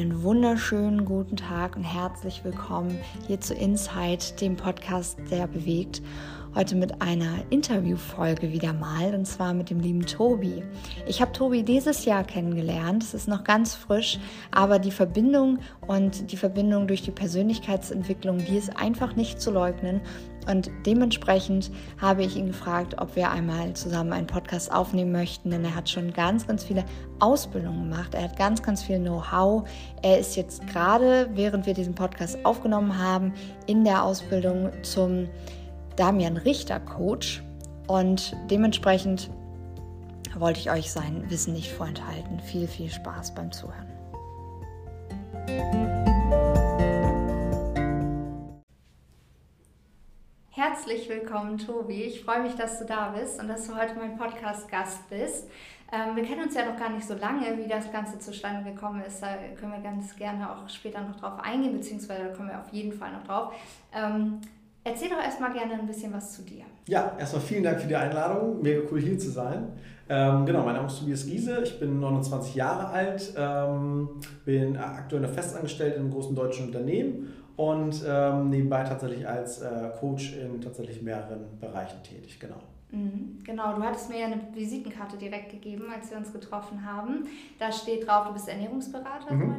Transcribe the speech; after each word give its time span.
Einen 0.00 0.22
wunderschönen 0.22 1.04
guten 1.04 1.36
Tag 1.36 1.76
und 1.76 1.82
herzlich 1.82 2.42
willkommen 2.42 2.98
hier 3.26 3.38
zu 3.38 3.52
Insight, 3.52 4.40
dem 4.40 4.56
Podcast, 4.56 5.18
der 5.30 5.46
bewegt. 5.46 6.00
Heute 6.54 6.74
mit 6.74 7.02
einer 7.02 7.44
Interviewfolge 7.50 8.50
wieder 8.50 8.72
mal 8.72 9.14
und 9.14 9.26
zwar 9.26 9.52
mit 9.52 9.68
dem 9.68 9.78
lieben 9.78 10.06
Tobi. 10.06 10.62
Ich 11.06 11.20
habe 11.20 11.32
Tobi 11.32 11.64
dieses 11.64 12.06
Jahr 12.06 12.24
kennengelernt. 12.24 13.02
Es 13.02 13.12
ist 13.12 13.28
noch 13.28 13.44
ganz 13.44 13.74
frisch, 13.74 14.18
aber 14.50 14.78
die 14.78 14.90
Verbindung 14.90 15.58
und 15.86 16.32
die 16.32 16.38
Verbindung 16.38 16.88
durch 16.88 17.02
die 17.02 17.10
Persönlichkeitsentwicklung, 17.10 18.38
die 18.38 18.56
ist 18.56 18.74
einfach 18.78 19.16
nicht 19.16 19.38
zu 19.38 19.50
leugnen. 19.50 20.00
Und 20.48 20.70
dementsprechend 20.86 21.70
habe 22.00 22.22
ich 22.24 22.36
ihn 22.36 22.46
gefragt, 22.46 22.96
ob 22.98 23.16
wir 23.16 23.30
einmal 23.30 23.74
zusammen 23.74 24.12
einen 24.12 24.26
Podcast 24.26 24.72
aufnehmen 24.72 25.12
möchten, 25.12 25.50
denn 25.50 25.64
er 25.64 25.74
hat 25.74 25.88
schon 25.88 26.12
ganz, 26.12 26.46
ganz 26.46 26.64
viele 26.64 26.84
Ausbildungen 27.18 27.90
gemacht. 27.90 28.14
Er 28.14 28.24
hat 28.24 28.36
ganz, 28.36 28.62
ganz 28.62 28.82
viel 28.82 28.98
Know-how. 28.98 29.68
Er 30.02 30.18
ist 30.18 30.36
jetzt 30.36 30.66
gerade, 30.66 31.28
während 31.34 31.66
wir 31.66 31.74
diesen 31.74 31.94
Podcast 31.94 32.38
aufgenommen 32.44 32.98
haben, 32.98 33.34
in 33.66 33.84
der 33.84 34.02
Ausbildung 34.02 34.70
zum 34.82 35.28
Damian 35.96 36.36
Richter 36.36 36.80
Coach. 36.80 37.42
Und 37.86 38.34
dementsprechend 38.50 39.30
wollte 40.36 40.60
ich 40.60 40.70
euch 40.70 40.90
sein 40.90 41.28
Wissen 41.28 41.52
nicht 41.52 41.70
vorenthalten. 41.72 42.40
Viel, 42.40 42.66
viel 42.66 42.88
Spaß 42.88 43.34
beim 43.34 43.52
Zuhören. 43.52 43.86
Herzlich 50.62 51.08
willkommen, 51.08 51.56
Tobi. 51.56 52.02
Ich 52.02 52.22
freue 52.22 52.42
mich, 52.42 52.54
dass 52.54 52.78
du 52.78 52.84
da 52.84 53.14
bist 53.18 53.40
und 53.40 53.48
dass 53.48 53.66
du 53.66 53.74
heute 53.74 53.94
mein 53.94 54.18
Podcast-Gast 54.18 55.08
bist. 55.08 55.48
Ähm, 55.90 56.14
wir 56.14 56.22
kennen 56.22 56.42
uns 56.42 56.54
ja 56.54 56.70
noch 56.70 56.78
gar 56.78 56.90
nicht 56.90 57.08
so 57.08 57.14
lange, 57.14 57.56
wie 57.56 57.66
das 57.66 57.90
Ganze 57.90 58.18
zustande 58.18 58.70
gekommen 58.70 59.00
ist. 59.00 59.22
Da 59.22 59.28
können 59.58 59.72
wir 59.72 59.80
ganz 59.80 60.14
gerne 60.16 60.52
auch 60.52 60.68
später 60.68 61.00
noch 61.00 61.18
drauf 61.18 61.40
eingehen, 61.42 61.72
beziehungsweise 61.72 62.24
da 62.24 62.34
kommen 62.34 62.50
wir 62.50 62.60
auf 62.60 62.70
jeden 62.72 62.92
Fall 62.92 63.10
noch 63.10 63.24
drauf. 63.24 63.54
Ähm, 63.94 64.42
erzähl 64.84 65.08
doch 65.08 65.16
erstmal 65.16 65.54
gerne 65.54 65.80
ein 65.80 65.86
bisschen 65.86 66.12
was 66.12 66.34
zu 66.34 66.42
dir. 66.42 66.64
Ja, 66.88 67.16
erstmal 67.18 67.40
vielen 67.40 67.62
Dank 67.62 67.80
für 67.80 67.88
die 67.88 67.96
Einladung. 67.96 68.60
Mega 68.60 68.82
cool 68.92 69.00
hier 69.00 69.18
zu 69.18 69.30
sein. 69.30 69.68
Ähm, 70.10 70.44
genau, 70.44 70.62
mein 70.62 70.74
Name 70.74 70.88
ist 70.88 70.98
Tobias 70.98 71.24
Giese, 71.24 71.62
ich 71.62 71.80
bin 71.80 72.00
29 72.00 72.56
Jahre 72.56 72.88
alt, 72.88 73.32
ähm, 73.34 74.10
bin 74.44 74.76
aktuell 74.76 75.22
noch 75.22 75.30
festangestellt 75.30 75.94
in 75.94 76.02
einem 76.02 76.10
großen 76.10 76.34
deutschen 76.36 76.66
Unternehmen 76.66 77.32
und 77.60 78.02
ähm, 78.08 78.48
nebenbei 78.48 78.82
tatsächlich 78.84 79.28
als 79.28 79.60
äh, 79.60 79.90
Coach 80.00 80.32
in 80.32 80.62
tatsächlich 80.62 81.02
mehreren 81.02 81.58
Bereichen 81.60 82.02
tätig, 82.02 82.40
genau. 82.40 82.56
Mhm, 82.90 83.38
genau, 83.44 83.76
du 83.76 83.82
hattest 83.82 84.08
mir 84.08 84.20
ja 84.20 84.26
eine 84.26 84.40
Visitenkarte 84.54 85.18
direkt 85.18 85.50
gegeben, 85.50 85.84
als 85.94 86.10
wir 86.10 86.16
uns 86.16 86.32
getroffen 86.32 86.82
haben. 86.84 87.26
Da 87.58 87.70
steht 87.70 88.06
drauf, 88.06 88.28
du 88.28 88.32
bist 88.32 88.48
Ernährungsberater, 88.48 89.34
mhm. 89.34 89.56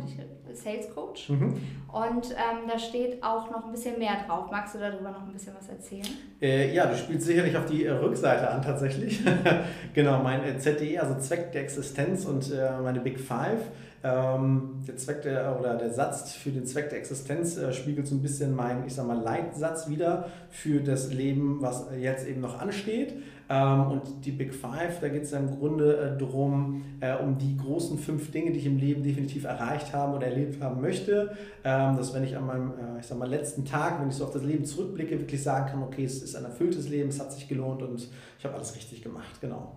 Sales 0.52 0.90
Coach. 0.96 1.30
Mhm. 1.30 1.54
Und 1.94 2.32
ähm, 2.32 2.68
da 2.68 2.80
steht 2.80 3.22
auch 3.22 3.52
noch 3.52 3.68
ein 3.68 3.72
bisschen 3.72 4.00
mehr 4.00 4.18
drauf. 4.28 4.50
Magst 4.50 4.74
du 4.74 4.80
darüber 4.80 5.12
noch 5.12 5.22
ein 5.22 5.32
bisschen 5.32 5.54
was 5.56 5.70
erzählen? 5.70 6.08
Äh, 6.42 6.74
ja, 6.74 6.88
du 6.88 6.98
spielst 6.98 7.28
sicherlich 7.28 7.56
auf 7.56 7.68
die 7.68 7.86
äh, 7.86 7.92
Rückseite 7.92 8.50
an 8.50 8.64
tatsächlich. 8.64 9.22
genau, 9.94 10.24
mein 10.24 10.44
äh, 10.44 10.58
ZDE, 10.58 11.00
also 11.00 11.20
Zweck 11.20 11.52
der 11.52 11.62
Existenz 11.62 12.26
und 12.26 12.52
äh, 12.52 12.82
meine 12.82 13.00
Big 13.00 13.20
Five. 13.20 13.62
Ähm, 14.04 14.82
der 14.88 14.98
Zweck 14.98 15.22
der, 15.22 15.60
oder 15.60 15.76
der 15.76 15.92
Satz 15.92 16.34
für 16.34 16.50
den 16.50 16.66
Zweck 16.66 16.90
der 16.90 16.98
Existenz 16.98 17.58
äh, 17.58 17.72
spiegelt 17.72 18.08
so 18.08 18.16
ein 18.16 18.22
bisschen 18.22 18.56
meinen, 18.56 18.88
ich 18.88 18.96
sag 18.96 19.06
mal, 19.06 19.20
Leitsatz 19.22 19.90
wieder 19.90 20.28
für 20.50 20.82
das 20.82 21.14
Leben, 21.14 21.62
was 21.62 21.86
jetzt 22.00 22.28
eben 22.28 22.42
noch 22.42 22.60
ansteht. 22.60 23.14
Ähm, 23.48 23.92
und 23.92 24.26
die 24.26 24.32
Big 24.32 24.56
Five, 24.56 25.02
da 25.02 25.10
geht 25.10 25.24
es 25.24 25.32
ja 25.32 25.38
im 25.38 25.60
Grunde 25.60 25.98
äh, 25.98 26.18
darum, 26.18 26.84
äh, 27.00 27.16
um 27.16 27.38
die 27.38 27.58
großen 27.58 28.00
fünf 28.00 28.32
Dinge, 28.32 28.52
die 28.52 28.60
ich 28.60 28.66
im 28.66 28.78
Leben 28.78 29.04
definitiv 29.04 29.44
erreicht 29.44 29.94
haben 29.94 30.14
oder 30.14 30.28
erlebt 30.28 30.62
haben 30.64 30.82
möchte. 30.82 31.36
Ähm, 31.64 31.96
dass 31.96 32.14
wenn 32.14 32.24
ich 32.24 32.36
an 32.36 32.48
meinem, 32.48 32.72
äh, 32.72 33.00
ich 33.02 33.06
sag 33.06 33.20
mal, 33.20 33.30
letzten 33.30 33.66
Tag, 33.66 34.02
wenn 34.02 34.10
ich 34.10 34.16
so 34.16 34.24
auf 34.24 34.32
das 34.32 34.44
Leben 34.44 34.66
zurückblicke, 34.66 35.20
wirklich 35.20 35.44
sagen 35.44 35.70
kann, 35.70 35.84
okay, 35.84 36.06
es 36.06 36.24
ist 36.24 36.36
ein 36.36 36.46
erfülltes 36.46 36.90
Leben, 36.90 37.10
es 37.10 37.20
hat 37.20 37.34
sich 37.34 37.48
gelohnt 37.48 37.84
und 37.84 38.10
ich 38.40 38.46
habe 38.46 38.56
alles 38.56 38.76
richtig 38.76 39.04
gemacht. 39.04 39.42
Genau. 39.42 39.76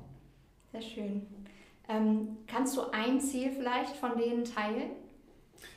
Sehr 0.73 0.83
schön. 0.83 1.23
Ähm, 1.89 2.39
kannst 2.47 2.77
du 2.77 2.83
ein 2.93 3.21
Ziel 3.21 3.51
vielleicht 3.51 3.97
von 3.97 4.17
denen 4.17 4.45
teilen? 4.45 4.91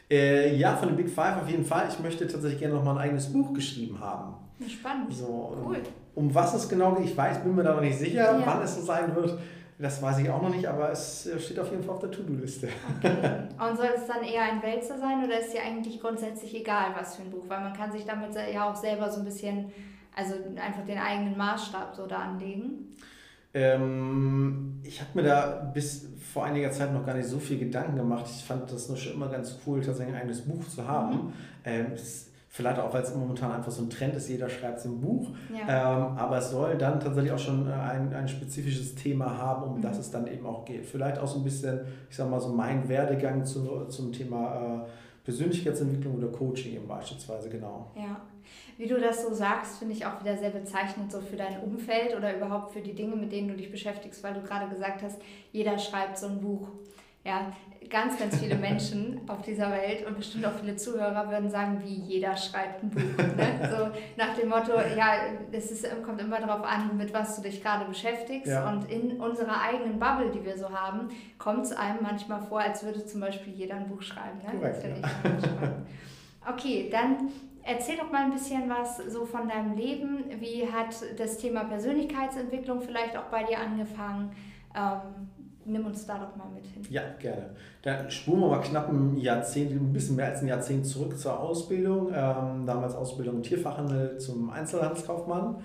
Äh, 0.10 0.56
ja, 0.56 0.76
von 0.76 0.90
den 0.90 0.96
Big 0.96 1.10
Five 1.10 1.42
auf 1.42 1.50
jeden 1.50 1.66
Fall. 1.66 1.88
Ich 1.90 2.00
möchte 2.00 2.28
tatsächlich 2.28 2.60
gerne 2.60 2.76
noch 2.76 2.84
mal 2.84 2.92
ein 2.92 3.10
eigenes 3.10 3.32
Buch 3.32 3.54
geschrieben 3.54 4.00
haben. 4.00 4.36
Spannend. 4.68 5.14
So, 5.14 5.58
cool. 5.66 5.82
Um, 6.16 6.28
um 6.28 6.36
was 6.36 6.54
es 6.54 6.70
genau 6.70 6.94
geht, 6.96 7.06
ich 7.06 7.18
weiß, 7.18 7.44
bin 7.44 7.56
mir 7.56 7.64
da 7.64 7.74
noch 7.74 7.82
nicht 7.82 7.98
sicher, 7.98 8.40
ja. 8.40 8.42
wann 8.46 8.62
es 8.62 8.76
so 8.76 8.82
sein 8.82 9.14
wird. 9.16 9.38
Das 9.80 10.02
weiß 10.02 10.18
ich 10.20 10.30
auch 10.30 10.42
noch 10.42 10.50
nicht, 10.50 10.66
aber 10.66 10.92
es 10.92 11.30
steht 11.38 11.60
auf 11.60 11.70
jeden 11.70 11.84
Fall 11.84 11.94
auf 11.94 12.02
der 12.02 12.10
To-Do-Liste. 12.10 12.68
Okay. 12.98 13.48
Und 13.70 13.78
soll 13.78 13.90
es 13.96 14.08
dann 14.08 14.24
eher 14.24 14.42
ein 14.42 14.64
Wälzer 14.64 14.98
sein 14.98 15.24
oder 15.24 15.40
ist 15.40 15.54
dir 15.54 15.62
eigentlich 15.62 16.02
grundsätzlich 16.02 16.56
egal, 16.56 16.96
was 16.98 17.16
für 17.16 17.22
ein 17.22 17.30
Buch? 17.30 17.44
Weil 17.48 17.60
man 17.60 17.74
kann 17.74 17.92
sich 17.92 18.04
damit 18.04 18.30
ja 18.52 18.72
auch 18.72 18.76
selber 18.76 19.12
so 19.12 19.20
ein 19.20 19.26
bisschen, 19.26 19.72
also 20.16 20.34
einfach 20.60 20.84
den 20.84 20.98
eigenen 20.98 21.38
Maßstab 21.38 21.96
so 21.96 22.08
da 22.08 22.18
anlegen. 22.18 22.96
Ähm, 23.54 24.80
ich 24.84 25.02
habe 25.02 25.12
mir 25.16 25.24
da 25.24 25.72
bis 25.74 26.08
vor 26.34 26.46
einiger 26.46 26.72
Zeit 26.72 26.94
noch 26.94 27.06
gar 27.06 27.16
nicht 27.16 27.28
so 27.28 27.40
viel 27.40 27.58
Gedanken 27.58 27.96
gemacht. 27.96 28.26
Ich 28.30 28.44
fand 28.44 28.72
das 28.72 28.88
nur 28.88 28.98
schon 28.98 29.14
immer 29.14 29.30
ganz 29.30 29.58
cool, 29.66 29.82
tatsächlich 29.82 30.16
ein 30.16 30.22
eigenes 30.22 30.42
Buch 30.42 30.68
zu 30.68 30.88
haben. 30.88 31.14
Mhm. 31.14 31.34
Ähm, 31.66 31.86
vielleicht 32.50 32.80
auch, 32.80 32.94
weil 32.94 33.04
es 33.04 33.16
momentan 33.16 33.52
einfach 33.52 33.72
so 33.72 33.84
ein 33.84 33.90
Trend 33.90 34.16
ist, 34.16 34.30
jeder 34.30 34.50
schreibt 34.50 34.84
ein 34.86 35.00
Buch. 35.00 35.30
Ja. 35.54 36.08
Ähm, 36.08 36.18
aber 36.18 36.38
es 36.38 36.52
soll 36.52 36.78
dann 36.78 37.00
tatsächlich 37.00 37.32
auch 37.32 37.40
schon 37.40 37.72
ein, 37.72 38.14
ein 38.14 38.28
spezifisches 38.28 38.96
Thema 38.96 39.38
haben, 39.38 39.64
um 39.64 39.78
mhm. 39.78 39.82
das 39.82 39.98
es 39.98 40.12
dann 40.12 40.28
eben 40.28 40.46
auch 40.46 40.66
geht. 40.66 40.86
Vielleicht 40.86 41.20
auch 41.20 41.28
so 41.28 41.40
ein 41.40 41.44
bisschen, 41.44 41.82
ich 42.10 42.16
sag 42.16 42.30
mal, 42.30 42.40
so 42.40 42.50
mein 42.50 42.88
Werdegang 42.90 43.46
zu, 43.46 43.86
zum 43.86 44.12
Thema 44.12 44.86
äh, 44.86 44.90
Persönlichkeitsentwicklung 45.28 46.16
oder 46.16 46.30
Coaching 46.30 46.74
eben 46.74 46.88
beispielsweise, 46.88 47.50
genau. 47.50 47.92
Ja. 47.98 48.22
Wie 48.78 48.88
du 48.88 48.98
das 48.98 49.24
so 49.24 49.34
sagst, 49.34 49.78
finde 49.78 49.94
ich 49.94 50.06
auch 50.06 50.22
wieder 50.22 50.38
sehr 50.38 50.52
bezeichnend 50.52 51.12
so 51.12 51.20
für 51.20 51.36
dein 51.36 51.60
Umfeld 51.60 52.16
oder 52.16 52.34
überhaupt 52.34 52.72
für 52.72 52.80
die 52.80 52.94
Dinge, 52.94 53.18
mit 53.18 53.34
denen 53.34 53.50
du 53.50 53.56
dich 53.56 53.70
beschäftigst, 53.70 54.24
weil 54.24 54.36
du 54.36 54.42
gerade 54.42 54.70
gesagt 54.70 55.02
hast, 55.02 55.22
jeder 55.52 55.78
schreibt 55.80 56.18
so 56.18 56.28
ein 56.28 56.40
Buch. 56.40 56.70
Ja, 57.26 57.52
ganz, 57.90 58.18
ganz 58.18 58.38
viele 58.38 58.56
Menschen 58.56 59.22
auf 59.28 59.42
dieser 59.42 59.72
Welt 59.72 60.06
und 60.06 60.18
bestimmt 60.18 60.46
auch 60.46 60.54
viele 60.60 60.76
Zuhörer 60.76 61.30
würden 61.30 61.50
sagen, 61.50 61.82
wie 61.84 61.94
jeder 61.94 62.36
schreibt 62.36 62.84
ein 62.84 62.90
Buch. 62.90 63.02
Ne? 63.18 63.70
So 63.70 63.90
nach 64.18 64.36
dem 64.36 64.50
Motto, 64.50 64.74
ja, 64.96 65.14
es 65.52 65.72
ist, 65.72 65.86
kommt 66.04 66.22
immer 66.22 66.40
darauf 66.40 66.66
an, 66.66 66.98
mit 66.98 67.14
was 67.14 67.36
du 67.36 67.42
dich 67.42 67.62
gerade 67.62 67.86
beschäftigst. 67.86 68.48
Ja. 68.48 68.70
Und 68.70 68.90
in 68.90 69.20
unserer 69.20 69.62
eigenen 69.62 70.00
Bubble, 70.00 70.32
die 70.32 70.44
wir 70.44 70.58
so 70.58 70.70
haben, 70.70 71.10
kommt 71.38 71.66
es 71.66 71.72
einem 71.72 72.00
manchmal 72.02 72.42
vor, 72.42 72.60
als 72.60 72.84
würde 72.84 73.06
zum 73.06 73.22
Beispiel 73.22 73.54
jeder 73.54 73.76
ein 73.76 73.88
Buch 73.88 74.02
schreiben. 74.02 74.40
Ne? 74.44 74.60
Korrekt, 74.60 74.84
ja. 74.84 75.72
Okay, 76.50 76.90
dann 76.90 77.30
Erzähl 77.70 77.98
doch 77.98 78.10
mal 78.10 78.24
ein 78.24 78.32
bisschen 78.32 78.70
was 78.70 78.96
so 78.96 79.26
von 79.26 79.50
deinem 79.50 79.76
Leben. 79.76 80.24
Wie 80.40 80.72
hat 80.72 80.96
das 81.18 81.38
Thema 81.38 81.66
Persönlichkeitsentwicklung 81.66 82.80
vielleicht 82.80 83.18
auch 83.18 83.26
bei 83.26 83.44
dir 83.44 83.60
angefangen? 83.60 84.32
Ähm, 84.74 85.28
nimm 85.68 85.86
uns 85.86 86.06
da 86.06 86.18
doch 86.18 86.36
mal 86.36 86.50
mit 86.54 86.66
hin. 86.66 86.84
Ja, 86.90 87.02
gerne. 87.20 87.50
Dann 87.82 88.10
spuren 88.10 88.42
wir 88.42 88.48
mal 88.48 88.62
knapp 88.62 88.90
ein 88.90 89.18
Jahrzehnt, 89.18 89.72
ein 89.72 89.94
bisschen 89.94 90.16
mehr 90.16 90.28
als 90.28 90.42
ein 90.42 90.48
Jahrzehnt 90.48 90.86
zurück 90.86 91.18
zur 91.18 91.40
Ausbildung. 91.40 92.08
Ähm, 92.14 92.66
damals 92.66 92.96
Ausbildung 92.96 93.36
im 93.36 93.44
Tierfachhandel 93.44 94.18
zum 94.18 94.50
Einzelhandelskaufmann. 94.50 95.58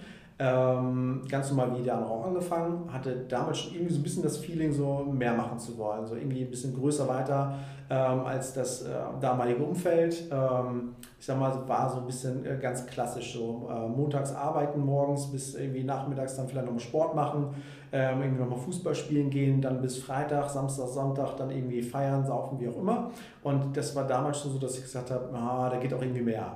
Ähm, 0.44 1.22
ganz 1.28 1.50
normal 1.50 1.70
wie 1.78 1.88
andere 1.88 2.10
auch 2.10 2.26
angefangen, 2.26 2.92
hatte 2.92 3.14
damals 3.28 3.58
schon 3.58 3.74
irgendwie 3.74 3.92
so 3.92 4.00
ein 4.00 4.02
bisschen 4.02 4.22
das 4.24 4.38
Feeling, 4.38 4.72
so 4.72 5.06
mehr 5.08 5.34
machen 5.34 5.56
zu 5.56 5.78
wollen, 5.78 6.04
so 6.04 6.16
irgendwie 6.16 6.42
ein 6.42 6.50
bisschen 6.50 6.74
größer 6.74 7.06
weiter 7.06 7.54
ähm, 7.88 8.26
als 8.26 8.52
das 8.52 8.82
äh, 8.82 8.88
damalige 9.20 9.62
Umfeld. 9.62 10.24
Ähm, 10.32 10.96
ich 11.16 11.26
sag 11.26 11.38
mal, 11.38 11.68
war 11.68 11.88
so 11.88 11.98
ein 11.98 12.06
bisschen 12.06 12.44
äh, 12.44 12.58
ganz 12.60 12.84
klassisch, 12.86 13.34
so 13.34 13.68
äh, 13.70 13.86
montags 13.86 14.34
arbeiten 14.34 14.84
morgens 14.84 15.30
bis 15.30 15.54
irgendwie 15.54 15.84
nachmittags 15.84 16.34
dann 16.34 16.48
vielleicht 16.48 16.66
nochmal 16.66 16.80
Sport 16.80 17.14
machen, 17.14 17.54
ähm, 17.92 18.22
irgendwie 18.22 18.42
nochmal 18.42 18.58
Fußball 18.58 18.96
spielen 18.96 19.30
gehen, 19.30 19.62
dann 19.62 19.80
bis 19.80 19.98
Freitag, 19.98 20.50
Samstag, 20.50 20.88
Sonntag 20.88 21.36
dann 21.36 21.50
irgendwie 21.50 21.82
feiern, 21.82 22.26
saufen, 22.26 22.58
wie 22.58 22.68
auch 22.68 22.78
immer. 22.78 23.12
Und 23.44 23.76
das 23.76 23.94
war 23.94 24.08
damals 24.08 24.40
schon 24.40 24.50
so, 24.50 24.58
dass 24.58 24.76
ich 24.76 24.82
gesagt 24.82 25.12
habe, 25.12 25.28
ah, 25.34 25.70
da 25.70 25.76
geht 25.76 25.94
auch 25.94 26.02
irgendwie 26.02 26.22
mehr. 26.22 26.52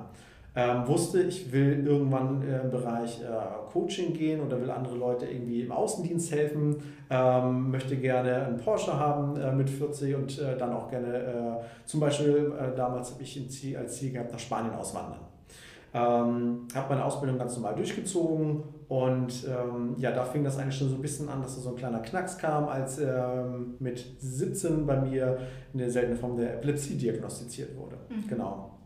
Ähm, 0.59 0.87
wusste, 0.87 1.21
ich 1.21 1.51
will 1.51 1.85
irgendwann 1.85 2.41
äh, 2.41 2.61
im 2.61 2.71
Bereich 2.71 3.21
äh, 3.21 3.71
Coaching 3.71 4.11
gehen 4.13 4.41
oder 4.41 4.59
will 4.59 4.71
andere 4.71 4.95
Leute 4.95 5.27
irgendwie 5.27 5.61
im 5.61 5.71
Außendienst 5.71 6.31
helfen, 6.31 6.77
ähm, 7.11 7.69
möchte 7.69 7.95
gerne 7.95 8.47
einen 8.47 8.57
Porsche 8.57 8.99
haben 8.99 9.39
äh, 9.39 9.51
mit 9.51 9.69
40 9.69 10.15
und 10.15 10.39
äh, 10.39 10.57
dann 10.57 10.73
auch 10.73 10.89
gerne, 10.89 11.15
äh, 11.15 11.85
zum 11.85 11.99
Beispiel 11.99 12.51
damals 12.75 13.11
habe 13.11 13.21
ich 13.21 13.49
Ziel, 13.51 13.77
als 13.77 13.97
Ziel 13.97 14.11
gehabt, 14.11 14.31
nach 14.31 14.39
Spanien 14.39 14.73
auswandern. 14.73 15.19
Ähm, 15.93 16.67
habe 16.73 16.89
meine 16.89 17.05
Ausbildung 17.05 17.37
ganz 17.37 17.55
normal 17.55 17.75
durchgezogen 17.75 18.63
und 18.87 19.47
ähm, 19.47 19.93
ja, 19.97 20.11
da 20.11 20.23
fing 20.23 20.43
das 20.43 20.57
eigentlich 20.57 20.75
schon 20.75 20.89
so 20.89 20.95
ein 20.95 21.01
bisschen 21.03 21.29
an, 21.29 21.43
dass 21.43 21.55
da 21.55 21.61
so 21.61 21.69
ein 21.69 21.75
kleiner 21.75 21.99
Knacks 21.99 22.35
kam, 22.35 22.67
als 22.67 22.97
ähm, 22.97 23.75
mit 23.77 24.03
17 24.19 24.87
bei 24.87 24.99
mir 24.99 25.37
eine 25.71 25.91
seltene 25.91 26.15
Form 26.15 26.35
der 26.35 26.55
Epilepsie 26.55 26.97
diagnostiziert 26.97 27.77
wurde. 27.77 27.97
Mhm. 28.09 28.27
Genau. 28.27 28.76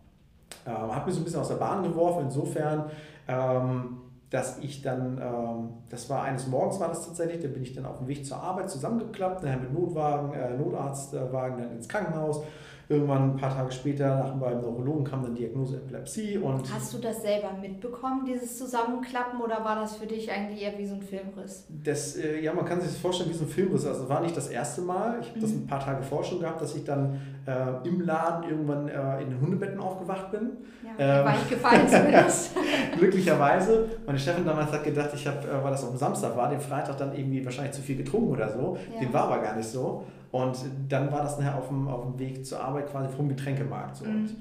Ähm, 0.65 0.95
hat 0.95 1.05
mich 1.05 1.15
so 1.15 1.21
ein 1.21 1.23
bisschen 1.23 1.39
aus 1.39 1.47
der 1.47 1.55
Bahn 1.55 1.83
geworfen, 1.83 2.25
insofern, 2.25 2.85
ähm, 3.27 3.97
dass 4.29 4.59
ich 4.59 4.81
dann, 4.81 5.17
ähm, 5.17 5.69
das 5.89 6.09
war 6.09 6.23
eines 6.23 6.47
Morgens 6.47 6.79
war 6.79 6.87
das 6.87 7.05
tatsächlich, 7.05 7.41
da 7.41 7.47
bin 7.47 7.63
ich 7.63 7.73
dann 7.73 7.85
auf 7.85 7.97
dem 7.97 8.07
Weg 8.07 8.25
zur 8.25 8.37
Arbeit 8.37 8.69
zusammengeklappt, 8.69 9.43
dann 9.43 9.61
mit 9.61 9.73
Notwagen, 9.73 10.33
äh, 10.33 10.57
Notarztwagen 10.57 11.57
dann 11.57 11.71
ins 11.71 11.87
Krankenhaus, 11.87 12.41
Irgendwann 12.91 13.31
ein 13.31 13.37
paar 13.37 13.55
Tage 13.55 13.71
später, 13.71 14.17
nach 14.17 14.33
beim 14.33 14.59
Neurologen, 14.59 15.05
kam 15.05 15.23
dann 15.23 15.33
Diagnose 15.33 15.77
Epilepsie. 15.77 16.37
Und 16.37 16.73
Hast 16.73 16.93
du 16.93 16.97
das 16.97 17.21
selber 17.21 17.53
mitbekommen, 17.53 18.25
dieses 18.25 18.57
Zusammenklappen, 18.57 19.39
oder 19.39 19.63
war 19.63 19.77
das 19.77 19.95
für 19.95 20.05
dich 20.05 20.29
eigentlich 20.29 20.61
eher 20.61 20.77
wie 20.77 20.85
so 20.85 20.95
ein 20.95 21.01
Filmriss? 21.01 21.67
Das, 21.69 22.17
äh, 22.17 22.41
ja, 22.41 22.51
man 22.53 22.65
kann 22.65 22.81
sich 22.81 22.89
das 22.89 22.99
vorstellen 22.99 23.29
wie 23.29 23.33
so 23.33 23.45
ein 23.45 23.49
Filmriss. 23.49 23.85
Also 23.85 24.09
war 24.09 24.19
nicht 24.19 24.35
das 24.35 24.49
erste 24.49 24.81
Mal. 24.81 25.19
Ich 25.21 25.29
habe 25.29 25.39
mhm. 25.39 25.41
das 25.41 25.51
ein 25.51 25.67
paar 25.67 25.79
Tage 25.79 26.03
vorher 26.03 26.29
schon 26.29 26.39
gehabt, 26.41 26.61
dass 26.61 26.75
ich 26.75 26.83
dann 26.83 27.17
äh, 27.47 27.87
im 27.87 28.01
Laden 28.01 28.49
irgendwann 28.49 28.89
äh, 28.89 29.21
in 29.21 29.29
den 29.29 29.39
Hundebetten 29.39 29.79
aufgewacht 29.79 30.29
bin. 30.31 30.57
Ja, 30.83 31.19
ähm, 31.19 31.25
war 31.25 31.35
ich 31.35 31.49
gefallen 31.49 31.87
zumindest. 31.87 32.51
glücklicherweise. 32.97 33.87
Meine 34.05 34.19
Chefin 34.19 34.45
damals 34.45 34.69
hat 34.73 34.83
gedacht, 34.83 35.11
ich 35.13 35.25
habe, 35.25 35.47
äh, 35.47 35.63
weil 35.63 35.71
das 35.71 35.83
auf 35.83 35.91
dem 35.91 35.97
Samstag 35.97 36.35
war, 36.35 36.49
den 36.49 36.59
Freitag 36.59 36.97
dann 36.97 37.15
irgendwie 37.15 37.45
wahrscheinlich 37.45 37.73
zu 37.73 37.81
viel 37.81 37.95
getrunken 37.95 38.31
oder 38.31 38.49
so. 38.49 38.77
Ja. 38.93 38.99
Dem 38.99 39.13
war 39.13 39.23
aber 39.23 39.39
gar 39.39 39.55
nicht 39.55 39.69
so. 39.69 40.03
Und 40.31 40.57
dann 40.87 41.11
war 41.11 41.23
das 41.23 41.37
nachher 41.37 41.57
auf 41.57 41.67
dem, 41.67 41.87
auf 41.87 42.03
dem 42.03 42.19
Weg 42.19 42.45
zur 42.45 42.61
Arbeit 42.61 42.89
quasi 42.89 43.09
vom 43.09 43.27
Getränkemarkt. 43.27 43.97
So. 43.97 44.05
Mhm. 44.05 44.11
Und 44.11 44.35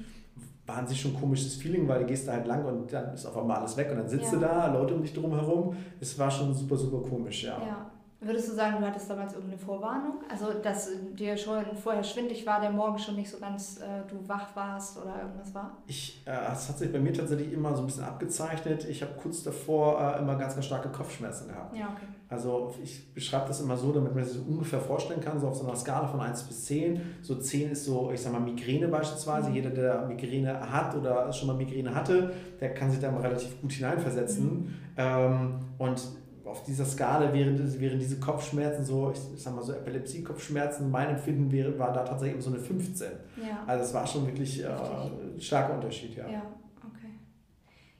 war 0.71 0.79
an 0.79 0.87
sich 0.87 1.01
schon 1.01 1.13
ein 1.13 1.21
komisches 1.21 1.57
Feeling, 1.57 1.89
weil 1.89 2.01
du 2.01 2.07
gehst 2.07 2.29
da 2.29 2.33
halt 2.33 2.47
lang 2.47 2.65
und 2.65 2.93
dann 2.93 3.13
ist 3.15 3.27
auf 3.27 3.37
einmal 3.37 3.59
alles 3.59 3.77
weg 3.77 3.89
und 3.91 3.99
dann 3.99 4.09
sitzt 4.09 4.33
ja. 4.33 4.39
du 4.39 4.41
da, 4.41 4.73
Leute 4.73 4.95
um 4.95 5.03
dich 5.03 5.13
drum 5.13 5.35
herum. 5.35 5.75
Es 6.01 6.17
war 6.19 6.31
schon 6.31 6.55
super, 6.55 6.77
super 6.77 7.09
komisch, 7.09 7.45
ja. 7.45 7.59
ja. 7.59 7.91
Würdest 8.23 8.51
du 8.51 8.53
sagen, 8.53 8.77
du 8.79 8.87
hattest 8.87 9.09
damals 9.09 9.33
irgendeine 9.33 9.59
Vorwarnung? 9.59 10.19
Also, 10.31 10.53
dass 10.63 10.91
dir 11.15 11.39
schon 11.39 11.65
vorher 11.75 12.05
schwindig 12.05 12.47
war, 12.47 12.61
der 12.61 12.71
Morgen 12.71 12.99
schon 12.99 13.17
nicht 13.17 13.31
so 13.31 13.39
ganz, 13.39 13.79
äh, 13.79 14.03
du 14.07 14.29
wach 14.29 14.55
warst 14.55 14.99
oder 14.99 15.23
irgendwas 15.23 15.55
war? 15.55 15.79
Ich, 15.87 16.23
äh, 16.27 16.53
es 16.53 16.69
hat 16.69 16.79
sich 16.79 16.93
bei 16.93 17.01
mir 17.01 17.15
tatsächlich 17.15 17.51
immer 17.51 17.75
so 17.75 17.83
ein 17.83 17.87
bisschen 17.87 18.05
abgezeichnet. 18.05 18.85
Ich 18.85 19.01
habe 19.01 19.13
kurz 19.21 19.43
davor 19.43 19.99
äh, 19.99 20.19
immer 20.19 20.37
ganz, 20.37 20.53
ganz 20.53 20.67
starke 20.67 20.91
Kopfschmerzen 20.91 21.49
gehabt. 21.49 21.75
Ja, 21.75 21.87
okay. 21.87 22.07
Also, 22.31 22.73
ich 22.81 23.13
beschreibe 23.13 23.49
das 23.49 23.61
immer 23.61 23.77
so, 23.77 23.91
damit 23.91 24.15
man 24.15 24.25
sich 24.25 24.35
so 24.35 24.43
ungefähr 24.49 24.79
vorstellen 24.79 25.21
kann, 25.21 25.41
so 25.41 25.49
auf 25.49 25.57
so 25.57 25.67
einer 25.67 25.75
Skala 25.75 26.07
von 26.07 26.21
1 26.21 26.45
bis 26.45 26.65
10. 26.67 27.01
So 27.23 27.35
10 27.35 27.73
ist 27.73 27.85
so, 27.85 28.13
ich 28.15 28.21
sag 28.21 28.33
mal, 28.33 28.39
Migräne 28.39 28.87
beispielsweise. 28.87 29.51
Mhm. 29.51 29.55
Jeder, 29.57 29.71
der 29.71 30.07
Migräne 30.07 30.71
hat 30.71 30.95
oder 30.95 31.33
schon 31.33 31.49
mal 31.49 31.57
Migräne 31.57 31.93
hatte, 31.93 32.33
der 32.61 32.73
kann 32.73 32.89
sich 32.89 33.01
da 33.01 33.11
mal 33.11 33.23
relativ 33.23 33.61
gut 33.61 33.73
hineinversetzen. 33.73 34.45
Mhm. 34.47 34.75
Ähm, 34.97 35.55
und 35.79 36.01
auf 36.45 36.63
dieser 36.63 36.85
Skala 36.85 37.33
wären, 37.33 37.81
wären 37.81 37.99
diese 37.99 38.21
Kopfschmerzen 38.21 38.85
so, 38.85 39.11
ich, 39.13 39.21
ich 39.35 39.43
sag 39.43 39.55
mal 39.55 39.63
so 39.63 39.73
Epilepsie-Kopfschmerzen, 39.73 40.89
mein 40.89 41.11
Empfinden 41.11 41.51
wäre, 41.51 41.77
war 41.79 41.93
da 41.93 42.05
tatsächlich 42.05 42.43
so 42.43 42.51
eine 42.51 42.61
15. 42.61 43.09
Ja. 43.37 43.65
Also 43.67 43.85
es 43.85 43.95
war 43.95 44.07
schon 44.07 44.27
wirklich 44.27 44.63
äh, 44.63 44.69
ein 44.69 45.41
starker 45.41 45.75
Unterschied, 45.75 46.17
ja. 46.17 46.29
ja. 46.29 46.43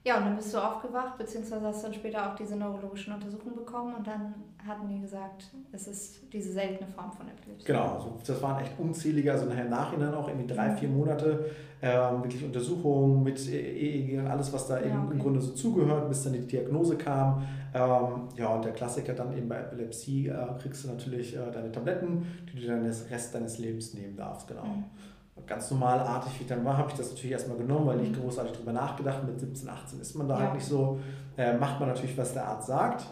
Ja, 0.03 0.17
und 0.17 0.25
dann 0.25 0.35
bist 0.35 0.51
du 0.51 0.57
aufgewacht, 0.57 1.15
beziehungsweise 1.19 1.67
hast 1.67 1.83
dann 1.83 1.93
später 1.93 2.31
auch 2.31 2.35
diese 2.35 2.55
neurologischen 2.55 3.13
Untersuchungen 3.13 3.55
bekommen 3.55 3.93
und 3.95 4.07
dann 4.07 4.33
hatten 4.65 4.87
die 4.89 4.99
gesagt, 4.99 5.51
es 5.71 5.87
ist 5.87 6.21
diese 6.33 6.53
seltene 6.53 6.89
Form 6.89 7.11
von 7.11 7.27
Epilepsie. 7.27 7.65
Genau, 7.67 7.95
also 7.95 8.17
das 8.25 8.41
waren 8.41 8.63
echt 8.63 8.71
unzählige, 8.79 9.31
also 9.31 9.45
nachher 9.45 9.65
im 9.65 9.69
Nachhinein 9.69 10.13
auch 10.15 10.27
irgendwie 10.27 10.51
drei, 10.51 10.71
vier 10.71 10.89
Monate 10.89 11.51
ähm, 11.83 12.23
wirklich 12.23 12.43
Untersuchungen 12.43 13.21
mit 13.21 13.47
EEG 13.47 14.19
und 14.19 14.27
alles, 14.27 14.51
was 14.51 14.67
da 14.67 14.79
ja, 14.79 14.87
eben 14.87 15.03
okay. 15.03 15.13
im 15.13 15.19
Grunde 15.19 15.41
so 15.41 15.51
zugehört, 15.51 16.09
bis 16.09 16.23
dann 16.23 16.33
die 16.33 16.47
Diagnose 16.47 16.95
kam. 16.97 17.43
Ähm, 17.73 18.27
ja, 18.37 18.47
und 18.47 18.65
der 18.65 18.73
Klassiker 18.73 19.13
dann 19.13 19.37
eben 19.37 19.49
bei 19.49 19.57
Epilepsie 19.57 20.29
äh, 20.29 20.35
kriegst 20.59 20.83
du 20.83 20.87
natürlich 20.87 21.35
äh, 21.35 21.51
deine 21.51 21.71
Tabletten, 21.71 22.25
die 22.51 22.59
du 22.59 22.67
dann 22.67 22.83
den 22.83 22.93
Rest 23.09 23.35
deines 23.35 23.59
Lebens 23.59 23.93
nehmen 23.93 24.15
darfst, 24.15 24.47
genau. 24.47 24.63
Mhm 24.63 24.85
ganz 25.47 25.71
normalartig, 25.71 26.39
wie 26.39 26.43
ich 26.43 26.49
dann 26.49 26.63
war, 26.65 26.77
habe 26.77 26.89
ich 26.89 26.97
das 26.97 27.09
natürlich 27.09 27.31
erstmal 27.31 27.57
genommen, 27.57 27.87
weil 27.87 27.97
nicht 27.97 28.15
mhm. 28.15 28.21
großartig 28.21 28.53
darüber 28.53 28.73
nachgedacht. 28.73 29.23
Mit 29.25 29.39
17, 29.39 29.69
18 29.69 29.99
ist 29.99 30.15
man 30.15 30.27
da 30.27 30.35
ja. 30.35 30.41
halt 30.45 30.53
nicht 30.55 30.65
so. 30.65 30.99
Äh, 31.37 31.57
macht 31.57 31.79
man 31.79 31.89
natürlich, 31.89 32.17
was 32.17 32.33
der 32.33 32.47
Arzt 32.47 32.67
sagt. 32.67 33.05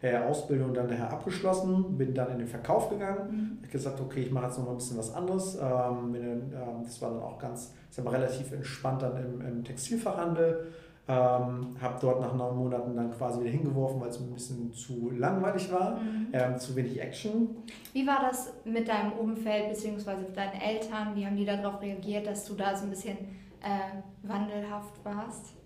Äh, 0.00 0.16
Ausbildung 0.16 0.74
dann 0.74 0.88
daher 0.88 1.12
abgeschlossen, 1.12 1.96
bin 1.96 2.14
dann 2.14 2.30
in 2.30 2.38
den 2.38 2.46
Verkauf 2.46 2.88
gegangen. 2.88 3.30
Mhm. 3.30 3.58
Ich 3.64 3.70
gesagt, 3.70 4.00
okay, 4.00 4.22
ich 4.22 4.30
mache 4.30 4.46
jetzt 4.46 4.58
noch 4.58 4.66
mal 4.66 4.72
ein 4.72 4.78
bisschen 4.78 4.98
was 4.98 5.12
anderes. 5.12 5.58
Ähm, 5.60 6.12
bin, 6.12 6.22
ähm, 6.22 6.82
das 6.84 7.00
war 7.02 7.10
dann 7.10 7.22
auch 7.22 7.38
ganz, 7.38 7.74
ist 7.90 7.98
aber 7.98 8.12
relativ 8.12 8.52
entspannt 8.52 9.02
dann 9.02 9.16
im, 9.16 9.40
im 9.40 9.64
Textilfachhandel 9.64 10.66
ähm, 11.08 11.74
habe 11.80 11.98
dort 12.00 12.20
nach 12.20 12.34
neun 12.34 12.56
Monaten 12.56 12.94
dann 12.94 13.10
quasi 13.10 13.40
wieder 13.40 13.50
hingeworfen, 13.50 13.98
weil 14.00 14.10
es 14.10 14.20
mir 14.20 14.26
ein 14.26 14.34
bisschen 14.34 14.72
zu 14.72 15.10
langweilig 15.10 15.72
war, 15.72 15.96
mhm. 15.96 16.28
ähm, 16.32 16.58
zu 16.58 16.76
wenig 16.76 17.00
Action. 17.00 17.56
Wie 17.94 18.06
war 18.06 18.20
das 18.20 18.52
mit 18.64 18.86
deinem 18.88 19.12
Umfeld 19.12 19.70
bzw. 19.70 20.32
deinen 20.34 20.60
Eltern? 20.60 21.14
Wie 21.14 21.24
haben 21.24 21.36
die 21.36 21.46
darauf 21.46 21.80
reagiert, 21.80 22.26
dass 22.26 22.44
du 22.44 22.54
da 22.54 22.76
so 22.76 22.84
ein 22.84 22.90
bisschen 22.90 23.16
äh, 23.62 24.02
wandelhaft 24.22 25.02
warst? 25.02 25.57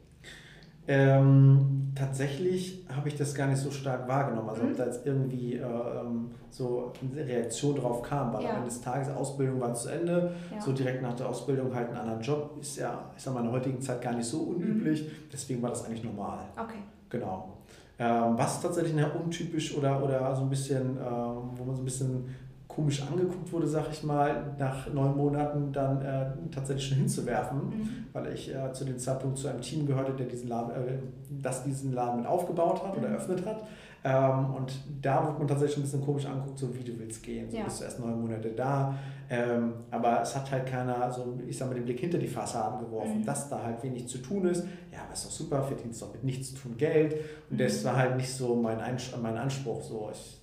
Ähm, 0.89 1.93
tatsächlich 1.95 2.85
habe 2.95 3.09
ich 3.09 3.17
das 3.17 3.35
gar 3.35 3.47
nicht 3.47 3.61
so 3.61 3.71
stark 3.71 4.09
wahrgenommen. 4.09 4.49
Also, 4.49 4.63
mhm. 4.63 4.71
ob 4.71 4.77
da 4.77 4.87
jetzt 4.87 5.07
irgendwie 5.07 5.55
äh, 5.55 5.63
ähm, 5.63 6.31
so 6.51 6.93
eine 7.01 7.25
Reaktion 7.25 7.77
drauf 7.77 8.03
kam, 8.03 8.33
weil 8.33 8.43
ja. 8.43 8.51
am 8.51 8.57
Ende 8.57 8.69
des 8.69 8.81
Tages 8.81 9.09
Ausbildung 9.09 9.61
war 9.61 9.75
zu 9.75 9.89
Ende. 9.89 10.35
Ja. 10.53 10.61
So 10.61 10.73
direkt 10.73 11.03
nach 11.03 11.15
der 11.15 11.29
Ausbildung 11.29 11.75
halt 11.75 11.89
einen 11.89 11.99
anderen 11.99 12.21
Job 12.21 12.57
ist 12.61 12.79
ja, 12.79 13.11
ich 13.17 13.23
sag 13.23 13.35
mal, 13.35 13.41
in 13.41 13.47
der 13.47 13.55
heutigen 13.55 13.81
Zeit 13.81 14.03
gar 14.03 14.15
nicht 14.15 14.27
so 14.27 14.41
unüblich. 14.41 15.05
Mhm. 15.05 15.29
Deswegen 15.33 15.63
war 15.63 15.71
das 15.71 15.85
eigentlich 15.85 16.05
normal. 16.05 16.41
Okay. 16.57 16.79
Genau. 17.11 17.59
Ähm, 17.99 18.37
was 18.37 18.61
tatsächlich 18.61 18.95
untypisch 19.15 19.77
oder, 19.77 20.03
oder 20.03 20.35
so 20.35 20.43
ein 20.43 20.51
bisschen, 20.51 20.97
ähm, 20.97 21.51
wo 21.55 21.65
man 21.65 21.77
so 21.77 21.83
ein 21.83 21.85
bisschen 21.85 22.25
komisch 22.75 23.03
angeguckt 23.03 23.53
wurde, 23.53 23.67
sag 23.67 23.91
ich 23.91 24.03
mal, 24.03 24.55
nach 24.59 24.93
neun 24.93 25.17
Monaten 25.17 25.73
dann 25.73 26.03
äh, 26.03 26.27
tatsächlich 26.51 26.89
schon 26.89 26.99
hinzuwerfen, 26.99 27.59
mhm. 27.59 27.89
weil 28.13 28.33
ich 28.33 28.55
äh, 28.55 28.73
zu 28.73 28.85
dem 28.85 28.99
Zeitpunkt 28.99 29.39
zu 29.39 29.49
einem 29.49 29.61
Team 29.61 29.87
gehörte, 29.87 30.13
der 30.13 30.27
diesen 30.27 30.49
Laden, 30.49 30.71
äh, 30.71 30.99
das 31.43 31.65
diesen 31.65 31.93
Laden 31.93 32.21
mit 32.21 32.27
aufgebaut 32.27 32.83
hat 32.83 32.95
mhm. 32.95 33.03
oder 33.03 33.09
eröffnet 33.11 33.45
hat. 33.47 33.65
Ähm, 34.05 34.55
und 34.55 34.73
da 35.01 35.25
wird 35.27 35.39
man 35.39 35.47
tatsächlich 35.47 35.79
ein 35.79 35.83
bisschen 35.83 36.05
komisch 36.05 36.27
anguckt, 36.27 36.59
so 36.59 36.75
wie 36.75 36.83
du 36.83 36.99
willst 36.99 37.23
gehen. 37.23 37.49
So 37.51 37.57
ja. 37.57 37.65
bist 37.65 37.81
du 37.81 37.85
erst 37.85 38.01
neun 38.01 38.21
Monate 38.21 38.51
da. 38.51 38.95
Ähm, 39.31 39.75
aber 39.91 40.23
es 40.23 40.35
hat 40.35 40.51
halt 40.51 40.67
keiner 40.67 41.11
so, 41.11 41.39
ich 41.47 41.57
sag 41.57 41.69
mal, 41.69 41.75
den 41.75 41.85
Blick 41.85 42.01
hinter 42.01 42.19
die 42.19 42.27
Fassaden 42.27 42.81
geworfen, 42.81 43.21
mhm. 43.21 43.25
dass 43.25 43.49
da 43.49 43.63
halt 43.63 43.83
wenig 43.83 44.09
zu 44.09 44.19
tun 44.19 44.47
ist. 44.47 44.65
Ja, 44.93 45.03
aber 45.05 45.13
ist 45.13 45.25
doch 45.25 45.31
super, 45.31 45.63
verdienst 45.63 46.03
doch 46.03 46.13
mit 46.13 46.25
nichts 46.25 46.53
zu 46.53 46.61
tun 46.61 46.77
Geld. 46.77 47.17
Und 47.49 47.61
das 47.61 47.83
mhm. 47.83 47.87
war 47.87 47.97
halt 47.97 48.17
nicht 48.17 48.33
so 48.33 48.57
mein, 48.57 48.79
mein 49.23 49.37
Anspruch. 49.37 49.83
So, 49.83 50.11
ich, 50.13 50.42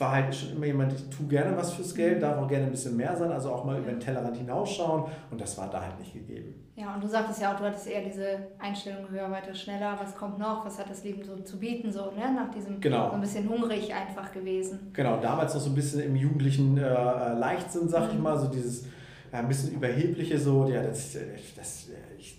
war 0.00 0.12
halt 0.12 0.34
schon 0.34 0.56
immer 0.56 0.66
jemand, 0.66 0.92
ich 0.92 1.08
tue 1.10 1.26
gerne 1.26 1.56
was 1.56 1.74
fürs 1.74 1.94
Geld, 1.94 2.22
darf 2.22 2.38
auch 2.38 2.48
gerne 2.48 2.66
ein 2.66 2.70
bisschen 2.70 2.96
mehr 2.96 3.14
sein, 3.16 3.30
also 3.30 3.50
auch 3.50 3.64
mal 3.64 3.78
über 3.78 3.90
den 3.90 4.00
Tellerrand 4.00 4.36
hinausschauen 4.36 5.04
und 5.30 5.40
das 5.40 5.56
war 5.58 5.68
da 5.68 5.82
halt 5.82 5.98
nicht 5.98 6.14
gegeben. 6.14 6.54
Ja, 6.74 6.94
und 6.94 7.04
du 7.04 7.08
sagtest 7.08 7.42
ja 7.42 7.52
auch, 7.52 7.58
du 7.58 7.64
hattest 7.64 7.86
eher 7.86 8.02
diese 8.02 8.38
Einstellung 8.58 9.10
höher, 9.10 9.30
weiter, 9.30 9.54
schneller, 9.54 9.98
was 10.02 10.16
kommt 10.16 10.38
noch, 10.38 10.64
was 10.64 10.78
hat 10.78 10.88
das 10.88 11.04
Leben 11.04 11.22
so 11.22 11.36
zu 11.36 11.58
bieten, 11.58 11.92
so 11.92 12.10
ne? 12.12 12.32
nach 12.34 12.50
diesem 12.50 12.80
genau. 12.80 13.08
so 13.08 13.14
ein 13.16 13.20
bisschen 13.20 13.46
hungrig 13.48 13.92
einfach 13.92 14.32
gewesen. 14.32 14.90
Genau, 14.94 15.20
damals 15.20 15.52
noch 15.52 15.60
so 15.60 15.68
ein 15.68 15.74
bisschen 15.74 16.00
im 16.00 16.16
jugendlichen 16.16 16.78
äh, 16.78 16.82
äh 16.82 17.34
Leichtsinn, 17.34 17.88
sag 17.88 18.04
mhm. 18.04 18.16
ich 18.16 18.18
mal, 18.22 18.38
so 18.38 18.46
dieses 18.46 18.84
äh, 18.84 18.86
ein 19.32 19.48
bisschen 19.48 19.74
überhebliche, 19.74 20.38
so, 20.38 20.66
ja, 20.68 20.82
das, 20.82 21.18
das 21.54 21.88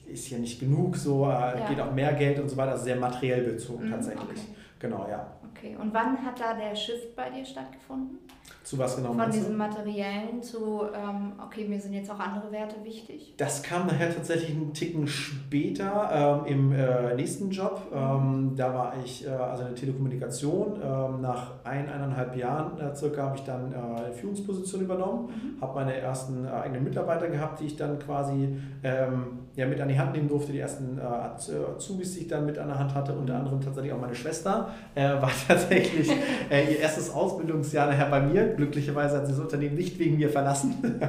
ist 0.07 0.25
hier 0.25 0.39
nicht 0.39 0.59
genug, 0.59 0.97
so, 0.97 1.25
äh, 1.25 1.29
ja. 1.29 1.69
geht 1.69 1.79
auch 1.79 1.93
mehr 1.93 2.13
Geld 2.13 2.39
und 2.39 2.49
so 2.49 2.57
weiter, 2.57 2.71
also 2.71 2.83
sehr 2.85 2.95
materiell 2.95 3.43
bezogen 3.43 3.85
mhm, 3.85 3.91
tatsächlich. 3.91 4.23
Okay. 4.23 4.55
Genau, 4.81 5.07
ja. 5.07 5.27
Okay, 5.51 5.77
und 5.79 5.93
wann 5.93 6.25
hat 6.25 6.39
da 6.39 6.55
der 6.55 6.75
Shift 6.75 7.15
bei 7.15 7.29
dir 7.29 7.45
stattgefunden? 7.45 8.17
Zu 8.63 8.79
was 8.79 8.95
genau? 8.95 9.13
Von 9.13 9.29
diesem 9.31 9.55
Materiellen 9.55 10.41
zu, 10.41 10.83
ähm, 10.93 11.33
okay, 11.43 11.65
mir 11.67 11.79
sind 11.79 11.93
jetzt 11.93 12.09
auch 12.09 12.19
andere 12.19 12.51
Werte 12.51 12.83
wichtig? 12.83 13.35
Das 13.37 13.61
kam 13.61 13.85
nachher 13.87 14.13
tatsächlich 14.13 14.55
einen 14.55 14.73
Ticken 14.73 15.07
später 15.07 16.43
ähm, 16.45 16.45
im 16.45 16.71
äh, 16.71 17.13
nächsten 17.15 17.51
Job. 17.51 17.91
Ähm, 17.93 18.53
da 18.55 18.73
war 18.73 18.93
ich, 19.03 19.25
äh, 19.25 19.29
also 19.29 19.63
in 19.63 19.69
der 19.69 19.75
Telekommunikation. 19.75 20.79
Ähm, 20.81 21.21
nach 21.21 21.63
ein, 21.63 21.87
eineinhalb 21.87 22.35
Jahren 22.35 22.79
äh, 22.79 22.95
circa 22.95 23.23
habe 23.23 23.37
ich 23.37 23.43
dann 23.43 23.71
äh, 23.71 23.75
eine 23.75 24.13
Führungsposition 24.13 24.81
übernommen, 24.81 25.27
mhm. 25.27 25.61
habe 25.61 25.75
meine 25.75 25.95
ersten 25.95 26.45
äh, 26.45 26.49
eigenen 26.49 26.83
Mitarbeiter 26.83 27.27
gehabt, 27.27 27.59
die 27.59 27.65
ich 27.65 27.75
dann 27.75 27.99
quasi 27.99 28.57
ähm, 28.83 29.40
ja, 29.55 29.65
mit 29.65 29.81
an 29.81 29.89
die 29.89 29.99
Hand 29.99 30.13
nehmen 30.13 30.27
durfte. 30.27 30.51
Die 30.51 30.59
ersten 30.59 30.97
äh, 30.97 31.01
Azubis, 31.01 32.13
die 32.13 32.21
ich 32.21 32.27
dann 32.27 32.45
mit 32.45 32.57
an 32.57 32.67
der 32.67 32.79
Hand 32.79 32.95
hatte, 32.95 33.13
unter 33.13 33.35
anderem 33.35 33.59
tatsächlich 33.59 33.91
auch 33.93 33.99
meine 33.99 34.15
Schwester, 34.15 34.69
war 34.95 35.31
tatsächlich 35.47 36.09
ihr 36.49 36.79
erstes 36.79 37.09
Ausbildungsjahr 37.09 37.87
nachher 37.87 38.09
bei 38.09 38.21
mir 38.21 38.55
Glücklicherweise 38.55 39.17
hat 39.17 39.25
sie 39.25 39.31
das 39.31 39.41
Unternehmen 39.41 39.75
nicht 39.75 39.97
wegen 39.99 40.17
mir 40.17 40.29
verlassen. 40.29 40.75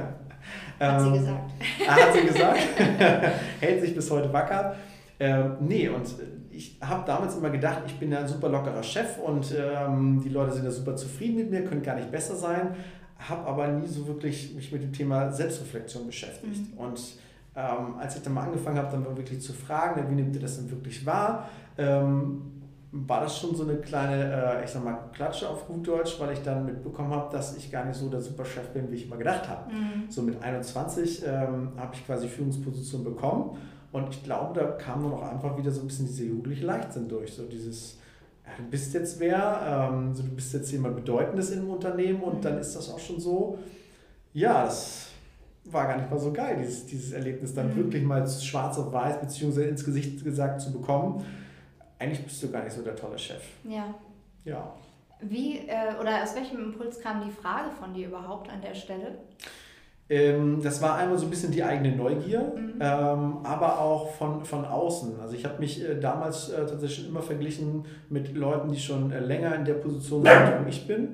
Hat 0.79 1.01
sie 1.01 1.07
ähm, 1.07 1.13
gesagt. 1.13 1.51
Hat 1.87 2.13
sie 2.13 2.27
gesagt. 2.27 2.59
Hält 3.59 3.81
sich 3.81 3.95
bis 3.95 4.09
heute 4.11 4.31
wacker. 4.33 4.75
Ähm, 5.19 5.57
nee, 5.61 5.87
und 5.87 6.07
ich 6.51 6.77
habe 6.81 7.03
damals 7.05 7.35
immer 7.35 7.49
gedacht, 7.49 7.83
ich 7.87 7.97
bin 7.99 8.11
ja 8.11 8.19
ein 8.19 8.27
super 8.27 8.49
lockerer 8.49 8.83
Chef 8.83 9.17
und 9.19 9.53
ähm, 9.57 10.21
die 10.23 10.29
Leute 10.29 10.53
sind 10.53 10.65
ja 10.65 10.71
super 10.71 10.95
zufrieden 10.95 11.35
mit 11.35 11.51
mir, 11.51 11.63
können 11.63 11.83
gar 11.83 11.95
nicht 11.95 12.11
besser 12.11 12.35
sein. 12.35 12.75
Habe 13.17 13.47
aber 13.47 13.67
nie 13.67 13.87
so 13.87 14.07
wirklich 14.07 14.53
mich 14.55 14.71
mit 14.71 14.83
dem 14.83 14.91
Thema 14.91 15.31
Selbstreflexion 15.31 16.05
beschäftigt. 16.05 16.73
Mhm. 16.73 16.77
Und 16.77 16.99
ähm, 17.55 17.95
als 17.99 18.15
ich 18.15 18.23
dann 18.23 18.33
mal 18.33 18.43
angefangen 18.43 18.77
habe, 18.77 18.91
dann 18.91 19.17
wirklich 19.17 19.41
zu 19.41 19.53
fragen, 19.53 20.09
wie 20.09 20.15
nimmt 20.15 20.35
ihr 20.35 20.41
das 20.41 20.57
denn 20.57 20.69
wirklich 20.71 21.05
wahr? 21.05 21.47
Ähm, 21.77 22.53
war 22.95 23.21
das 23.21 23.39
schon 23.39 23.55
so 23.55 23.63
eine 23.63 23.77
kleine, 23.77 24.59
äh, 24.59 24.63
ich 24.63 24.69
sag 24.69 24.83
mal, 24.83 25.09
Klatsche 25.13 25.49
auf 25.49 25.65
gut 25.67 25.87
Deutsch, 25.87 26.19
weil 26.19 26.33
ich 26.33 26.43
dann 26.43 26.65
mitbekommen 26.65 27.09
habe, 27.09 27.31
dass 27.31 27.57
ich 27.57 27.71
gar 27.71 27.85
nicht 27.85 27.95
so 27.95 28.07
der 28.07 28.21
Superchef 28.21 28.69
bin, 28.69 28.91
wie 28.91 28.95
ich 28.95 29.07
immer 29.07 29.17
gedacht 29.17 29.49
habe. 29.49 29.71
Mhm. 29.73 30.09
So 30.09 30.21
mit 30.21 30.41
21 30.41 31.23
ähm, 31.25 31.71
habe 31.75 31.95
ich 31.95 32.05
quasi 32.05 32.27
Führungsposition 32.27 33.03
bekommen 33.03 33.57
und 33.91 34.09
ich 34.09 34.23
glaube, 34.23 34.59
da 34.59 34.65
kam 34.71 35.01
nur 35.01 35.11
noch 35.11 35.23
einfach 35.23 35.57
wieder 35.57 35.71
so 35.71 35.81
ein 35.81 35.87
bisschen 35.87 36.05
diese 36.05 36.25
jugendliche 36.25 36.65
Leichtsinn 36.65 37.07
durch. 37.07 37.33
So 37.33 37.43
dieses, 37.43 37.97
ja, 38.45 38.51
du 38.57 38.63
bist 38.69 38.93
jetzt 38.93 39.19
wer, 39.19 39.89
ähm, 39.91 40.13
so, 40.13 40.21
du 40.21 40.29
bist 40.29 40.53
jetzt 40.53 40.71
jemand 40.71 40.95
Bedeutendes 40.95 41.49
im 41.49 41.69
Unternehmen 41.69 42.21
und 42.21 42.37
mhm. 42.37 42.41
dann 42.41 42.57
ist 42.59 42.75
das 42.75 42.91
auch 42.91 42.99
schon 42.99 43.19
so. 43.19 43.57
Ja, 44.33 44.65
das 44.65 45.12
war 45.73 45.87
gar 45.87 45.97
nicht 45.97 46.09
mal 46.09 46.19
so 46.19 46.31
geil, 46.31 46.57
dieses, 46.59 46.85
dieses 46.85 47.11
Erlebnis 47.11 47.53
dann 47.53 47.71
mhm. 47.71 47.77
wirklich 47.77 48.03
mal 48.03 48.27
schwarz 48.27 48.77
auf 48.77 48.91
weiß 48.91 49.19
beziehungsweise 49.19 49.67
ins 49.67 49.83
Gesicht 49.83 50.23
gesagt 50.23 50.61
zu 50.61 50.71
bekommen. 50.71 51.25
Eigentlich 51.99 52.23
bist 52.23 52.41
du 52.43 52.51
gar 52.51 52.63
nicht 52.63 52.73
so 52.73 52.81
der 52.81 52.95
tolle 52.95 53.17
Chef. 53.17 53.41
Ja. 53.63 53.93
Ja. 54.45 54.73
Wie 55.21 55.59
äh, 55.67 55.99
oder 56.01 56.21
aus 56.21 56.35
welchem 56.35 56.59
Impuls 56.59 56.99
kam 56.99 57.23
die 57.23 57.31
Frage 57.31 57.71
von 57.71 57.93
dir 57.93 58.07
überhaupt 58.07 58.49
an 58.49 58.61
der 58.61 58.75
Stelle? 58.75 59.19
Ähm, 60.09 60.61
das 60.61 60.81
war 60.81 60.97
einmal 60.97 61.17
so 61.17 61.25
ein 61.25 61.29
bisschen 61.29 61.51
die 61.51 61.63
eigene 61.63 61.95
Neugier, 61.95 62.51
mhm. 62.55 62.73
ähm, 62.79 63.37
aber 63.43 63.79
auch 63.79 64.11
von, 64.11 64.43
von 64.43 64.65
außen. 64.65 65.19
Also 65.21 65.35
ich 65.35 65.45
habe 65.45 65.59
mich 65.59 65.81
äh, 65.81 65.97
damals 65.97 66.49
äh, 66.49 66.57
tatsächlich 66.57 66.99
schon 66.99 67.07
immer 67.07 67.21
verglichen 67.21 67.85
mit 68.09 68.35
Leuten, 68.35 68.71
die 68.71 68.79
schon 68.79 69.11
äh, 69.11 69.19
länger 69.19 69.55
in 69.55 69.63
der 69.63 69.75
Position 69.75 70.23
sind, 70.23 70.53
wo 70.61 70.69
ich 70.69 70.85
bin. 70.85 71.07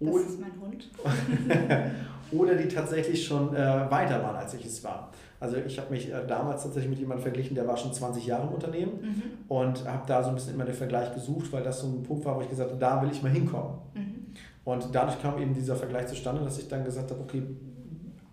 Das 0.00 0.16
ist 0.16 0.40
mein 0.40 0.52
Hund. 0.60 0.90
oder 2.32 2.54
die 2.54 2.68
tatsächlich 2.68 3.24
schon 3.24 3.54
äh, 3.54 3.90
weiter 3.90 4.22
waren, 4.22 4.36
als 4.36 4.54
ich 4.54 4.64
es 4.64 4.82
war. 4.84 5.10
Also 5.40 5.56
ich 5.56 5.78
habe 5.78 5.90
mich 5.90 6.12
äh, 6.12 6.26
damals 6.26 6.62
tatsächlich 6.62 6.90
mit 6.90 6.98
jemandem 7.00 7.22
verglichen, 7.22 7.54
der 7.54 7.66
war 7.66 7.76
schon 7.76 7.92
20 7.92 8.26
Jahre 8.26 8.46
im 8.46 8.54
Unternehmen 8.54 8.92
mhm. 9.02 9.22
und 9.48 9.88
habe 9.88 10.06
da 10.06 10.22
so 10.22 10.28
ein 10.28 10.34
bisschen 10.36 10.54
immer 10.54 10.64
den 10.64 10.74
Vergleich 10.74 11.12
gesucht, 11.14 11.52
weil 11.52 11.62
das 11.62 11.80
so 11.80 11.88
ein 11.88 12.02
Punkt 12.02 12.24
war, 12.24 12.36
wo 12.36 12.42
ich 12.42 12.48
gesagt 12.48 12.70
habe, 12.70 12.80
da 12.80 13.02
will 13.02 13.10
ich 13.10 13.22
mal 13.22 13.32
hinkommen. 13.32 13.78
Mhm. 13.94 14.26
Und 14.64 14.88
dadurch 14.92 15.20
kam 15.20 15.38
eben 15.38 15.52
dieser 15.52 15.74
Vergleich 15.74 16.06
zustande, 16.06 16.44
dass 16.44 16.58
ich 16.58 16.68
dann 16.68 16.84
gesagt 16.84 17.10
habe, 17.10 17.20
okay, 17.20 17.42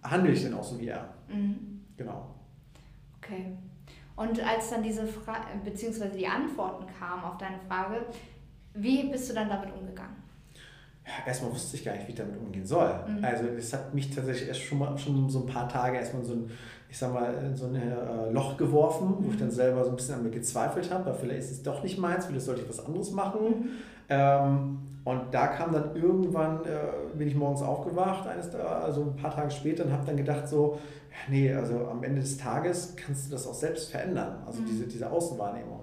handle 0.04 0.32
ich 0.32 0.44
denn 0.44 0.54
auch 0.54 0.64
so 0.64 0.80
wie 0.80 0.88
er? 0.88 1.10
Mhm. 1.28 1.82
Genau. 1.98 2.36
Okay. 3.18 3.58
Und 4.16 4.46
als 4.46 4.70
dann 4.70 4.84
diese 4.84 5.08
Frage, 5.08 5.48
beziehungsweise 5.64 6.16
die 6.16 6.28
Antworten 6.28 6.86
kamen 7.00 7.24
auf 7.24 7.38
deine 7.38 7.58
Frage, 7.68 8.06
wie 8.74 9.10
bist 9.10 9.30
du 9.30 9.34
dann 9.34 9.50
damit 9.50 9.74
umgegangen? 9.74 10.19
Erstmal 11.26 11.52
wusste 11.52 11.78
ich 11.78 11.86
gar 11.86 11.94
nicht, 11.94 12.08
wie 12.08 12.12
ich 12.12 12.18
damit 12.18 12.38
umgehen 12.38 12.66
soll. 12.66 12.94
Mhm. 13.08 13.24
Also 13.24 13.46
es 13.58 13.74
hat 13.74 13.94
mich 13.94 14.14
tatsächlich 14.14 14.48
erst 14.48 14.62
schon 14.62 14.80
mal 14.80 14.98
schon 14.98 15.30
so 15.30 15.40
ein 15.40 15.46
paar 15.46 15.68
Tage 15.68 15.98
erstmal 15.98 16.24
so 16.24 16.34
ein, 16.34 16.52
ich 16.90 16.98
sag 16.98 17.14
mal, 17.14 17.34
in 17.46 17.56
so 17.56 17.66
ein 17.66 17.76
äh, 17.76 18.32
Loch 18.32 18.58
geworfen, 18.58 19.16
wo 19.20 19.32
ich 19.32 19.38
dann 19.38 19.48
mhm. 19.48 19.54
selber 19.54 19.84
so 19.84 19.92
ein 19.92 19.96
bisschen 19.96 20.16
an 20.16 20.24
mir 20.24 20.32
gezweifelt 20.32 20.92
habe, 20.92 21.06
weil 21.06 21.14
vielleicht 21.14 21.40
ist 21.40 21.52
es 21.52 21.64
doch 21.64 21.84
nicht 21.84 21.98
meins, 21.98 22.26
vielleicht 22.26 22.46
sollte 22.46 22.62
ich 22.62 22.70
was 22.70 22.86
anderes 22.86 23.12
machen. 23.12 23.42
Mhm. 23.42 23.70
Ähm, 24.10 24.80
und 25.06 25.22
da 25.32 25.48
kam 25.48 25.72
dann 25.72 25.96
irgendwann, 25.96 26.66
äh, 26.66 27.18
bin 27.18 27.28
ich 27.28 27.36
morgens 27.36 27.62
aufgewacht, 27.62 28.28
eines, 28.28 28.54
also 28.54 29.02
ein 29.02 29.16
paar 29.16 29.34
Tage 29.34 29.50
später, 29.50 29.86
und 29.86 29.92
habe 29.92 30.06
dann 30.06 30.18
gedacht 30.18 30.48
so, 30.48 30.78
nee, 31.30 31.54
also 31.54 31.88
am 31.88 32.04
Ende 32.04 32.22
des 32.22 32.38
Tages 32.38 32.96
kannst 32.96 33.28
du 33.28 33.32
das 33.32 33.48
auch 33.48 33.54
selbst 33.54 33.92
verändern, 33.92 34.44
also 34.46 34.62
mhm. 34.62 34.66
diese, 34.66 34.88
diese 34.88 35.10
Außenwahrnehmung. 35.10 35.79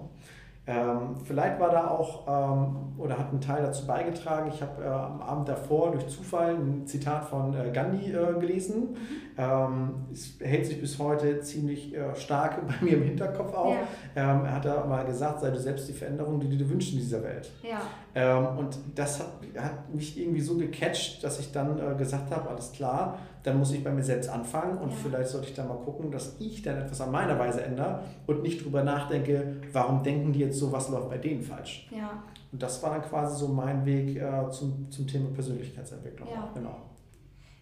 Ähm, 0.69 1.15
vielleicht 1.23 1.61
war 1.61 1.69
da 1.69 1.87
auch 1.87 2.27
ähm, 2.27 2.93
oder 2.97 3.17
hat 3.17 3.31
ein 3.31 3.39
Teil 3.39 3.63
dazu 3.63 3.87
beigetragen. 3.87 4.51
Ich 4.53 4.61
habe 4.61 4.83
äh, 4.83 4.87
am 4.87 5.21
Abend 5.21 5.47
davor 5.47 5.91
durch 5.91 6.07
Zufall 6.07 6.55
ein 6.55 6.85
Zitat 6.85 7.23
von 7.23 7.53
äh, 7.53 7.71
Gandhi 7.71 8.11
äh, 8.11 8.37
gelesen. 8.37 8.89
Mhm. 8.91 8.97
Ähm, 9.37 9.95
es 10.11 10.37
hält 10.41 10.65
sich 10.65 10.81
bis 10.81 10.99
heute 10.99 11.39
ziemlich 11.39 11.95
äh, 11.95 12.13
stark 12.15 12.67
bei 12.67 12.73
mir 12.81 12.97
im 12.97 13.03
Hinterkopf 13.03 13.53
auch. 13.53 13.75
Ja. 14.15 14.33
Ähm, 14.33 14.43
er 14.43 14.55
hat 14.55 14.65
da 14.65 14.85
mal 14.85 15.05
gesagt, 15.05 15.39
sei 15.39 15.51
du 15.51 15.59
selbst 15.59 15.87
die 15.87 15.93
Veränderung, 15.93 16.37
die 16.39 16.49
du 16.49 16.57
dir 16.57 16.69
wünschst 16.69 16.91
in 16.91 16.99
dieser 16.99 17.23
Welt. 17.23 17.49
Ja. 17.63 17.79
Ähm, 18.13 18.57
und 18.57 18.77
das 18.93 19.19
hat, 19.19 19.27
hat, 19.57 19.93
mich 19.93 20.19
irgendwie 20.19 20.41
so 20.41 20.57
gecatcht, 20.57 21.23
dass 21.23 21.39
ich 21.39 21.53
dann 21.53 21.79
äh, 21.79 21.95
gesagt 21.95 22.29
habe, 22.35 22.49
alles 22.49 22.73
klar, 22.73 23.19
dann 23.47 23.59
muss 23.59 23.71
ich 23.71 23.81
bei 23.81 23.91
mir 23.91 24.03
selbst 24.03 24.29
anfangen 24.29 24.77
und 24.77 24.89
ja. 24.89 24.97
vielleicht 25.03 25.29
sollte 25.29 25.47
ich 25.47 25.53
dann 25.53 25.69
mal 25.69 25.77
gucken, 25.77 26.11
dass 26.11 26.35
ich 26.39 26.61
dann 26.61 26.77
etwas 26.77 26.99
an 26.99 27.11
meiner 27.11 27.39
Weise 27.39 27.63
ändere 27.63 28.03
und 28.25 28.43
nicht 28.43 28.63
drüber 28.63 28.83
nachdenke, 28.83 29.55
warum 29.71 30.03
denken 30.03 30.33
die 30.33 30.39
jetzt 30.39 30.59
so, 30.59 30.71
was 30.71 30.89
läuft 30.89 31.09
bei 31.09 31.17
denen 31.17 31.41
falsch. 31.41 31.87
Ja. 31.89 32.23
Und 32.51 32.61
das 32.61 32.83
war 32.83 32.91
dann 32.91 33.03
quasi 33.03 33.39
so 33.39 33.47
mein 33.47 33.85
Weg 33.85 34.17
äh, 34.17 34.49
zum, 34.51 34.91
zum 34.91 35.07
Thema 35.07 35.29
Persönlichkeitsentwicklung. 35.29 36.27
Ja. 36.29 36.49
Genau. 36.53 36.75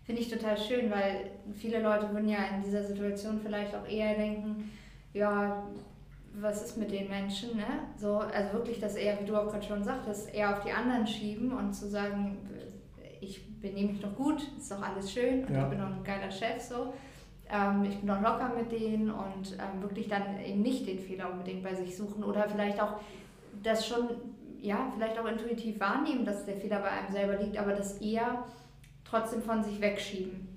Finde 0.03 0.21
ich 0.21 0.29
total 0.29 0.57
schön, 0.57 0.89
weil 0.89 1.31
viele 1.53 1.81
Leute 1.81 2.11
würden 2.11 2.29
ja 2.29 2.39
in 2.55 2.63
dieser 2.63 2.83
Situation 2.83 3.39
vielleicht 3.43 3.75
auch 3.75 3.87
eher 3.87 4.15
denken, 4.15 4.71
ja, 5.13 5.63
was 6.33 6.63
ist 6.63 6.77
mit 6.77 6.91
den 6.91 7.07
Menschen, 7.09 7.57
ne? 7.57 7.65
So, 7.97 8.17
also 8.17 8.53
wirklich 8.53 8.79
das 8.79 8.95
eher, 8.95 9.19
wie 9.21 9.25
du 9.25 9.35
auch 9.35 9.49
gerade 9.49 9.65
schon 9.65 9.83
sagtest, 9.83 10.33
eher 10.33 10.57
auf 10.57 10.63
die 10.63 10.71
anderen 10.71 11.07
schieben 11.07 11.53
und 11.53 11.73
zu 11.73 11.87
sagen, 11.87 12.37
ich 13.21 13.54
benehme 13.69 13.93
mich 13.93 14.01
doch 14.01 14.15
gut, 14.15 14.41
ist 14.57 14.71
doch 14.71 14.81
alles 14.81 15.11
schön 15.11 15.45
und 15.45 15.53
ja. 15.53 15.63
ich 15.63 15.69
bin 15.69 15.79
doch 15.79 15.87
ein 15.87 16.03
geiler 16.03 16.31
Chef 16.31 16.61
so. 16.61 16.93
Ähm, 17.49 17.83
ich 17.83 17.97
bin 17.97 18.07
doch 18.07 18.21
locker 18.21 18.51
mit 18.57 18.71
denen 18.71 19.09
und 19.09 19.53
ähm, 19.53 19.81
wirklich 19.81 20.07
dann 20.07 20.39
eben 20.43 20.61
nicht 20.61 20.87
den 20.87 20.99
Fehler 20.99 21.31
unbedingt 21.31 21.63
bei 21.63 21.73
sich 21.73 21.95
suchen 21.95 22.23
oder 22.23 22.49
vielleicht 22.49 22.81
auch 22.81 22.99
das 23.61 23.87
schon, 23.87 24.09
ja, 24.61 24.91
vielleicht 24.95 25.19
auch 25.19 25.25
intuitiv 25.25 25.79
wahrnehmen, 25.79 26.25
dass 26.25 26.45
der 26.45 26.57
Fehler 26.57 26.79
bei 26.79 26.89
einem 26.89 27.11
selber 27.11 27.37
liegt, 27.37 27.57
aber 27.57 27.73
das 27.73 27.99
eher 28.01 28.43
trotzdem 29.03 29.41
von 29.41 29.63
sich 29.63 29.79
wegschieben. 29.79 30.54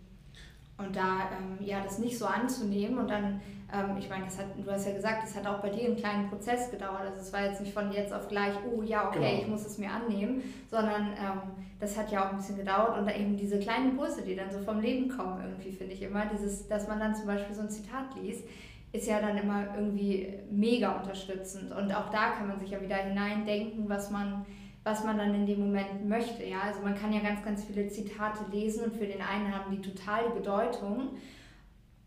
Und 0.78 0.94
da, 0.94 1.28
ähm, 1.36 1.58
ja, 1.60 1.82
das 1.82 1.98
nicht 1.98 2.16
so 2.16 2.26
anzunehmen 2.26 2.98
und 2.98 3.10
dann 3.10 3.40
ähm, 3.72 3.96
ich 3.98 4.08
meine, 4.08 4.24
das 4.24 4.38
hat, 4.38 4.46
du 4.56 4.70
hast 4.70 4.86
ja 4.86 4.94
gesagt, 4.94 5.24
es 5.24 5.36
hat 5.36 5.46
auch 5.46 5.60
bei 5.60 5.68
dir 5.68 5.84
einen 5.84 5.96
kleinen 5.96 6.28
Prozess 6.28 6.70
gedauert. 6.70 7.02
Also 7.02 7.20
es 7.20 7.32
war 7.32 7.44
jetzt 7.44 7.60
nicht 7.60 7.74
von 7.74 7.92
jetzt 7.92 8.12
auf 8.14 8.28
gleich, 8.28 8.54
oh 8.64 8.82
ja, 8.82 9.08
okay, 9.08 9.18
genau. 9.18 9.42
ich 9.42 9.46
muss 9.46 9.66
es 9.66 9.78
mir 9.78 9.90
annehmen, 9.90 10.42
sondern 10.70 11.08
ähm, 11.08 11.40
das 11.78 11.96
hat 11.96 12.10
ja 12.10 12.24
auch 12.24 12.30
ein 12.30 12.38
bisschen 12.38 12.56
gedauert 12.56 12.98
und 12.98 13.06
da 13.06 13.14
eben 13.14 13.36
diese 13.36 13.58
kleinen 13.58 13.90
Impulse, 13.90 14.22
die 14.22 14.34
dann 14.34 14.50
so 14.50 14.58
vom 14.60 14.80
Leben 14.80 15.08
kommen, 15.10 15.42
irgendwie 15.42 15.72
finde 15.72 15.92
ich 15.92 16.02
immer, 16.02 16.24
dieses, 16.26 16.66
dass 16.66 16.88
man 16.88 16.98
dann 16.98 17.14
zum 17.14 17.26
Beispiel 17.26 17.54
so 17.54 17.62
ein 17.62 17.70
Zitat 17.70 18.14
liest, 18.20 18.44
ist 18.92 19.06
ja 19.06 19.20
dann 19.20 19.36
immer 19.36 19.74
irgendwie 19.76 20.32
mega 20.50 20.92
unterstützend. 20.92 21.70
Und 21.72 21.94
auch 21.94 22.08
da 22.08 22.30
kann 22.30 22.48
man 22.48 22.58
sich 22.58 22.70
ja 22.70 22.80
wieder 22.80 22.96
hineindenken, 22.96 23.86
was 23.86 24.10
man, 24.10 24.46
was 24.88 25.04
man 25.04 25.18
dann 25.18 25.34
in 25.34 25.46
dem 25.46 25.60
Moment 25.60 26.08
möchte. 26.08 26.44
Ja? 26.44 26.62
Also 26.62 26.80
man 26.80 26.94
kann 26.94 27.12
ja 27.12 27.20
ganz, 27.20 27.44
ganz 27.44 27.64
viele 27.64 27.88
Zitate 27.88 28.44
lesen 28.50 28.84
und 28.84 28.96
für 28.96 29.06
den 29.06 29.20
einen 29.20 29.54
haben 29.54 29.70
die 29.70 29.82
total 29.82 30.30
Bedeutung 30.30 31.10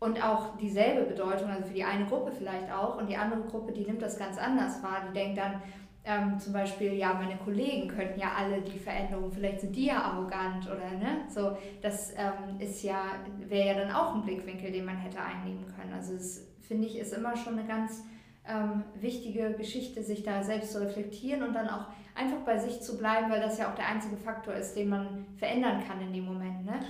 und 0.00 0.22
auch 0.22 0.56
dieselbe 0.56 1.04
Bedeutung, 1.04 1.48
also 1.48 1.68
für 1.68 1.74
die 1.74 1.84
eine 1.84 2.06
Gruppe 2.06 2.32
vielleicht 2.36 2.72
auch, 2.72 2.98
und 2.98 3.08
die 3.08 3.16
andere 3.16 3.42
Gruppe, 3.42 3.72
die 3.72 3.84
nimmt 3.84 4.02
das 4.02 4.18
ganz 4.18 4.36
anders 4.36 4.82
wahr. 4.82 5.02
Die 5.08 5.14
denkt 5.14 5.38
dann 5.38 5.62
ähm, 6.04 6.40
zum 6.40 6.52
Beispiel, 6.52 6.94
ja, 6.94 7.14
meine 7.14 7.36
Kollegen 7.36 7.86
könnten 7.86 8.18
ja 8.18 8.32
alle 8.36 8.60
die 8.62 8.80
Veränderungen, 8.80 9.30
vielleicht 9.30 9.60
sind 9.60 9.76
die 9.76 9.86
ja 9.86 10.02
arrogant 10.02 10.66
oder 10.66 10.90
ne? 10.98 11.20
So, 11.28 11.56
das 11.80 12.12
ähm, 12.16 12.58
ist 12.58 12.82
ja, 12.82 13.12
wäre 13.46 13.68
ja 13.68 13.74
dann 13.74 13.92
auch 13.92 14.16
ein 14.16 14.22
Blickwinkel, 14.22 14.72
den 14.72 14.84
man 14.84 14.96
hätte 14.96 15.20
einnehmen 15.20 15.64
können. 15.76 15.92
Also 15.94 16.14
es 16.14 16.48
finde 16.62 16.88
ich 16.88 16.98
ist 16.98 17.12
immer 17.12 17.36
schon 17.36 17.56
eine 17.56 17.68
ganz 17.68 18.02
ähm, 18.48 18.82
wichtige 19.00 19.52
Geschichte, 19.52 20.02
sich 20.02 20.24
da 20.24 20.42
selbst 20.42 20.72
zu 20.72 20.80
reflektieren 20.80 21.44
und 21.44 21.54
dann 21.54 21.68
auch 21.68 21.86
einfach 22.14 22.38
bei 22.44 22.58
sich 22.58 22.80
zu 22.80 22.98
bleiben, 22.98 23.30
weil 23.30 23.40
das 23.40 23.58
ja 23.58 23.70
auch 23.70 23.74
der 23.74 23.88
einzige 23.88 24.16
Faktor 24.16 24.54
ist, 24.54 24.74
den 24.74 24.88
man 24.88 25.26
verändern 25.38 25.82
kann 25.86 26.00
in 26.00 26.12
dem 26.12 26.24
Moment. 26.24 26.64
Ne? 26.64 26.80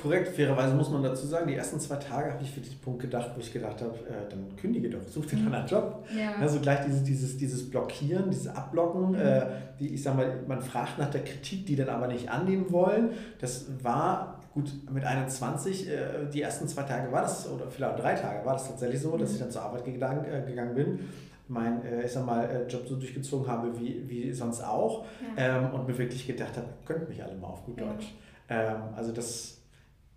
korrekt, 0.00 0.28
fairerweise 0.28 0.74
muss 0.74 0.90
man 0.90 1.02
dazu 1.02 1.26
sagen, 1.26 1.46
die 1.48 1.56
ersten 1.56 1.78
zwei 1.80 1.96
Tage 1.96 2.32
habe 2.32 2.42
ich 2.42 2.50
für 2.50 2.60
diesen 2.60 2.78
Punkt 2.78 3.02
gedacht, 3.02 3.32
wo 3.34 3.40
ich 3.40 3.52
gedacht 3.52 3.82
habe, 3.82 3.94
äh, 4.08 4.30
dann 4.30 4.56
kündige 4.56 4.88
doch, 4.88 5.00
such 5.06 5.26
dir 5.26 5.36
einen 5.36 5.46
anderen 5.46 5.66
Job. 5.66 6.06
Ja. 6.16 6.36
Also 6.40 6.60
gleich 6.60 6.84
dieses, 6.86 7.02
dieses, 7.02 7.36
dieses 7.36 7.70
Blockieren, 7.70 8.30
dieses 8.30 8.46
Abblocken, 8.48 9.10
mhm. 9.10 9.14
äh, 9.16 9.42
die, 9.78 9.94
ich 9.94 10.02
sag 10.02 10.16
mal, 10.16 10.38
man 10.46 10.62
fragt 10.62 10.98
nach 10.98 11.10
der 11.10 11.24
Kritik, 11.24 11.66
die 11.66 11.76
dann 11.76 11.88
aber 11.88 12.06
nicht 12.06 12.30
annehmen 12.30 12.70
wollen. 12.70 13.10
Das 13.40 13.66
war 13.82 14.40
gut 14.52 14.70
mit 14.90 15.04
21, 15.04 15.88
äh, 15.88 15.96
die 16.32 16.42
ersten 16.42 16.68
zwei 16.68 16.84
Tage 16.84 17.10
war 17.10 17.22
das, 17.22 17.50
oder 17.50 17.68
vielleicht 17.68 17.98
drei 17.98 18.14
Tage 18.14 18.46
war 18.46 18.54
das 18.54 18.68
tatsächlich 18.68 19.00
so, 19.00 19.16
dass 19.16 19.30
mhm. 19.30 19.34
ich 19.34 19.40
dann 19.40 19.50
zur 19.50 19.62
Arbeit 19.62 19.84
gegangen, 19.84 20.24
äh, 20.24 20.48
gegangen 20.48 20.74
bin 20.74 21.00
mein, 21.48 21.84
äh, 21.84 22.04
ich 22.04 22.12
sag 22.12 22.24
mal, 22.24 22.44
äh, 22.44 22.66
Job 22.66 22.86
so 22.86 22.96
durchgezogen 22.96 23.46
habe 23.46 23.78
wie, 23.78 24.08
wie 24.08 24.32
sonst 24.32 24.62
auch 24.62 25.04
ja. 25.36 25.58
ähm, 25.58 25.74
und 25.74 25.86
mir 25.86 25.96
wirklich 25.96 26.26
gedacht 26.26 26.56
habe, 26.56 26.68
könnt 26.84 27.08
mich 27.08 27.22
alle 27.22 27.34
mal 27.34 27.48
auf 27.48 27.64
gut 27.64 27.80
Deutsch. 27.80 28.14
Ja. 28.48 28.74
Ähm, 28.74 28.82
also 28.96 29.12
das 29.12 29.58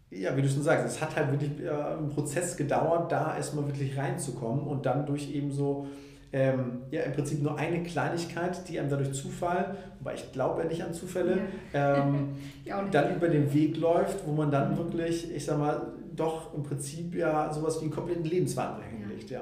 ja, 0.10 0.36
wie 0.38 0.42
du 0.42 0.48
schon 0.48 0.64
sagst, 0.64 0.86
es 0.86 1.02
hat 1.02 1.16
halt 1.16 1.32
wirklich 1.32 1.52
äh, 1.62 1.70
einen 1.70 2.10
Prozess 2.10 2.56
gedauert, 2.56 3.12
da 3.12 3.36
erstmal 3.36 3.68
wirklich 3.68 3.98
reinzukommen 3.98 4.66
und 4.66 4.86
dann 4.86 5.06
durch 5.06 5.34
eben 5.34 5.52
so, 5.52 5.88
ähm, 6.32 6.84
ja, 6.92 7.02
im 7.04 7.14
Prinzip 7.14 7.42
nur 7.42 7.58
eine 7.58 7.84
Kleinigkeit, 7.84 8.68
die 8.70 8.80
einem 8.80 8.90
dadurch 8.90 9.14
Zufall, 9.14 9.76
wobei 10.00 10.16
ich 10.16 10.32
glaube 10.32 10.62
ja 10.62 10.68
nicht 10.68 10.84
an 10.84 10.94
Zufälle, 10.94 11.40
ja. 11.74 12.08
ähm, 12.08 12.36
dann 12.92 13.16
über 13.16 13.28
den 13.28 13.54
Weg 13.54 13.78
läuft, 13.78 14.26
wo 14.26 14.32
man 14.32 14.50
dann 14.50 14.78
wirklich, 14.78 15.34
ich 15.34 15.44
sag 15.44 15.60
mal, 15.60 15.94
doch 16.16 16.54
im 16.54 16.64
Prinzip 16.64 17.14
ja 17.14 17.52
sowas 17.54 17.80
wie 17.80 17.86
einen 17.86 17.94
kompletten 17.94 18.26
Lebenswandel 18.26 18.84
hinlegt, 18.86 19.30
ja. 19.30 19.42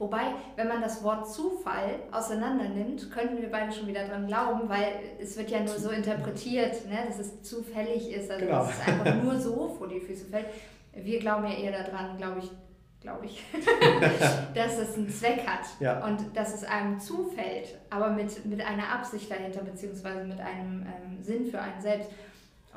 Wobei, 0.00 0.32
wenn 0.56 0.66
man 0.66 0.80
das 0.80 1.04
Wort 1.04 1.30
Zufall 1.30 1.96
auseinander 2.10 2.70
nimmt, 2.70 3.10
könnten 3.10 3.38
wir 3.38 3.50
beide 3.50 3.70
schon 3.70 3.86
wieder 3.86 4.08
dran 4.08 4.26
glauben, 4.26 4.66
weil 4.66 4.94
es 5.20 5.36
wird 5.36 5.50
ja 5.50 5.60
nur 5.60 5.76
so 5.76 5.90
interpretiert, 5.90 6.86
ne, 6.88 7.00
dass 7.06 7.18
es 7.18 7.42
zufällig 7.42 8.10
ist, 8.10 8.30
also 8.30 8.46
genau. 8.46 8.64
dass 8.64 8.78
es 8.78 8.88
einfach 8.88 9.22
nur 9.22 9.38
so 9.38 9.68
vor 9.76 9.88
die 9.88 10.00
Füße 10.00 10.24
fällt. 10.24 10.46
Wir 10.94 11.20
glauben 11.20 11.44
ja 11.44 11.52
eher 11.52 11.84
daran, 11.84 12.16
glaube 12.16 12.38
ich, 12.38 12.50
glaube 13.02 13.26
ich, 13.26 13.44
dass 14.54 14.78
es 14.78 14.94
einen 14.94 15.10
Zweck 15.10 15.46
hat 15.46 15.66
ja. 15.80 16.02
und 16.06 16.34
dass 16.34 16.54
es 16.54 16.64
einem 16.64 16.98
zufällt, 16.98 17.78
aber 17.90 18.08
mit, 18.08 18.46
mit 18.46 18.62
einer 18.62 18.90
Absicht 18.90 19.30
dahinter, 19.30 19.60
beziehungsweise 19.62 20.24
mit 20.24 20.40
einem 20.40 20.82
ähm, 20.82 21.22
Sinn 21.22 21.44
für 21.44 21.60
einen 21.60 21.80
selbst. 21.82 22.08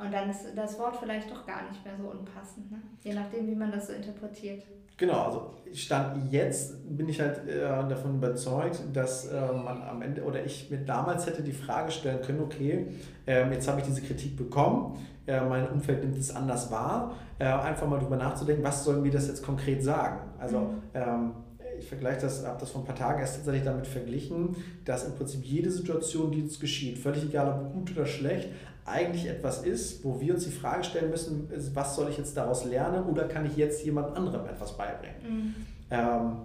Und 0.02 0.12
dann 0.12 0.28
ist 0.28 0.46
das 0.56 0.78
Wort 0.78 0.96
vielleicht 0.96 1.30
doch 1.30 1.46
gar 1.46 1.68
nicht 1.68 1.84
mehr 1.84 1.94
so 1.96 2.10
unpassend, 2.10 2.70
ne? 2.70 2.78
je 3.02 3.14
nachdem, 3.14 3.46
wie 3.46 3.54
man 3.54 3.70
das 3.70 3.86
so 3.86 3.92
interpretiert. 3.92 4.64
Genau, 4.96 5.22
also 5.24 5.50
Stand 5.72 6.32
jetzt 6.32 6.74
bin 6.96 7.08
ich 7.08 7.20
halt 7.20 7.48
äh, 7.48 7.60
davon 7.60 8.16
überzeugt, 8.16 8.80
dass 8.92 9.26
äh, 9.26 9.52
man 9.52 9.82
am 9.82 10.02
Ende 10.02 10.22
oder 10.22 10.44
ich 10.44 10.70
mir 10.70 10.78
damals 10.78 11.26
hätte 11.26 11.42
die 11.42 11.52
Frage 11.52 11.90
stellen 11.90 12.22
können, 12.22 12.40
okay, 12.40 12.86
ähm, 13.26 13.52
jetzt 13.52 13.66
habe 13.66 13.80
ich 13.80 13.86
diese 13.86 14.02
Kritik 14.02 14.36
bekommen, 14.36 14.96
äh, 15.26 15.40
mein 15.40 15.68
Umfeld 15.68 16.00
nimmt 16.00 16.16
es 16.16 16.34
anders 16.34 16.70
wahr, 16.70 17.16
äh, 17.40 17.44
einfach 17.44 17.88
mal 17.88 17.98
drüber 17.98 18.16
nachzudenken, 18.16 18.62
was 18.62 18.84
sollen 18.84 19.02
wir 19.02 19.10
das 19.10 19.26
jetzt 19.26 19.44
konkret 19.44 19.82
sagen? 19.82 20.20
Also 20.38 20.60
mhm. 20.60 20.82
ähm, 20.94 21.32
ich 21.76 21.88
vergleiche 21.88 22.20
das, 22.20 22.46
habe 22.46 22.60
das 22.60 22.70
vor 22.70 22.82
ein 22.82 22.86
paar 22.86 22.94
Tagen 22.94 23.20
erst 23.20 23.36
tatsächlich 23.36 23.64
damit 23.64 23.88
verglichen, 23.88 24.54
dass 24.84 25.04
im 25.04 25.14
Prinzip 25.16 25.44
jede 25.44 25.72
Situation, 25.72 26.30
die 26.30 26.42
uns 26.42 26.60
geschieht, 26.60 26.98
völlig 26.98 27.24
egal 27.24 27.48
ob 27.48 27.72
gut 27.72 27.90
oder 27.96 28.06
schlecht, 28.06 28.48
eigentlich 28.84 29.26
etwas 29.28 29.64
ist, 29.64 30.04
wo 30.04 30.20
wir 30.20 30.34
uns 30.34 30.44
die 30.44 30.50
Frage 30.50 30.84
stellen 30.84 31.10
müssen, 31.10 31.48
was 31.74 31.96
soll 31.96 32.10
ich 32.10 32.18
jetzt 32.18 32.36
daraus 32.36 32.64
lernen 32.64 33.04
oder 33.04 33.24
kann 33.24 33.46
ich 33.46 33.56
jetzt 33.56 33.84
jemand 33.84 34.16
anderem 34.16 34.46
etwas 34.46 34.76
beibringen? 34.76 35.16
Mhm. 35.22 35.54
Ähm, 35.90 36.36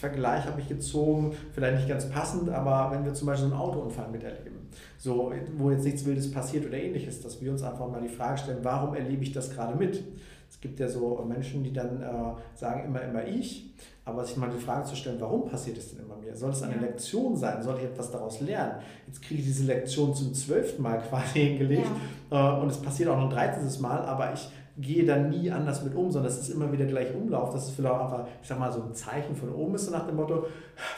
Vergleich 0.00 0.46
habe 0.46 0.60
ich 0.60 0.68
gezogen, 0.68 1.34
vielleicht 1.52 1.76
nicht 1.76 1.88
ganz 1.88 2.08
passend, 2.08 2.48
aber 2.48 2.94
wenn 2.94 3.04
wir 3.04 3.14
zum 3.14 3.26
Beispiel 3.26 3.50
einen 3.50 3.60
Autounfall 3.60 4.08
miterleben, 4.10 4.68
so, 4.98 5.32
wo 5.56 5.70
jetzt 5.70 5.84
nichts 5.84 6.04
Wildes 6.04 6.30
passiert 6.30 6.66
oder 6.66 6.76
ähnliches, 6.76 7.20
dass 7.20 7.40
wir 7.40 7.50
uns 7.50 7.62
einfach 7.62 7.88
mal 7.88 8.00
die 8.00 8.08
Frage 8.08 8.38
stellen, 8.38 8.58
warum 8.62 8.94
erlebe 8.94 9.22
ich 9.22 9.32
das 9.32 9.50
gerade 9.50 9.76
mit? 9.76 10.02
Es 10.50 10.60
gibt 10.60 10.80
ja 10.80 10.88
so 10.88 11.22
Menschen, 11.28 11.62
die 11.62 11.72
dann 11.72 12.02
äh, 12.02 12.56
sagen 12.56 12.86
immer, 12.86 13.02
immer 13.02 13.26
ich, 13.26 13.74
aber 14.04 14.24
sich 14.24 14.36
mal 14.36 14.50
die 14.50 14.62
Frage 14.62 14.84
zu 14.84 14.96
stellen, 14.96 15.20
warum 15.20 15.48
passiert 15.48 15.78
es 15.78 15.90
denn 15.90 16.04
immer 16.04 16.16
mir? 16.16 16.36
Soll 16.36 16.50
es 16.50 16.62
eine 16.62 16.74
ja. 16.74 16.82
Lektion 16.82 17.36
sein? 17.36 17.62
Soll 17.62 17.78
ich 17.78 17.84
etwas 17.84 18.10
daraus 18.10 18.40
lernen? 18.40 18.80
Jetzt 19.06 19.22
kriege 19.22 19.40
ich 19.40 19.46
diese 19.46 19.64
Lektion 19.64 20.14
zum 20.14 20.34
zwölften 20.34 20.82
Mal 20.82 20.98
quasi 21.08 21.40
hingelegt 21.40 21.88
ja. 22.30 22.58
äh, 22.58 22.60
und 22.60 22.70
es 22.70 22.76
passiert 22.76 23.08
auch 23.08 23.16
noch 23.16 23.24
ein 23.24 23.30
dreizehntes 23.30 23.80
Mal, 23.80 24.00
aber 24.00 24.34
ich 24.34 24.48
gehe 24.76 25.04
da 25.04 25.16
nie 25.16 25.50
anders 25.50 25.82
mit 25.84 25.94
um, 25.94 26.10
sondern 26.10 26.30
es 26.30 26.38
ist 26.38 26.48
immer 26.50 26.70
wieder 26.72 26.84
gleich 26.84 27.14
Umlauf. 27.14 27.50
Das 27.50 27.68
ist 27.68 27.76
vielleicht 27.76 27.94
auch 27.94 28.04
einfach, 28.04 28.26
ich 28.42 28.48
sag 28.48 28.58
mal, 28.58 28.72
so 28.72 28.82
ein 28.82 28.92
Zeichen 28.92 29.34
von 29.34 29.52
oben 29.52 29.74
ist 29.76 29.86
so 29.86 29.92
nach 29.92 30.06
dem 30.06 30.16
Motto, 30.16 30.46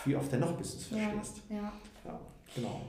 wie 0.05 0.17
oft 0.17 0.33
denn 0.33 0.41
noch, 0.41 0.53
bis 0.53 0.73
du 0.73 0.77
es 0.79 0.87
verstehst. 0.87 1.43
Ja, 1.49 1.57
ja. 1.57 1.73
ja 2.07 2.21
genau. 2.55 2.81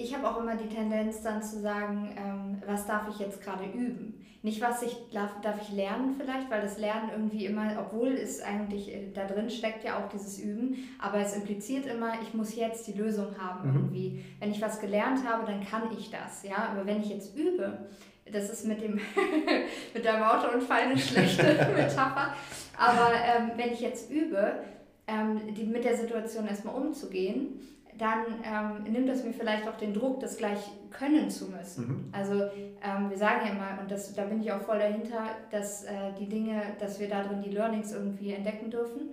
Ich 0.00 0.14
habe 0.14 0.30
auch 0.30 0.40
immer 0.40 0.54
die 0.54 0.68
Tendenz 0.68 1.22
dann 1.22 1.42
zu 1.42 1.60
sagen, 1.60 2.14
ähm, 2.16 2.62
was 2.64 2.86
darf 2.86 3.08
ich 3.10 3.18
jetzt 3.18 3.42
gerade 3.42 3.64
üben? 3.64 4.24
Nicht, 4.42 4.60
was 4.60 4.82
ich 4.82 4.96
darf, 5.12 5.40
darf 5.42 5.60
ich 5.60 5.74
lernen 5.74 6.14
vielleicht, 6.16 6.48
weil 6.48 6.60
das 6.62 6.78
Lernen 6.78 7.10
irgendwie 7.10 7.46
immer, 7.46 7.72
obwohl 7.80 8.12
es 8.12 8.40
eigentlich 8.40 8.94
äh, 8.94 9.10
da 9.12 9.26
drin 9.26 9.50
steckt 9.50 9.82
ja 9.82 9.98
auch 9.98 10.08
dieses 10.08 10.38
Üben, 10.38 10.76
aber 11.00 11.18
es 11.18 11.34
impliziert 11.34 11.86
immer, 11.86 12.12
ich 12.22 12.32
muss 12.32 12.54
jetzt 12.54 12.86
die 12.86 12.92
Lösung 12.92 13.36
haben 13.40 13.68
mhm. 13.68 13.76
irgendwie. 13.76 14.24
Wenn 14.38 14.52
ich 14.52 14.62
was 14.62 14.80
gelernt 14.80 15.26
habe, 15.28 15.44
dann 15.44 15.66
kann 15.66 15.82
ich 15.98 16.10
das, 16.10 16.44
ja. 16.44 16.68
Aber 16.72 16.86
wenn 16.86 17.00
ich 17.00 17.08
jetzt 17.08 17.36
übe, 17.36 17.88
das 18.32 18.50
ist 18.50 18.66
mit, 18.66 18.80
dem 18.80 19.00
mit 19.94 20.04
deinem 20.04 20.22
Autounfall 20.22 20.82
eine 20.82 20.96
schlechte 20.96 21.42
Metapher. 21.76 22.34
Aber 22.78 23.10
ähm, 23.14 23.50
wenn 23.56 23.72
ich 23.72 23.80
jetzt 23.80 24.12
übe, 24.12 24.62
ähm, 25.08 25.40
die, 25.54 25.64
mit 25.64 25.82
der 25.82 25.96
Situation 25.96 26.46
erstmal 26.46 26.76
umzugehen, 26.76 27.58
dann 27.98 28.24
ähm, 28.44 28.92
nimmt 28.92 29.08
es 29.08 29.24
mir 29.24 29.32
vielleicht 29.32 29.68
auch 29.68 29.76
den 29.76 29.92
Druck, 29.92 30.20
das 30.20 30.38
gleich 30.38 30.60
können 30.90 31.28
zu 31.28 31.50
müssen. 31.50 31.86
Mhm. 31.86 32.08
Also 32.12 32.44
ähm, 32.82 33.10
wir 33.10 33.18
sagen 33.18 33.46
ja 33.46 33.52
immer, 33.52 33.80
und 33.80 33.90
das, 33.90 34.14
da 34.14 34.24
bin 34.24 34.40
ich 34.40 34.50
auch 34.52 34.62
voll 34.62 34.78
dahinter, 34.78 35.26
dass 35.50 35.84
äh, 35.84 36.12
die 36.18 36.28
Dinge, 36.28 36.62
dass 36.78 37.00
wir 37.00 37.08
darin 37.08 37.42
die 37.42 37.50
Learnings 37.50 37.92
irgendwie 37.92 38.32
entdecken 38.32 38.70
dürfen. 38.70 39.10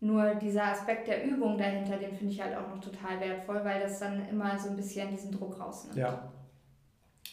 Nur 0.00 0.34
dieser 0.36 0.66
Aspekt 0.66 1.08
der 1.08 1.24
Übung 1.24 1.58
dahinter, 1.58 1.96
den 1.96 2.14
finde 2.14 2.32
ich 2.32 2.40
halt 2.40 2.56
auch 2.56 2.68
noch 2.68 2.80
total 2.80 3.20
wertvoll, 3.20 3.64
weil 3.64 3.80
das 3.80 3.98
dann 3.98 4.28
immer 4.28 4.58
so 4.58 4.70
ein 4.70 4.76
bisschen 4.76 5.10
diesen 5.10 5.32
Druck 5.32 5.58
rausnimmt. 5.58 5.98
Ja, 5.98 6.30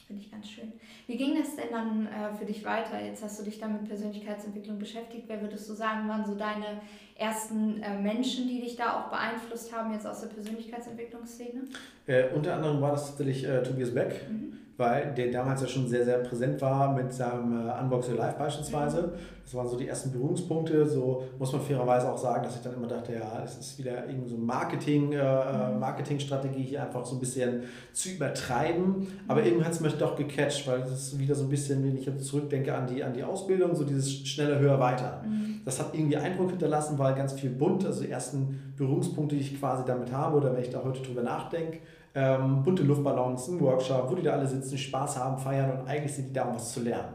Finde 0.07 0.21
ich 0.21 0.31
ganz 0.31 0.47
schön. 0.47 0.71
Wie 1.07 1.17
ging 1.17 1.35
das 1.35 1.55
denn 1.55 1.71
dann 1.71 2.05
äh, 2.05 2.31
für 2.35 2.45
dich 2.45 2.63
weiter? 2.63 3.03
Jetzt 3.03 3.23
hast 3.23 3.39
du 3.39 3.43
dich 3.43 3.57
dann 3.57 3.73
mit 3.73 3.85
Persönlichkeitsentwicklung 3.85 4.77
beschäftigt. 4.77 5.23
Wer 5.27 5.41
würdest 5.41 5.67
du 5.67 5.73
sagen, 5.73 6.07
waren 6.07 6.23
so 6.23 6.35
deine 6.35 6.81
ersten 7.15 7.81
äh, 7.81 7.97
Menschen, 7.97 8.47
die 8.47 8.61
dich 8.61 8.75
da 8.75 8.99
auch 8.99 9.09
beeinflusst 9.09 9.73
haben, 9.73 9.93
jetzt 9.93 10.05
aus 10.05 10.21
der 10.21 10.27
Persönlichkeitsentwicklungsszene? 10.27 11.61
Äh, 12.07 12.25
unter 12.35 12.55
anderem 12.55 12.81
war 12.81 12.91
das 12.91 13.07
tatsächlich 13.07 13.45
äh, 13.45 13.63
Tobias 13.63 13.93
Beck. 13.93 14.29
Mhm 14.29 14.55
weil 14.77 15.13
der 15.15 15.31
damals 15.31 15.61
ja 15.61 15.67
schon 15.67 15.87
sehr, 15.87 16.03
sehr 16.03 16.17
präsent 16.17 16.61
war 16.61 16.93
mit 16.93 17.13
seinem 17.13 17.67
äh, 17.67 17.81
Unbox 17.81 18.09
Your 18.09 18.15
Life 18.15 18.37
beispielsweise. 18.37 19.01
Mhm. 19.01 19.11
Das 19.43 19.53
waren 19.53 19.69
so 19.69 19.77
die 19.77 19.87
ersten 19.87 20.11
Berührungspunkte. 20.11 20.85
So 20.85 21.23
muss 21.39 21.53
man 21.53 21.61
fairerweise 21.61 22.11
auch 22.11 22.17
sagen, 22.17 22.43
dass 22.43 22.55
ich 22.55 22.61
dann 22.61 22.73
immer 22.73 22.87
dachte, 22.87 23.13
ja, 23.13 23.41
es 23.45 23.57
ist 23.57 23.77
wieder 23.77 24.05
irgendwie 24.07 24.29
so 24.29 24.37
Marketing, 24.37 25.13
äh, 25.13 25.71
mhm. 25.71 25.79
Marketingstrategie 25.79 26.63
hier 26.63 26.83
einfach 26.83 27.05
so 27.05 27.15
ein 27.15 27.19
bisschen 27.19 27.63
zu 27.93 28.09
übertreiben. 28.09 29.07
Aber 29.27 29.41
mhm. 29.41 29.47
irgendwann 29.47 29.67
hat 29.67 29.73
es 29.73 29.79
mich 29.79 29.93
doch 29.93 30.15
gecatcht, 30.15 30.67
weil 30.67 30.79
das 30.79 30.91
ist 30.91 31.19
wieder 31.19 31.35
so 31.35 31.43
ein 31.43 31.49
bisschen, 31.49 31.83
wenn 31.83 31.95
ich 31.95 32.05
jetzt 32.05 32.25
zurückdenke 32.25 32.75
an 32.75 32.87
die, 32.87 33.01
an 33.01 33.13
die 33.13 33.23
Ausbildung, 33.23 33.75
so 33.75 33.85
dieses 33.85 34.27
schneller, 34.27 34.59
höher, 34.59 34.79
weiter. 34.79 35.21
Mhm. 35.25 35.61
Das 35.63 35.79
hat 35.79 35.93
irgendwie 35.93 36.17
Eindruck 36.17 36.49
hinterlassen, 36.49 36.99
weil 36.99 37.04
ganz 37.13 37.33
viel 37.33 37.49
bunt, 37.49 37.85
also 37.85 38.03
die 38.03 38.09
ersten 38.09 38.73
Berührungspunkte, 38.77 39.35
die 39.35 39.41
ich 39.41 39.59
quasi 39.59 39.83
damit 39.85 40.11
habe 40.11 40.37
oder 40.37 40.53
wenn 40.53 40.61
ich 40.61 40.69
da 40.69 40.81
heute 40.83 41.01
drüber 41.01 41.23
nachdenke, 41.23 41.79
ähm, 42.13 42.63
bunte 42.63 42.83
Luftballons, 42.83 43.49
ein 43.49 43.59
Workshop, 43.59 44.09
wo 44.09 44.15
die 44.15 44.23
da 44.23 44.33
alle 44.33 44.47
sitzen, 44.47 44.77
Spaß 44.77 45.19
haben, 45.19 45.37
feiern 45.37 45.79
und 45.79 45.87
eigentlich 45.87 46.15
sind 46.15 46.29
die 46.29 46.33
da, 46.33 46.45
um 46.45 46.55
was 46.55 46.71
zu 46.71 46.81
lernen. 46.81 47.13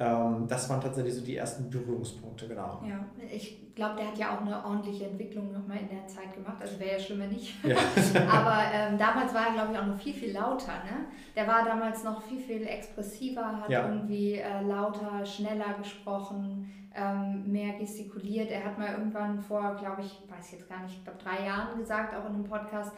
Ähm, 0.00 0.46
das 0.46 0.70
waren 0.70 0.80
tatsächlich 0.80 1.14
so 1.14 1.24
die 1.24 1.36
ersten 1.36 1.68
Berührungspunkte, 1.68 2.46
genau. 2.46 2.80
Ja, 2.86 3.04
ich 3.32 3.74
glaube, 3.74 3.96
der 3.96 4.06
hat 4.06 4.18
ja 4.18 4.36
auch 4.36 4.42
eine 4.42 4.64
ordentliche 4.64 5.06
Entwicklung 5.06 5.52
nochmal 5.52 5.78
in 5.78 5.88
der 5.88 6.06
Zeit 6.06 6.32
gemacht. 6.32 6.56
Also 6.60 6.78
wäre 6.78 6.92
ja 6.92 6.98
schlimmer 7.00 7.26
nicht. 7.26 7.52
Ja. 7.64 7.76
Aber 8.30 8.62
ähm, 8.72 8.96
damals 8.96 9.34
war 9.34 9.48
er, 9.48 9.52
glaube 9.54 9.72
ich, 9.72 9.78
auch 9.78 9.86
noch 9.86 9.98
viel, 9.98 10.14
viel 10.14 10.32
lauter. 10.32 10.72
Ne? 10.84 11.06
Der 11.34 11.48
war 11.48 11.64
damals 11.64 12.04
noch 12.04 12.22
viel, 12.22 12.38
viel 12.38 12.64
expressiver, 12.64 13.60
hat 13.60 13.70
ja. 13.70 13.88
irgendwie 13.88 14.34
äh, 14.34 14.62
lauter, 14.62 15.26
schneller 15.26 15.74
gesprochen, 15.76 16.70
ähm, 16.98 17.50
mehr 17.50 17.74
gestikuliert. 17.78 18.50
Er 18.50 18.64
hat 18.64 18.78
mal 18.78 18.92
irgendwann 18.92 19.40
vor, 19.40 19.76
glaube 19.76 20.02
ich, 20.02 20.20
weiß 20.28 20.52
jetzt 20.52 20.68
gar 20.68 20.82
nicht, 20.82 20.96
ich 20.96 21.04
glaube 21.04 21.18
drei 21.22 21.46
Jahren 21.46 21.78
gesagt, 21.78 22.14
auch 22.14 22.26
in 22.26 22.34
einem 22.34 22.44
Podcast, 22.44 22.92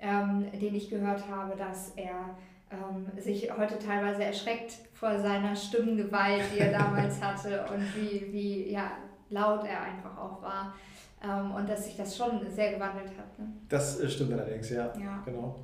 ähm, 0.00 0.46
den 0.52 0.74
ich 0.74 0.90
gehört 0.90 1.28
habe, 1.28 1.56
dass 1.56 1.90
er 1.96 2.36
ähm, 2.70 3.06
sich 3.20 3.50
heute 3.56 3.78
teilweise 3.78 4.24
erschreckt 4.24 4.72
vor 4.92 5.18
seiner 5.18 5.56
Stimmengewalt, 5.56 6.42
die 6.54 6.60
er 6.60 6.72
damals 6.72 7.20
hatte 7.22 7.64
und 7.72 7.82
wie, 7.96 8.32
wie 8.32 8.72
ja, 8.72 8.92
laut 9.30 9.64
er 9.64 9.82
einfach 9.82 10.16
auch 10.16 10.42
war. 10.42 10.74
Ähm, 11.22 11.52
und 11.52 11.68
dass 11.68 11.84
sich 11.84 11.96
das 11.96 12.16
schon 12.16 12.40
sehr 12.48 12.74
gewandelt 12.74 13.10
hat. 13.18 13.38
Ne? 13.38 13.46
Das 13.68 13.98
äh, 13.98 14.08
stimmt 14.08 14.32
allerdings, 14.34 14.70
ja. 14.70 14.92
ja. 14.96 15.22
Genau. 15.24 15.56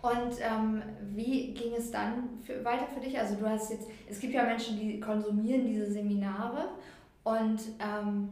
Und 0.00 0.36
ähm, 0.40 0.82
wie 1.14 1.52
ging 1.52 1.74
es 1.76 1.90
dann 1.90 2.38
für, 2.40 2.64
weiter 2.64 2.86
für 2.86 3.00
dich? 3.00 3.18
Also 3.18 3.34
du 3.34 3.46
hast 3.46 3.70
jetzt, 3.70 3.88
es 4.08 4.20
gibt 4.20 4.32
ja 4.32 4.44
Menschen, 4.44 4.78
die 4.78 5.00
konsumieren 5.00 5.66
diese 5.66 5.90
Seminare 5.90 6.68
und 7.26 7.58
ähm, 7.80 8.28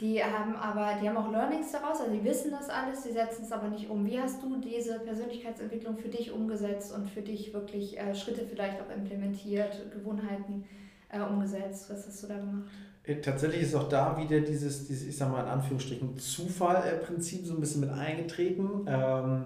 die 0.00 0.22
haben 0.22 0.54
aber, 0.54 1.00
die 1.00 1.08
haben 1.08 1.16
auch 1.16 1.32
Learnings 1.32 1.72
daraus, 1.72 2.00
also 2.00 2.12
die 2.12 2.22
wissen 2.22 2.52
das 2.52 2.68
alles, 2.68 3.02
die 3.02 3.10
setzen 3.10 3.42
es 3.44 3.50
aber 3.50 3.66
nicht 3.66 3.90
um. 3.90 4.06
Wie 4.06 4.20
hast 4.20 4.40
du 4.40 4.56
diese 4.60 5.00
Persönlichkeitsentwicklung 5.00 5.96
für 5.96 6.08
dich 6.08 6.30
umgesetzt 6.30 6.94
und 6.94 7.10
für 7.10 7.22
dich 7.22 7.52
wirklich 7.52 7.98
äh, 7.98 8.14
Schritte 8.14 8.46
vielleicht 8.48 8.80
auch 8.80 8.94
implementiert, 8.94 9.90
Gewohnheiten 9.90 10.64
äh, 11.08 11.22
umgesetzt? 11.22 11.90
Was 11.90 12.06
hast 12.06 12.22
du 12.22 12.28
da 12.28 12.36
gemacht? 12.36 12.70
Äh, 13.02 13.16
tatsächlich 13.16 13.62
ist 13.62 13.74
auch 13.74 13.88
da 13.88 14.16
wieder 14.16 14.40
dieses, 14.40 14.86
dieses 14.86 15.08
ich 15.08 15.16
sag 15.16 15.32
mal 15.32 15.42
in 15.42 15.48
Anführungsstrichen, 15.48 16.16
Zufallprinzip 16.16 17.44
so 17.44 17.54
ein 17.54 17.60
bisschen 17.60 17.80
mit 17.80 17.90
eingetreten. 17.90 18.86
Ähm, 18.86 19.44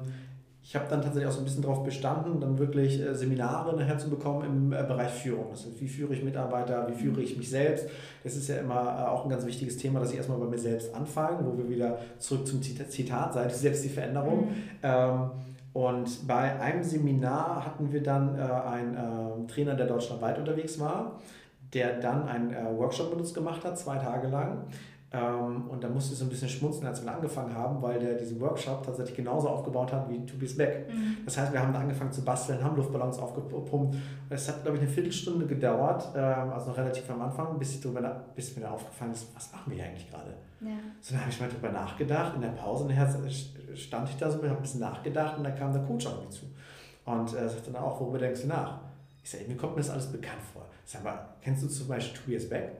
ich 0.68 0.76
habe 0.76 0.84
dann 0.90 1.00
tatsächlich 1.00 1.26
auch 1.26 1.32
so 1.32 1.38
ein 1.38 1.44
bisschen 1.44 1.62
darauf 1.62 1.82
bestanden, 1.82 2.38
dann 2.40 2.58
wirklich 2.58 3.00
äh, 3.00 3.14
Seminare 3.14 3.74
nachher 3.74 3.96
zu 3.96 4.10
bekommen 4.10 4.44
im 4.44 4.72
äh, 4.74 4.82
Bereich 4.82 5.12
Führung. 5.12 5.46
Das 5.50 5.64
heißt, 5.64 5.80
wie 5.80 5.88
führe 5.88 6.12
ich 6.12 6.22
Mitarbeiter, 6.22 6.86
wie 6.90 6.92
führe 6.92 7.22
ich 7.22 7.38
mich 7.38 7.48
selbst. 7.48 7.86
Das 8.22 8.36
ist 8.36 8.48
ja 8.48 8.56
immer 8.56 8.74
äh, 8.74 9.08
auch 9.08 9.24
ein 9.24 9.30
ganz 9.30 9.46
wichtiges 9.46 9.78
Thema, 9.78 9.98
dass 10.00 10.10
ich 10.10 10.18
erstmal 10.18 10.36
bei 10.36 10.44
mir 10.44 10.58
selbst 10.58 10.94
anfange, 10.94 11.38
wo 11.42 11.56
wir 11.56 11.70
wieder 11.70 11.98
zurück 12.18 12.46
zum 12.46 12.60
Zitat, 12.60 13.32
sei 13.32 13.48
selbst 13.48 13.82
die 13.82 13.88
Veränderung. 13.88 14.48
Mhm. 14.48 14.54
Ähm, 14.82 15.30
und 15.72 16.26
bei 16.26 16.60
einem 16.60 16.82
Seminar 16.82 17.64
hatten 17.64 17.90
wir 17.90 18.02
dann 18.02 18.34
einen 18.38 19.46
Trainer, 19.46 19.74
der 19.74 19.86
deutschlandweit 19.86 20.38
unterwegs 20.38 20.80
war, 20.80 21.20
der 21.72 22.00
dann 22.00 22.26
einen 22.26 22.76
Workshop 22.76 23.10
mit 23.10 23.20
uns 23.20 23.32
gemacht 23.32 23.64
hat, 23.64 23.78
zwei 23.78 23.96
Tage 23.98 24.26
lang 24.26 24.64
und 25.10 25.82
da 25.82 25.88
musste 25.88 26.12
ich 26.12 26.18
so 26.18 26.26
ein 26.26 26.28
bisschen 26.28 26.50
schmunzeln, 26.50 26.86
als 26.86 27.02
wir 27.02 27.10
angefangen 27.10 27.54
haben, 27.54 27.80
weil 27.80 27.98
der 27.98 28.14
diesen 28.14 28.38
Workshop 28.40 28.84
tatsächlich 28.84 29.16
genauso 29.16 29.48
aufgebaut 29.48 29.90
hat 29.90 30.06
wie 30.10 30.26
Tobias 30.26 30.54
Beck. 30.54 30.86
Mhm. 30.92 31.18
Das 31.24 31.38
heißt, 31.38 31.50
wir 31.50 31.62
haben 31.62 31.74
angefangen 31.74 32.12
zu 32.12 32.22
basteln, 32.22 32.62
haben 32.62 32.76
Luftballons 32.76 33.18
aufgepumpt. 33.18 33.96
Es 34.28 34.48
hat, 34.48 34.62
glaube 34.62 34.76
ich, 34.76 34.82
eine 34.82 34.90
Viertelstunde 34.90 35.46
gedauert, 35.46 36.08
ähm, 36.14 36.52
also 36.52 36.70
noch 36.70 36.76
relativ 36.76 37.08
am 37.08 37.22
Anfang, 37.22 37.58
bis, 37.58 37.76
ich 37.76 37.80
drüber, 37.80 38.02
bis 38.36 38.54
mir 38.54 38.64
da 38.64 38.72
aufgefallen 38.72 39.12
ist, 39.12 39.34
was 39.34 39.50
machen 39.50 39.70
wir 39.70 39.76
hier 39.76 39.86
eigentlich 39.86 40.10
gerade? 40.10 40.34
Ja. 40.60 40.76
So, 41.00 41.14
dann 41.14 41.22
habe 41.22 41.30
ich 41.30 41.40
mal 41.40 41.48
drüber 41.48 41.70
nachgedacht. 41.70 42.34
In 42.34 42.42
der 42.42 42.48
Pause 42.48 42.86
nachher 42.86 43.08
stand 43.74 44.10
ich 44.10 44.16
da 44.18 44.30
so, 44.30 44.42
habe 44.42 44.48
ein 44.48 44.60
bisschen 44.60 44.80
nachgedacht 44.80 45.38
und 45.38 45.44
dann 45.44 45.56
kam 45.56 45.72
der 45.72 45.82
Coach 45.84 46.06
auf 46.06 46.20
mich 46.20 46.30
zu. 46.30 46.44
Und 47.06 47.28
äh, 47.32 47.48
sagte 47.48 47.70
dann 47.70 47.82
auch, 47.82 47.98
worüber 47.98 48.18
denkst 48.18 48.42
du 48.42 48.48
nach? 48.48 48.80
Ich 49.24 49.30
sage, 49.30 49.44
mir 49.48 49.56
kommt 49.56 49.74
mir 49.74 49.80
das 49.80 49.90
alles 49.90 50.12
bekannt 50.12 50.42
vor. 50.52 50.66
Ich 50.84 50.92
sage 50.92 51.04
mal, 51.04 51.18
kennst 51.40 51.62
du 51.62 51.68
zum 51.68 51.88
Beispiel 51.88 52.20
Tobias 52.20 52.46
Beck? 52.46 52.72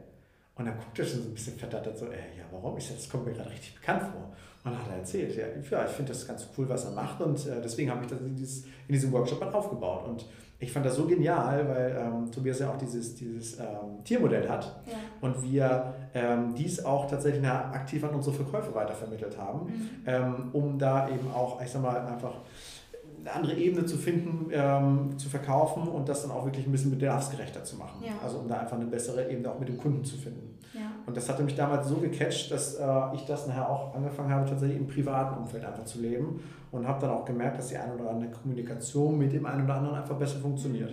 Und 0.59 0.65
dann 0.65 0.77
guckt 0.77 0.99
er 0.99 1.05
schon 1.07 1.23
so 1.23 1.29
ein 1.29 1.35
bisschen 1.35 1.57
verdattert 1.57 1.97
so, 1.97 2.07
äh, 2.07 2.37
ja, 2.37 2.45
warum? 2.51 2.77
Ich 2.77 2.85
sage, 2.85 2.97
das 2.97 3.09
kommt 3.09 3.27
mir 3.27 3.33
gerade 3.33 3.51
richtig 3.51 3.77
bekannt 3.77 4.03
vor. 4.03 4.33
Und 4.65 4.73
dann 4.73 4.79
hat 4.79 4.91
er 4.91 4.99
erzählt, 4.99 5.37
ja, 5.37 5.47
ja 5.47 5.85
ich 5.85 5.93
finde 5.93 6.13
das 6.13 6.27
ganz 6.27 6.49
cool, 6.57 6.69
was 6.69 6.85
er 6.85 6.91
macht 6.91 7.21
und 7.21 7.39
äh, 7.47 7.61
deswegen 7.63 7.91
habe 7.91 8.03
ich 8.03 8.11
das 8.11 8.21
in, 8.21 8.35
dieses, 8.35 8.65
in 8.65 8.93
diesem 8.93 9.13
Workshop 9.13 9.41
mal 9.41 9.53
aufgebaut. 9.53 10.07
Und 10.07 10.27
ich 10.59 10.73
fand 10.73 10.85
das 10.85 10.97
so 10.97 11.07
genial, 11.07 11.69
weil 11.69 11.97
ähm, 11.97 12.31
Tobias 12.33 12.59
ja 12.59 12.71
auch 12.71 12.77
dieses, 12.77 13.15
dieses 13.15 13.61
ähm, 13.61 14.03
Tiermodell 14.03 14.49
hat 14.49 14.81
ja. 14.87 14.95
und 15.21 15.41
wir 15.41 15.95
ähm, 16.13 16.53
dies 16.57 16.85
auch 16.85 17.09
tatsächlich 17.09 17.47
aktiv 17.47 18.03
an 18.03 18.11
unsere 18.11 18.35
Verkäufer 18.35 18.75
weitervermittelt 18.75 19.39
haben, 19.39 19.67
mhm. 19.67 19.89
Ähm, 20.07 20.49
um 20.53 20.79
da 20.79 21.09
eben 21.09 21.31
auch, 21.31 21.63
ich 21.63 21.71
sag 21.71 21.83
mal, 21.83 22.05
einfach 22.05 22.35
eine 23.21 23.33
andere 23.33 23.55
Ebene 23.55 23.87
zu 23.87 23.97
finden, 23.97 24.51
ähm, 24.53 25.17
zu 25.19 25.29
verkaufen 25.29 25.87
und 25.87 26.09
das 26.09 26.23
dann 26.23 26.33
auch 26.33 26.45
wirklich 26.45 26.67
ein 26.67 26.73
bisschen 26.73 26.91
bedarfsgerechter 26.91 27.63
zu 27.63 27.77
machen. 27.77 28.03
Ja. 28.05 28.13
Also 28.23 28.39
um 28.39 28.49
da 28.49 28.59
einfach 28.59 28.77
eine 28.77 28.87
bessere 28.87 29.31
Ebene 29.31 29.51
auch 29.51 29.59
mit 29.59 29.69
dem 29.69 29.79
Kunden 29.79 30.05
zu 30.05 30.17
finden. 30.17 30.48
Und 31.09 31.17
das 31.17 31.27
hatte 31.31 31.43
mich 31.43 31.55
damals 31.55 31.89
so 31.89 31.97
gecatcht, 31.97 32.51
dass 32.51 32.75
äh, 32.75 32.85
ich 33.15 33.25
das 33.25 33.47
nachher 33.47 33.67
auch 33.71 33.95
angefangen 33.95 34.31
habe, 34.31 34.47
tatsächlich 34.47 34.77
im 34.77 34.87
privaten 34.87 35.39
Umfeld 35.39 35.65
einfach 35.65 35.87
zu 35.87 36.03
leben 36.03 36.39
und 36.71 36.87
habe 36.87 37.01
dann 37.01 37.11
auch 37.17 37.25
gemerkt, 37.25 37.59
dass 37.59 37.69
die 37.69 37.79
eine 37.79 37.95
oder 37.95 38.11
andere 38.11 38.31
Kommunikation 38.31 39.17
mit 39.17 39.33
dem 39.33 39.47
einen 39.47 39.65
oder 39.65 39.77
anderen 39.77 39.97
einfach 39.97 40.17
besser 40.17 40.39
funktioniert. 40.39 40.93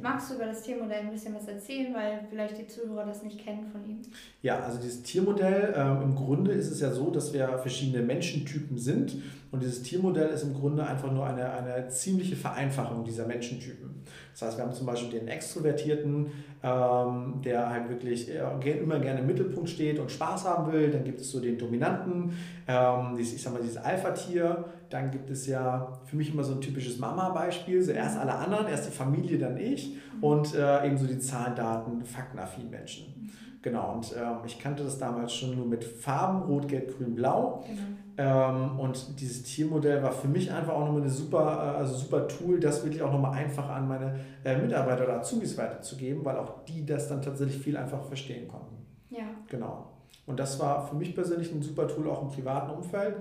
Magst 0.00 0.30
du 0.30 0.36
über 0.36 0.46
das 0.46 0.62
Tiermodell 0.62 1.00
ein 1.00 1.10
bisschen 1.10 1.34
was 1.34 1.48
erzählen, 1.48 1.92
weil 1.92 2.20
vielleicht 2.30 2.58
die 2.58 2.66
Zuhörer 2.68 3.04
das 3.04 3.24
nicht 3.24 3.44
kennen 3.44 3.66
von 3.70 3.84
ihm? 3.84 4.00
Ja, 4.40 4.60
also 4.60 4.78
dieses 4.78 5.02
Tiermodell, 5.02 5.74
äh, 5.76 6.02
im 6.04 6.14
Grunde 6.14 6.52
ist 6.52 6.70
es 6.70 6.80
ja 6.80 6.92
so, 6.92 7.10
dass 7.10 7.32
wir 7.32 7.58
verschiedene 7.58 8.04
Menschentypen 8.04 8.78
sind 8.78 9.16
und 9.52 9.62
dieses 9.62 9.82
Tiermodell 9.82 10.28
ist 10.28 10.44
im 10.44 10.54
Grunde 10.54 10.86
einfach 10.86 11.10
nur 11.10 11.26
eine, 11.26 11.50
eine 11.50 11.88
ziemliche 11.88 12.36
Vereinfachung 12.36 13.02
dieser 13.02 13.26
Menschentypen. 13.26 14.02
Das 14.32 14.42
heißt, 14.42 14.58
wir 14.58 14.64
haben 14.64 14.72
zum 14.72 14.86
Beispiel 14.86 15.18
den 15.18 15.28
Extrovertierten, 15.28 16.26
ähm, 16.62 17.40
der 17.44 17.68
halt 17.68 17.88
wirklich 17.88 18.28
immer 18.28 19.00
gerne 19.00 19.20
im 19.20 19.26
Mittelpunkt 19.26 19.68
steht 19.68 19.98
und 19.98 20.10
Spaß 20.10 20.44
haben 20.44 20.72
will. 20.72 20.90
Dann 20.90 21.02
gibt 21.02 21.20
es 21.20 21.30
so 21.30 21.40
den 21.40 21.58
Dominanten, 21.58 22.32
ähm, 22.68 23.16
dieses, 23.18 23.34
ich 23.34 23.42
sag 23.42 23.52
mal, 23.52 23.62
dieses 23.62 23.76
Alpha-Tier. 23.76 24.64
Dann 24.88 25.10
gibt 25.10 25.30
es 25.30 25.46
ja 25.46 25.98
für 26.04 26.16
mich 26.16 26.32
immer 26.32 26.44
so 26.44 26.54
ein 26.54 26.60
typisches 26.60 26.98
Mama-Beispiel. 26.98 27.82
So 27.82 27.90
erst 27.90 28.18
alle 28.18 28.34
anderen, 28.34 28.68
erst 28.68 28.88
die 28.88 28.96
Familie, 28.96 29.38
dann 29.38 29.56
ich. 29.56 29.96
Und 30.20 30.54
äh, 30.54 30.86
eben 30.86 30.96
so 30.96 31.06
die 31.06 31.18
Zahlen, 31.18 31.56
Daten, 31.56 32.04
faktenaffinen 32.04 32.70
Menschen. 32.70 33.30
Genau, 33.62 33.92
und 33.92 34.14
ähm, 34.16 34.38
ich 34.46 34.58
kannte 34.58 34.82
das 34.84 34.98
damals 34.98 35.34
schon 35.34 35.54
nur 35.54 35.66
mit 35.66 35.84
Farben, 35.84 36.42
Rot, 36.42 36.66
Gelb, 36.66 36.96
Grün, 36.96 37.14
Blau. 37.14 37.62
Genau. 37.66 37.82
Ähm, 38.16 38.78
und 38.78 39.20
dieses 39.20 39.42
Tiermodell 39.42 40.02
war 40.02 40.12
für 40.12 40.28
mich 40.28 40.50
einfach 40.50 40.74
auch 40.74 40.86
nochmal 40.86 41.02
eine 41.02 41.10
super, 41.10 41.74
äh, 41.74 41.78
also 41.78 41.94
super 41.94 42.26
Tool, 42.26 42.58
das 42.58 42.82
wirklich 42.84 43.02
auch 43.02 43.12
nochmal 43.12 43.32
einfach 43.32 43.68
an 43.68 43.88
meine 43.88 44.18
äh, 44.44 44.56
Mitarbeiter 44.58 45.04
oder 45.04 45.20
Azubis 45.20 45.56
weiterzugeben, 45.58 46.24
weil 46.24 46.36
auch 46.36 46.64
die 46.64 46.84
das 46.84 47.08
dann 47.08 47.22
tatsächlich 47.22 47.58
viel 47.62 47.76
einfacher 47.76 48.04
verstehen 48.04 48.48
konnten. 48.48 48.76
Ja. 49.10 49.24
Genau. 49.48 49.88
Und 50.26 50.38
das 50.38 50.58
war 50.60 50.86
für 50.86 50.96
mich 50.96 51.14
persönlich 51.14 51.52
ein 51.52 51.62
super 51.62 51.88
Tool 51.88 52.08
auch 52.08 52.22
im 52.22 52.28
privaten 52.28 52.70
Umfeld. 52.70 53.16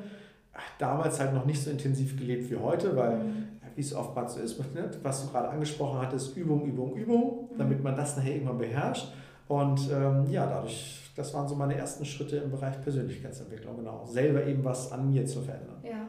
Damals 0.78 1.20
halt 1.20 1.34
noch 1.34 1.46
nicht 1.46 1.62
so 1.62 1.70
intensiv 1.70 2.18
gelebt 2.18 2.50
wie 2.52 2.58
heute, 2.58 2.96
weil, 2.96 3.20
mhm. 3.20 3.48
wie 3.76 3.82
es 3.82 3.94
oftmals 3.96 4.36
so 4.36 4.42
ist, 4.42 4.60
ne, 4.76 4.90
was 5.02 5.24
du 5.24 5.32
gerade 5.32 5.50
angesprochen 5.50 6.02
hattest, 6.02 6.36
Übung, 6.36 6.66
Übung, 6.66 6.96
Übung, 6.96 7.50
mhm. 7.52 7.58
damit 7.58 7.84
man 7.84 7.96
das 7.96 8.18
nachher 8.18 8.34
irgendwann 8.34 8.58
beherrscht. 8.58 9.14
Und 9.50 9.90
ähm, 9.92 10.28
ja, 10.30 10.46
dadurch, 10.46 11.12
das 11.16 11.34
waren 11.34 11.48
so 11.48 11.56
meine 11.56 11.76
ersten 11.76 12.06
Schritte 12.06 12.38
im 12.38 12.52
Bereich 12.52 12.80
Persönlichkeitsentwicklung, 12.82 13.78
genau. 13.78 14.06
Selber 14.06 14.46
eben 14.46 14.64
was 14.64 14.92
an 14.92 15.10
mir 15.10 15.26
zu 15.26 15.42
verändern. 15.42 15.78
Ja. 15.84 16.08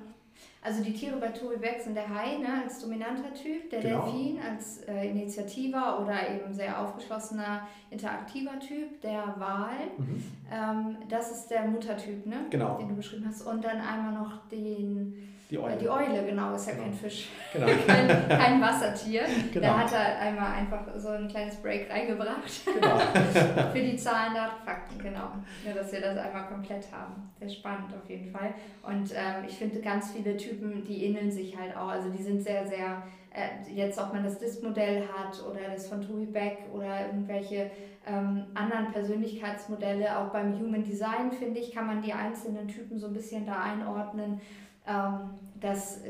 Also 0.63 0.85
die 0.85 0.93
Tiere 0.93 1.17
bei 1.17 1.29
Tobi 1.29 1.57
Beck 1.57 1.81
sind 1.83 1.95
der 1.95 2.07
Hai 2.07 2.37
ne, 2.37 2.63
als 2.65 2.83
dominanter 2.83 3.33
Typ, 3.33 3.71
der 3.71 3.81
genau. 3.81 4.05
Delfin 4.05 4.39
als 4.47 4.83
äh, 4.83 5.09
Initiativer 5.09 6.03
oder 6.03 6.29
eben 6.29 6.53
sehr 6.53 6.79
aufgeschlossener, 6.79 7.67
interaktiver 7.91 8.61
Typ, 8.61 9.01
der 9.01 9.35
Wal. 9.39 9.89
Mhm. 9.97 10.23
Ähm, 10.53 10.97
das 11.09 11.31
ist 11.31 11.49
der 11.49 11.65
Muttertyp, 11.65 12.27
ne? 12.27 12.45
Genau. 12.51 12.77
den 12.77 12.89
du 12.89 12.95
beschrieben 12.95 13.25
hast. 13.27 13.41
Und 13.47 13.65
dann 13.65 13.81
einmal 13.81 14.13
noch 14.13 14.49
den 14.49 15.30
die 15.51 15.59
Eule. 15.59 15.77
Die 15.77 15.89
Eule, 15.89 16.25
genau, 16.25 16.55
ist 16.55 16.67
ja 16.69 16.75
genau. 16.75 16.85
kein 16.85 16.95
Fisch. 16.95 17.29
Genau. 17.53 17.67
kein, 17.87 18.29
kein 18.29 18.61
Wassertier. 18.61 19.23
Genau. 19.53 19.67
Da 19.67 19.79
hat 19.81 19.93
er 19.93 20.19
einmal 20.21 20.53
einfach 20.53 20.85
so 20.97 21.09
ein 21.09 21.27
kleines 21.27 21.57
Break 21.57 21.91
reingebracht. 21.91 22.65
Genau. 22.65 22.99
Für 23.73 23.81
die 23.81 23.97
Zahlen, 23.97 24.35
Daten, 24.35 24.65
Fakten, 24.65 24.99
genau. 24.99 25.33
Ja, 25.67 25.73
dass 25.75 25.91
wir 25.93 26.01
das 26.01 26.17
einmal 26.17 26.47
komplett 26.47 26.93
haben. 26.93 27.31
Sehr 27.41 27.49
spannend 27.49 27.93
auf 28.01 28.09
jeden 28.09 28.31
Fall. 28.31 28.55
Und 28.83 29.11
ähm, 29.13 29.45
ich 29.49 29.57
finde, 29.57 29.81
ganz 29.81 30.13
viele 30.13 30.37
Typen, 30.37 30.85
die 30.85 31.05
ähneln 31.07 31.31
sich 31.31 31.57
halt 31.59 31.77
auch. 31.77 31.89
Also 31.89 32.11
die 32.11 32.23
sind 32.23 32.43
sehr, 32.43 32.65
sehr, 32.67 33.03
äh, 33.33 33.73
jetzt 33.75 34.01
ob 34.01 34.13
man 34.13 34.23
das 34.23 34.39
Disk-Modell 34.39 35.03
hat 35.09 35.43
oder 35.45 35.75
das 35.75 35.89
von 35.89 36.01
Toby 36.01 36.27
Beck 36.27 36.59
oder 36.73 37.07
irgendwelche 37.07 37.71
ähm, 38.07 38.47
anderen 38.55 38.93
Persönlichkeitsmodelle, 38.93 40.17
auch 40.19 40.29
beim 40.29 40.59
Human 40.59 40.85
Design, 40.85 41.33
finde 41.33 41.61
ich, 41.61 41.73
kann 41.73 41.87
man 41.87 42.01
die 42.01 42.13
einzelnen 42.13 42.69
Typen 42.69 42.99
so 42.99 43.09
ein 43.09 43.13
bisschen 43.13 43.45
da 43.45 43.63
einordnen. 43.63 44.41
Ähm, 44.91 45.31
das 45.61 46.01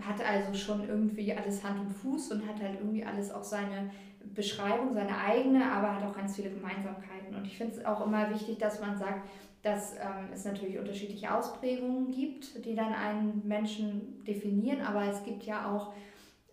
hat 0.00 0.24
also 0.24 0.54
schon 0.54 0.88
irgendwie 0.88 1.32
alles 1.34 1.64
Hand 1.64 1.80
und 1.80 1.90
Fuß 1.90 2.32
und 2.32 2.46
hat 2.46 2.60
halt 2.62 2.78
irgendwie 2.78 3.04
alles 3.04 3.32
auch 3.32 3.42
seine 3.42 3.90
Beschreibung, 4.34 4.94
seine 4.94 5.18
eigene, 5.18 5.64
aber 5.64 5.96
hat 5.96 6.04
auch 6.04 6.16
ganz 6.16 6.36
viele 6.36 6.50
Gemeinsamkeiten. 6.50 7.34
Und 7.34 7.46
ich 7.46 7.56
finde 7.56 7.76
es 7.76 7.84
auch 7.84 8.04
immer 8.06 8.30
wichtig, 8.30 8.58
dass 8.58 8.80
man 8.80 8.96
sagt, 8.96 9.28
dass 9.62 9.94
ähm, 9.94 10.28
es 10.32 10.44
natürlich 10.44 10.78
unterschiedliche 10.78 11.34
Ausprägungen 11.34 12.10
gibt, 12.12 12.64
die 12.64 12.76
dann 12.76 12.92
einen 12.92 13.42
Menschen 13.46 14.24
definieren, 14.24 14.82
aber 14.82 15.06
es 15.06 15.24
gibt 15.24 15.42
ja 15.44 15.74
auch 15.74 15.92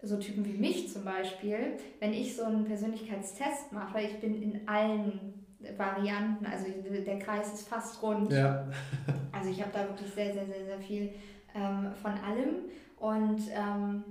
so 0.01 0.17
Typen 0.17 0.45
wie 0.45 0.57
mich 0.57 0.91
zum 0.91 1.03
Beispiel. 1.03 1.77
Wenn 1.99 2.13
ich 2.13 2.35
so 2.35 2.43
einen 2.43 2.65
Persönlichkeitstest 2.65 3.71
mache, 3.71 4.01
ich 4.01 4.19
bin 4.19 4.41
in 4.41 4.67
allen 4.67 5.45
Varianten, 5.77 6.45
also 6.45 6.65
der 7.05 7.19
Kreis 7.19 7.53
ist 7.53 7.67
fast 7.67 8.01
rund. 8.01 8.31
Ja. 8.31 8.67
also 9.31 9.49
ich 9.49 9.61
habe 9.61 9.71
da 9.73 9.87
wirklich 9.87 10.11
sehr, 10.11 10.33
sehr, 10.33 10.45
sehr, 10.45 10.65
sehr 10.65 10.79
viel 10.79 11.13
ähm, 11.55 11.91
von 12.01 12.11
allem. 12.11 12.65
Und 12.97 13.41
ähm, 13.51 14.03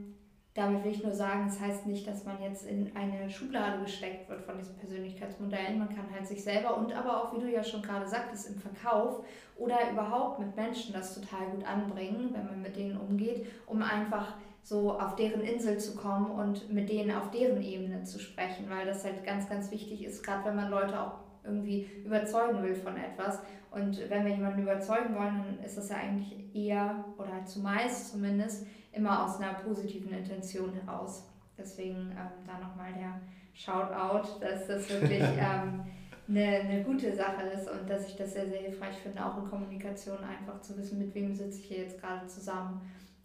damit 0.55 0.85
will 0.85 0.93
ich 0.93 1.03
nur 1.03 1.13
sagen, 1.13 1.47
es 1.49 1.59
das 1.59 1.63
heißt 1.63 1.87
nicht, 1.87 2.07
dass 2.07 2.25
man 2.25 2.41
jetzt 2.41 2.65
in 2.65 2.95
eine 2.95 3.29
Schublade 3.29 3.83
gesteckt 3.83 4.29
wird 4.29 4.43
von 4.43 4.57
diesen 4.57 4.77
Persönlichkeitsmodellen. 4.77 5.81
Man 5.81 5.89
kann 5.89 6.07
halt 6.13 6.27
sich 6.27 6.45
selber 6.45 6.77
und 6.77 6.93
aber 6.93 7.23
auch, 7.23 7.35
wie 7.35 7.41
du 7.41 7.51
ja 7.51 7.65
schon 7.65 7.83
gerade 7.83 8.07
sagtest, 8.07 8.49
im 8.49 8.55
Verkauf 8.57 9.25
oder 9.57 9.91
überhaupt 9.91 10.39
mit 10.39 10.55
Menschen 10.55 10.93
das 10.93 11.21
total 11.21 11.49
gut 11.49 11.67
anbringen, 11.67 12.31
wenn 12.33 12.47
man 12.47 12.63
mit 12.63 12.77
denen 12.77 12.97
umgeht, 12.97 13.47
um 13.67 13.83
einfach 13.83 14.35
so 14.63 14.99
auf 14.99 15.17
deren 15.17 15.43
Insel 15.43 15.79
zu 15.79 15.97
kommen 15.97 16.31
und 16.31 16.73
mit 16.73 16.89
denen 16.89 17.11
auf 17.11 17.31
deren 17.33 17.61
Ebene 17.61 18.05
zu 18.05 18.21
sprechen, 18.21 18.71
weil 18.71 18.87
das 18.87 19.05
halt 19.05 19.25
ganz, 19.25 19.49
ganz 19.49 19.71
wichtig 19.73 20.05
ist, 20.05 20.23
gerade 20.23 20.45
wenn 20.45 20.57
man 20.57 20.71
Leute 20.71 20.99
auch 21.01 21.24
irgendwie 21.45 21.89
überzeugen 22.05 22.63
will 22.63 22.75
von 22.75 22.97
etwas. 22.97 23.41
Und 23.71 23.99
wenn 24.09 24.25
wir 24.25 24.35
jemanden 24.35 24.63
überzeugen 24.63 25.15
wollen, 25.15 25.45
dann 25.45 25.65
ist 25.65 25.77
das 25.77 25.89
ja 25.89 25.97
eigentlich 25.97 26.55
eher 26.55 27.05
oder 27.19 27.45
zumeist 27.45 28.13
zumindest 28.13 28.67
immer 28.93 29.25
aus 29.25 29.41
einer 29.41 29.55
positiven 29.55 30.13
Intention 30.13 30.73
heraus. 30.73 31.29
Deswegen 31.59 32.13
ähm, 32.13 32.47
da 32.47 32.59
nochmal 32.59 32.93
der 32.93 33.21
Shoutout, 33.53 34.41
dass 34.41 34.67
das 34.67 34.89
wirklich 34.91 35.23
ähm, 35.39 35.85
eine, 36.29 36.61
eine 36.61 36.85
gute 36.85 37.15
Sache 37.15 37.43
ist 37.55 37.69
und 37.69 37.89
dass 37.89 38.09
ich 38.09 38.17
das 38.17 38.33
sehr, 38.33 38.47
sehr 38.49 38.61
hilfreich 38.61 38.97
finde, 38.97 39.25
auch 39.25 39.39
in 39.39 39.51
Kommunikation 39.51 40.19
einfach 40.19 40.61
zu 40.61 40.77
wissen, 40.77 40.99
mit 40.99 41.15
wem 41.15 41.35
sitze 41.35 41.59
ich 41.59 41.67
hier 41.67 41.79
jetzt 41.79 42.01
gerade 42.01 42.27
zusammen, 42.27 42.81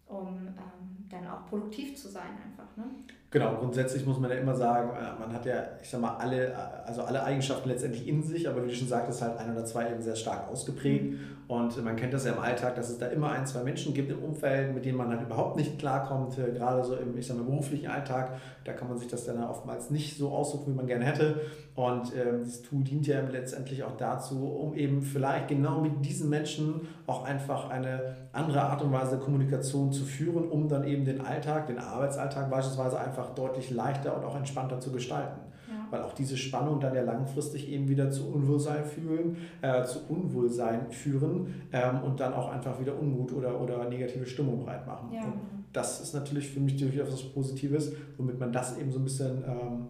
um 0.08 0.48
ähm, 0.48 1.08
dann 1.10 1.28
auch 1.28 1.46
produktiv 1.48 1.96
zu 1.96 2.10
sein 2.10 2.32
einfach. 2.46 2.76
Ne? 2.76 2.86
Genau, 3.32 3.58
grundsätzlich 3.58 4.08
muss 4.08 4.20
man 4.20 4.32
ja 4.32 4.38
immer 4.38 4.56
sagen, 4.56 4.90
äh, 4.90 5.20
man 5.20 5.32
hat 5.32 5.46
ja, 5.46 5.64
ich 5.82 5.90
sag 5.90 6.02
mal, 6.02 6.16
alle, 6.18 6.52
also 6.86 7.04
alle 7.04 7.24
Eigenschaften 7.24 7.70
letztendlich 7.70 8.08
in 8.08 8.24
sich, 8.24 8.50
aber 8.50 8.64
wie 8.64 8.70
du 8.70 8.76
schon 8.76 8.88
sagtest, 8.88 9.22
halt 9.22 9.38
ein 9.38 9.52
oder 9.52 9.66
zwei 9.66 9.92
eben 9.92 10.02
sehr 10.02 10.16
stark 10.16 10.50
ausgeprägt. 10.50 11.12
Mhm. 11.12 11.20
Und 11.50 11.84
man 11.84 11.96
kennt 11.96 12.14
das 12.14 12.26
ja 12.26 12.34
im 12.34 12.40
Alltag, 12.40 12.76
dass 12.76 12.92
es 12.92 13.00
da 13.00 13.08
immer 13.08 13.32
ein, 13.32 13.44
zwei 13.46 13.64
Menschen 13.64 13.96
gibt 13.96 14.12
im 14.12 14.24
Umfeld, 14.24 14.72
mit 14.72 14.86
denen 14.86 15.00
man 15.00 15.10
halt 15.10 15.24
überhaupt 15.24 15.58
nicht 15.58 15.80
klarkommt, 15.80 16.38
äh, 16.38 16.52
gerade 16.52 16.84
so 16.84 16.96
im, 16.96 17.18
ich 17.18 17.26
sag 17.26 17.38
mal, 17.38 17.44
beruflichen 17.44 17.88
Alltag. 17.88 18.34
Da 18.66 18.74
kann 18.74 18.88
man 18.88 19.00
sich 19.00 19.08
das 19.08 19.26
dann 19.26 19.44
oftmals 19.44 19.90
nicht 19.90 20.16
so 20.16 20.30
aussuchen, 20.30 20.74
wie 20.74 20.76
man 20.76 20.86
gerne 20.86 21.06
hätte. 21.06 21.42
Und 21.74 22.14
ähm, 22.16 22.44
dieses 22.44 22.62
Tool 22.62 22.84
dient 22.84 23.08
ja 23.08 23.22
letztendlich 23.22 23.84
auch 23.84 23.98
dazu, 23.98 24.46
um 24.48 24.76
eben 24.76 25.02
vielleicht 25.02 25.48
genau 25.48 25.82
mit 25.82 26.06
diesen 26.06 26.30
Menschen 26.30 26.88
auch 27.08 27.24
einfach 27.24 27.72
eine 27.72 28.16
andere 28.32 28.62
Art 28.62 28.84
und 28.84 28.92
Weise 28.92 29.18
Kommunikation 29.18 29.92
zu 29.92 30.06
führen, 30.06 30.48
um 30.50 30.68
dann 30.68 30.84
eben 30.84 31.04
den 31.04 31.20
Alltag, 31.20 31.66
den 31.66 31.80
Arbeitsalltag 31.80 32.52
beispielsweise 32.52 33.00
einfach 33.00 33.19
einfach 33.20 33.36
deutlich 33.36 33.70
leichter 33.72 34.16
und 34.16 34.24
auch 34.24 34.36
entspannter 34.36 34.80
zu 34.80 34.92
gestalten. 34.92 35.40
Ja. 35.68 35.88
Weil 35.92 36.02
auch 36.02 36.14
diese 36.14 36.38
Spannung 36.38 36.80
dann 36.80 36.96
ja 36.96 37.02
langfristig 37.04 37.70
eben 37.70 37.88
wieder 37.88 38.10
zu 38.10 38.32
Unwohlsein 38.32 38.86
führen, 38.86 39.38
äh, 39.62 39.84
zu 39.84 40.00
Unwohlsein 40.10 40.92
führen 40.92 41.62
ähm, 41.72 42.02
und 42.04 42.20
dann 42.20 42.34
auch 42.34 42.50
einfach 42.52 42.80
wieder 42.80 42.98
Unmut 42.98 43.32
oder, 43.34 43.60
oder 43.60 43.88
negative 43.88 44.26
Stimmung 44.26 44.60
breit 44.66 44.88
machen. 44.88 45.12
Ja. 45.14 45.32
das 45.72 46.02
ist 46.02 46.14
natürlich 46.14 46.50
für 46.50 46.60
mich 46.60 46.78
durchaus 46.78 47.12
was 47.12 47.24
Positives, 47.24 47.92
womit 48.18 48.40
man 48.40 48.52
das 48.52 48.78
eben 48.78 48.92
so 48.92 49.00
ein 49.00 49.04
bisschen 49.04 49.44
ähm, 49.46 49.88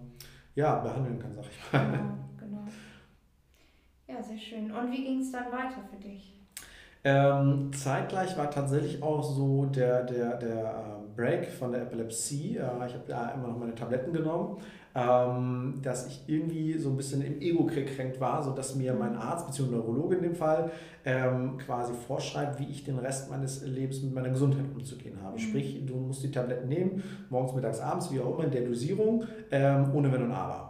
ja, 0.56 0.80
behandeln 0.80 1.20
kann, 1.20 1.34
sag 1.36 1.46
ich 1.46 1.74
mal. 1.74 1.86
Genau, 1.86 2.14
genau. 2.38 2.64
Ja, 4.08 4.22
sehr 4.22 4.38
schön. 4.38 4.72
Und 4.72 4.92
wie 4.92 5.04
ging 5.04 5.22
es 5.22 5.32
dann 5.32 5.46
weiter 5.46 5.82
für 5.90 5.98
dich? 5.98 6.36
Ähm, 7.04 7.72
zeitgleich 7.74 8.38
war 8.38 8.52
tatsächlich 8.52 9.02
auch 9.02 9.24
so 9.24 9.66
der, 9.68 10.04
der, 10.04 10.36
der 10.36 10.64
äh, 10.66 10.99
Break 11.20 11.50
von 11.50 11.74
der 11.74 11.82
Epilepsie. 11.82 12.58
Äh, 12.58 12.88
ich 12.88 12.94
habe 12.94 13.04
da 13.06 13.32
immer 13.32 13.50
noch 13.50 13.58
meine 13.58 13.76
Tabletten 13.76 14.14
genommen, 14.14 14.58
ähm, 14.96 15.74
dass 15.84 16.08
ich 16.08 16.24
irgendwie 16.28 16.78
so 16.78 16.90
ein 16.90 16.98
bisschen 16.98 17.22
im 17.22 17.42
Ego 17.42 17.66
gekränkt 17.66 18.22
war, 18.22 18.42
sodass 18.42 18.76
mir 18.76 18.94
mein 18.94 19.18
Arzt 19.18 19.48
bzw. 19.48 19.76
Neurologe 19.76 20.16
in 20.16 20.24
dem 20.24 20.36
Fall 20.36 20.72
ähm, 21.04 21.58
quasi 21.58 21.94
vorschreibt, 22.08 22.60
wie 22.60 22.72
ich 22.72 22.86
den 22.86 22.98
Rest 23.00 23.30
meines 23.30 23.66
Lebens 23.66 24.02
mit 24.02 24.14
meiner 24.14 24.30
Gesundheit 24.30 24.66
umzugehen 24.74 25.18
habe. 25.22 25.36
Mhm. 25.36 25.40
Sprich, 25.40 25.86
du 25.86 25.96
musst 25.96 26.24
die 26.24 26.32
Tabletten 26.32 26.70
nehmen, 26.70 27.04
morgens, 27.30 27.54
mittags, 27.54 27.82
abends, 27.82 28.12
wie 28.14 28.20
auch 28.22 28.36
immer, 28.36 28.46
in 28.46 28.52
der 28.52 28.62
Dosierung, 28.62 29.26
ähm, 29.52 29.92
ohne 29.94 30.12
Wenn 30.12 30.24
und 30.24 30.32
Aber. 30.32 30.69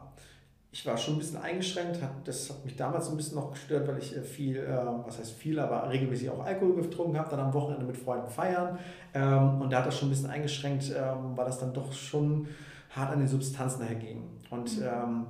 Ich 0.71 0.85
war 0.85 0.97
schon 0.97 1.15
ein 1.15 1.17
bisschen 1.17 1.41
eingeschränkt. 1.41 1.99
Das 2.25 2.49
hat 2.49 2.63
mich 2.63 2.75
damals 2.75 3.09
ein 3.09 3.17
bisschen 3.17 3.35
noch 3.35 3.51
gestört, 3.51 3.87
weil 3.87 3.97
ich 3.97 4.15
äh, 4.15 4.21
viel, 4.21 4.57
äh, 4.57 4.77
was 5.03 5.17
heißt 5.17 5.31
viel, 5.31 5.59
aber 5.59 5.89
regelmäßig 5.89 6.29
auch 6.29 6.45
Alkohol 6.45 6.75
getrunken 6.75 7.17
habe, 7.17 7.29
dann 7.29 7.39
am 7.39 7.53
Wochenende 7.53 7.85
mit 7.85 7.97
Freunden 7.97 8.29
feiern. 8.29 8.77
Ähm, 9.13 9.61
und 9.61 9.71
da 9.71 9.79
hat 9.79 9.87
das 9.87 9.97
schon 9.97 10.09
ein 10.09 10.11
bisschen 10.11 10.29
eingeschränkt, 10.29 10.93
ähm, 10.95 11.35
weil 11.35 11.45
das 11.45 11.59
dann 11.59 11.73
doch 11.73 11.91
schon 11.91 12.47
hart 12.91 13.11
an 13.11 13.19
die 13.19 13.27
Substanzen 13.27 13.83
herging. 13.83 14.23
Und 14.51 14.79
mhm. 14.79 14.85
ähm, 14.85 15.25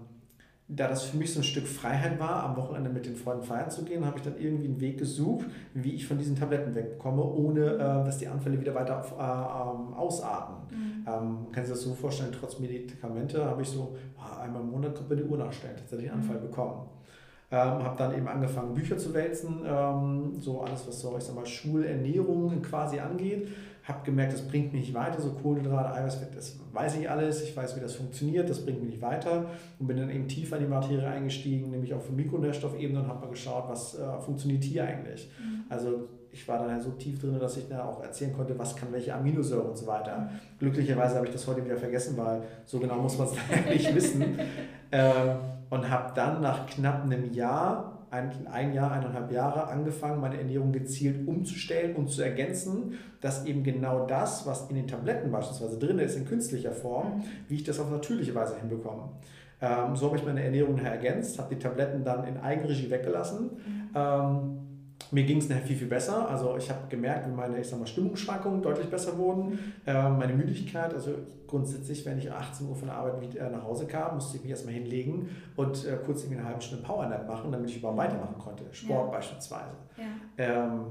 da 0.71 0.87
das 0.87 1.03
für 1.03 1.17
mich 1.17 1.33
so 1.33 1.39
ein 1.39 1.43
Stück 1.43 1.67
Freiheit 1.67 2.19
war, 2.19 2.43
am 2.43 2.55
Wochenende 2.55 2.91
mit 2.91 3.07
den 3.07 3.15
Freunden 3.15 3.43
feiern 3.43 3.71
zu 3.71 3.83
gehen, 3.83 4.05
habe 4.05 4.17
ich 4.17 4.23
dann 4.23 4.37
irgendwie 4.37 4.65
einen 4.65 4.79
Weg 4.79 4.99
gesucht, 4.99 5.47
wie 5.73 5.95
ich 5.95 6.05
von 6.05 6.19
diesen 6.19 6.35
Tabletten 6.35 6.75
wegkomme, 6.75 7.23
ohne 7.23 7.73
äh, 7.73 7.77
dass 7.77 8.19
die 8.19 8.27
Anfälle 8.27 8.61
wieder 8.61 8.75
weiter 8.75 8.99
auf, 8.99 9.11
äh, 9.13 9.15
ähm, 9.15 9.93
ausarten. 9.95 10.55
Mhm. 10.69 11.05
Ähm, 11.07 11.51
kann 11.51 11.65
sich 11.65 11.73
das 11.73 11.81
so 11.81 11.95
vorstellen, 11.95 12.31
trotz 12.31 12.59
Medikamente 12.59 13.43
habe 13.43 13.63
ich 13.63 13.67
so 13.67 13.97
oh, 14.15 14.39
einmal 14.39 14.61
im 14.61 14.69
Monat 14.69 14.93
kommt 14.93 15.09
mir 15.09 15.15
die 15.15 15.23
Uhr 15.23 15.39
nachstellen, 15.39 15.75
tatsächlich 15.75 16.11
einen 16.11 16.21
Anfall 16.21 16.37
mhm. 16.37 16.41
bekommen. 16.41 16.81
Ähm, 17.51 17.83
habe 17.83 17.97
dann 17.97 18.15
eben 18.15 18.27
angefangen, 18.27 18.75
Bücher 18.75 18.99
zu 18.99 19.11
wälzen, 19.15 19.65
ähm, 19.65 20.39
so 20.39 20.61
alles, 20.61 20.87
was 20.87 20.99
so, 20.99 21.17
ich 21.17 21.23
sag 21.23 21.33
mal, 21.33 21.47
Schulernährung 21.47 22.61
quasi 22.61 22.99
angeht 22.99 23.47
habe 23.89 24.05
gemerkt, 24.05 24.33
das 24.33 24.47
bringt 24.47 24.71
mich 24.71 24.87
nicht 24.87 24.93
weiter, 24.93 25.19
so 25.19 25.31
Kohlenhydrate, 25.31 25.93
Eiweißfett, 25.93 26.35
das 26.35 26.59
weiß 26.71 26.97
ich 26.97 27.09
alles, 27.09 27.41
ich 27.41 27.55
weiß, 27.55 27.75
wie 27.75 27.81
das 27.81 27.95
funktioniert, 27.95 28.49
das 28.49 28.63
bringt 28.63 28.81
mich 28.81 28.91
nicht 28.91 29.01
weiter 29.01 29.47
und 29.79 29.87
bin 29.87 29.97
dann 29.97 30.09
eben 30.09 30.27
tiefer 30.27 30.57
in 30.57 30.63
die 30.63 30.69
Materie 30.69 31.07
eingestiegen, 31.07 31.71
nämlich 31.71 31.93
auf 31.93 32.09
Mikronährstoffebene 32.09 32.99
und 32.99 33.07
habe 33.07 33.21
mal 33.21 33.29
geschaut, 33.29 33.65
was 33.67 33.97
äh, 33.97 34.19
funktioniert 34.19 34.63
hier 34.63 34.85
eigentlich. 34.85 35.29
Mhm. 35.39 35.63
Also 35.69 36.07
ich 36.31 36.47
war 36.47 36.59
dann 36.59 36.79
so 36.79 36.91
tief 36.91 37.19
drin, 37.19 37.37
dass 37.39 37.57
ich 37.57 37.67
dann 37.67 37.81
auch 37.81 38.03
erzählen 38.03 38.33
konnte, 38.33 38.57
was 38.57 38.75
kann 38.75 38.91
welche 38.91 39.13
Aminosäure 39.13 39.63
und 39.63 39.77
so 39.77 39.87
weiter. 39.87 40.29
Glücklicherweise 40.59 41.15
habe 41.15 41.25
ich 41.25 41.33
das 41.33 41.47
heute 41.47 41.65
wieder 41.65 41.77
vergessen, 41.77 42.15
weil 42.17 42.43
so 42.65 42.79
genau 42.79 42.97
muss 42.97 43.17
man 43.17 43.27
es 43.27 43.33
nicht 43.69 43.95
wissen. 43.95 44.39
Äh, 44.91 45.35
und 45.69 45.87
habe 45.87 46.13
dann 46.15 46.41
nach 46.41 46.65
knapp 46.65 47.03
einem 47.03 47.31
Jahr 47.31 47.98
ein, 48.11 48.47
ein 48.47 48.73
Jahr, 48.73 48.91
eineinhalb 48.91 49.31
Jahre 49.31 49.67
angefangen, 49.67 50.21
meine 50.21 50.37
Ernährung 50.37 50.71
gezielt 50.71 51.27
umzustellen 51.27 51.95
und 51.95 52.09
zu 52.09 52.21
ergänzen, 52.21 52.97
dass 53.21 53.45
eben 53.45 53.63
genau 53.63 54.05
das, 54.05 54.45
was 54.45 54.69
in 54.69 54.75
den 54.75 54.87
Tabletten 54.87 55.31
beispielsweise 55.31 55.77
drin 55.77 55.99
ist, 55.99 56.15
in 56.15 56.25
künstlicher 56.25 56.71
Form, 56.71 57.23
wie 57.47 57.55
ich 57.55 57.63
das 57.63 57.79
auf 57.79 57.91
natürliche 57.91 58.33
Weise 58.35 58.57
hinbekomme. 58.59 59.09
Ähm, 59.61 59.95
so 59.95 60.07
habe 60.07 60.17
ich 60.17 60.25
meine 60.25 60.43
Ernährung 60.43 60.79
ergänzt, 60.79 61.37
habe 61.37 61.53
die 61.55 61.61
Tabletten 61.61 62.03
dann 62.03 62.25
in 62.25 62.37
Eigenregie 62.37 62.89
weggelassen. 62.89 63.51
Mhm. 63.65 63.89
Ähm, 63.95 64.68
mir 65.11 65.23
ging 65.23 65.37
es 65.37 65.47
viel, 65.47 65.75
viel 65.75 65.87
besser. 65.87 66.29
Also 66.29 66.55
ich 66.57 66.69
habe 66.69 66.87
gemerkt, 66.87 67.27
wie 67.27 67.31
meine 67.31 67.59
ich 67.59 67.67
sag 67.67 67.79
mal, 67.79 67.87
Stimmungsschwankungen 67.87 68.61
deutlich 68.61 68.89
besser 68.89 69.17
wurden. 69.17 69.51
Mhm. 69.51 69.59
Äh, 69.85 70.09
meine 70.09 70.33
Müdigkeit, 70.33 70.93
also 70.93 71.11
grundsätzlich, 71.47 72.05
wenn 72.05 72.19
ich 72.19 72.31
18 72.31 72.67
Uhr 72.67 72.75
von 72.75 72.87
der 72.87 72.97
Arbeit 72.97 73.21
wieder 73.21 73.49
nach 73.49 73.63
Hause 73.63 73.87
kam, 73.87 74.15
musste 74.15 74.37
ich 74.37 74.43
mich 74.43 74.51
erstmal 74.51 74.75
hinlegen 74.75 75.29
und 75.55 75.85
äh, 75.85 75.97
kurz 76.05 76.23
irgendwie 76.23 76.39
eine 76.39 76.47
halbe 76.47 76.61
Stunde 76.61 76.83
Powernap 76.83 77.27
machen, 77.27 77.51
damit 77.51 77.69
ich 77.69 77.77
überhaupt 77.77 77.97
weitermachen 77.97 78.37
konnte. 78.37 78.63
Sport 78.71 79.07
ja. 79.07 79.11
beispielsweise. 79.11 79.71
Ja. 79.97 80.03
Ähm, 80.37 80.81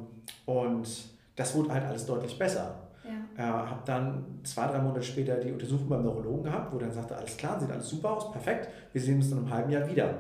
und 0.47 0.89
das 1.37 1.55
wurde 1.55 1.73
halt 1.73 1.85
alles 1.85 2.05
deutlich 2.05 2.37
besser. 2.39 2.75
Ja. 3.05 3.43
Äh, 3.43 3.69
habe 3.71 3.83
dann 3.85 4.41
zwei, 4.43 4.67
drei 4.67 4.81
Monate 4.81 5.03
später 5.03 5.37
die 5.37 5.53
Untersuchung 5.53 5.89
beim 5.89 6.03
Neurologen 6.03 6.43
gehabt, 6.43 6.75
wo 6.75 6.79
dann 6.79 6.93
sagte, 6.93 7.17
alles 7.17 7.37
klar, 7.37 7.59
sieht 7.61 7.71
alles 7.71 7.89
super 7.89 8.17
aus, 8.17 8.33
perfekt, 8.33 8.69
wir 8.93 9.01
sehen 9.01 9.17
uns 9.17 9.31
dann 9.31 9.39
im 9.39 9.51
halben 9.51 9.71
Jahr 9.71 9.89
wieder. 9.89 10.15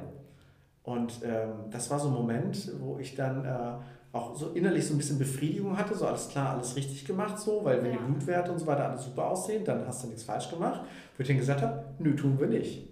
Und 0.88 1.20
ähm, 1.22 1.70
das 1.70 1.90
war 1.90 1.98
so 1.98 2.09
ein 2.09 2.14
Moment, 2.14 2.72
wo 2.81 2.98
ich 2.98 3.14
dann 3.14 3.44
äh, 3.44 4.16
auch 4.16 4.35
so 4.35 4.53
innerlich 4.53 4.87
so 4.87 4.94
ein 4.94 4.96
bisschen 4.96 5.18
Befriedigung 5.18 5.77
hatte, 5.77 5.94
so 5.94 6.07
alles 6.07 6.31
klar, 6.31 6.55
alles 6.55 6.77
richtig 6.77 7.05
gemacht, 7.05 7.38
so, 7.38 7.62
weil 7.62 7.83
wenn 7.83 7.92
ja. 7.92 7.98
die 7.98 8.05
Blutwerte 8.05 8.51
und 8.51 8.59
so 8.59 8.66
weiter 8.66 8.88
alles 8.88 9.05
super 9.05 9.27
aussehen, 9.27 9.66
dann 9.66 9.87
hast 9.87 10.03
du 10.03 10.07
nichts 10.07 10.22
falsch 10.22 10.48
gemacht. 10.48 10.81
Wo 11.14 11.20
ich 11.20 11.29
dann 11.29 11.37
gesagt 11.37 11.61
habe, 11.61 11.85
nö, 11.98 12.16
tun 12.16 12.40
wir 12.40 12.46
nicht. 12.46 12.88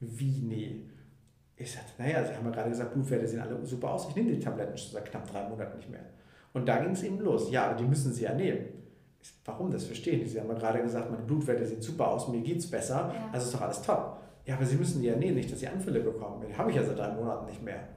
Wie, 0.00 0.40
nee? 0.40 0.86
Ich 1.56 1.70
sagte, 1.70 1.90
naja, 1.98 2.24
Sie 2.24 2.34
haben 2.34 2.46
ja 2.46 2.50
gerade 2.50 2.70
gesagt, 2.70 2.94
Blutwerte 2.94 3.28
sehen 3.28 3.40
alle 3.40 3.62
super 3.66 3.90
aus, 3.92 4.08
ich 4.08 4.16
nehme 4.16 4.32
die 4.32 4.40
Tabletten 4.40 4.78
schon 4.78 4.92
seit 4.92 5.04
knapp 5.04 5.30
drei 5.30 5.46
Monaten 5.46 5.76
nicht 5.76 5.90
mehr. 5.90 6.06
Und 6.54 6.66
da 6.66 6.78
ging 6.78 6.92
es 6.92 7.02
eben 7.02 7.20
los. 7.20 7.50
Ja, 7.50 7.66
aber 7.66 7.74
die 7.76 7.84
müssen 7.84 8.10
Sie 8.10 8.22
ja 8.22 8.32
nehmen. 8.32 8.68
Warum? 9.44 9.70
Das 9.70 9.84
verstehe 9.84 10.14
ich 10.14 10.22
nicht. 10.22 10.32
Sie 10.32 10.40
haben 10.40 10.48
ja 10.48 10.54
gerade 10.54 10.80
gesagt, 10.80 11.10
meine 11.10 11.24
Blutwerte 11.24 11.66
sehen 11.66 11.82
super 11.82 12.08
aus, 12.08 12.26
mir 12.28 12.40
geht 12.40 12.60
es 12.60 12.70
besser, 12.70 13.12
ja. 13.14 13.28
also 13.32 13.44
ist 13.44 13.54
doch 13.54 13.60
alles 13.60 13.82
top. 13.82 14.18
Ja, 14.46 14.56
aber 14.56 14.66
Sie 14.66 14.76
müssen 14.76 15.00
die 15.00 15.08
ja 15.08 15.16
nehmen, 15.16 15.36
nicht, 15.36 15.50
dass 15.50 15.60
Sie 15.60 15.68
Anfälle 15.68 16.00
bekommen. 16.00 16.44
Die 16.46 16.56
habe 16.56 16.70
ich 16.70 16.76
ja 16.76 16.82
seit 16.82 16.98
drei 16.98 17.12
Monaten 17.12 17.46
nicht 17.46 17.62
mehr. 17.62 17.88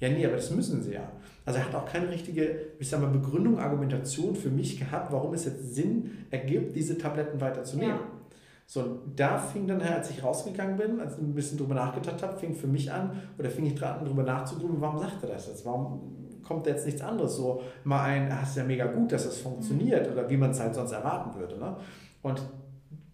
Ja, 0.00 0.08
nee, 0.08 0.24
aber 0.24 0.36
das 0.36 0.50
müssen 0.50 0.82
Sie 0.82 0.94
ja. 0.94 1.12
Also 1.44 1.58
er 1.58 1.66
hat 1.66 1.74
auch 1.74 1.84
keine 1.84 2.08
richtige, 2.08 2.58
ich 2.78 2.88
sag 2.88 3.00
mal, 3.00 3.10
Begründung, 3.10 3.58
Argumentation 3.58 4.34
für 4.34 4.48
mich 4.48 4.78
gehabt, 4.78 5.12
warum 5.12 5.34
es 5.34 5.44
jetzt 5.44 5.74
Sinn 5.74 6.26
ergibt, 6.30 6.74
diese 6.74 6.96
Tabletten 6.96 7.40
weiterzunehmen. 7.40 7.96
Ja. 7.96 8.06
So, 8.66 9.00
da 9.16 9.36
fing 9.36 9.66
dann, 9.66 9.82
als 9.82 10.10
ich 10.10 10.22
rausgegangen 10.22 10.76
bin, 10.76 11.00
als 11.00 11.14
ich 11.16 11.22
ein 11.22 11.34
bisschen 11.34 11.58
drüber 11.58 11.74
nachgedacht 11.74 12.22
habe, 12.22 12.38
fing 12.38 12.54
für 12.54 12.68
mich 12.68 12.90
an, 12.90 13.20
oder 13.36 13.50
fing 13.50 13.66
ich 13.66 13.74
dran, 13.74 14.04
drüber 14.04 14.22
nachzugrüben, 14.22 14.80
warum 14.80 15.00
sagt 15.00 15.22
er 15.22 15.30
das 15.30 15.48
jetzt? 15.48 15.66
Warum 15.66 16.38
kommt 16.44 16.66
jetzt 16.66 16.86
nichts 16.86 17.02
anderes? 17.02 17.36
So 17.36 17.62
mal 17.84 18.04
ein, 18.04 18.30
ah, 18.30 18.42
ist 18.42 18.56
ja 18.56 18.64
mega 18.64 18.86
gut, 18.86 19.10
dass 19.12 19.24
das 19.24 19.38
funktioniert, 19.38 20.06
mhm. 20.06 20.12
oder 20.12 20.30
wie 20.30 20.36
man 20.36 20.52
es 20.52 20.60
halt 20.60 20.74
sonst 20.74 20.92
erwarten 20.92 21.38
würde. 21.38 21.58
Ne? 21.58 21.76
Und 22.22 22.40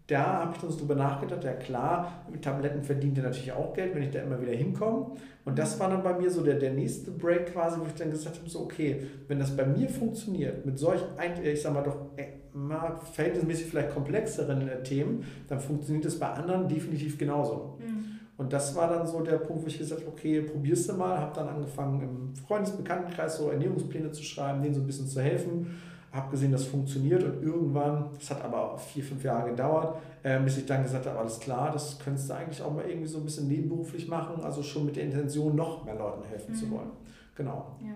da 0.06 0.40
habe 0.40 0.52
ich 0.54 0.60
dann 0.60 0.70
so 0.70 0.78
drüber 0.78 0.94
nachgedacht, 0.94 1.42
ja 1.42 1.52
klar, 1.52 2.24
mit 2.30 2.42
Tabletten 2.42 2.84
verdient 2.84 3.18
er 3.18 3.24
natürlich 3.24 3.50
auch 3.50 3.74
Geld, 3.74 3.94
wenn 3.94 4.02
ich 4.02 4.10
da 4.10 4.20
immer 4.20 4.40
wieder 4.40 4.52
hinkomme. 4.52 5.06
Und 5.44 5.58
das 5.58 5.80
war 5.80 5.90
dann 5.90 6.04
bei 6.04 6.16
mir 6.16 6.30
so 6.30 6.44
der, 6.44 6.54
der 6.54 6.72
nächste 6.72 7.10
Break 7.10 7.52
quasi, 7.52 7.80
wo 7.80 7.86
ich 7.86 7.94
dann 7.94 8.12
gesagt 8.12 8.38
habe, 8.38 8.48
so 8.48 8.60
okay, 8.60 9.04
wenn 9.26 9.40
das 9.40 9.56
bei 9.56 9.66
mir 9.66 9.88
funktioniert, 9.88 10.64
mit 10.64 10.78
solch, 10.78 11.00
ein, 11.16 11.44
ich 11.44 11.60
sag 11.60 11.74
mal 11.74 11.82
doch, 11.82 11.96
äh, 12.16 12.26
mal 12.56 13.00
verhältnismäßig 13.12 13.66
vielleicht 13.66 13.90
komplexeren 13.90 14.68
äh, 14.68 14.82
Themen, 14.84 15.24
dann 15.48 15.58
funktioniert 15.58 16.04
es 16.04 16.18
bei 16.18 16.28
anderen 16.28 16.68
definitiv 16.68 17.18
genauso. 17.18 17.78
Mhm. 17.80 18.20
Und 18.36 18.52
das 18.52 18.76
war 18.76 18.88
dann 18.88 19.06
so 19.08 19.20
der 19.22 19.38
Punkt, 19.38 19.64
wo 19.64 19.66
ich 19.66 19.78
gesagt 19.78 20.02
habe, 20.02 20.12
okay, 20.12 20.42
probierst 20.42 20.88
du 20.88 20.92
mal, 20.92 21.18
habe 21.18 21.34
dann 21.34 21.48
angefangen 21.48 22.02
im 22.02 22.36
Freundesbekanntenkreis 22.36 23.38
so 23.38 23.50
Ernährungspläne 23.50 24.12
zu 24.12 24.22
schreiben, 24.22 24.62
denen 24.62 24.74
so 24.74 24.82
ein 24.82 24.86
bisschen 24.86 25.08
zu 25.08 25.20
helfen 25.20 25.74
habe 26.16 26.30
gesehen, 26.30 26.52
das 26.52 26.64
funktioniert 26.64 27.22
und 27.22 27.42
irgendwann, 27.42 28.10
das 28.18 28.30
hat 28.30 28.42
aber 28.42 28.78
vier, 28.78 29.04
fünf 29.04 29.22
Jahre 29.22 29.50
gedauert, 29.50 29.98
äh, 30.22 30.40
bis 30.40 30.58
ich 30.58 30.66
dann 30.66 30.82
gesagt 30.82 31.06
habe, 31.06 31.18
alles 31.18 31.38
klar, 31.38 31.70
das 31.72 31.98
könntest 31.98 32.30
du 32.30 32.34
eigentlich 32.34 32.62
auch 32.62 32.72
mal 32.72 32.88
irgendwie 32.88 33.06
so 33.06 33.18
ein 33.18 33.24
bisschen 33.24 33.48
nebenberuflich 33.48 34.08
machen, 34.08 34.42
also 34.42 34.62
schon 34.62 34.86
mit 34.86 34.96
der 34.96 35.04
Intention, 35.04 35.54
noch 35.54 35.84
mehr 35.84 35.94
Leuten 35.94 36.24
helfen 36.24 36.52
mhm. 36.52 36.56
zu 36.56 36.70
wollen. 36.70 36.90
Genau. 37.36 37.76
Ja. 37.80 37.94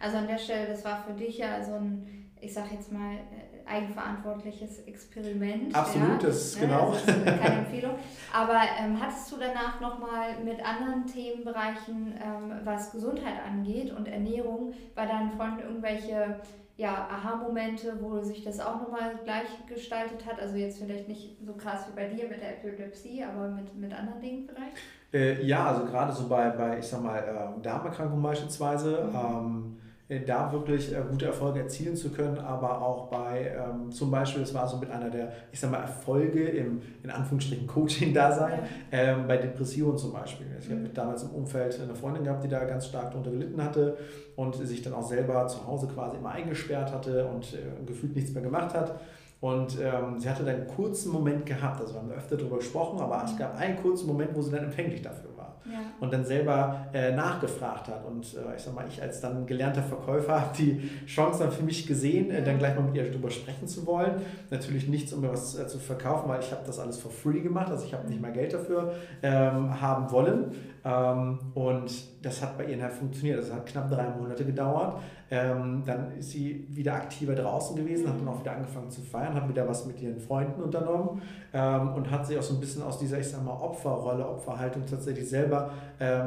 Also 0.00 0.16
an 0.16 0.26
der 0.26 0.38
Stelle, 0.38 0.66
das 0.66 0.84
war 0.84 1.04
für 1.04 1.12
dich 1.12 1.38
ja 1.38 1.62
so 1.62 1.74
ein, 1.74 2.30
ich 2.40 2.52
sag 2.52 2.72
jetzt 2.72 2.90
mal, 2.92 3.14
äh, 3.14 3.54
eigenverantwortliches 3.66 4.80
Experiment. 4.80 5.74
Absolut, 5.74 6.22
ja? 6.22 6.28
das 6.28 6.56
ne, 6.56 6.66
genau. 6.66 6.90
Also 6.90 7.06
keine 7.06 7.58
Empfehlung. 7.58 7.94
Aber 8.32 8.60
ähm, 8.78 9.00
hattest 9.00 9.30
du 9.32 9.36
danach 9.38 9.80
nochmal 9.80 10.42
mit 10.44 10.64
anderen 10.64 11.06
Themenbereichen, 11.06 12.14
ähm, 12.22 12.52
was 12.64 12.92
Gesundheit 12.92 13.34
angeht 13.46 13.92
und 13.92 14.06
Ernährung, 14.06 14.74
bei 14.94 15.06
deinen 15.06 15.30
Freunden 15.30 15.60
irgendwelche 15.60 16.40
ja, 16.76 17.08
Aha-Momente, 17.08 17.96
wo 18.00 18.20
sich 18.20 18.42
das 18.42 18.58
auch 18.58 18.80
nochmal 18.80 19.20
gleich 19.22 19.48
gestaltet 19.66 20.26
hat? 20.26 20.40
Also 20.40 20.56
jetzt 20.56 20.78
vielleicht 20.78 21.08
nicht 21.08 21.36
so 21.44 21.52
krass 21.54 21.86
wie 21.88 21.94
bei 21.94 22.08
dir 22.08 22.28
mit 22.28 22.40
der 22.40 22.58
Epilepsie, 22.58 23.22
aber 23.22 23.48
mit, 23.48 23.74
mit 23.76 23.92
anderen 23.92 24.20
Dingen 24.20 24.48
vielleicht? 24.48 24.76
Äh, 25.12 25.44
ja, 25.44 25.68
also 25.68 25.84
gerade 25.84 26.12
so 26.12 26.28
bei, 26.28 26.50
bei 26.50 26.78
ich 26.78 26.86
sag 26.86 27.02
mal, 27.02 27.18
äh, 27.18 27.62
Darmerkrankungen 27.62 28.22
beispielsweise. 28.22 29.08
Mhm. 29.08 29.16
Ähm, 29.16 29.76
äh, 29.78 29.83
da 30.08 30.52
wirklich 30.52 30.94
äh, 30.94 31.00
gute 31.10 31.26
Erfolge 31.26 31.60
erzielen 31.60 31.96
zu 31.96 32.10
können, 32.10 32.38
aber 32.38 32.82
auch 32.82 33.08
bei 33.08 33.52
ähm, 33.56 33.90
zum 33.90 34.10
Beispiel, 34.10 34.42
das 34.42 34.52
war 34.52 34.68
so 34.68 34.76
mit 34.76 34.90
einer 34.90 35.08
der, 35.08 35.32
ich 35.50 35.58
sag 35.58 35.70
mal, 35.70 35.80
Erfolge 35.80 36.44
im, 36.44 36.82
in 37.02 37.10
Anführungsstrichen, 37.10 37.66
Coaching-Dasein, 37.66 38.60
ähm, 38.92 39.26
bei 39.26 39.38
Depressionen 39.38 39.96
zum 39.96 40.12
Beispiel. 40.12 40.46
Ich 40.60 40.68
mhm. 40.68 40.80
habe 40.80 40.88
damals 40.90 41.22
im 41.22 41.30
Umfeld 41.30 41.80
eine 41.80 41.94
Freundin 41.94 42.24
gehabt, 42.24 42.44
die 42.44 42.48
da 42.48 42.64
ganz 42.64 42.86
stark 42.86 43.12
darunter 43.12 43.30
gelitten 43.30 43.62
hatte 43.62 43.96
und 44.36 44.54
sich 44.56 44.82
dann 44.82 44.92
auch 44.92 45.08
selber 45.08 45.46
zu 45.46 45.66
Hause 45.66 45.86
quasi 45.86 46.18
immer 46.18 46.32
eingesperrt 46.32 46.92
hatte 46.92 47.26
und 47.26 47.54
äh, 47.54 47.86
gefühlt 47.86 48.14
nichts 48.14 48.32
mehr 48.34 48.42
gemacht 48.42 48.74
hat. 48.74 49.00
Und 49.40 49.78
ähm, 49.80 50.18
sie 50.18 50.28
hatte 50.28 50.44
dann 50.44 50.54
einen 50.54 50.66
kurzen 50.66 51.12
Moment 51.12 51.46
gehabt, 51.46 51.80
also 51.80 51.94
wir 51.94 52.00
haben 52.00 52.10
öfter 52.12 52.36
darüber 52.36 52.58
gesprochen, 52.58 53.00
aber 53.00 53.22
es 53.24 53.36
gab 53.36 53.58
einen 53.58 53.76
kurzen 53.76 54.06
Moment, 54.06 54.34
wo 54.34 54.42
sie 54.42 54.50
dann 54.50 54.64
empfänglich 54.64 55.02
dafür 55.02 55.33
ja. 55.64 55.80
und 56.00 56.12
dann 56.12 56.24
selber 56.24 56.86
äh, 56.92 57.12
nachgefragt 57.12 57.88
hat. 57.88 58.04
Und 58.04 58.24
äh, 58.34 58.56
ich 58.56 58.62
sag 58.62 58.74
mal, 58.74 58.86
ich 58.88 59.00
als 59.00 59.20
dann 59.20 59.46
gelernter 59.46 59.82
Verkäufer 59.82 60.40
habe 60.40 60.56
die 60.56 60.90
Chance 61.06 61.40
dann 61.40 61.52
für 61.52 61.62
mich 61.62 61.86
gesehen, 61.86 62.30
äh, 62.30 62.42
dann 62.42 62.58
gleich 62.58 62.74
mal 62.76 62.82
mit 62.82 62.94
ihr 62.94 63.04
darüber 63.04 63.30
sprechen 63.30 63.66
zu 63.66 63.86
wollen. 63.86 64.20
Natürlich 64.50 64.88
nichts, 64.88 65.12
um 65.12 65.20
mir 65.20 65.32
was 65.32 65.58
äh, 65.58 65.66
zu 65.66 65.78
verkaufen, 65.78 66.28
weil 66.28 66.40
ich 66.40 66.50
habe 66.50 66.62
das 66.66 66.78
alles 66.78 66.98
for 66.98 67.10
free 67.10 67.40
gemacht, 67.40 67.70
also 67.70 67.84
ich 67.84 67.94
habe 67.94 68.08
nicht 68.08 68.20
mal 68.20 68.32
Geld 68.32 68.52
dafür 68.52 68.94
ähm, 69.22 69.80
haben 69.80 70.10
wollen. 70.10 70.52
Ähm, 70.84 71.38
und 71.54 71.90
das 72.24 72.42
hat 72.42 72.58
bei 72.58 72.66
ihr 72.66 72.82
halt 72.82 72.92
funktioniert. 72.92 73.38
Das 73.38 73.52
hat 73.52 73.66
knapp 73.66 73.90
drei 73.90 74.08
Monate 74.10 74.44
gedauert. 74.44 75.00
Ähm, 75.30 75.82
dann 75.86 76.12
ist 76.18 76.30
sie 76.30 76.66
wieder 76.70 76.94
aktiver 76.94 77.34
draußen 77.34 77.74
gewesen, 77.74 78.08
hat 78.08 78.20
dann 78.20 78.28
auch 78.28 78.40
wieder 78.40 78.52
angefangen 78.52 78.90
zu 78.90 79.00
feiern, 79.00 79.34
hat 79.34 79.48
wieder 79.48 79.66
was 79.66 79.86
mit 79.86 80.00
ihren 80.00 80.20
Freunden 80.20 80.62
unternommen 80.62 81.22
ähm, 81.52 81.94
und 81.94 82.10
hat 82.10 82.26
sich 82.26 82.38
auch 82.38 82.42
so 82.42 82.54
ein 82.54 82.60
bisschen 82.60 82.82
aus 82.82 82.98
dieser, 82.98 83.18
ich 83.18 83.28
sag 83.28 83.42
mal, 83.42 83.52
Opferrolle, 83.52 84.28
Opferhaltung 84.28 84.84
tatsächlich 84.86 85.28
selber 85.28 85.70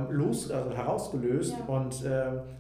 los, 0.10 0.50
also 0.50 0.72
herausgelöst 0.72 1.56
ja. 1.60 1.74
und 1.74 2.04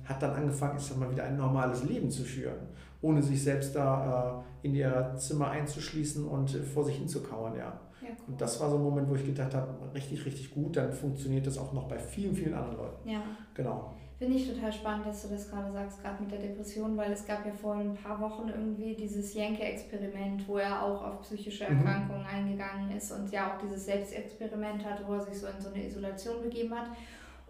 hat 0.08 0.22
dann 0.22 0.36
angefangen, 0.36 0.78
ich 0.78 0.84
sag 0.84 0.98
mal, 0.98 1.10
wieder 1.10 1.24
ein 1.24 1.38
normales 1.38 1.84
Leben 1.84 2.10
zu 2.10 2.24
führen, 2.24 2.68
ohne 3.02 3.22
sich 3.22 3.44
selbst 3.44 3.76
da 3.76 4.44
äh, 4.64 4.68
in 4.68 4.76
ihr 4.76 5.14
Zimmer 5.18 5.50
einzuschließen 5.50 6.26
und 6.26 6.56
äh, 6.56 6.64
vor 6.64 6.84
sich 6.84 6.98
hinzukauern, 6.98 7.56
ja. 7.58 7.80
Ja, 8.02 8.10
cool. 8.10 8.34
Und 8.34 8.42
das 8.42 8.60
war 8.60 8.70
so 8.70 8.78
ein 8.78 8.84
Moment, 8.84 9.10
wo 9.10 9.16
ich 9.16 9.26
gedacht 9.26 9.54
habe, 9.54 9.74
richtig, 9.94 10.26
richtig 10.26 10.54
gut, 10.54 10.78
dann 10.78 10.92
funktioniert 10.92 11.48
das 11.48 11.58
auch 11.58 11.74
noch 11.74 11.88
bei 11.88 11.98
vielen, 11.98 12.36
vielen 12.36 12.54
anderen 12.54 12.78
Leuten. 12.78 13.10
Ja. 13.10 13.22
Genau. 13.54 13.94
Finde 14.18 14.36
ich 14.36 14.52
total 14.52 14.74
spannend, 14.74 15.06
dass 15.06 15.22
du 15.22 15.28
das 15.30 15.48
gerade 15.48 15.72
sagst, 15.72 16.02
gerade 16.02 16.24
mit 16.24 16.32
der 16.32 16.40
Depression, 16.40 16.98
weil 16.98 17.12
es 17.12 17.28
gab 17.28 17.46
ja 17.46 17.52
vor 17.52 17.76
ein 17.76 17.94
paar 17.94 18.20
Wochen 18.20 18.50
irgendwie 18.50 18.96
dieses 18.96 19.36
Jenke-Experiment, 19.36 20.48
wo 20.48 20.58
er 20.58 20.82
auch 20.84 21.04
auf 21.04 21.22
psychische 21.22 21.70
mhm. 21.70 21.86
Erkrankungen 21.86 22.24
mhm. 22.24 22.28
eingegangen 22.28 22.98
ist 22.98 23.12
und 23.12 23.32
ja 23.32 23.52
auch 23.52 23.62
dieses 23.62 23.86
Selbstexperiment 23.86 24.84
hatte, 24.84 25.04
wo 25.08 25.14
er 25.14 25.22
sich 25.22 25.38
so 25.38 25.46
in 25.46 25.62
so 25.62 25.70
eine 25.70 25.86
Isolation 25.86 26.42
begeben 26.42 26.74
hat. 26.74 26.88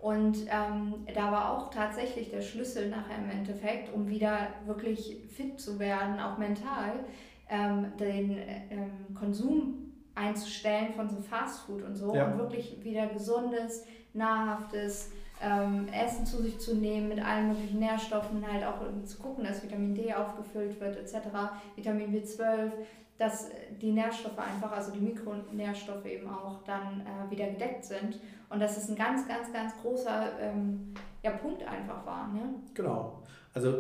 Und 0.01 0.39
ähm, 0.49 0.93
da 1.15 1.31
war 1.31 1.57
auch 1.57 1.69
tatsächlich 1.71 2.31
der 2.31 2.41
Schlüssel 2.41 2.89
nachher 2.89 3.17
im 3.17 3.29
Endeffekt, 3.29 3.93
um 3.93 4.10
wieder 4.10 4.49
wirklich 4.65 5.21
fit 5.29 5.57
zu 5.60 5.79
werden, 5.79 6.19
auch 6.19 6.38
mental, 6.38 7.05
ähm, 7.49 7.93
den 7.97 8.38
ähm, 8.69 9.15
Konsum 9.15 9.87
einzustellen 10.17 10.93
von 10.93 11.10
so 11.10 11.21
Fastfood 11.21 11.84
und 11.84 11.95
so 11.95 12.15
ja. 12.15 12.25
und 12.25 12.38
wirklich 12.38 12.84
wieder 12.84 13.08
gesundes, 13.08 13.86
nahrhaftes 14.13 15.12
ähm, 15.41 15.88
Essen 15.89 16.25
zu 16.25 16.41
sich 16.41 16.60
zu 16.60 16.75
nehmen 16.75 17.10
mit 17.10 17.23
allen 17.23 17.49
möglichen 17.49 17.80
Nährstoffen, 17.80 18.43
halt 18.51 18.65
auch 18.65 18.82
zu 19.06 19.17
gucken, 19.19 19.43
dass 19.43 19.63
Vitamin 19.63 19.93
D 19.93 20.13
aufgefüllt 20.13 20.80
wird 20.80 20.97
etc., 20.97 21.27
Vitamin 21.75 22.13
B12, 22.13 22.71
dass 23.17 23.49
die 23.82 23.91
Nährstoffe 23.91 24.39
einfach, 24.39 24.71
also 24.71 24.91
die 24.91 24.99
Mikronährstoffe 24.99 26.06
eben 26.06 26.30
auch 26.30 26.63
dann 26.65 27.01
äh, 27.01 27.32
wieder 27.32 27.47
gedeckt 27.47 27.86
sind 27.86 28.19
und 28.49 28.60
dass 28.60 28.77
es 28.77 28.89
ein 28.89 28.95
ganz, 28.95 29.27
ganz, 29.27 29.51
ganz 29.51 29.73
großer 29.82 30.39
ähm, 30.39 30.93
ja, 31.23 31.32
Punkt 31.32 31.63
einfach 31.67 32.06
war. 32.06 32.27
Ne? 32.27 32.41
Genau. 32.73 33.23
Also 33.57 33.73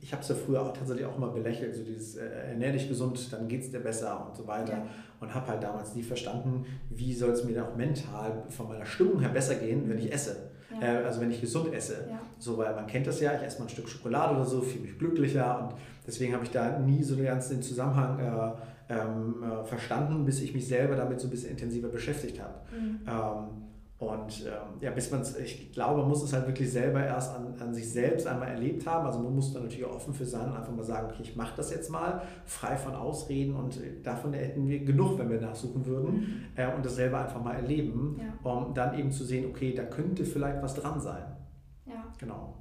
ich 0.00 0.12
habe 0.12 0.22
es 0.22 0.28
ja 0.28 0.34
früher 0.34 0.60
auch 0.60 0.72
tatsächlich 0.72 1.06
auch 1.06 1.16
immer 1.16 1.28
belächelt, 1.28 1.72
so 1.72 1.84
dieses 1.84 2.16
äh, 2.16 2.26
ernähr 2.48 2.72
dich 2.72 2.88
gesund, 2.88 3.32
dann 3.32 3.46
geht 3.46 3.62
es 3.62 3.70
dir 3.70 3.78
besser 3.78 4.26
und 4.26 4.36
so 4.36 4.44
weiter. 4.44 4.72
Ja. 4.72 4.86
Und 5.20 5.32
habe 5.32 5.46
halt 5.46 5.62
damals 5.62 5.94
nie 5.94 6.02
verstanden, 6.02 6.66
wie 6.88 7.14
soll 7.14 7.30
es 7.30 7.44
mir 7.44 7.54
dann 7.54 7.66
auch 7.66 7.76
mental 7.76 8.42
von 8.48 8.66
meiner 8.66 8.84
Stimmung 8.84 9.20
her 9.20 9.28
besser 9.28 9.54
gehen, 9.54 9.88
wenn 9.88 9.98
ich 9.98 10.12
esse. 10.12 10.50
Ja. 10.72 11.00
Äh, 11.00 11.04
also 11.04 11.20
wenn 11.20 11.30
ich 11.30 11.40
gesund 11.40 11.72
esse. 11.72 12.08
Ja. 12.10 12.20
So, 12.40 12.58
weil 12.58 12.74
man 12.74 12.88
kennt 12.88 13.06
das 13.06 13.20
ja, 13.20 13.32
ich 13.36 13.42
esse 13.42 13.60
mal 13.60 13.66
ein 13.66 13.68
Stück 13.68 13.88
Schokolade 13.88 14.34
oder 14.34 14.44
so, 14.44 14.62
fühle 14.62 14.82
mich 14.82 14.98
glücklicher 14.98 15.62
und 15.62 15.74
deswegen 16.04 16.34
habe 16.34 16.42
ich 16.42 16.50
da 16.50 16.80
nie 16.80 17.04
so 17.04 17.16
ganz 17.16 17.50
den 17.50 17.62
Zusammenhang 17.62 18.18
äh, 18.18 18.92
ähm, 18.92 19.44
äh, 19.44 19.64
verstanden, 19.64 20.24
bis 20.24 20.40
ich 20.40 20.52
mich 20.54 20.66
selber 20.66 20.96
damit 20.96 21.20
so 21.20 21.28
ein 21.28 21.30
bisschen 21.30 21.50
intensiver 21.50 21.88
beschäftigt 21.88 22.40
habe. 22.42 22.54
Mhm. 22.76 22.98
Ähm, 23.06 23.69
und 24.00 24.46
ähm, 24.46 24.80
ja, 24.80 24.90
bis 24.92 25.10
man 25.10 25.20
es, 25.20 25.36
ich 25.36 25.72
glaube, 25.72 26.00
man 26.00 26.08
muss 26.08 26.22
es 26.22 26.32
halt 26.32 26.46
wirklich 26.46 26.72
selber 26.72 27.04
erst 27.04 27.36
an, 27.36 27.54
an 27.60 27.74
sich 27.74 27.92
selbst 27.92 28.26
einmal 28.26 28.48
erlebt 28.48 28.86
haben. 28.86 29.04
Also 29.04 29.18
man 29.18 29.34
muss 29.34 29.52
da 29.52 29.60
natürlich 29.60 29.84
auch 29.84 29.94
offen 29.96 30.14
für 30.14 30.24
sein 30.24 30.48
und 30.48 30.56
einfach 30.56 30.72
mal 30.72 30.82
sagen, 30.82 31.08
okay, 31.10 31.20
ich 31.22 31.36
mache 31.36 31.52
das 31.54 31.70
jetzt 31.70 31.90
mal, 31.90 32.22
frei 32.46 32.78
von 32.78 32.94
Ausreden 32.94 33.54
und 33.54 33.78
davon 34.02 34.32
hätten 34.32 34.66
wir 34.66 34.82
genug, 34.86 35.18
wenn 35.18 35.28
wir 35.28 35.38
nachsuchen 35.38 35.84
würden 35.84 36.14
mhm. 36.14 36.44
äh, 36.56 36.74
und 36.74 36.82
das 36.82 36.94
selber 36.94 37.20
einfach 37.20 37.44
mal 37.44 37.56
erleben, 37.56 38.18
ja. 38.18 38.50
um 38.50 38.72
dann 38.72 38.98
eben 38.98 39.12
zu 39.12 39.22
sehen, 39.22 39.50
okay, 39.50 39.74
da 39.74 39.84
könnte 39.84 40.24
vielleicht 40.24 40.62
was 40.62 40.74
dran 40.74 40.98
sein. 40.98 41.36
Ja. 41.84 42.02
Genau. 42.16 42.54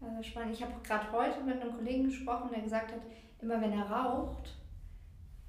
Also 0.00 0.20
spannend. 0.20 0.54
Ich 0.54 0.62
habe 0.62 0.72
gerade 0.82 1.12
heute 1.12 1.44
mit 1.44 1.62
einem 1.62 1.76
Kollegen 1.76 2.06
gesprochen, 2.06 2.50
der 2.52 2.62
gesagt 2.62 2.90
hat, 2.90 3.02
immer 3.40 3.60
wenn 3.60 3.72
er 3.72 3.88
raucht, 3.88 4.56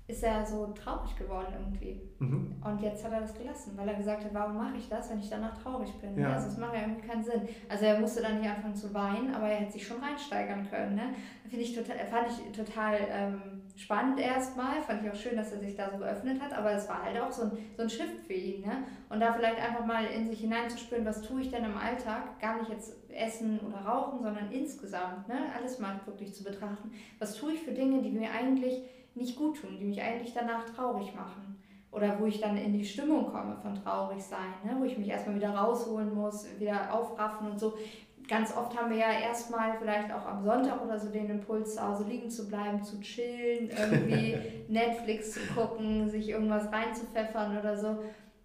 ist 0.07 0.23
er 0.23 0.45
so 0.45 0.67
traurig 0.67 1.15
geworden 1.17 1.47
irgendwie. 1.59 1.99
Mhm. 2.19 2.55
Und 2.63 2.81
jetzt 2.81 3.03
hat 3.03 3.11
er 3.11 3.21
das 3.21 3.33
gelassen, 3.33 3.73
weil 3.75 3.87
er 3.87 3.95
gesagt 3.95 4.23
hat, 4.23 4.33
warum 4.33 4.55
mache 4.55 4.77
ich 4.77 4.87
das, 4.87 5.09
wenn 5.09 5.19
ich 5.19 5.29
danach 5.29 5.57
traurig 5.57 5.91
bin? 5.99 6.19
Ja. 6.19 6.33
Also 6.33 6.47
das 6.47 6.57
macht 6.57 6.75
ja 6.75 6.81
irgendwie 6.81 7.07
keinen 7.07 7.23
Sinn. 7.23 7.41
Also 7.67 7.85
er 7.85 7.99
musste 7.99 8.21
dann 8.21 8.39
nicht 8.39 8.49
anfangen 8.49 8.75
zu 8.75 8.93
weinen, 8.93 9.33
aber 9.33 9.47
er 9.47 9.61
hätte 9.61 9.71
sich 9.71 9.87
schon 9.87 10.03
reinsteigern 10.03 10.69
können. 10.69 10.95
Ne? 10.95 11.15
Finde 11.49 11.63
ich 11.63 11.75
total, 11.75 11.97
fand 12.05 12.27
ich 12.29 12.55
total 12.55 12.99
ähm, 13.09 13.41
spannend 13.75 14.19
erstmal. 14.19 14.79
Fand 14.83 15.03
ich 15.03 15.09
auch 15.09 15.15
schön, 15.15 15.35
dass 15.35 15.51
er 15.51 15.59
sich 15.59 15.75
da 15.75 15.89
so 15.89 15.97
geöffnet 15.97 16.39
hat, 16.39 16.53
aber 16.53 16.73
es 16.73 16.87
war 16.87 17.01
halt 17.01 17.19
auch 17.19 17.31
so 17.31 17.43
ein, 17.43 17.51
so 17.75 17.81
ein 17.81 17.89
Shift 17.89 18.27
für 18.27 18.33
ihn. 18.33 18.61
Ne? 18.61 18.83
Und 19.09 19.19
da 19.19 19.33
vielleicht 19.33 19.59
einfach 19.59 19.87
mal 19.87 20.05
in 20.05 20.29
sich 20.29 20.39
hineinzuspüren, 20.39 21.03
was 21.03 21.23
tue 21.23 21.41
ich 21.41 21.49
denn 21.49 21.65
im 21.65 21.77
Alltag? 21.77 22.39
Gar 22.39 22.59
nicht 22.59 22.69
jetzt 22.69 22.93
essen 23.11 23.59
oder 23.61 23.79
rauchen, 23.79 24.21
sondern 24.21 24.51
insgesamt. 24.51 25.27
Ne? 25.27 25.35
Alles 25.57 25.79
mal 25.79 25.99
wirklich 26.05 26.35
zu 26.35 26.43
betrachten. 26.43 26.91
Was 27.17 27.35
tue 27.35 27.53
ich 27.53 27.61
für 27.61 27.71
Dinge, 27.71 28.03
die 28.03 28.11
mir 28.11 28.29
eigentlich 28.29 28.83
nicht 29.15 29.35
gut 29.35 29.59
tun, 29.59 29.77
die 29.79 29.85
mich 29.85 30.01
eigentlich 30.01 30.33
danach 30.33 30.65
traurig 30.65 31.15
machen. 31.15 31.59
Oder 31.91 32.19
wo 32.19 32.25
ich 32.25 32.41
dann 32.41 32.57
in 32.57 32.73
die 32.73 32.83
Stimmung 32.83 33.31
komme 33.31 33.55
von 33.61 33.73
traurig 33.73 34.21
sein, 34.21 34.53
ne? 34.65 34.75
wo 34.77 34.83
ich 34.83 34.97
mich 34.97 35.07
erstmal 35.07 35.37
wieder 35.37 35.55
rausholen 35.55 36.13
muss, 36.13 36.47
wieder 36.59 36.93
aufraffen 36.93 37.51
und 37.51 37.59
so. 37.59 37.73
Ganz 38.27 38.55
oft 38.57 38.77
haben 38.77 38.89
wir 38.89 38.97
ja 38.97 39.11
erstmal 39.11 39.77
vielleicht 39.77 40.11
auch 40.11 40.25
am 40.25 40.43
Sonntag 40.43 40.83
oder 40.83 40.99
so 40.99 41.09
den 41.09 41.29
Impuls, 41.29 41.75
zu 41.75 41.87
Hause 41.87 42.03
liegen 42.03 42.29
zu 42.29 42.49
bleiben, 42.49 42.83
zu 42.83 42.99
chillen, 42.99 43.69
irgendwie 43.79 44.35
Netflix 44.67 45.33
zu 45.33 45.39
gucken, 45.53 46.09
sich 46.09 46.29
irgendwas 46.29 46.69
reinzupfeffern 46.71 47.57
oder 47.57 47.77
so. 47.77 47.99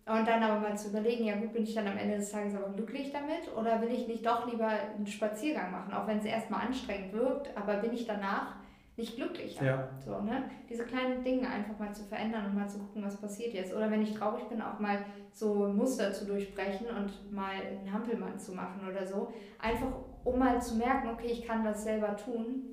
Und 0.07 0.27
dann 0.27 0.43
aber 0.43 0.61
mal 0.61 0.77
zu 0.77 0.91
überlegen, 0.91 1.25
ja 1.25 1.37
gut, 1.37 1.53
bin 1.53 1.65
ich 1.65 1.75
dann 1.75 1.89
am 1.89 1.97
Ende 1.97 2.17
des 2.17 2.31
Tages 2.31 2.55
aber 2.55 2.73
glücklich 2.73 3.13
damit 3.13 3.57
oder 3.57 3.81
will 3.81 3.93
ich 3.93 4.07
nicht 4.07 4.25
doch 4.25 4.51
lieber 4.51 4.69
einen 4.69 5.07
Spaziergang 5.07 5.73
machen, 5.73 5.93
auch 5.93 6.07
wenn 6.07 6.19
es 6.19 6.25
erstmal 6.25 6.67
anstrengend 6.67 7.13
wirkt, 7.13 7.57
aber 7.57 7.77
bin 7.77 7.93
ich 7.93 8.07
danach 8.07 8.60
nicht 9.01 9.17
glücklicher. 9.17 9.65
Ja. 9.65 9.89
So, 9.99 10.21
ne? 10.21 10.45
Diese 10.69 10.85
kleinen 10.85 11.25
Dinge 11.25 11.49
einfach 11.49 11.79
mal 11.79 11.93
zu 11.93 12.05
verändern 12.05 12.47
und 12.47 12.55
mal 12.55 12.69
zu 12.69 12.79
gucken, 12.79 13.03
was 13.05 13.21
passiert 13.21 13.55
jetzt. 13.55 13.75
Oder 13.75 13.91
wenn 13.91 14.03
ich 14.03 14.15
traurig 14.15 14.45
bin, 14.49 14.63
auch 14.63 14.79
mal 14.79 15.05
so 15.33 15.69
Muster 15.69 16.13
zu 16.13 16.27
durchbrechen 16.27 16.87
und 16.87 17.33
mal 17.33 17.55
einen 17.55 17.93
Hampelmann 17.93 18.39
zu 18.39 18.53
machen 18.53 18.87
oder 18.89 19.07
so. 19.07 19.33
Einfach 19.59 19.89
um 20.25 20.39
mal 20.39 20.61
zu 20.61 20.77
merken, 20.77 21.09
okay, 21.09 21.29
ich 21.29 21.47
kann 21.47 21.65
das 21.65 21.83
selber 21.85 22.17
tun, 22.17 22.65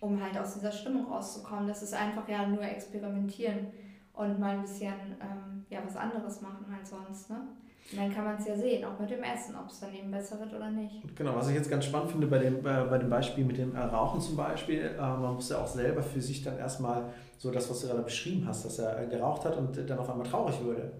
um 0.00 0.22
halt 0.22 0.38
aus 0.38 0.54
dieser 0.54 0.72
Stimmung 0.72 1.06
rauszukommen. 1.06 1.66
Das 1.66 1.82
ist 1.82 1.92
einfach 1.92 2.28
ja 2.28 2.46
nur 2.46 2.62
experimentieren 2.62 3.66
und 4.12 4.38
mal 4.38 4.56
ein 4.56 4.62
bisschen 4.62 4.94
ähm, 5.20 5.66
ja, 5.68 5.80
was 5.84 5.96
anderes 5.96 6.40
machen 6.40 6.66
als 6.72 6.90
sonst. 6.90 7.30
Ne? 7.30 7.48
Und 7.90 7.98
dann 7.98 8.14
kann 8.14 8.24
man 8.24 8.36
es 8.36 8.46
ja 8.46 8.54
sehen, 8.54 8.84
auch 8.84 8.98
mit 9.00 9.10
dem 9.10 9.22
Essen, 9.22 9.56
ob 9.56 9.70
es 9.70 9.80
dann 9.80 9.94
eben 9.94 10.10
besser 10.10 10.38
wird 10.38 10.52
oder 10.52 10.70
nicht. 10.70 11.16
Genau, 11.16 11.34
was 11.34 11.48
ich 11.48 11.54
jetzt 11.54 11.70
ganz 11.70 11.86
spannend 11.86 12.10
finde 12.10 12.26
bei 12.26 12.38
dem, 12.38 12.62
bei, 12.62 12.84
bei 12.84 12.98
dem 12.98 13.08
Beispiel 13.08 13.44
mit 13.44 13.56
dem 13.56 13.74
äh, 13.74 13.80
Rauchen 13.80 14.20
zum 14.20 14.36
Beispiel, 14.36 14.94
äh, 14.98 15.00
man 15.00 15.34
muss 15.34 15.48
ja 15.48 15.58
auch 15.58 15.66
selber 15.66 16.02
für 16.02 16.20
sich 16.20 16.42
dann 16.42 16.58
erstmal 16.58 17.04
so 17.38 17.50
das, 17.50 17.70
was 17.70 17.80
du 17.80 17.86
gerade 17.86 18.02
beschrieben 18.02 18.46
hast, 18.46 18.66
dass 18.66 18.78
er 18.78 19.02
äh, 19.02 19.06
geraucht 19.06 19.46
hat 19.46 19.56
und 19.56 19.88
dann 19.88 19.98
auf 19.98 20.10
einmal 20.10 20.26
traurig 20.26 20.62
wurde. 20.62 20.92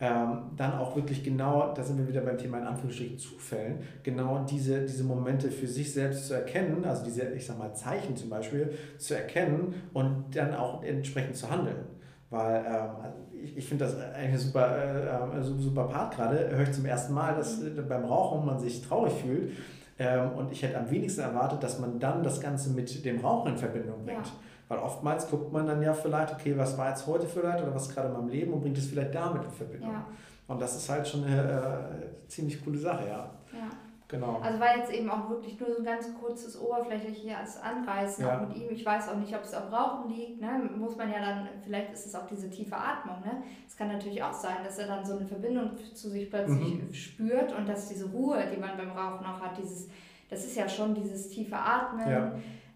Ähm, 0.00 0.50
dann 0.56 0.74
auch 0.74 0.96
wirklich 0.96 1.22
genau, 1.22 1.72
da 1.72 1.82
sind 1.82 1.96
wir 1.96 2.08
wieder 2.08 2.20
beim 2.20 2.36
Thema 2.36 2.58
in 2.58 2.64
Anführungsstrichen 2.64 3.16
Zufällen, 3.16 3.78
genau 4.02 4.44
diese, 4.44 4.84
diese 4.84 5.04
Momente 5.04 5.50
für 5.50 5.68
sich 5.68 5.94
selbst 5.94 6.26
zu 6.26 6.34
erkennen, 6.34 6.84
also 6.84 7.04
diese, 7.04 7.22
ich 7.28 7.46
sag 7.46 7.58
mal, 7.58 7.72
Zeichen 7.72 8.16
zum 8.16 8.28
Beispiel 8.28 8.76
zu 8.98 9.14
erkennen 9.14 9.74
und 9.92 10.36
dann 10.36 10.52
auch 10.52 10.82
entsprechend 10.82 11.36
zu 11.36 11.48
handeln. 11.48 11.86
Weil 12.34 12.64
ähm, 12.66 13.42
ich, 13.44 13.56
ich 13.56 13.68
finde 13.68 13.84
das 13.84 13.96
eigentlich 13.96 14.32
ein 14.32 14.38
super, 14.38 14.76
äh, 14.76 15.38
äh 15.38 15.42
super 15.42 15.84
Part 15.84 16.16
gerade. 16.16 16.50
Höre 16.50 16.62
ich 16.62 16.72
zum 16.72 16.84
ersten 16.84 17.14
Mal, 17.14 17.36
dass 17.36 17.62
äh, 17.62 17.70
beim 17.88 18.04
Rauchen 18.04 18.44
man 18.44 18.58
sich 18.58 18.82
traurig 18.82 19.12
fühlt. 19.12 19.52
Ähm, 20.00 20.32
und 20.32 20.50
ich 20.50 20.62
hätte 20.62 20.76
am 20.76 20.90
wenigsten 20.90 21.20
erwartet, 21.20 21.62
dass 21.62 21.78
man 21.78 22.00
dann 22.00 22.24
das 22.24 22.40
Ganze 22.40 22.70
mit 22.70 23.04
dem 23.04 23.20
Rauchen 23.20 23.52
in 23.52 23.58
Verbindung 23.58 24.04
bringt. 24.04 24.26
Ja. 24.26 24.32
Weil 24.68 24.78
oftmals 24.78 25.28
guckt 25.30 25.52
man 25.52 25.66
dann 25.66 25.80
ja 25.80 25.92
vielleicht, 25.92 26.32
okay, 26.32 26.58
was 26.58 26.76
war 26.76 26.88
jetzt 26.88 27.06
heute 27.06 27.26
vielleicht 27.26 27.62
oder 27.62 27.72
was 27.72 27.86
ist 27.86 27.94
gerade 27.94 28.08
in 28.08 28.14
meinem 28.14 28.28
Leben 28.28 28.52
und 28.52 28.62
bringt 28.62 28.78
es 28.78 28.86
vielleicht 28.86 29.14
damit 29.14 29.44
in 29.44 29.50
Verbindung. 29.50 29.92
Ja. 29.92 30.06
Und 30.48 30.60
das 30.60 30.74
ist 30.74 30.88
halt 30.90 31.06
schon 31.06 31.22
eine 31.24 31.40
äh, 31.40 32.26
ziemlich 32.26 32.64
coole 32.64 32.78
Sache, 32.78 33.06
ja. 33.06 33.30
ja. 33.52 33.70
Genau. 34.08 34.38
Also 34.42 34.60
war 34.60 34.76
jetzt 34.76 34.92
eben 34.92 35.08
auch 35.08 35.30
wirklich 35.30 35.58
nur 35.58 35.70
so 35.70 35.78
ein 35.78 35.84
ganz 35.84 36.12
kurzes 36.20 36.60
oberflächliches 36.60 37.58
Anreißen 37.62 38.24
ja. 38.24 38.36
auch 38.36 38.46
mit 38.46 38.56
ihm. 38.56 38.68
Ich 38.70 38.84
weiß 38.84 39.08
auch 39.08 39.16
nicht, 39.16 39.34
ob 39.34 39.42
es 39.42 39.54
am 39.54 39.72
Rauchen 39.72 40.10
liegt. 40.10 40.40
Ne? 40.42 40.70
Muss 40.76 40.96
man 40.96 41.10
ja 41.10 41.20
dann, 41.20 41.48
vielleicht 41.64 41.92
ist 41.92 42.06
es 42.06 42.14
auch 42.14 42.26
diese 42.26 42.50
tiefe 42.50 42.76
Atmung. 42.76 43.20
Ne? 43.20 43.42
Es 43.66 43.76
kann 43.76 43.88
natürlich 43.88 44.22
auch 44.22 44.32
sein, 44.32 44.58
dass 44.62 44.78
er 44.78 44.88
dann 44.88 45.04
so 45.04 45.16
eine 45.16 45.26
Verbindung 45.26 45.70
zu 45.94 46.10
sich 46.10 46.28
plötzlich 46.28 46.82
mhm. 46.82 46.92
spürt 46.92 47.56
und 47.56 47.66
dass 47.66 47.88
diese 47.88 48.10
Ruhe, 48.10 48.44
die 48.54 48.60
man 48.60 48.76
beim 48.76 48.90
Rauchen 48.90 49.24
auch 49.24 49.40
hat, 49.40 49.56
dieses, 49.56 49.88
das 50.28 50.44
ist 50.44 50.56
ja 50.56 50.68
schon 50.68 50.94
dieses 50.94 51.30
tiefe 51.30 51.56
Atmen. 51.56 52.10
Ja. 52.10 52.32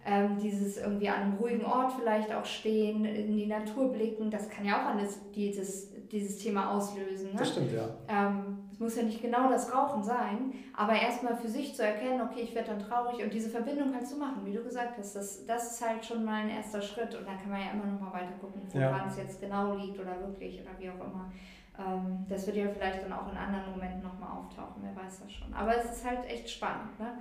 Ähm, 0.06 0.38
dieses 0.38 0.78
irgendwie 0.78 1.08
an 1.10 1.22
einem 1.22 1.34
ruhigen 1.34 1.66
Ort 1.66 1.92
vielleicht 1.92 2.32
auch 2.32 2.44
stehen, 2.44 3.04
in 3.04 3.36
die 3.36 3.46
Natur 3.46 3.92
blicken, 3.92 4.30
das 4.30 4.48
kann 4.48 4.64
ja 4.64 4.80
auch 4.80 4.94
alles 4.94 5.18
dieses, 5.34 5.90
dieses 6.08 6.38
Thema 6.38 6.70
auslösen. 6.70 7.32
Ne? 7.32 7.36
Das 7.36 7.50
stimmt, 7.50 7.72
ja. 7.72 7.90
Ähm, 8.08 8.67
es 8.78 8.80
muss 8.80 8.94
ja 8.94 9.02
nicht 9.02 9.20
genau 9.20 9.50
das 9.50 9.74
Rauchen 9.74 10.04
sein, 10.04 10.54
aber 10.72 10.92
erstmal 10.92 11.36
für 11.36 11.48
sich 11.48 11.74
zu 11.74 11.84
erkennen, 11.84 12.20
okay, 12.20 12.42
ich 12.42 12.54
werde 12.54 12.68
dann 12.68 12.78
traurig 12.78 13.20
und 13.24 13.34
diese 13.34 13.50
Verbindung 13.50 13.92
halt 13.92 14.06
zu 14.06 14.16
machen, 14.16 14.42
wie 14.44 14.52
du 14.52 14.62
gesagt 14.62 14.96
hast, 14.96 15.16
das, 15.16 15.44
das 15.46 15.72
ist 15.72 15.84
halt 15.84 16.04
schon 16.04 16.24
mal 16.24 16.42
ein 16.42 16.50
erster 16.50 16.80
Schritt 16.80 17.12
und 17.16 17.26
dann 17.26 17.36
kann 17.40 17.50
man 17.50 17.60
ja 17.60 17.72
immer 17.72 17.86
noch 17.86 18.00
mal 18.00 18.12
weiter 18.12 18.34
gucken, 18.40 18.62
woran 18.72 19.00
ja. 19.00 19.06
es 19.08 19.16
jetzt 19.16 19.40
genau 19.40 19.74
liegt 19.74 19.98
oder 19.98 20.20
wirklich 20.20 20.60
oder 20.60 20.70
wie 20.78 20.90
auch 20.90 21.04
immer. 21.04 21.32
Ähm, 21.76 22.24
das 22.28 22.46
wird 22.46 22.56
ja 22.56 22.68
vielleicht 22.68 23.02
dann 23.02 23.12
auch 23.12 23.28
in 23.32 23.36
anderen 23.36 23.72
Momenten 23.72 24.00
nochmal 24.00 24.38
auftauchen, 24.38 24.80
wer 24.80 24.94
weiß 24.94 25.22
das 25.24 25.32
schon. 25.32 25.52
Aber 25.52 25.76
es 25.76 25.96
ist 25.96 26.08
halt 26.08 26.24
echt 26.26 26.48
spannend, 26.48 27.00
ne? 27.00 27.14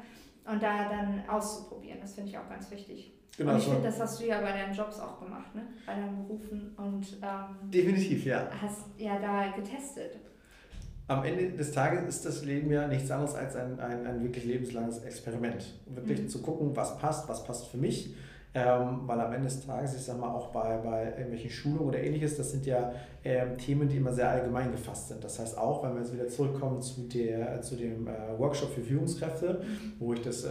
Und 0.45 0.61
da 0.61 0.87
dann 0.87 1.23
auszuprobieren, 1.27 1.99
das 1.99 2.13
finde 2.13 2.29
ich 2.29 2.37
auch 2.37 2.47
ganz 2.47 2.69
wichtig. 2.69 3.13
Genau, 3.35 3.53
und 3.53 3.57
ich 3.57 3.63
so. 3.63 3.71
finde, 3.71 3.87
das 3.87 3.99
hast 3.99 4.21
du 4.21 4.27
ja 4.27 4.41
bei 4.41 4.51
deinen 4.51 4.73
Jobs 4.75 4.99
auch 4.99 5.19
gemacht, 5.19 5.53
ne? 5.55 5.63
bei 5.85 5.93
deinen 5.93 6.23
Berufen. 6.23 6.75
Und, 6.77 7.17
ähm, 7.21 7.69
Definitiv, 7.69 8.25
ja. 8.25 8.47
Hast 8.61 8.85
ja 8.97 9.19
da 9.19 9.51
getestet 9.55 10.26
am 11.07 11.23
Ende 11.23 11.51
des 11.51 11.71
Tages 11.71 12.03
ist 12.07 12.25
das 12.25 12.43
Leben 12.43 12.71
ja 12.71 12.87
nichts 12.87 13.09
anderes 13.11 13.35
als 13.35 13.55
ein, 13.55 13.79
ein, 13.79 14.05
ein 14.05 14.23
wirklich 14.23 14.45
lebenslanges 14.45 14.99
Experiment. 14.99 15.73
Wirklich 15.85 16.21
mhm. 16.21 16.29
zu 16.29 16.41
gucken, 16.41 16.75
was 16.75 16.97
passt, 16.97 17.29
was 17.29 17.43
passt 17.43 17.67
für 17.67 17.77
mich. 17.77 18.13
ähm, 18.57 19.01
weil 19.05 19.19
am 19.19 19.31
Ende 19.33 19.47
des 19.47 19.65
Tages, 19.65 19.95
ich 19.95 20.01
sage 20.01 20.19
mal 20.19 20.33
auch 20.33 20.47
bei, 20.47 20.77
bei 20.77 21.05
irgendwelchen 21.09 21.49
Schulungen 21.49 21.89
oder 21.89 22.01
ähnliches, 22.01 22.37
das 22.37 22.51
sind 22.51 22.65
ja 22.65 22.91
ähm, 23.23 23.57
Themen, 23.57 23.87
die 23.87 23.97
immer 23.97 24.11
sehr 24.11 24.29
allgemein 24.29 24.71
gefasst 24.71 25.09
sind. 25.09 25.23
Das 25.23 25.37
heißt 25.37 25.57
auch, 25.57 25.83
wenn 25.83 25.93
wir 25.93 26.01
jetzt 26.01 26.13
wieder 26.13 26.27
zurückkommen 26.27 26.81
zu, 26.81 27.01
der, 27.01 27.61
zu 27.61 27.75
dem 27.75 28.07
äh, 28.07 28.11
Workshop 28.37 28.71
für 28.73 28.81
Führungskräfte, 28.81 29.61
mhm. 29.61 29.93
wo 29.99 30.13
ich 30.13 30.21
das 30.21 30.43
äh, 30.43 30.49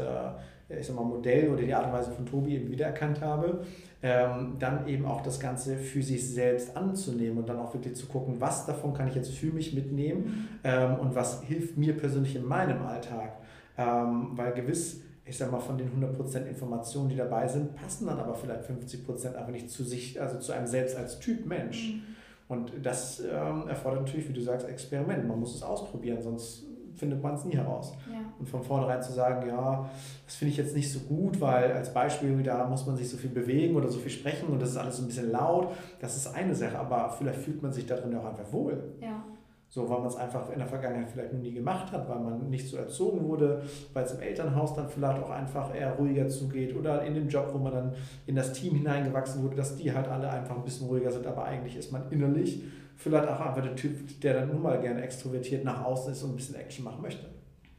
ich 0.68 0.86
sag 0.86 0.96
mal, 0.96 1.04
Modell 1.04 1.50
oder 1.50 1.62
die 1.62 1.72
Art 1.72 1.86
und 1.86 1.92
Weise 1.92 2.10
von 2.10 2.26
Tobi 2.26 2.56
eben 2.56 2.70
wiedererkannt 2.70 3.20
habe, 3.20 3.64
ähm, 4.02 4.56
dann 4.58 4.86
eben 4.88 5.06
auch 5.06 5.22
das 5.22 5.38
Ganze 5.38 5.76
für 5.76 6.02
sich 6.02 6.28
selbst 6.28 6.76
anzunehmen 6.76 7.38
und 7.38 7.48
dann 7.48 7.58
auch 7.58 7.72
wirklich 7.72 7.94
zu 7.94 8.06
gucken, 8.06 8.36
was 8.38 8.66
davon 8.66 8.92
kann 8.92 9.08
ich 9.08 9.14
jetzt 9.14 9.32
für 9.32 9.46
mich 9.46 9.74
mitnehmen 9.74 10.24
mhm. 10.24 10.48
ähm, 10.64 10.98
und 10.98 11.14
was 11.14 11.42
hilft 11.42 11.76
mir 11.76 11.96
persönlich 11.96 12.36
in 12.36 12.44
meinem 12.44 12.82
Alltag. 12.82 13.32
Ähm, 13.78 14.30
weil 14.32 14.52
gewiss, 14.52 15.02
ich 15.24 15.36
sag 15.36 15.50
mal, 15.52 15.60
von 15.60 15.78
den 15.78 15.90
100% 15.90 16.46
Informationen, 16.46 17.08
die 17.08 17.16
dabei 17.16 17.46
sind, 17.46 17.74
passen 17.74 18.06
dann 18.06 18.18
aber 18.18 18.34
vielleicht 18.34 18.62
50% 18.64 19.34
einfach 19.34 19.52
nicht 19.52 19.70
zu 19.70 19.84
sich, 19.84 20.20
also 20.20 20.38
zu 20.38 20.52
einem 20.52 20.66
selbst 20.66 20.96
als 20.96 21.18
Typ 21.18 21.46
Mensch. 21.46 21.94
Mhm. 21.94 22.02
Und 22.48 22.72
das 22.82 23.20
ähm, 23.20 23.68
erfordert 23.68 24.02
natürlich, 24.02 24.28
wie 24.28 24.32
du 24.32 24.40
sagst, 24.40 24.68
Experiment. 24.68 25.26
Man 25.26 25.40
muss 25.40 25.54
es 25.54 25.62
ausprobieren, 25.62 26.22
sonst 26.22 26.64
findet 26.96 27.22
man 27.22 27.34
es 27.34 27.44
nie 27.44 27.56
heraus. 27.56 27.94
Ja. 28.10 28.18
Und 28.38 28.48
von 28.48 28.62
vornherein 28.62 29.02
zu 29.02 29.12
sagen, 29.12 29.46
ja, 29.46 29.88
das 30.24 30.34
finde 30.34 30.52
ich 30.52 30.58
jetzt 30.58 30.74
nicht 30.74 30.90
so 30.90 31.00
gut, 31.00 31.40
weil 31.40 31.72
als 31.72 31.92
Beispiel, 31.92 32.42
da 32.42 32.66
muss 32.66 32.86
man 32.86 32.96
sich 32.96 33.08
so 33.08 33.16
viel 33.16 33.30
bewegen 33.30 33.76
oder 33.76 33.88
so 33.88 33.98
viel 33.98 34.10
sprechen 34.10 34.48
und 34.48 34.60
das 34.60 34.70
ist 34.70 34.76
alles 34.76 34.96
so 34.96 35.02
ein 35.02 35.06
bisschen 35.06 35.30
laut, 35.30 35.68
das 36.00 36.16
ist 36.16 36.34
eine 36.34 36.54
Sache, 36.54 36.78
aber 36.78 37.10
vielleicht 37.10 37.40
fühlt 37.40 37.62
man 37.62 37.72
sich 37.72 37.86
darin 37.86 38.14
auch 38.16 38.24
einfach 38.24 38.52
wohl. 38.52 38.94
Ja. 39.00 39.22
So, 39.68 39.90
weil 39.90 39.98
man 39.98 40.06
es 40.06 40.16
einfach 40.16 40.50
in 40.50 40.58
der 40.58 40.68
Vergangenheit 40.68 41.10
vielleicht 41.10 41.32
noch 41.32 41.40
nie 41.40 41.52
gemacht 41.52 41.92
hat, 41.92 42.08
weil 42.08 42.20
man 42.20 42.48
nicht 42.48 42.68
so 42.68 42.76
erzogen 42.76 43.26
wurde, 43.26 43.62
weil 43.92 44.04
es 44.04 44.12
im 44.12 44.20
Elternhaus 44.20 44.74
dann 44.74 44.88
vielleicht 44.88 45.22
auch 45.22 45.28
einfach 45.28 45.74
eher 45.74 45.92
ruhiger 45.94 46.28
zugeht 46.28 46.74
oder 46.76 47.02
in 47.02 47.14
dem 47.14 47.28
Job, 47.28 47.50
wo 47.52 47.58
man 47.58 47.72
dann 47.72 47.92
in 48.26 48.36
das 48.36 48.52
Team 48.52 48.74
hineingewachsen 48.74 49.42
wurde, 49.42 49.56
dass 49.56 49.76
die 49.76 49.92
halt 49.92 50.08
alle 50.08 50.30
einfach 50.30 50.56
ein 50.56 50.62
bisschen 50.62 50.86
ruhiger 50.86 51.10
sind, 51.10 51.26
aber 51.26 51.44
eigentlich 51.44 51.76
ist 51.76 51.92
man 51.92 52.10
innerlich 52.10 52.62
vielleicht 52.96 53.28
auch 53.28 53.40
einfach 53.40 53.62
der 53.62 53.76
Typ, 53.76 54.20
der 54.20 54.34
dann 54.34 54.48
nun 54.48 54.62
mal 54.62 54.80
gerne 54.80 55.02
extrovertiert 55.02 55.64
nach 55.64 55.84
außen 55.84 56.12
ist 56.12 56.22
und 56.22 56.32
ein 56.32 56.36
bisschen 56.36 56.56
Action 56.56 56.84
machen 56.84 57.02
möchte. 57.02 57.26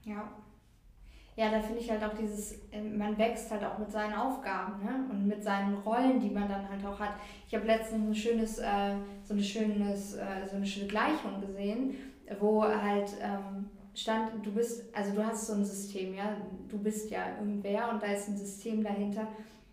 Ja. 0.04 0.32
Ja, 1.36 1.52
da 1.52 1.62
finde 1.62 1.80
ich 1.80 1.92
halt 1.92 2.04
auch 2.04 2.16
dieses, 2.16 2.54
äh, 2.72 2.82
man 2.82 3.16
wächst 3.18 3.52
halt 3.52 3.64
auch 3.64 3.78
mit 3.78 3.92
seinen 3.92 4.16
Aufgaben 4.16 4.84
ne? 4.84 5.06
und 5.12 5.28
mit 5.28 5.44
seinen 5.44 5.76
Rollen, 5.76 6.20
die 6.20 6.32
man 6.32 6.50
dann 6.50 6.68
halt 6.68 6.84
auch 6.84 7.00
hat. 7.00 7.14
Ich 7.48 7.54
habe 7.54 7.68
letztens 7.68 8.08
ein 8.08 8.16
schönes, 8.16 8.58
äh, 8.58 8.96
so, 9.24 9.36
eine 9.36 9.44
schönes, 9.44 10.16
äh, 10.16 10.48
so 10.50 10.56
eine 10.56 10.66
schöne 10.66 10.88
Gleichung 10.88 11.40
gesehen, 11.40 11.94
wo 12.40 12.64
halt 12.64 13.12
ähm, 13.22 13.70
stand, 13.94 14.44
du 14.44 14.52
bist, 14.52 14.96
also 14.96 15.14
du 15.14 15.24
hast 15.24 15.46
so 15.46 15.54
ein 15.54 15.64
System, 15.64 16.16
ja, 16.16 16.38
du 16.68 16.80
bist 16.80 17.12
ja 17.12 17.38
irgendwer 17.40 17.92
und 17.92 18.02
da 18.02 18.08
ist 18.08 18.30
ein 18.30 18.38
System 18.38 18.84
dahinter 18.84 19.28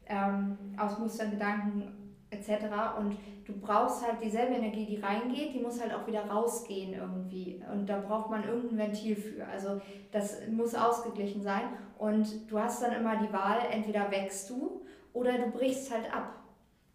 ähm, 0.06 0.58
aus 0.76 0.98
Mustern, 0.98 1.30
Gedanken 1.30 2.03
etc. 2.34 2.66
Und 2.98 3.16
du 3.46 3.52
brauchst 3.58 4.06
halt 4.06 4.22
dieselbe 4.22 4.54
Energie, 4.54 4.86
die 4.86 5.00
reingeht, 5.00 5.54
die 5.54 5.60
muss 5.60 5.80
halt 5.80 5.94
auch 5.94 6.06
wieder 6.06 6.26
rausgehen 6.26 6.94
irgendwie. 6.94 7.62
Und 7.72 7.86
da 7.86 8.00
braucht 8.00 8.30
man 8.30 8.44
irgendein 8.44 8.78
Ventil 8.78 9.16
für. 9.16 9.46
Also 9.46 9.80
das 10.12 10.40
muss 10.50 10.74
ausgeglichen 10.74 11.42
sein. 11.42 11.62
Und 11.98 12.50
du 12.50 12.58
hast 12.58 12.82
dann 12.82 12.92
immer 12.92 13.16
die 13.16 13.32
Wahl, 13.32 13.58
entweder 13.70 14.10
wächst 14.10 14.50
du 14.50 14.82
oder 15.12 15.38
du 15.38 15.50
brichst 15.50 15.92
halt 15.92 16.12
ab. 16.12 16.40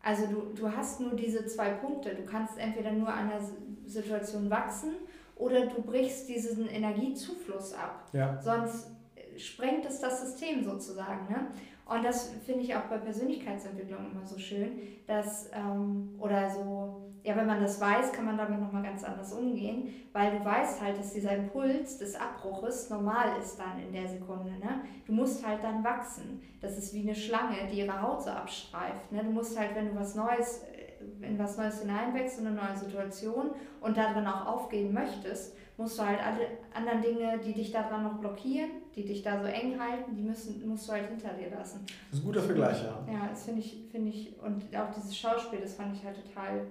Also 0.02 0.28
du, 0.28 0.54
du 0.56 0.72
hast 0.72 1.02
nur 1.02 1.16
diese 1.16 1.46
zwei 1.46 1.72
Punkte. 1.72 2.16
Du 2.16 2.24
kannst 2.24 2.58
entweder 2.58 2.92
nur 2.92 3.10
an 3.10 3.30
der 3.30 3.42
Situation 3.86 4.50
wachsen 4.50 4.92
oder 5.36 5.66
du 5.66 5.82
brichst 5.82 6.30
diesen 6.30 6.68
Energiezufluss 6.68 7.74
ab. 7.74 8.08
Ja. 8.14 8.42
Sonst 8.42 8.92
sprengt 9.38 9.86
es 9.86 10.00
das 10.00 10.22
System 10.22 10.64
sozusagen. 10.64 11.32
Ne? 11.32 11.48
Und 11.90 12.06
das 12.06 12.30
finde 12.46 12.62
ich 12.62 12.76
auch 12.76 12.84
bei 12.84 12.98
Persönlichkeitsentwicklung 12.98 14.12
immer 14.12 14.24
so 14.24 14.38
schön, 14.38 14.80
dass, 15.08 15.50
ähm, 15.54 16.16
oder 16.20 16.48
so, 16.48 17.10
ja, 17.24 17.36
wenn 17.36 17.48
man 17.48 17.62
das 17.62 17.82
weiß, 17.82 18.12
kann 18.12 18.26
man 18.26 18.38
damit 18.38 18.62
nochmal 18.62 18.84
ganz 18.84 19.04
anders 19.04 19.34
umgehen, 19.34 19.90
weil 20.14 20.38
du 20.38 20.46
weißt 20.46 20.82
halt, 20.82 21.00
dass 21.00 21.14
dieser 21.14 21.36
Impuls 21.36 21.98
des 21.98 22.16
Abbruches 22.16 22.92
normal 22.92 23.40
ist 23.40 23.60
dann 23.60 23.82
in 23.82 23.92
der 23.92 24.08
Sekunde. 24.08 24.52
Ne? 24.52 24.82
Du 25.08 25.14
musst 25.14 25.46
halt 25.46 25.64
dann 25.64 25.84
wachsen. 25.84 26.42
Das 26.62 26.78
ist 26.78 26.94
wie 26.94 27.02
eine 27.02 27.16
Schlange, 27.16 27.68
die 27.72 27.80
ihre 27.80 28.00
Haut 28.00 28.22
so 28.22 28.30
abstreift. 28.30 29.12
Ne? 29.12 29.24
Du 29.24 29.32
musst 29.32 29.60
halt, 29.60 29.76
wenn 29.76 29.90
du 29.90 29.96
was 29.96 30.14
Neues, 30.14 30.64
äh, 30.64 31.26
in 31.26 31.40
was 31.40 31.58
Neues 31.58 31.82
hineinwächst, 31.82 32.40
in 32.40 32.48
eine 32.48 32.56
neue 32.56 32.78
Situation 32.78 33.50
und 33.82 33.98
darin 33.98 34.28
auch 34.28 34.46
aufgehen 34.46 34.94
möchtest, 34.94 35.56
musst 35.78 35.98
du 35.98 36.06
halt 36.06 36.20
alle 36.20 36.46
anderen 36.74 37.02
Dinge, 37.02 37.40
die 37.40 37.54
dich 37.54 37.72
daran 37.72 38.04
noch 38.04 38.20
blockieren, 38.20 38.70
die 38.96 39.06
dich 39.06 39.22
da 39.22 39.40
so 39.40 39.46
eng 39.46 39.80
halten, 39.80 40.16
die 40.16 40.22
müssen, 40.22 40.68
musst 40.68 40.88
du 40.88 40.94
halt 40.94 41.08
hinter 41.08 41.34
dir 41.34 41.50
lassen. 41.50 41.86
Das 42.10 42.20
ist 42.20 42.24
ein 42.24 42.28
guter 42.28 42.42
Vergleich, 42.42 42.84
ja. 42.84 43.04
Ja, 43.12 43.28
das 43.30 43.46
finde 43.46 43.62
ich, 43.62 43.88
finde 43.92 44.10
ich, 44.10 44.40
und 44.42 44.64
auch 44.76 44.92
dieses 44.96 45.18
Schauspiel, 45.18 45.60
das 45.60 45.76
fand 45.76 45.96
ich 45.96 46.04
halt 46.04 46.18
total 46.26 46.68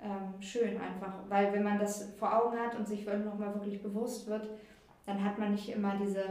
ähm, 0.00 0.40
schön 0.40 0.78
einfach, 0.80 1.14
weil 1.28 1.52
wenn 1.52 1.62
man 1.62 1.78
das 1.78 2.12
vor 2.18 2.34
Augen 2.34 2.58
hat 2.58 2.76
und 2.76 2.86
sich 2.86 3.06
nochmal 3.06 3.54
wirklich 3.54 3.82
bewusst 3.82 4.26
wird, 4.26 4.48
dann 5.06 5.22
hat 5.24 5.38
man 5.38 5.52
nicht 5.52 5.68
immer 5.68 5.96
diese, 5.96 6.24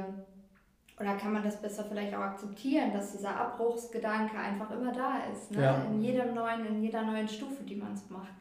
oder 0.99 1.15
kann 1.17 1.33
man 1.33 1.43
das 1.43 1.61
besser 1.61 1.85
vielleicht 1.85 2.13
auch 2.13 2.21
akzeptieren, 2.21 2.93
dass 2.93 3.13
dieser 3.13 3.35
Abbruchsgedanke 3.35 4.37
einfach 4.37 4.71
immer 4.71 4.91
da 4.91 5.21
ist, 5.31 5.51
ne? 5.51 5.63
Ja. 5.63 5.83
in 5.85 6.01
jedem 6.01 6.33
neuen, 6.35 6.65
in 6.65 6.83
jeder 6.83 7.03
neuen 7.03 7.27
Stufe, 7.27 7.63
die 7.63 7.75
man 7.75 7.93
es 7.93 8.09
macht 8.09 8.33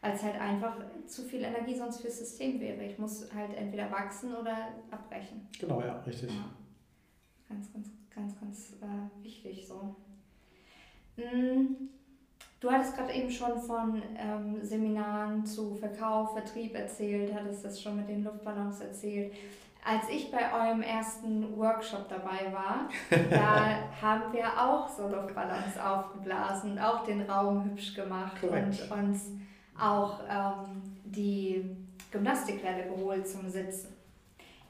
weil 0.00 0.14
es 0.14 0.22
halt 0.22 0.40
einfach 0.40 0.76
zu 1.06 1.22
viel 1.22 1.42
Energie 1.42 1.74
sonst 1.74 2.00
fürs 2.00 2.18
System 2.18 2.60
wäre. 2.60 2.82
Ich 2.84 2.98
muss 2.98 3.28
halt 3.34 3.54
entweder 3.54 3.90
wachsen 3.90 4.34
oder 4.34 4.68
abbrechen. 4.90 5.46
Genau, 5.58 5.80
ja, 5.80 5.98
richtig. 6.00 6.30
Ja. 6.30 6.44
Ganz, 7.48 7.72
ganz, 7.72 7.88
ganz, 8.14 8.40
ganz 8.40 8.72
äh, 8.80 9.24
wichtig 9.24 9.66
so. 9.66 9.96
Hm. 11.16 11.90
Du 12.60 12.70
hattest 12.70 12.94
gerade 12.94 13.12
eben 13.14 13.30
schon 13.30 13.58
von 13.58 14.02
ähm, 14.18 14.58
Seminaren 14.62 15.46
zu 15.46 15.74
Verkauf, 15.74 16.32
Vertrieb 16.34 16.74
erzählt, 16.74 17.34
hattest 17.34 17.64
das 17.64 17.80
schon 17.80 17.96
mit 17.96 18.08
den 18.08 18.22
Luftballons 18.22 18.80
erzählt. 18.80 19.32
Als 19.82 20.10
ich 20.10 20.30
bei 20.30 20.52
eurem 20.52 20.82
ersten 20.82 21.56
Workshop 21.56 22.06
dabei 22.10 22.52
war, 22.52 22.90
da 23.30 23.78
haben 24.02 24.32
wir 24.34 24.46
auch 24.60 24.86
so 24.88 25.08
Luftballons 25.08 25.78
aufgeblasen 25.78 26.72
und 26.72 26.78
auch 26.78 27.04
den 27.04 27.22
Raum 27.22 27.64
hübsch 27.64 27.94
gemacht 27.94 28.38
Korrekt. 28.38 28.90
und 28.90 28.98
uns 28.98 29.30
auch 29.80 30.20
ähm, 30.28 30.82
die 31.04 31.64
Gymnastikwelle 32.10 32.84
geholt 32.84 33.26
zum 33.26 33.48
Sitzen. 33.48 33.88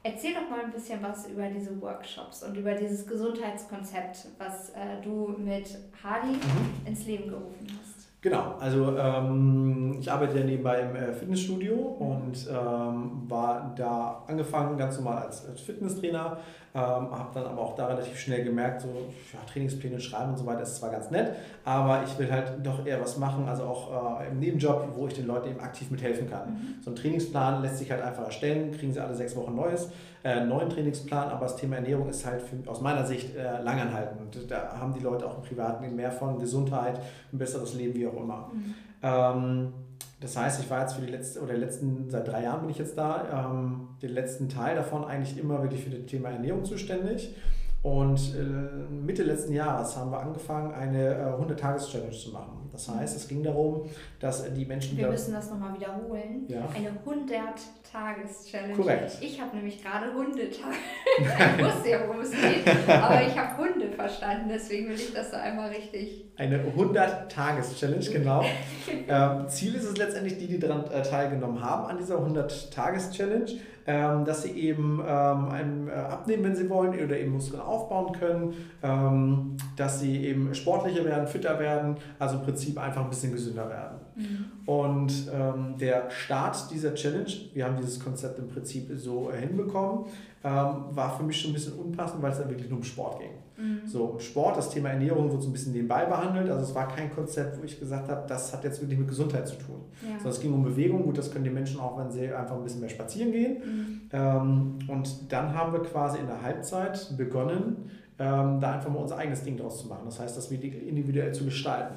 Erzähl 0.03 0.33
doch 0.33 0.49
mal 0.49 0.65
ein 0.65 0.73
bisschen 0.73 1.03
was 1.03 1.27
über 1.27 1.47
diese 1.49 1.79
Workshops 1.81 2.43
und 2.43 2.57
über 2.57 2.73
dieses 2.75 3.07
Gesundheitskonzept, 3.07 4.29
was 4.39 4.71
äh, 4.71 5.03
du 5.03 5.35
mit 5.37 5.77
Hardy 6.03 6.37
mhm. 6.37 6.87
ins 6.87 7.05
Leben 7.05 7.29
gerufen 7.29 7.67
hast. 7.69 8.09
Genau, 8.23 8.57
also 8.61 8.97
ähm, 8.99 9.97
ich 9.99 10.11
arbeite 10.11 10.39
ja 10.39 10.45
nebenbei 10.45 10.81
im 10.81 10.95
äh, 10.95 11.13
Fitnessstudio 11.13 11.75
und 11.75 12.47
ähm, 12.51 13.23
war 13.29 13.73
da 13.77 14.23
angefangen 14.27 14.77
ganz 14.77 14.97
normal 14.99 15.25
als, 15.25 15.47
als 15.47 15.61
Fitnesstrainer, 15.61 16.39
ähm, 16.73 16.81
habe 16.83 17.31
dann 17.35 17.47
aber 17.47 17.62
auch 17.62 17.75
da 17.75 17.87
relativ 17.87 18.18
schnell 18.18 18.45
gemerkt, 18.45 18.83
so 18.83 18.89
ja, 18.89 19.41
Trainingspläne 19.53 19.99
schreiben 19.99 20.31
und 20.31 20.39
so 20.39 20.47
weiter 20.47 20.62
ist 20.62 20.77
zwar 20.77 20.91
ganz 20.91 21.11
nett, 21.11 21.33
aber 21.64 22.05
ich 22.05 22.16
will 22.18 22.31
halt 22.31 22.64
doch 22.64 22.87
eher 22.87 23.01
was 23.01 23.18
machen, 23.18 23.49
also 23.49 23.64
auch 23.64 24.21
äh, 24.21 24.29
im 24.29 24.39
Nebenjob, 24.39 24.89
wo 24.95 25.09
ich 25.09 25.14
den 25.14 25.27
Leuten 25.27 25.51
eben 25.51 25.61
aktiv 25.61 25.91
mithelfen 25.91 26.31
kann. 26.31 26.51
Mhm. 26.51 26.83
So 26.83 26.91
ein 26.91 26.97
Trainingsplan 26.97 27.62
lässt 27.62 27.79
sich 27.79 27.91
halt 27.91 28.03
einfach 28.03 28.25
erstellen, 28.25 28.71
kriegen 28.71 28.93
sie 28.93 29.01
alle 29.01 29.14
sechs 29.14 29.35
Wochen 29.35 29.57
Neues, 29.57 29.91
äh, 30.23 30.45
neuen 30.45 30.68
Trainingsplan, 30.68 31.29
aber 31.29 31.47
das 31.47 31.57
Thema 31.57 31.77
Ernährung 31.77 32.09
ist 32.09 32.25
halt 32.25 32.43
für, 32.43 32.71
aus 32.71 32.81
meiner 32.81 33.05
Sicht 33.05 33.35
äh, 33.35 33.61
langanhaltend. 33.62 34.51
Da 34.51 34.77
haben 34.79 34.93
die 34.93 35.01
Leute 35.01 35.27
auch 35.27 35.39
im 35.39 35.43
Privaten 35.43 35.97
mehr 35.97 36.12
von 36.12 36.39
Gesundheit, 36.39 37.01
ein 37.33 37.39
besseres 37.39 37.75
Leben, 37.75 37.95
wie 37.95 38.07
auch 38.07 38.16
immer. 38.16 38.51
Mhm. 38.53 38.75
Ähm, 39.03 39.73
das 40.21 40.37
heißt, 40.37 40.61
ich 40.61 40.71
war 40.71 40.83
jetzt 40.83 40.95
für 40.95 41.01
die 41.01 41.11
letzte 41.11 41.41
oder 41.41 41.55
letzten, 41.55 42.11
seit 42.11 42.29
drei 42.29 42.43
Jahren 42.43 42.61
bin 42.61 42.71
ich 42.71 42.79
jetzt 42.79 42.97
da, 42.99 43.49
ähm, 43.51 43.89
den 44.03 44.11
letzten 44.11 44.49
Teil 44.49 44.77
davon 44.77 45.05
eigentlich 45.05 45.39
immer 45.39 45.63
wirklich 45.63 45.85
für 45.85 45.91
das 45.91 46.07
Thema 46.07 46.31
Ernährung 46.31 46.65
zuständig. 46.65 47.35
Und 47.83 48.35
äh, 48.35 48.93
Mitte 48.93 49.23
letzten 49.23 49.55
Jahres 49.55 49.97
haben 49.97 50.11
wir 50.11 50.21
angefangen, 50.21 50.75
eine 50.75 51.15
äh, 51.15 51.43
100-Tages-Challenge 51.43 52.11
zu 52.11 52.31
machen. 52.31 52.69
Das 52.71 52.89
heißt, 52.91 53.17
es 53.17 53.27
ging 53.27 53.43
darum, 53.43 53.89
dass 54.21 54.53
die 54.53 54.67
Menschen. 54.67 54.99
Wir 54.99 55.09
müssen 55.09 55.33
das 55.33 55.51
nochmal 55.51 55.75
wiederholen. 55.75 56.45
Ja. 56.47 56.69
Eine 56.77 56.91
100-Tages-Challenge. 56.91 58.75
Korrekt. 58.75 59.17
Ich 59.23 59.41
habe 59.41 59.57
nämlich 59.57 59.83
gerade 59.83 60.13
Hundetage. 60.13 60.77
ich 61.19 61.65
wusste 61.65 61.89
ja, 61.89 62.01
worum 62.07 62.21
es 62.21 62.33
geht, 62.33 62.89
aber 62.89 63.27
ich 63.27 63.39
habe 63.39 63.57
Hunde 63.57 63.89
verstanden, 63.93 64.51
deswegen 64.53 64.89
will 64.89 64.97
ich 64.97 65.15
das 65.15 65.31
so 65.31 65.37
einmal 65.39 65.71
richtig. 65.71 66.30
Eine 66.41 66.59
100-Tages-Challenge, 66.59 68.07
genau. 68.11 68.43
ähm, 69.09 69.47
Ziel 69.49 69.74
ist 69.74 69.84
es 69.84 69.99
letztendlich, 69.99 70.38
die, 70.38 70.47
die 70.47 70.59
daran 70.59 70.91
äh, 70.91 71.03
teilgenommen 71.03 71.62
haben, 71.62 71.84
an 71.91 71.99
dieser 71.99 72.16
100-Tages-Challenge, 72.16 73.45
ähm, 73.86 74.24
dass 74.24 74.45
sie 74.45 74.53
eben 74.53 75.03
ähm, 75.07 75.88
äh, 75.88 75.93
abnehmen, 75.93 76.45
wenn 76.45 76.57
sie 76.57 76.70
wollen, 76.70 76.93
oder 76.93 77.18
eben 77.18 77.32
Muskeln 77.32 77.61
aufbauen 77.61 78.18
können, 78.18 78.55
ähm, 78.82 79.59
dass 79.76 80.01
sie 80.01 80.24
eben 80.24 80.55
sportlicher 80.55 81.05
werden, 81.05 81.26
fitter 81.26 81.59
werden, 81.59 81.99
also 82.18 82.36
im 82.36 82.43
Prinzip 82.43 82.78
einfach 82.78 83.05
ein 83.05 83.11
bisschen 83.11 83.32
gesünder 83.32 83.68
werden. 83.68 83.99
Mhm. 84.16 84.47
Und 84.64 85.12
ähm, 85.34 85.74
der 85.78 86.11
Start 86.11 86.70
dieser 86.70 86.95
Challenge, 86.95 87.30
wir 87.53 87.66
haben 87.66 87.76
dieses 87.76 88.01
Konzept 88.01 88.38
im 88.38 88.49
Prinzip 88.49 88.91
so 88.95 89.30
hinbekommen, 89.30 90.07
ähm, 90.43 90.84
war 90.91 91.16
für 91.16 91.22
mich 91.22 91.38
schon 91.38 91.51
ein 91.51 91.55
bisschen 91.55 91.74
unpassend, 91.74 92.22
weil 92.22 92.32
es 92.32 92.38
dann 92.38 92.49
wirklich 92.49 92.70
nur 92.70 92.78
um 92.78 92.84
Sport 92.84 93.20
ging. 93.20 93.30
Mhm. 93.59 93.86
So, 93.86 94.18
Sport, 94.18 94.57
das 94.57 94.70
Thema 94.70 94.88
Ernährung 94.88 95.30
wird 95.30 95.43
so 95.43 95.49
ein 95.49 95.53
bisschen 95.53 95.72
nebenbei 95.72 96.07
behandelt. 96.07 96.49
Also 96.51 96.64
es 96.64 96.74
war 96.74 96.88
kein 96.88 97.14
Konzept, 97.14 97.61
wo 97.61 97.64
ich 97.64 97.78
gesagt 97.78 98.09
habe, 98.09 98.26
das 98.26 98.53
hat 98.53 98.64
jetzt 98.64 98.80
wirklich 98.80 98.99
mit 98.99 99.09
Gesundheit 99.09 99.47
zu 99.47 99.57
tun. 99.57 99.82
Ja. 100.01 100.16
Sondern 100.16 100.32
es 100.32 100.41
ging 100.41 100.55
um 100.55 100.62
Bewegung. 100.62 101.03
Gut, 101.03 101.18
das 101.18 101.30
können 101.30 101.45
die 101.45 101.51
Menschen 101.51 101.78
auch, 101.78 101.99
wenn 101.99 102.11
sie 102.11 102.32
einfach 102.32 102.57
ein 102.57 102.62
bisschen 102.62 102.80
mehr 102.80 102.88
spazieren 102.88 103.32
gehen. 103.32 103.57
Mhm. 103.59 104.01
Ähm, 104.12 104.78
und 104.88 105.30
dann 105.30 105.55
haben 105.55 105.74
wir 105.74 105.80
quasi 105.80 106.18
in 106.18 106.26
der 106.26 106.41
Halbzeit 106.41 107.14
begonnen, 107.18 107.91
ähm, 108.18 108.61
da 108.61 108.72
einfach 108.72 108.91
mal 108.91 109.01
unser 109.01 109.18
eigenes 109.18 109.43
Ding 109.43 109.59
draus 109.59 109.82
zu 109.82 109.88
machen. 109.88 110.03
Das 110.07 110.20
heißt, 110.20 110.36
das 110.36 110.51
individuell 110.51 111.32
zu 111.34 111.45
gestalten. 111.45 111.97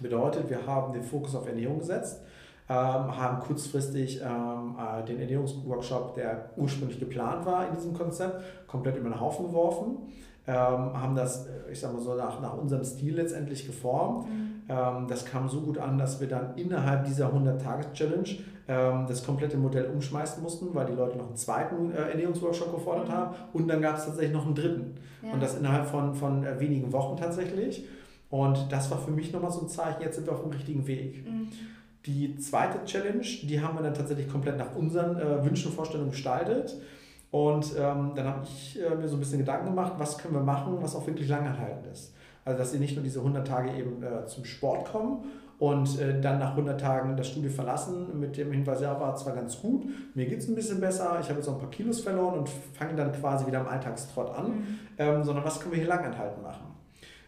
Bedeutet, 0.00 0.50
wir 0.50 0.66
haben 0.66 0.92
den 0.92 1.02
Fokus 1.02 1.36
auf 1.36 1.46
Ernährung 1.46 1.78
gesetzt 1.78 2.20
haben 2.74 3.40
kurzfristig 3.40 4.20
ähm, 4.22 4.76
äh, 4.78 5.04
den 5.04 5.18
Ernährungsworkshop, 5.18 6.14
der 6.14 6.50
ursprünglich 6.56 7.00
geplant 7.00 7.44
war 7.44 7.68
in 7.68 7.74
diesem 7.74 7.94
Konzept, 7.94 8.42
komplett 8.68 8.96
über 8.96 9.08
den 9.08 9.20
Haufen 9.20 9.46
geworfen. 9.46 9.98
Ähm, 10.46 10.54
haben 10.56 11.14
das, 11.14 11.46
äh, 11.46 11.72
ich 11.72 11.80
sag 11.80 11.92
mal 11.92 12.00
so, 12.00 12.14
nach, 12.14 12.40
nach 12.40 12.56
unserem 12.56 12.84
Stil 12.84 13.14
letztendlich 13.14 13.66
geformt. 13.66 14.26
Mhm. 14.26 14.62
Ähm, 14.68 15.06
das 15.08 15.24
kam 15.24 15.48
so 15.48 15.60
gut 15.60 15.78
an, 15.78 15.98
dass 15.98 16.20
wir 16.20 16.28
dann 16.28 16.56
innerhalb 16.56 17.04
dieser 17.04 17.32
100-Tages-Challenge 17.32 18.28
ähm, 18.68 19.04
das 19.06 19.24
komplette 19.24 19.56
Modell 19.56 19.86
umschmeißen 19.86 20.42
mussten, 20.42 20.74
weil 20.74 20.86
die 20.86 20.94
Leute 20.94 21.18
noch 21.18 21.26
einen 21.26 21.36
zweiten 21.36 21.92
äh, 21.92 22.10
Ernährungsworkshop 22.10 22.72
gefordert 22.74 23.08
mhm. 23.08 23.12
haben. 23.12 23.34
Und 23.52 23.68
dann 23.68 23.82
gab 23.82 23.96
es 23.96 24.06
tatsächlich 24.06 24.32
noch 24.32 24.46
einen 24.46 24.54
dritten. 24.54 24.94
Ja. 25.22 25.32
Und 25.32 25.42
das 25.42 25.56
innerhalb 25.58 25.86
von, 25.86 26.14
von 26.14 26.44
wenigen 26.58 26.92
Wochen 26.92 27.16
tatsächlich. 27.16 27.86
Und 28.30 28.70
das 28.70 28.90
war 28.90 28.98
für 28.98 29.10
mich 29.10 29.32
nochmal 29.32 29.50
so 29.50 29.62
ein 29.62 29.68
Zeichen, 29.68 30.02
jetzt 30.02 30.14
sind 30.14 30.26
wir 30.26 30.32
auf 30.32 30.42
dem 30.42 30.52
richtigen 30.52 30.86
Weg. 30.86 31.26
Mhm. 31.26 31.48
Die 32.06 32.36
zweite 32.36 32.84
Challenge, 32.84 33.26
die 33.42 33.60
haben 33.60 33.76
wir 33.76 33.82
dann 33.82 33.94
tatsächlich 33.94 34.28
komplett 34.28 34.56
nach 34.56 34.74
unseren 34.74 35.18
äh, 35.18 35.44
Wünschen 35.44 35.68
und 35.68 35.74
Vorstellungen 35.74 36.10
gestaltet. 36.10 36.76
Und 37.30 37.74
ähm, 37.78 38.12
dann 38.14 38.26
habe 38.26 38.44
ich 38.44 38.80
äh, 38.80 38.94
mir 38.94 39.06
so 39.06 39.16
ein 39.16 39.20
bisschen 39.20 39.38
Gedanken 39.38 39.66
gemacht, 39.66 39.92
was 39.98 40.18
können 40.18 40.34
wir 40.34 40.42
machen, 40.42 40.78
was 40.80 40.96
auch 40.96 41.06
wirklich 41.06 41.28
langanhaltend 41.28 41.86
ist. 41.92 42.14
Also, 42.44 42.58
dass 42.58 42.72
sie 42.72 42.78
nicht 42.78 42.96
nur 42.96 43.04
diese 43.04 43.20
100 43.20 43.46
Tage 43.46 43.72
eben 43.72 44.02
äh, 44.02 44.26
zum 44.26 44.44
Sport 44.44 44.90
kommen 44.90 45.24
und 45.58 46.00
äh, 46.00 46.20
dann 46.20 46.38
nach 46.38 46.52
100 46.52 46.80
Tagen 46.80 47.16
das 47.16 47.28
Studio 47.28 47.50
verlassen 47.50 48.18
mit 48.18 48.36
dem 48.36 48.50
Hinweis, 48.50 48.80
ja, 48.80 48.98
war 48.98 49.14
zwar 49.14 49.34
ganz 49.34 49.60
gut, 49.60 49.84
mir 50.14 50.26
geht 50.26 50.38
es 50.38 50.48
ein 50.48 50.54
bisschen 50.54 50.80
besser, 50.80 51.18
ich 51.20 51.28
habe 51.28 51.38
jetzt 51.38 51.48
auch 51.48 51.54
ein 51.54 51.60
paar 51.60 51.70
Kilos 51.70 52.00
verloren 52.00 52.38
und 52.38 52.48
fange 52.48 52.94
dann 52.96 53.12
quasi 53.12 53.46
wieder 53.46 53.60
im 53.60 53.68
Alltagstrott 53.68 54.34
an, 54.34 54.46
mhm. 54.46 54.78
ähm, 54.96 55.22
sondern 55.22 55.44
was 55.44 55.60
können 55.60 55.72
wir 55.72 55.78
hier 55.80 55.88
langanhaltend 55.88 56.42
machen? 56.42 56.64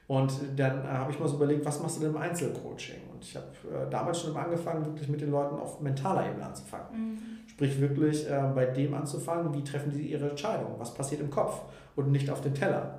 Und 0.09 0.33
dann 0.57 0.85
äh, 0.85 0.89
habe 0.89 1.13
ich 1.13 1.21
mal 1.21 1.29
so 1.29 1.37
überlegt, 1.37 1.65
was 1.65 1.81
machst 1.81 1.99
du 1.99 2.01
denn 2.01 2.11
im 2.11 2.17
Einzelcoaching? 2.17 3.12
Und 3.23 3.29
ich 3.29 3.37
habe 3.37 3.47
äh, 3.87 3.89
damals 3.91 4.21
schon 4.21 4.37
angefangen, 4.37 4.85
wirklich 4.85 5.09
mit 5.09 5.21
den 5.21 5.31
Leuten 5.31 5.57
auf 5.57 5.81
mentaler 5.81 6.29
Ebene 6.29 6.45
anzufangen. 6.45 6.87
Mhm. 6.93 7.19
Sprich, 7.47 7.81
wirklich 7.81 8.29
äh, 8.29 8.43
bei 8.55 8.67
dem 8.67 8.95
anzufangen, 8.95 9.55
wie 9.55 9.63
treffen 9.63 9.93
sie 9.93 10.09
ihre 10.09 10.31
Entscheidung? 10.31 10.75
Was 10.79 10.93
passiert 10.93 11.21
im 11.21 11.31
Kopf 11.31 11.61
und 11.95 12.11
nicht 12.11 12.29
auf 12.31 12.41
den 12.41 12.55
Teller? 12.55 12.99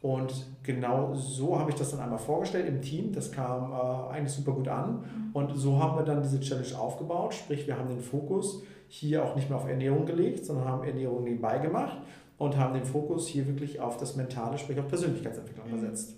Und 0.00 0.46
genau 0.62 1.14
so 1.14 1.58
habe 1.58 1.70
ich 1.70 1.76
das 1.76 1.90
dann 1.90 2.00
einmal 2.00 2.18
vorgestellt 2.18 2.68
im 2.68 2.82
Team. 2.82 3.12
Das 3.12 3.32
kam 3.32 3.72
äh, 3.72 4.14
eigentlich 4.14 4.32
super 4.32 4.52
gut 4.52 4.68
an. 4.68 4.92
Mhm. 4.92 5.30
Und 5.32 5.56
so 5.56 5.78
haben 5.78 5.96
wir 5.98 6.04
dann 6.04 6.22
diese 6.22 6.38
Challenge 6.38 6.78
aufgebaut. 6.78 7.34
Sprich, 7.34 7.66
wir 7.66 7.76
haben 7.76 7.88
den 7.88 8.00
Fokus 8.00 8.62
hier 8.86 9.24
auch 9.24 9.34
nicht 9.34 9.48
mehr 9.48 9.58
auf 9.58 9.66
Ernährung 9.66 10.06
gelegt, 10.06 10.44
sondern 10.44 10.68
haben 10.68 10.84
Ernährung 10.84 11.24
nebenbei 11.24 11.58
gemacht 11.58 11.98
und 12.38 12.56
haben 12.56 12.74
den 12.74 12.84
Fokus 12.84 13.26
hier 13.26 13.46
wirklich 13.48 13.80
auf 13.80 13.96
das 13.96 14.14
Mentale, 14.14 14.56
sprich 14.58 14.78
auf 14.78 14.86
Persönlichkeitsentwicklung 14.86 15.66
mhm. 15.68 15.80
gesetzt 15.80 16.14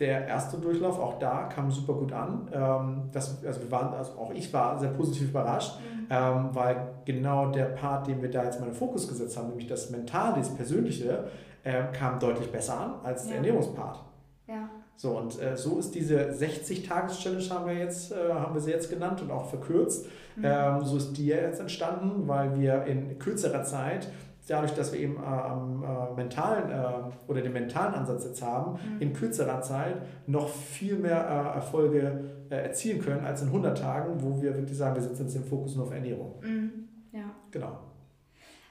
der 0.00 0.26
erste 0.26 0.56
Durchlauf, 0.56 0.98
auch 0.98 1.18
da 1.18 1.44
kam 1.44 1.70
super 1.70 1.92
gut 1.92 2.12
an. 2.12 2.48
Ähm, 2.52 3.02
das, 3.12 3.44
also, 3.44 3.60
wir 3.60 3.70
waren, 3.70 3.94
also 3.94 4.12
auch 4.12 4.32
ich 4.32 4.52
war 4.52 4.78
sehr 4.78 4.90
positiv 4.90 5.28
überrascht, 5.28 5.78
mhm. 5.78 6.06
ähm, 6.10 6.48
weil 6.52 6.88
genau 7.04 7.50
der 7.50 7.66
Part, 7.66 8.06
den 8.06 8.22
wir 8.22 8.30
da 8.30 8.44
jetzt 8.44 8.58
mal 8.58 8.66
in 8.66 8.72
den 8.72 8.78
Fokus 8.78 9.06
gesetzt 9.06 9.36
haben, 9.36 9.48
nämlich 9.48 9.68
das 9.68 9.90
Mentale, 9.90 10.38
das 10.38 10.54
Persönliche, 10.54 11.24
äh, 11.62 11.84
kam 11.92 12.18
deutlich 12.18 12.50
besser 12.50 12.80
an 12.80 12.94
als 13.04 13.24
ja. 13.24 13.28
der 13.28 13.36
Ernährungspart. 13.36 14.00
Ja. 14.48 14.70
So, 14.96 15.16
und 15.16 15.40
äh, 15.40 15.56
so 15.56 15.78
ist 15.78 15.94
diese 15.94 16.30
60-Tages-Challenge, 16.30 17.48
haben 17.50 17.66
wir 17.66 17.74
jetzt, 17.74 18.12
äh, 18.12 18.34
haben 18.34 18.54
wir 18.54 18.60
sie 18.60 18.70
jetzt 18.70 18.90
genannt 18.90 19.22
und 19.22 19.30
auch 19.30 19.48
verkürzt. 19.48 20.06
Mhm. 20.36 20.44
Ähm, 20.44 20.84
so 20.84 20.96
ist 20.96 21.14
die 21.14 21.26
jetzt 21.26 21.60
entstanden, 21.60 22.28
weil 22.28 22.58
wir 22.58 22.84
in 22.84 23.18
kürzerer 23.18 23.64
Zeit 23.64 24.08
dadurch, 24.50 24.74
dass 24.74 24.92
wir 24.92 25.00
eben 25.00 25.16
äh, 25.16 25.26
am 25.26 25.84
äh, 25.84 26.14
mentalen 26.16 26.70
äh, 26.70 27.30
oder 27.30 27.40
den 27.40 27.52
mentalen 27.52 27.94
Ansatz 27.94 28.24
jetzt 28.24 28.42
haben, 28.42 28.72
mhm. 28.72 29.00
in 29.00 29.12
kürzerer 29.12 29.62
Zeit 29.62 29.96
noch 30.26 30.48
viel 30.48 30.96
mehr 30.96 31.18
äh, 31.18 31.56
Erfolge 31.56 32.24
äh, 32.50 32.56
erzielen 32.56 33.00
können 33.00 33.24
als 33.24 33.42
in 33.42 33.48
100 33.48 33.78
Tagen, 33.78 34.20
wo 34.22 34.42
wir 34.42 34.56
wirklich 34.56 34.76
sagen, 34.76 34.96
wir 34.96 35.02
setzen 35.02 35.22
jetzt 35.22 35.36
den 35.36 35.44
Fokus 35.44 35.76
nur 35.76 35.86
auf 35.86 35.92
Ernährung. 35.92 36.34
Mhm. 36.42 36.88
Ja. 37.12 37.30
Genau. 37.50 37.78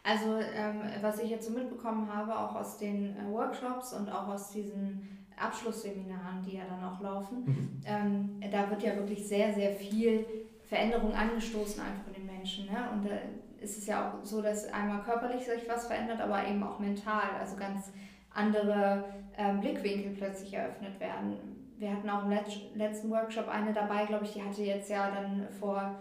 Also 0.03 0.37
ähm, 0.37 0.81
was 1.01 1.19
ich 1.19 1.29
jetzt 1.29 1.47
so 1.47 1.53
mitbekommen 1.53 2.13
habe, 2.13 2.37
auch 2.37 2.55
aus 2.55 2.77
den 2.77 3.15
äh, 3.15 3.31
Workshops 3.31 3.93
und 3.93 4.09
auch 4.11 4.27
aus 4.27 4.51
diesen 4.51 5.07
Abschlussseminaren, 5.37 6.43
die 6.45 6.57
ja 6.57 6.63
dann 6.69 6.83
auch 6.83 6.99
laufen, 6.99 7.43
mhm. 7.45 7.81
ähm, 7.85 8.51
da 8.51 8.69
wird 8.69 8.83
ja 8.83 8.95
wirklich 8.95 9.25
sehr, 9.25 9.53
sehr 9.53 9.71
viel 9.71 10.25
Veränderung 10.67 11.13
angestoßen 11.13 11.81
einfach 11.81 12.07
in 12.07 12.13
den 12.13 12.25
Menschen. 12.25 12.65
Ne? 12.65 12.77
Und 12.93 13.05
äh, 13.05 13.19
ist 13.61 13.77
es 13.77 13.87
ja 13.87 14.09
auch 14.09 14.25
so, 14.25 14.41
dass 14.41 14.71
einmal 14.71 15.01
körperlich 15.03 15.45
sich 15.45 15.67
was 15.67 15.87
verändert, 15.87 16.21
aber 16.21 16.47
eben 16.47 16.63
auch 16.63 16.79
mental, 16.79 17.29
also 17.39 17.55
ganz 17.55 17.91
andere 18.33 19.05
ähm, 19.37 19.59
Blickwinkel 19.59 20.11
plötzlich 20.11 20.53
eröffnet 20.53 20.99
werden. 20.99 21.37
Wir 21.77 21.91
hatten 21.91 22.09
auch 22.09 22.25
im 22.25 22.31
letzten 22.75 23.09
Workshop 23.09 23.47
eine 23.47 23.73
dabei, 23.73 24.05
glaube 24.05 24.25
ich, 24.25 24.33
die 24.33 24.43
hatte 24.43 24.61
jetzt 24.63 24.89
ja 24.89 25.09
dann 25.11 25.47
vor, 25.59 25.95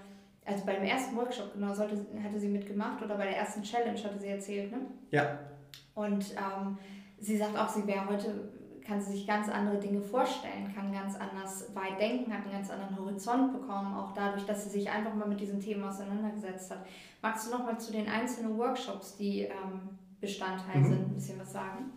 also 0.45 0.65
beim 0.67 0.83
ersten 0.83 1.17
Workshop 1.17 1.55
genau, 1.55 1.73
sollte, 1.73 2.05
hatte 2.23 2.39
sie 2.39 2.49
mitgemacht 2.49 3.03
oder 3.03 3.17
bei 3.17 3.27
der 3.27 3.37
ersten 3.37 3.63
Challenge 3.63 4.03
hatte 4.03 4.19
sie 4.19 4.29
erzählt, 4.29 4.73
ne? 4.73 4.79
Ja. 5.11 5.39
Und 5.95 6.33
ähm, 6.33 6.79
sie 7.21 7.37
sagt 7.37 7.57
auch, 7.57 7.69
sie 7.69 7.87
wäre 7.87 8.07
heute 8.09 8.51
kann 8.89 9.01
sie 9.01 9.13
sich 9.13 9.27
ganz 9.27 9.49
andere 9.51 9.79
Dinge 9.79 10.01
vorstellen, 10.01 10.73
kann 10.75 10.91
ganz 10.91 11.15
anders 11.15 11.67
weit 11.75 12.01
denken, 12.01 12.33
hat 12.33 12.45
einen 12.45 12.53
ganz 12.53 12.71
anderen 12.71 12.99
Horizont 12.99 13.53
bekommen, 13.53 13.95
auch 13.95 14.13
dadurch, 14.15 14.47
dass 14.47 14.65
sie 14.65 14.71
sich 14.71 14.91
einfach 14.91 15.15
mal 15.15 15.29
mit 15.29 15.39
diesem 15.39 15.61
Thema 15.61 15.91
auseinandergesetzt 15.91 16.71
hat. 16.71 16.87
Magst 17.21 17.47
du 17.47 17.51
noch 17.51 17.67
mal 17.67 17.79
zu 17.79 17.93
den 17.93 18.09
einzelnen 18.09 18.57
Workshops, 18.57 19.17
die 19.17 19.43
ähm, 19.43 19.91
Bestandteil 20.21 20.79
mhm. 20.79 20.85
sind, 20.85 21.01
ein 21.01 21.15
bisschen 21.15 21.39
was 21.39 21.53
sagen? 21.53 21.93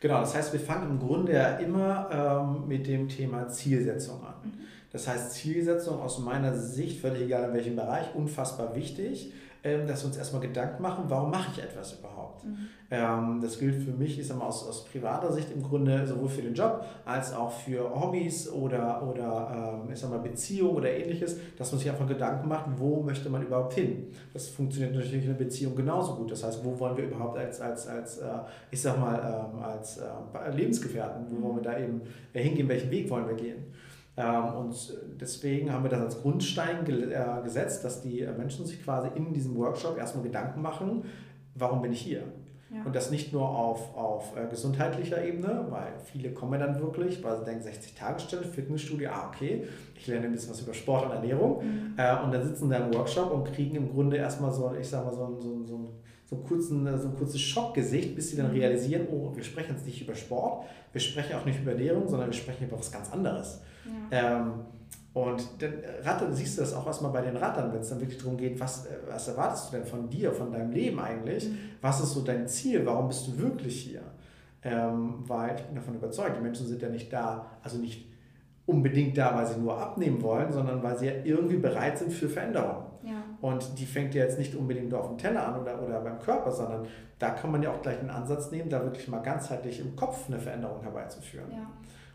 Genau, 0.00 0.18
das 0.18 0.34
heißt, 0.34 0.52
wir 0.52 0.58
fangen 0.58 0.90
im 0.90 0.98
Grunde 0.98 1.32
ja 1.32 1.56
immer 1.58 2.10
ähm, 2.10 2.66
mit 2.66 2.88
dem 2.88 3.08
Thema 3.08 3.48
Zielsetzung 3.48 4.20
an. 4.24 4.34
Mhm. 4.42 4.52
Das 4.90 5.06
heißt, 5.06 5.32
Zielsetzung 5.32 6.00
aus 6.00 6.18
meiner 6.18 6.54
Sicht, 6.56 7.00
völlig 7.00 7.22
egal 7.22 7.48
in 7.48 7.54
welchem 7.54 7.76
Bereich, 7.76 8.14
unfassbar 8.16 8.74
wichtig, 8.74 9.32
dass 9.62 10.02
wir 10.02 10.08
uns 10.08 10.16
erstmal 10.16 10.42
Gedanken 10.42 10.82
machen, 10.82 11.04
warum 11.06 11.30
mache 11.30 11.52
ich 11.52 11.62
etwas 11.62 11.92
überhaupt? 11.98 12.44
Mhm. 12.44 12.68
Ähm, 12.90 13.40
das 13.40 13.58
gilt 13.58 13.82
für 13.82 13.92
mich, 13.92 14.18
ich 14.18 14.26
sag 14.26 14.38
mal, 14.38 14.46
aus, 14.46 14.68
aus 14.68 14.84
privater 14.84 15.32
Sicht 15.32 15.52
im 15.52 15.62
Grunde 15.62 16.04
sowohl 16.06 16.28
für 16.28 16.42
den 16.42 16.52
Job 16.52 16.84
als 17.04 17.32
auch 17.32 17.50
für 17.50 17.88
Hobbys 17.94 18.50
oder, 18.50 19.02
oder 19.08 19.80
ähm, 19.84 19.92
ich 19.92 20.00
sag 20.00 20.10
mal, 20.10 20.18
Beziehungen 20.18 20.76
oder 20.76 20.90
ähnliches, 20.90 21.38
dass 21.56 21.70
man 21.70 21.78
sich 21.78 21.88
einfach 21.88 22.08
Gedanken 22.08 22.48
macht, 22.48 22.66
wo 22.76 23.02
möchte 23.02 23.30
man 23.30 23.42
überhaupt 23.42 23.74
hin? 23.74 24.08
Das 24.32 24.48
funktioniert 24.48 24.94
natürlich 24.94 25.24
in 25.24 25.30
einer 25.30 25.38
Beziehung 25.38 25.76
genauso 25.76 26.16
gut. 26.16 26.32
Das 26.32 26.42
heißt, 26.42 26.64
wo 26.64 26.78
wollen 26.78 26.96
wir 26.96 27.04
überhaupt 27.04 27.38
als, 27.38 27.60
als, 27.60 27.86
als 27.86 28.18
äh, 28.18 28.28
ich 28.70 28.82
sag 28.82 28.98
mal, 28.98 29.18
als 29.62 29.98
äh, 29.98 30.50
Lebensgefährten, 30.50 31.26
wo 31.30 31.40
wollen 31.40 31.56
wir 31.56 31.62
da 31.62 31.78
eben 31.78 32.00
hingehen, 32.32 32.68
welchen 32.68 32.90
Weg 32.90 33.08
wollen 33.08 33.28
wir 33.28 33.36
gehen? 33.36 33.64
Ähm, 34.16 34.44
und 34.56 34.94
deswegen 35.20 35.72
haben 35.72 35.84
wir 35.84 35.90
das 35.90 36.00
als 36.00 36.20
Grundstein 36.20 36.86
äh, 36.86 37.42
gesetzt, 37.42 37.84
dass 37.84 38.02
die 38.02 38.26
Menschen 38.36 38.66
sich 38.66 38.82
quasi 38.82 39.08
in 39.14 39.32
diesem 39.32 39.56
Workshop 39.56 39.96
erstmal 39.96 40.24
Gedanken 40.24 40.60
machen, 40.60 41.04
warum 41.54 41.82
bin 41.82 41.92
ich 41.92 42.00
hier? 42.00 42.24
Ja. 42.74 42.84
Und 42.84 42.96
das 42.96 43.10
nicht 43.10 43.32
nur 43.34 43.46
auf, 43.46 43.94
auf 43.94 44.34
äh, 44.34 44.48
gesundheitlicher 44.48 45.22
Ebene, 45.22 45.66
weil 45.68 45.92
viele 46.04 46.32
kommen 46.32 46.58
dann 46.58 46.80
wirklich, 46.80 47.22
weil 47.22 47.36
sie 47.38 47.44
denken, 47.44 47.68
60-Tage-Stelle, 47.68 48.44
Fitnessstudio, 48.44 49.10
ah, 49.10 49.28
okay, 49.28 49.64
ich 49.94 50.06
lerne 50.06 50.26
ein 50.26 50.32
bisschen 50.32 50.50
was 50.50 50.62
über 50.62 50.72
Sport 50.72 51.06
und 51.06 51.12
Ernährung. 51.12 51.62
Mhm. 51.62 51.94
Äh, 51.98 52.24
und 52.24 52.32
dann 52.32 52.42
sitzen 52.42 52.70
da 52.70 52.78
im 52.78 52.94
Workshop 52.94 53.30
und 53.30 53.52
kriegen 53.52 53.76
im 53.76 53.90
Grunde 53.92 54.16
erstmal 54.16 54.52
so, 54.52 54.74
ich 54.80 54.88
sag 54.88 55.04
mal, 55.04 55.12
so, 55.12 55.38
so, 55.38 55.64
so, 55.64 55.94
so, 56.24 56.36
kurzen, 56.36 56.86
so 56.98 57.08
ein 57.08 57.14
kurzes 57.14 57.42
Schockgesicht, 57.42 58.14
bis 58.14 58.30
sie 58.30 58.38
dann 58.38 58.48
mhm. 58.48 58.58
realisieren, 58.58 59.06
oh, 59.12 59.32
wir 59.34 59.44
sprechen 59.44 59.74
jetzt 59.74 59.84
nicht 59.84 60.00
über 60.00 60.14
Sport, 60.14 60.64
wir 60.92 61.00
sprechen 61.00 61.36
auch 61.36 61.44
nicht 61.44 61.60
über 61.60 61.72
Ernährung, 61.72 62.08
sondern 62.08 62.28
wir 62.28 62.34
sprechen 62.34 62.68
über 62.68 62.78
was 62.78 62.90
ganz 62.90 63.12
anderes. 63.12 63.60
Ja. 64.10 64.40
Ähm, 64.40 64.52
und 65.14 65.46
dann 65.58 65.74
Rattern, 66.02 66.32
siehst 66.32 66.56
du 66.56 66.62
das 66.62 66.72
auch 66.72 66.86
erstmal 66.86 67.12
bei 67.12 67.20
den 67.20 67.36
Rattern, 67.36 67.72
wenn 67.72 67.80
es 67.80 67.90
dann 67.90 68.00
wirklich 68.00 68.18
darum 68.18 68.36
geht, 68.36 68.58
was, 68.58 68.86
äh, 68.86 68.96
was 69.06 69.28
erwartest 69.28 69.68
du 69.72 69.76
denn 69.76 69.86
von 69.86 70.08
dir, 70.08 70.32
von 70.32 70.50
deinem 70.50 70.70
Leben 70.70 70.98
eigentlich? 70.98 71.50
Mhm. 71.50 71.58
Was 71.82 72.00
ist 72.00 72.12
so 72.12 72.22
dein 72.22 72.48
Ziel? 72.48 72.86
Warum 72.86 73.08
bist 73.08 73.26
du 73.26 73.38
wirklich 73.38 73.82
hier? 73.82 74.02
Ähm, 74.62 75.24
weil 75.26 75.56
ich 75.56 75.62
bin 75.62 75.74
davon 75.74 75.96
überzeugt, 75.96 76.36
die 76.36 76.40
Menschen 76.40 76.66
sind 76.66 76.80
ja 76.80 76.88
nicht 76.88 77.12
da, 77.12 77.46
also 77.62 77.78
nicht 77.78 78.08
unbedingt 78.64 79.18
da, 79.18 79.34
weil 79.34 79.46
sie 79.46 79.58
nur 79.58 79.76
abnehmen 79.76 80.22
wollen, 80.22 80.52
sondern 80.52 80.82
weil 80.82 80.96
sie 80.96 81.06
ja 81.06 81.12
irgendwie 81.24 81.56
bereit 81.56 81.98
sind 81.98 82.12
für 82.12 82.28
Veränderung. 82.28 82.84
Ja. 83.02 83.22
Und 83.40 83.78
die 83.78 83.86
fängt 83.86 84.14
ja 84.14 84.22
jetzt 84.22 84.38
nicht 84.38 84.54
unbedingt 84.54 84.88
nur 84.88 85.00
auf 85.00 85.08
dem 85.08 85.18
Teller 85.18 85.48
an 85.48 85.60
oder, 85.60 85.82
oder 85.82 86.00
beim 86.00 86.20
Körper, 86.20 86.52
sondern 86.52 86.86
da 87.18 87.30
kann 87.30 87.50
man 87.50 87.62
ja 87.62 87.72
auch 87.72 87.82
gleich 87.82 87.98
einen 87.98 88.10
Ansatz 88.10 88.50
nehmen, 88.50 88.70
da 88.70 88.82
wirklich 88.82 89.08
mal 89.08 89.18
ganzheitlich 89.18 89.80
im 89.80 89.96
Kopf 89.96 90.28
eine 90.28 90.38
Veränderung 90.38 90.80
herbeizuführen. 90.82 91.50
Ja. 91.50 91.70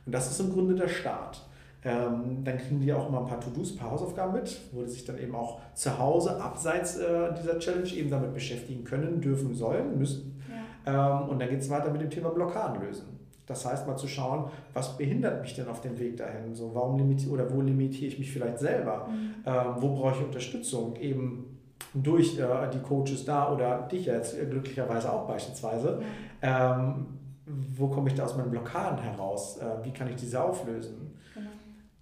Und 0.06 0.16
das 0.16 0.32
ist 0.32 0.40
im 0.40 0.54
Grunde 0.54 0.74
der 0.74 0.88
Start. 0.88 1.47
Ähm, 1.84 2.44
dann 2.44 2.58
kriegen 2.58 2.82
die 2.82 2.92
auch 2.92 3.08
immer 3.08 3.20
ein 3.22 3.28
paar 3.28 3.40
To-Dos, 3.40 3.74
ein 3.74 3.78
paar 3.78 3.92
Hausaufgaben 3.92 4.34
mit, 4.34 4.60
wo 4.72 4.84
sie 4.84 4.94
sich 4.94 5.06
dann 5.06 5.18
eben 5.20 5.36
auch 5.36 5.60
zu 5.74 5.98
Hause 5.98 6.42
abseits 6.42 6.98
äh, 6.98 7.34
dieser 7.40 7.60
Challenge 7.60 7.90
eben 7.94 8.10
damit 8.10 8.34
beschäftigen 8.34 8.84
können, 8.84 9.22
dürfen, 9.22 9.54
sollen, 9.54 9.98
müssen. 9.98 10.42
Ja. 10.86 11.22
Ähm, 11.22 11.30
und 11.30 11.40
dann 11.40 11.50
geht 11.50 11.60
es 11.60 11.70
weiter 11.70 11.92
mit 11.92 12.02
dem 12.02 12.10
Thema 12.10 12.30
Blockaden 12.30 12.82
lösen. 12.82 13.18
Das 13.46 13.66
heißt, 13.66 13.88
mal 13.88 13.96
zu 13.96 14.08
schauen, 14.08 14.52
was 14.74 14.98
behindert 14.98 15.42
mich 15.42 15.56
denn 15.56 15.68
auf 15.70 15.80
dem 15.80 15.98
Weg 15.98 16.18
dahin? 16.18 16.54
So, 16.54 16.76
warum 16.76 16.98
limitiere 16.98 17.32
oder 17.32 17.54
wo 17.54 17.62
limitiere 17.62 18.08
ich 18.08 18.20
mich 18.20 18.32
vielleicht 18.32 18.60
selber? 18.60 19.08
Mhm. 19.08 19.36
Ähm, 19.46 19.76
wo 19.78 19.96
brauche 19.96 20.18
ich 20.18 20.26
Unterstützung? 20.26 20.98
Eben 20.98 21.58
durch 21.94 22.38
äh, 22.38 22.70
die 22.74 22.80
Coaches 22.80 23.24
da 23.24 23.54
oder 23.54 23.84
dich 23.84 24.06
jetzt 24.06 24.38
äh, 24.38 24.46
glücklicherweise 24.46 25.12
auch 25.12 25.28
beispielsweise. 25.28 26.02
Ja. 26.42 26.84
Ähm, 26.84 27.06
wo 27.46 27.88
komme 27.88 28.10
ich 28.10 28.16
da 28.16 28.26
aus 28.26 28.36
meinen 28.36 28.52
Blockaden 28.52 29.00
heraus? 29.00 29.58
Äh, 29.58 29.86
wie 29.86 29.92
kann 29.92 30.10
ich 30.10 30.18
diese 30.18 30.44
auflösen? 30.44 31.14
Genau. 31.34 31.50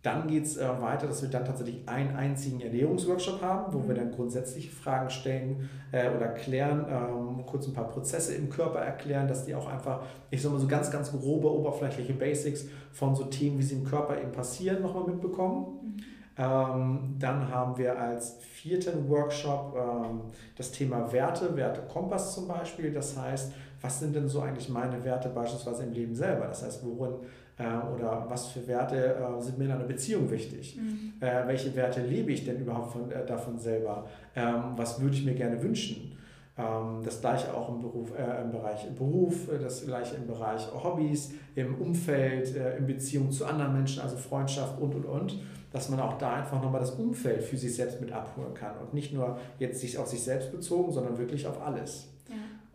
Dann 0.05 0.27
geht 0.27 0.45
es 0.45 0.57
äh, 0.57 0.67
weiter, 0.81 1.07
dass 1.07 1.23
wir 1.23 1.29
dann 1.29 1.45
tatsächlich 1.45 1.81
einen 1.87 2.15
einzigen 2.15 2.61
Ernährungsworkshop 2.61 3.41
haben, 3.41 3.73
wo 3.73 3.79
mhm. 3.79 3.87
wir 3.87 3.95
dann 3.95 4.11
grundsätzliche 4.11 4.69
Fragen 4.69 5.09
stellen 5.09 5.67
äh, 5.91 6.11
oder 6.15 6.27
klären, 6.27 6.85
ähm, 6.87 7.43
kurz 7.47 7.65
ein 7.65 7.73
paar 7.73 7.87
Prozesse 7.87 8.35
im 8.35 8.51
Körper 8.51 8.79
erklären, 8.79 9.27
dass 9.27 9.45
die 9.45 9.55
auch 9.55 9.67
einfach, 9.67 10.03
ich 10.29 10.43
sag 10.43 10.51
mal 10.51 10.59
so 10.59 10.67
ganz, 10.67 10.91
ganz 10.91 11.11
grobe, 11.11 11.51
oberflächliche 11.51 12.13
Basics 12.13 12.67
von 12.91 13.15
so 13.15 13.23
Themen, 13.23 13.57
wie 13.57 13.63
sie 13.63 13.73
im 13.73 13.83
Körper 13.83 14.21
eben 14.21 14.31
passieren, 14.31 14.83
nochmal 14.83 15.05
mitbekommen. 15.05 15.79
Mhm. 15.81 16.03
Ähm, 16.37 17.15
dann 17.17 17.49
haben 17.49 17.75
wir 17.77 17.97
als 17.97 18.37
vierten 18.41 19.09
Workshop 19.09 19.75
ähm, 19.75 20.21
das 20.55 20.71
Thema 20.71 21.11
Werte, 21.11 21.55
Wertekompass 21.55 22.35
zum 22.35 22.47
Beispiel. 22.47 22.91
Das 22.91 23.17
heißt, 23.17 23.53
was 23.81 23.99
sind 23.99 24.15
denn 24.15 24.27
so 24.27 24.41
eigentlich 24.41 24.69
meine 24.69 25.03
Werte 25.03 25.29
beispielsweise 25.29 25.83
im 25.83 25.93
Leben 25.93 26.13
selber? 26.13 26.45
Das 26.47 26.63
heißt, 26.63 26.85
worin 26.85 27.15
oder 27.63 28.25
was 28.27 28.47
für 28.47 28.67
Werte 28.67 29.15
äh, 29.15 29.41
sind 29.41 29.57
mir 29.57 29.65
in 29.65 29.71
einer 29.71 29.85
Beziehung 29.85 30.29
wichtig? 30.29 30.77
Mhm. 30.77 31.13
Äh, 31.21 31.47
welche 31.47 31.73
Werte 31.75 32.01
lebe 32.01 32.31
ich 32.31 32.43
denn 32.43 32.59
überhaupt 32.59 32.91
von, 32.91 33.11
äh, 33.11 33.25
davon 33.25 33.57
selber? 33.57 34.05
Ähm, 34.35 34.73
was 34.75 34.99
würde 34.99 35.15
ich 35.15 35.23
mir 35.25 35.35
gerne 35.35 35.61
wünschen? 35.63 36.17
Ähm, 36.57 37.01
das 37.03 37.21
gleiche 37.21 37.53
auch 37.53 37.69
im, 37.69 37.81
Beruf, 37.81 38.11
äh, 38.17 38.41
im 38.41 38.51
Bereich 38.51 38.89
Beruf, 38.95 39.49
äh, 39.49 39.59
das 39.59 39.85
gleiche 39.85 40.15
im 40.15 40.27
Bereich 40.27 40.67
Hobbys, 40.73 41.31
im 41.55 41.75
Umfeld, 41.75 42.55
in 42.77 42.85
Beziehung 42.85 43.31
zu 43.31 43.45
anderen 43.45 43.73
Menschen, 43.73 44.01
also 44.01 44.17
Freundschaft 44.17 44.79
und 44.79 44.93
und 44.95 45.05
und 45.05 45.39
dass 45.71 45.89
man 45.89 45.99
auch 45.99 46.17
da 46.17 46.35
einfach 46.35 46.61
nochmal 46.61 46.79
das 46.79 46.91
Umfeld 46.91 47.43
für 47.43 47.57
sich 47.57 47.75
selbst 47.75 47.99
mit 47.99 48.09
abholen 48.09 48.53
kann 48.53 48.77
und 48.77 48.93
nicht 48.93 49.13
nur 49.13 49.37
jetzt 49.59 49.81
sich 49.81 49.97
auf 49.97 50.07
sich 50.07 50.23
selbst 50.23 50.53
bezogen, 50.53 50.93
sondern 50.93 51.17
wirklich 51.17 51.45
auf 51.47 51.61
alles. 51.61 52.14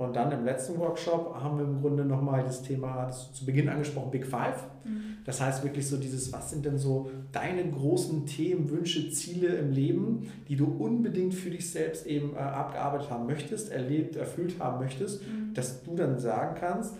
Und 0.00 0.16
dann 0.16 0.32
im 0.32 0.46
letzten 0.46 0.78
Workshop 0.78 1.34
haben 1.34 1.58
wir 1.58 1.64
im 1.66 1.82
Grunde 1.82 2.06
nochmal 2.06 2.42
das 2.42 2.62
Thema, 2.62 3.04
das 3.04 3.34
zu 3.34 3.44
Beginn 3.44 3.68
angesprochen, 3.68 4.10
Big 4.10 4.24
Five. 4.24 4.64
Mhm. 4.82 5.18
Das 5.26 5.42
heißt 5.42 5.62
wirklich 5.62 5.86
so 5.86 5.98
dieses, 5.98 6.32
was 6.32 6.48
sind 6.48 6.64
denn 6.64 6.78
so 6.78 7.10
deine 7.32 7.70
großen 7.70 8.24
Themen, 8.24 8.70
Wünsche, 8.70 9.10
Ziele 9.10 9.48
im 9.56 9.72
Leben, 9.72 10.32
die 10.48 10.56
du 10.56 10.64
unbedingt 10.64 11.34
für 11.34 11.50
dich 11.50 11.70
selbst 11.70 12.06
eben 12.06 12.34
äh, 12.34 12.38
abgearbeitet 12.38 13.10
haben 13.10 13.26
möchtest, 13.26 13.70
erlebt, 13.70 14.16
erfüllt 14.16 14.58
haben 14.58 14.82
möchtest, 14.82 15.20
mhm. 15.20 15.52
dass 15.52 15.82
du 15.82 15.94
dann 15.94 16.18
sagen 16.18 16.56
kannst, 16.58 16.94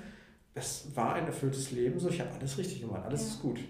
es 0.52 0.94
war 0.94 1.14
ein 1.14 1.24
erfülltes 1.24 1.70
Leben, 1.70 1.98
so 1.98 2.10
ich 2.10 2.20
habe 2.20 2.28
alles 2.38 2.58
richtig 2.58 2.82
gemacht, 2.82 3.02
alles 3.06 3.22
ja. 3.22 3.26
ist 3.28 3.40
gut. 3.40 3.60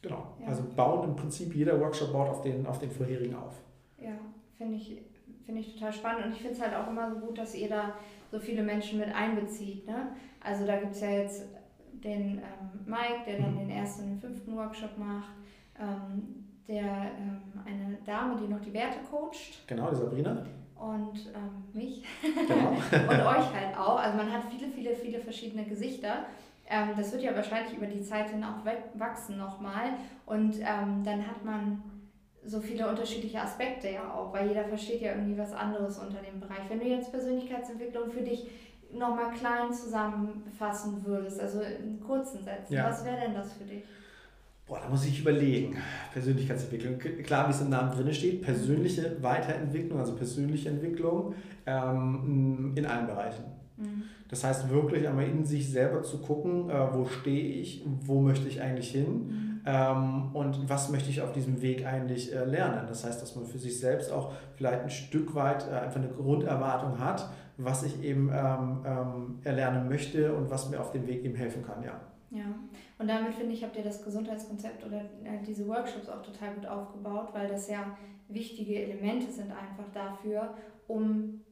Genau. 0.00 0.38
Ja. 0.40 0.46
Also 0.46 0.62
bauen 0.74 1.10
im 1.10 1.16
Prinzip 1.16 1.54
jeder 1.54 1.78
Workshop 1.78 2.14
baut 2.14 2.30
auf 2.30 2.40
den, 2.40 2.64
auf 2.64 2.78
den 2.78 2.90
vorherigen 2.90 3.34
auf. 3.34 3.60
Ja, 4.00 4.16
finde 4.56 4.76
ich, 4.76 5.02
find 5.44 5.58
ich 5.58 5.74
total 5.74 5.92
spannend 5.92 6.24
und 6.24 6.32
ich 6.32 6.38
finde 6.38 6.54
es 6.54 6.62
halt 6.62 6.74
auch 6.74 6.88
immer 6.88 7.10
so 7.10 7.20
gut, 7.20 7.36
dass 7.36 7.54
ihr 7.54 7.68
da 7.68 7.92
so 8.32 8.40
viele 8.40 8.62
Menschen 8.62 8.98
mit 8.98 9.14
einbezieht. 9.14 9.86
Ne? 9.86 10.08
Also 10.40 10.66
da 10.66 10.78
gibt 10.78 10.92
es 10.92 11.02
ja 11.02 11.10
jetzt 11.10 11.44
den 12.02 12.38
ähm, 12.38 12.84
Mike, 12.86 13.24
der 13.26 13.38
dann 13.38 13.54
mhm. 13.54 13.58
den 13.58 13.70
ersten 13.70 14.04
und 14.04 14.08
den 14.10 14.20
fünften 14.20 14.56
Workshop 14.56 14.96
macht, 14.98 15.32
ähm, 15.78 16.46
der 16.66 16.82
ähm, 16.82 17.42
eine 17.66 17.98
Dame, 18.06 18.36
die 18.40 18.48
noch 18.48 18.60
die 18.60 18.72
Werte 18.72 18.98
coacht. 19.10 19.66
Genau, 19.66 19.90
die 19.90 19.96
Sabrina. 19.96 20.44
Und 20.76 21.26
ähm, 21.34 21.64
mich. 21.74 22.04
Genau. 22.22 22.70
und 23.10 23.20
euch 23.20 23.54
halt 23.54 23.76
auch. 23.78 24.00
Also 24.00 24.16
man 24.16 24.32
hat 24.32 24.42
viele, 24.50 24.72
viele, 24.72 24.96
viele 24.96 25.20
verschiedene 25.20 25.64
Gesichter. 25.64 26.26
Ähm, 26.68 26.88
das 26.96 27.12
wird 27.12 27.22
ja 27.22 27.36
wahrscheinlich 27.36 27.76
über 27.76 27.86
die 27.86 28.02
Zeit 28.02 28.30
hin 28.30 28.42
auch 28.42 28.64
wachsen 28.94 29.36
nochmal. 29.36 29.90
Und 30.24 30.56
ähm, 30.58 31.02
dann 31.04 31.26
hat 31.26 31.44
man 31.44 31.82
so 32.44 32.60
viele 32.60 32.88
unterschiedliche 32.88 33.40
Aspekte 33.40 33.90
ja 33.90 34.12
auch, 34.12 34.32
weil 34.32 34.48
jeder 34.48 34.64
versteht 34.64 35.00
ja 35.00 35.12
irgendwie 35.12 35.38
was 35.38 35.52
anderes 35.52 35.98
unter 35.98 36.20
dem 36.20 36.40
Bereich. 36.40 36.68
Wenn 36.68 36.80
du 36.80 36.86
jetzt 36.86 37.12
Persönlichkeitsentwicklung 37.12 38.10
für 38.10 38.22
dich 38.22 38.50
nochmal 38.92 39.30
klein 39.30 39.72
zusammenfassen 39.72 41.04
würdest, 41.04 41.40
also 41.40 41.60
in 41.60 42.00
kurzen 42.00 42.42
Sätzen, 42.42 42.74
ja. 42.74 42.88
was 42.88 43.04
wäre 43.04 43.20
denn 43.20 43.34
das 43.34 43.52
für 43.52 43.64
dich? 43.64 43.84
Boah, 44.66 44.80
da 44.80 44.88
muss 44.88 45.04
ich 45.04 45.20
überlegen. 45.20 45.76
Persönlichkeitsentwicklung. 46.12 46.98
Klar, 47.22 47.48
wie 47.48 47.52
es 47.52 47.60
im 47.60 47.70
Namen 47.70 47.92
drin 47.92 48.12
steht, 48.12 48.42
persönliche 48.42 49.22
Weiterentwicklung, 49.22 49.98
also 49.98 50.14
persönliche 50.14 50.68
Entwicklung 50.68 51.34
ähm, 51.66 52.72
in 52.74 52.86
allen 52.86 53.06
Bereichen. 53.06 53.44
Mhm. 53.76 54.04
Das 54.28 54.44
heißt, 54.44 54.70
wirklich 54.70 55.06
einmal 55.06 55.26
in 55.26 55.44
sich 55.44 55.70
selber 55.70 56.02
zu 56.02 56.18
gucken, 56.18 56.70
äh, 56.70 56.94
wo 56.94 57.04
stehe 57.04 57.60
ich, 57.60 57.84
wo 58.02 58.20
möchte 58.20 58.48
ich 58.48 58.62
eigentlich 58.62 58.90
hin 58.90 59.26
mhm. 59.26 59.51
Ähm, 59.64 60.30
und 60.34 60.68
was 60.68 60.90
möchte 60.90 61.10
ich 61.10 61.22
auf 61.22 61.32
diesem 61.32 61.62
Weg 61.62 61.86
eigentlich 61.86 62.32
äh, 62.32 62.44
lernen. 62.44 62.86
Das 62.88 63.04
heißt, 63.04 63.22
dass 63.22 63.36
man 63.36 63.46
für 63.46 63.58
sich 63.58 63.78
selbst 63.78 64.10
auch 64.10 64.32
vielleicht 64.56 64.82
ein 64.82 64.90
Stück 64.90 65.34
weit 65.34 65.66
äh, 65.68 65.74
einfach 65.74 66.00
eine 66.00 66.08
Grunderwartung 66.08 66.98
hat, 66.98 67.28
was 67.58 67.82
ich 67.84 68.02
eben 68.02 68.30
ähm, 68.32 68.84
ähm, 68.84 69.38
erlernen 69.44 69.88
möchte 69.88 70.34
und 70.34 70.50
was 70.50 70.68
mir 70.68 70.80
auf 70.80 70.90
dem 70.90 71.06
Weg 71.06 71.24
eben 71.24 71.34
helfen 71.34 71.64
kann, 71.64 71.82
ja. 71.82 72.00
Ja, 72.30 72.46
und 72.98 73.08
damit 73.08 73.34
finde 73.34 73.52
ich, 73.52 73.62
habt 73.62 73.76
ihr 73.76 73.84
das 73.84 74.02
Gesundheitskonzept 74.02 74.86
oder 74.86 75.00
äh, 75.22 75.42
diese 75.46 75.68
Workshops 75.68 76.08
auch 76.08 76.22
total 76.22 76.54
gut 76.54 76.66
aufgebaut, 76.66 77.28
weil 77.34 77.46
das 77.46 77.68
ja 77.68 77.96
wichtige 78.28 78.82
Elemente 78.82 79.30
sind 79.30 79.52
einfach 79.52 79.90
dafür, 79.92 80.54
um 80.88 81.42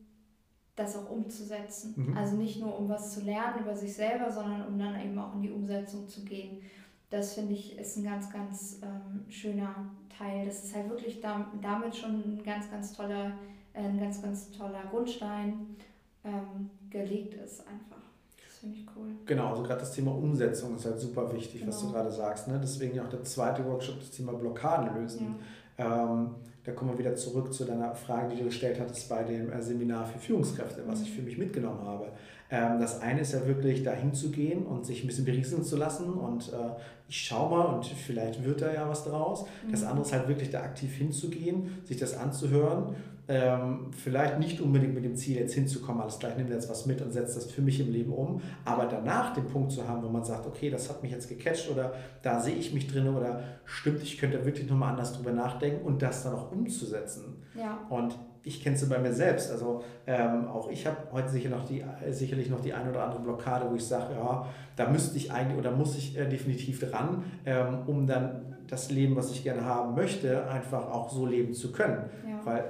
das 0.76 0.96
auch 0.96 1.10
umzusetzen. 1.10 1.94
Mhm. 1.96 2.16
Also 2.16 2.36
nicht 2.36 2.60
nur 2.60 2.78
um 2.78 2.88
was 2.88 3.12
zu 3.12 3.20
lernen 3.20 3.60
über 3.60 3.74
sich 3.74 3.92
selber, 3.92 4.30
sondern 4.30 4.66
um 4.66 4.78
dann 4.78 4.98
eben 4.98 5.18
auch 5.18 5.34
in 5.34 5.42
die 5.42 5.50
Umsetzung 5.50 6.08
zu 6.08 6.24
gehen. 6.24 6.62
Das 7.10 7.34
finde 7.34 7.54
ich 7.54 7.76
ist 7.76 7.96
ein 7.96 8.04
ganz, 8.04 8.32
ganz 8.32 8.80
ähm, 8.82 9.28
schöner 9.28 9.74
Teil. 10.16 10.46
Das 10.46 10.64
ist 10.64 10.74
halt 10.74 10.88
wirklich 10.88 11.20
da, 11.20 11.50
damit 11.60 11.94
schon 11.94 12.10
ein 12.10 12.42
ganz, 12.44 12.70
ganz 12.70 12.92
toller, 12.92 13.32
äh, 13.72 13.82
ein 13.82 13.98
ganz, 13.98 14.22
ganz 14.22 14.50
toller 14.52 14.82
Grundstein 14.90 15.76
ähm, 16.24 16.70
gelegt 16.88 17.34
ist 17.34 17.60
einfach. 17.66 18.00
Das 18.46 18.58
finde 18.58 18.76
ich 18.76 18.86
cool. 18.96 19.08
Genau, 19.26 19.48
also 19.48 19.62
gerade 19.64 19.80
das 19.80 19.92
Thema 19.92 20.12
Umsetzung 20.12 20.76
ist 20.76 20.84
halt 20.84 21.00
super 21.00 21.32
wichtig, 21.32 21.60
genau. 21.60 21.72
was 21.72 21.80
du 21.80 21.86
genau. 21.86 21.98
gerade 21.98 22.12
sagst. 22.12 22.46
Ne? 22.46 22.60
Deswegen 22.62 23.00
auch 23.00 23.08
der 23.08 23.24
zweite 23.24 23.64
Workshop, 23.64 23.98
das 23.98 24.10
Thema 24.12 24.32
Blockaden 24.32 24.94
lösen. 25.00 25.36
Ja. 25.78 26.12
Ähm, 26.12 26.34
da 26.62 26.72
kommen 26.72 26.92
wir 26.92 26.98
wieder 26.98 27.16
zurück 27.16 27.52
zu 27.52 27.64
deiner 27.64 27.94
Frage, 27.94 28.34
die 28.34 28.36
du 28.36 28.44
gestellt 28.44 28.78
hattest 28.78 29.08
bei 29.08 29.24
dem 29.24 29.50
äh, 29.50 29.62
Seminar 29.62 30.06
für 30.06 30.18
Führungskräfte, 30.18 30.82
was 30.86 31.00
ich 31.00 31.10
für 31.10 31.22
mich 31.22 31.38
mitgenommen 31.38 31.80
habe. 31.82 32.12
Ähm, 32.50 32.80
das 32.80 33.00
eine 33.00 33.20
ist 33.20 33.32
ja 33.32 33.46
wirklich 33.46 33.82
dahin 33.82 34.12
zu 34.12 34.30
gehen 34.30 34.66
und 34.66 34.84
sich 34.84 35.04
ein 35.04 35.06
bisschen 35.06 35.24
berieseln 35.24 35.62
zu 35.62 35.76
lassen 35.76 36.14
und 36.14 36.52
äh, 36.52 36.80
ich 37.08 37.18
schaue 37.18 37.50
mal 37.50 37.74
und 37.74 37.86
vielleicht 37.86 38.44
wird 38.44 38.62
da 38.62 38.72
ja 38.72 38.88
was 38.88 39.04
draus. 39.04 39.44
Das 39.70 39.82
mhm. 39.82 39.88
andere 39.88 40.06
ist 40.06 40.12
halt 40.12 40.28
wirklich 40.28 40.50
da 40.50 40.62
aktiv 40.62 40.94
hinzugehen, 40.94 41.82
sich 41.84 41.96
das 41.96 42.16
anzuhören 42.16 42.94
ähm, 43.30 43.92
vielleicht 43.92 44.40
nicht 44.40 44.60
unbedingt 44.60 44.92
mit 44.92 45.04
dem 45.04 45.14
Ziel, 45.14 45.36
jetzt 45.36 45.54
hinzukommen, 45.54 46.02
alles 46.02 46.18
gleich, 46.18 46.36
nimm 46.36 46.48
jetzt 46.48 46.68
was 46.68 46.84
mit 46.86 47.00
und 47.00 47.12
setzt 47.12 47.36
das 47.36 47.46
für 47.46 47.62
mich 47.62 47.78
im 47.78 47.92
Leben 47.92 48.12
um, 48.12 48.42
aber 48.64 48.86
danach 48.86 49.32
den 49.32 49.46
Punkt 49.46 49.70
zu 49.70 49.86
haben, 49.86 50.02
wo 50.02 50.08
man 50.08 50.24
sagt, 50.24 50.48
okay, 50.48 50.68
das 50.68 50.90
hat 50.90 51.04
mich 51.04 51.12
jetzt 51.12 51.28
gecatcht 51.28 51.70
oder 51.70 51.94
da 52.22 52.40
sehe 52.40 52.56
ich 52.56 52.74
mich 52.74 52.88
drin 52.88 53.06
oder 53.08 53.44
stimmt, 53.64 54.02
ich 54.02 54.18
könnte 54.18 54.44
wirklich 54.44 54.68
nochmal 54.68 54.90
anders 54.90 55.12
drüber 55.12 55.30
nachdenken 55.30 55.86
und 55.86 56.02
das 56.02 56.24
dann 56.24 56.34
auch 56.34 56.50
umzusetzen. 56.50 57.36
Ja. 57.54 57.78
Und 57.88 58.18
ich 58.42 58.62
kenne 58.62 58.76
es 58.76 58.88
bei 58.88 58.98
mir 58.98 59.12
selbst. 59.12 59.50
Also 59.50 59.84
ähm, 60.06 60.48
auch 60.48 60.70
ich 60.70 60.86
habe 60.86 60.96
heute 61.12 61.28
sicher 61.28 61.50
noch 61.50 61.64
die, 61.64 61.84
sicherlich 62.10 62.48
noch 62.48 62.60
die 62.60 62.72
eine 62.72 62.90
oder 62.90 63.04
andere 63.04 63.20
Blockade, 63.22 63.66
wo 63.70 63.74
ich 63.74 63.86
sage, 63.86 64.14
ja, 64.14 64.46
da 64.76 64.88
müsste 64.88 65.16
ich 65.16 65.30
eigentlich 65.32 65.58
oder 65.58 65.72
muss 65.72 65.96
ich 65.96 66.16
äh, 66.18 66.26
definitiv 66.26 66.80
dran, 66.80 67.24
ähm, 67.44 67.80
um 67.86 68.06
dann 68.06 68.56
das 68.66 68.90
Leben, 68.90 69.16
was 69.16 69.32
ich 69.32 69.42
gerne 69.42 69.64
haben 69.64 69.94
möchte, 69.94 70.48
einfach 70.48 70.90
auch 70.90 71.10
so 71.10 71.26
leben 71.26 71.52
zu 71.52 71.72
können. 71.72 72.04
Ja. 72.26 72.40
Weil 72.44 72.64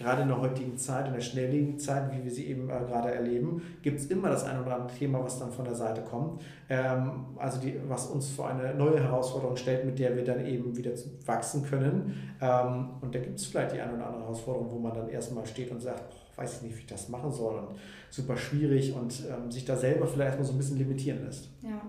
gerade 0.00 0.22
in 0.22 0.28
der 0.28 0.40
heutigen 0.40 0.78
Zeit, 0.78 1.06
in 1.06 1.12
der 1.12 1.20
schnelllebigen 1.20 1.78
Zeit, 1.78 2.10
wie 2.10 2.24
wir 2.24 2.30
sie 2.30 2.46
eben 2.46 2.70
äh, 2.70 2.80
gerade 2.86 3.12
erleben, 3.12 3.62
gibt 3.82 4.00
es 4.00 4.06
immer 4.06 4.30
das 4.30 4.44
ein 4.44 4.58
oder 4.60 4.76
andere 4.76 4.96
Thema, 4.96 5.22
was 5.22 5.38
dann 5.38 5.52
von 5.52 5.66
der 5.66 5.74
Seite 5.74 6.00
kommt. 6.00 6.42
Ähm, 6.70 7.26
also 7.36 7.60
die, 7.60 7.78
was 7.86 8.06
uns 8.06 8.30
vor 8.30 8.48
eine 8.48 8.74
neue 8.74 8.98
Herausforderung 8.98 9.56
stellt, 9.56 9.84
mit 9.84 9.98
der 9.98 10.16
wir 10.16 10.24
dann 10.24 10.44
eben 10.46 10.74
wieder 10.74 10.92
wachsen 11.26 11.62
können. 11.64 12.14
Ähm, 12.40 12.88
und 13.02 13.14
da 13.14 13.18
gibt 13.18 13.38
es 13.38 13.46
vielleicht 13.46 13.74
die 13.74 13.80
eine 13.80 13.94
oder 13.94 14.06
andere 14.06 14.22
Herausforderung, 14.22 14.70
wo 14.70 14.78
man 14.78 14.94
dann 14.94 15.08
erstmal 15.10 15.44
steht 15.46 15.70
und 15.70 15.80
sagt, 15.80 16.08
boah, 16.08 16.42
weiß 16.42 16.56
ich 16.56 16.62
nicht, 16.62 16.76
wie 16.76 16.80
ich 16.80 16.86
das 16.86 17.10
machen 17.10 17.30
soll 17.30 17.58
und 17.58 17.76
super 18.08 18.36
schwierig 18.36 18.94
und 18.94 19.22
ähm, 19.28 19.50
sich 19.50 19.66
da 19.66 19.76
selber 19.76 20.06
vielleicht 20.06 20.38
erstmal 20.38 20.46
so 20.46 20.54
ein 20.54 20.58
bisschen 20.58 20.78
limitieren 20.78 21.24
lässt. 21.26 21.50
Ja, 21.62 21.82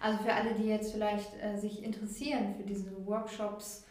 also 0.00 0.22
für 0.24 0.32
alle, 0.32 0.54
die 0.54 0.68
jetzt 0.68 0.92
vielleicht 0.92 1.30
äh, 1.40 1.56
sich 1.56 1.84
interessieren 1.84 2.54
für 2.56 2.64
diese 2.64 2.90
Workshops, 3.06 3.86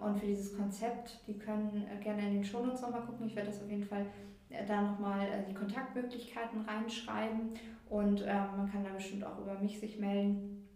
und 0.00 0.18
für 0.18 0.26
dieses 0.26 0.56
Konzept, 0.56 1.20
die 1.26 1.38
können 1.38 1.86
äh, 1.86 2.02
gerne 2.02 2.26
in 2.26 2.34
den 2.34 2.44
Shownotes 2.44 2.82
nochmal 2.82 3.02
gucken. 3.02 3.26
Ich 3.26 3.36
werde 3.36 3.50
das 3.50 3.62
auf 3.62 3.70
jeden 3.70 3.84
Fall 3.84 4.06
äh, 4.50 4.64
da 4.66 4.82
nochmal 4.82 5.26
äh, 5.26 5.44
die 5.48 5.54
Kontaktmöglichkeiten 5.54 6.62
reinschreiben 6.62 7.50
und 7.88 8.22
ähm, 8.22 8.56
man 8.56 8.70
kann 8.70 8.84
da 8.84 8.90
bestimmt 8.90 9.24
auch 9.24 9.38
über 9.38 9.58
mich 9.60 9.78
sich 9.80 9.98
melden. 9.98 10.68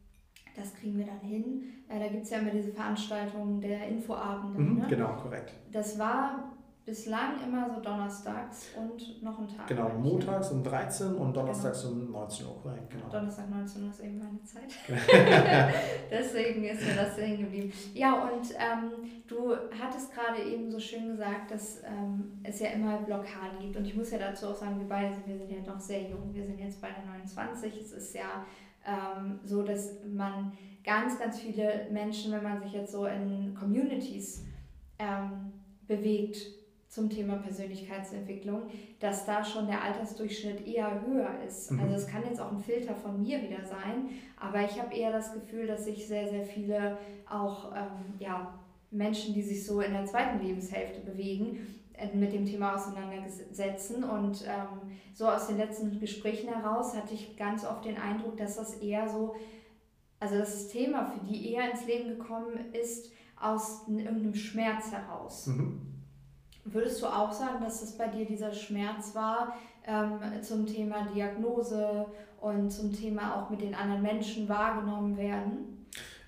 das 0.56 0.74
kriegen 0.74 0.98
wir 0.98 1.06
dann 1.06 1.20
hin. 1.20 1.64
Da 1.88 2.08
gibt 2.08 2.22
es 2.22 2.30
ja 2.30 2.38
immer 2.38 2.50
diese 2.50 2.72
Veranstaltungen 2.72 3.60
der 3.60 3.88
Infoabende. 3.88 4.58
Mhm, 4.58 4.78
ne? 4.78 4.86
Genau, 4.88 5.12
korrekt. 5.16 5.52
Das 5.70 5.98
war 5.98 6.51
bislang 6.84 7.34
immer 7.46 7.70
so 7.72 7.80
donnerstags 7.80 8.70
und 8.76 9.22
noch 9.22 9.38
ein 9.38 9.46
Tag. 9.46 9.68
Genau, 9.68 9.88
montags 9.90 10.50
um 10.50 10.64
13 10.64 11.14
und 11.14 11.36
donnerstags 11.36 11.82
genau. 11.82 11.94
um 11.94 12.10
19 12.10 12.46
Uhr, 12.46 12.60
korrekt. 12.60 12.90
Genau. 12.90 13.08
Donnerstag 13.08 13.48
19 13.50 13.84
Uhr 13.84 13.90
ist 13.90 14.00
eben 14.00 14.18
meine 14.18 14.42
Zeit. 14.42 14.72
Deswegen 16.10 16.64
ist 16.64 16.84
mir 16.84 16.94
das 16.96 17.16
hängen 17.16 17.42
geblieben. 17.42 17.72
Ja, 17.94 18.24
und 18.24 18.50
ähm, 18.52 19.10
du 19.28 19.54
hattest 19.80 20.12
gerade 20.12 20.42
eben 20.42 20.70
so 20.70 20.80
schön 20.80 21.08
gesagt, 21.08 21.52
dass 21.52 21.82
ähm, 21.84 22.40
es 22.42 22.58
ja 22.58 22.70
immer 22.70 22.98
Blockaden 22.98 23.60
gibt. 23.60 23.76
Und 23.76 23.84
ich 23.84 23.94
muss 23.94 24.10
ja 24.10 24.18
dazu 24.18 24.48
auch 24.48 24.56
sagen, 24.56 24.80
wir 24.80 24.88
beide 24.88 25.14
sind, 25.14 25.28
wir 25.28 25.38
sind 25.38 25.50
ja 25.50 25.72
noch 25.72 25.80
sehr 25.80 26.02
jung. 26.02 26.34
Wir 26.34 26.44
sind 26.44 26.58
jetzt 26.58 26.80
beide 26.80 27.06
29. 27.06 27.80
Es 27.80 27.92
ist 27.92 28.14
ja 28.14 28.44
ähm, 28.84 29.38
so, 29.44 29.62
dass 29.62 30.00
man 30.12 30.52
ganz, 30.82 31.16
ganz 31.16 31.38
viele 31.38 31.86
Menschen, 31.92 32.32
wenn 32.32 32.42
man 32.42 32.60
sich 32.60 32.72
jetzt 32.72 32.90
so 32.90 33.06
in 33.06 33.54
Communities 33.54 34.44
ähm, 34.98 35.52
bewegt, 35.86 36.61
zum 36.92 37.08
Thema 37.08 37.36
Persönlichkeitsentwicklung, 37.36 38.64
dass 39.00 39.24
da 39.24 39.42
schon 39.42 39.66
der 39.66 39.82
Altersdurchschnitt 39.82 40.66
eher 40.66 41.00
höher 41.06 41.42
ist. 41.46 41.70
Mhm. 41.70 41.80
Also 41.80 41.94
es 41.94 42.06
kann 42.06 42.22
jetzt 42.28 42.38
auch 42.38 42.52
ein 42.52 42.60
Filter 42.60 42.94
von 42.94 43.22
mir 43.22 43.40
wieder 43.40 43.64
sein, 43.64 44.10
aber 44.38 44.62
ich 44.62 44.78
habe 44.78 44.94
eher 44.94 45.10
das 45.10 45.32
Gefühl, 45.32 45.66
dass 45.66 45.86
sich 45.86 46.06
sehr, 46.06 46.28
sehr 46.28 46.44
viele 46.44 46.98
auch 47.26 47.72
ähm, 47.74 48.12
ja, 48.18 48.58
Menschen, 48.90 49.32
die 49.32 49.40
sich 49.40 49.64
so 49.64 49.80
in 49.80 49.94
der 49.94 50.04
zweiten 50.04 50.44
Lebenshälfte 50.44 51.00
bewegen, 51.00 51.66
äh, 51.94 52.14
mit 52.14 52.34
dem 52.34 52.44
Thema 52.44 52.74
auseinandersetzen. 52.74 54.04
Und 54.04 54.44
ähm, 54.46 54.92
so 55.14 55.26
aus 55.28 55.46
den 55.46 55.56
letzten 55.56 55.98
Gesprächen 55.98 56.50
heraus 56.50 56.94
hatte 56.94 57.14
ich 57.14 57.38
ganz 57.38 57.64
oft 57.64 57.86
den 57.86 57.96
Eindruck, 57.96 58.36
dass 58.36 58.56
das 58.56 58.74
eher 58.82 59.08
so, 59.08 59.34
also 60.20 60.36
das 60.36 60.68
Thema 60.68 61.06
für 61.06 61.24
die 61.24 61.54
eher 61.54 61.70
ins 61.70 61.86
Leben 61.86 62.10
gekommen 62.10 62.70
ist 62.74 63.10
aus 63.40 63.88
irgendeinem 63.88 64.34
Schmerz 64.34 64.92
heraus. 64.92 65.46
Mhm 65.46 65.91
Würdest 66.64 67.02
du 67.02 67.06
auch 67.06 67.32
sagen, 67.32 67.62
dass 67.62 67.80
das 67.80 67.98
bei 67.98 68.08
dir 68.08 68.24
dieser 68.24 68.52
Schmerz 68.52 69.14
war 69.14 69.56
ähm, 69.86 70.20
zum 70.42 70.66
Thema 70.66 71.06
Diagnose 71.12 72.06
und 72.40 72.70
zum 72.70 72.92
Thema 72.92 73.36
auch 73.36 73.50
mit 73.50 73.62
den 73.62 73.74
anderen 73.74 74.02
Menschen 74.02 74.48
wahrgenommen 74.48 75.16
werden? 75.16 75.81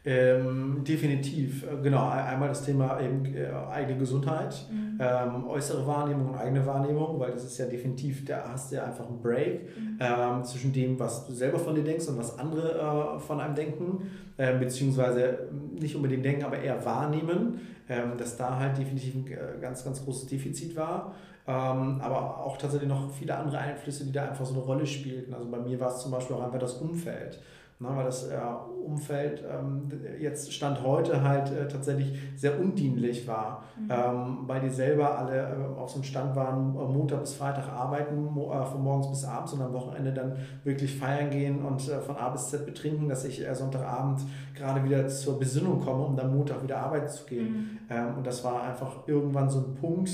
Ähm, 0.06 0.84
definitiv, 0.86 1.62
äh, 1.62 1.82
genau. 1.82 2.10
Einmal 2.10 2.48
das 2.48 2.62
Thema 2.62 3.00
eben 3.00 3.24
äh, 3.34 3.46
eigene 3.72 3.98
Gesundheit, 3.98 4.54
mhm. 4.70 4.98
ähm, 5.00 5.48
äußere 5.48 5.86
Wahrnehmung 5.86 6.28
und 6.28 6.34
eigene 6.34 6.66
Wahrnehmung, 6.66 7.18
weil 7.18 7.32
das 7.32 7.44
ist 7.44 7.56
ja 7.56 7.64
definitiv, 7.64 8.22
da 8.26 8.44
hast 8.52 8.70
du 8.70 8.76
ja 8.76 8.84
einfach 8.84 9.08
einen 9.08 9.22
Break 9.22 9.62
mhm. 9.62 9.98
ähm, 10.00 10.44
zwischen 10.44 10.74
dem, 10.74 10.98
was 10.98 11.26
du 11.26 11.32
selber 11.32 11.58
von 11.58 11.74
dir 11.74 11.84
denkst 11.84 12.06
und 12.08 12.18
was 12.18 12.38
andere 12.38 13.16
äh, 13.16 13.18
von 13.18 13.40
einem 13.40 13.54
denken, 13.54 14.10
äh, 14.36 14.58
beziehungsweise 14.58 15.48
nicht 15.80 15.96
unbedingt 15.96 16.24
denken, 16.24 16.44
aber 16.44 16.58
eher 16.58 16.84
wahrnehmen, 16.84 17.60
ähm, 17.88 18.18
dass 18.18 18.36
da 18.36 18.58
halt 18.58 18.76
definitiv 18.76 19.14
ein 19.14 19.26
äh, 19.26 19.58
ganz, 19.58 19.84
ganz 19.84 20.04
großes 20.04 20.26
Defizit 20.26 20.76
war. 20.76 21.14
Ähm, 21.46 22.00
aber 22.00 22.38
auch 22.44 22.56
tatsächlich 22.56 22.88
noch 22.88 23.10
viele 23.10 23.36
andere 23.36 23.58
Einflüsse, 23.58 24.04
die 24.04 24.12
da 24.12 24.28
einfach 24.28 24.46
so 24.46 24.54
eine 24.54 24.62
Rolle 24.62 24.86
spielten. 24.86 25.32
Also 25.32 25.50
bei 25.50 25.58
mir 25.58 25.78
war 25.80 25.88
es 25.88 26.02
zum 26.02 26.10
Beispiel 26.10 26.36
auch 26.36 26.42
einfach 26.42 26.58
das 26.58 26.74
Umfeld. 26.74 27.38
Na, 27.84 27.96
weil 27.96 28.04
das 28.04 28.26
äh, 28.28 28.38
Umfeld 28.84 29.42
ähm, 29.50 29.90
jetzt 30.20 30.52
Stand 30.52 30.82
heute 30.82 31.22
halt 31.22 31.50
äh, 31.50 31.68
tatsächlich 31.68 32.18
sehr 32.36 32.58
undienlich 32.58 33.26
war, 33.26 33.64
mhm. 33.78 33.90
ähm, 33.90 34.38
weil 34.46 34.60
die 34.60 34.70
selber 34.70 35.18
alle 35.18 35.38
äh, 35.38 35.80
auf 35.80 35.90
so 35.90 35.96
einem 35.96 36.04
Stand 36.04 36.36
waren, 36.36 36.74
äh, 36.74 36.92
Montag 36.92 37.20
bis 37.20 37.34
Freitag 37.34 37.68
arbeiten, 37.70 38.28
äh, 38.28 38.64
von 38.64 38.82
morgens 38.82 39.10
bis 39.10 39.24
abends 39.24 39.52
und 39.52 39.62
am 39.62 39.72
Wochenende 39.72 40.12
dann 40.12 40.36
wirklich 40.64 40.96
feiern 40.96 41.30
gehen 41.30 41.64
und 41.64 41.88
äh, 41.88 42.00
von 42.00 42.16
A 42.16 42.30
bis 42.30 42.48
Z 42.48 42.66
betrinken, 42.66 43.08
dass 43.08 43.24
ich 43.24 43.44
Sonntagabend 43.52 44.20
gerade 44.54 44.84
wieder 44.84 45.06
zur 45.08 45.38
Besinnung 45.38 45.80
komme, 45.80 46.04
um 46.04 46.16
dann 46.16 46.34
Montag 46.34 46.62
wieder 46.62 46.78
arbeiten 46.78 47.08
zu 47.08 47.24
gehen. 47.24 47.48
Mhm. 47.48 47.78
Ähm, 47.90 48.18
und 48.18 48.26
das 48.26 48.42
war 48.44 48.62
einfach 48.62 49.06
irgendwann 49.06 49.48
so 49.50 49.60
ein 49.60 49.74
Punkt, 49.74 50.10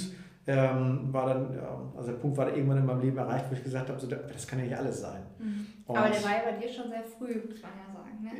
ähm, 0.51 1.13
war 1.13 1.27
dann, 1.29 1.57
also 1.97 2.11
der 2.11 2.19
Punkt 2.19 2.37
war 2.37 2.47
da 2.47 2.53
irgendwann 2.53 2.79
in 2.79 2.87
meinem 2.87 3.01
Leben 3.01 3.17
erreicht, 3.17 3.47
wo 3.49 3.55
ich 3.55 3.63
gesagt 3.63 3.89
habe, 3.89 4.01
so, 4.01 4.09
das 4.09 4.47
kann 4.47 4.59
ja 4.59 4.65
nicht 4.65 4.77
alles 4.77 5.01
sein. 5.01 5.23
Mhm. 5.39 5.67
Aber 5.87 6.09
der 6.09 6.23
war 6.25 6.31
ja 6.31 6.51
bei 6.51 6.57
dir 6.61 6.69
schon 6.73 6.89
sehr 6.89 7.03
früh, 7.03 7.41
muss 7.49 7.63
man 7.63 7.71
ja 7.73 7.93
sagen. 7.93 8.23
Ne? 8.23 8.31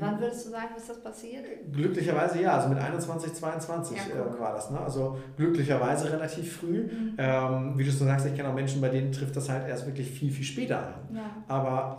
Wann 0.00 0.20
würdest 0.20 0.46
du 0.46 0.50
sagen, 0.50 0.68
ist 0.76 0.90
das 0.90 1.02
passiert? 1.02 1.44
Glücklicherweise 1.72 2.42
ja, 2.42 2.56
also 2.56 2.68
mit 2.68 2.78
21, 2.78 3.34
22 3.34 3.96
ja, 3.96 4.02
äh, 4.02 4.40
war 4.40 4.54
das. 4.54 4.70
Ne? 4.70 4.80
Also 4.80 5.18
glücklicherweise 5.36 6.12
relativ 6.12 6.56
früh. 6.56 6.88
Mhm. 6.88 7.14
Ähm, 7.18 7.78
wie 7.78 7.84
du 7.84 7.90
schon 7.90 8.06
sagst, 8.06 8.26
ich 8.26 8.34
kenne 8.34 8.48
auch 8.48 8.54
Menschen, 8.54 8.80
bei 8.80 8.88
denen 8.88 9.12
trifft 9.12 9.36
das 9.36 9.48
halt 9.48 9.68
erst 9.68 9.86
wirklich 9.86 10.10
viel, 10.10 10.30
viel 10.30 10.44
später 10.44 10.78
ein. 10.78 11.16
Ja. 11.16 11.30
Aber 11.46 11.96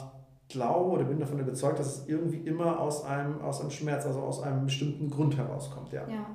ich 0.47 0.53
glaube 0.53 0.89
oder 0.89 1.03
bin 1.05 1.19
davon 1.19 1.39
überzeugt, 1.39 1.79
dass 1.79 1.99
es 1.99 2.07
irgendwie 2.09 2.39
immer 2.39 2.79
aus 2.79 3.05
einem, 3.05 3.41
aus 3.41 3.61
einem 3.61 3.71
Schmerz, 3.71 4.05
also 4.05 4.19
aus 4.19 4.43
einem 4.43 4.65
bestimmten 4.65 5.09
Grund 5.09 5.37
herauskommt. 5.37 5.93
Ja. 5.93 6.01
ja. 6.09 6.25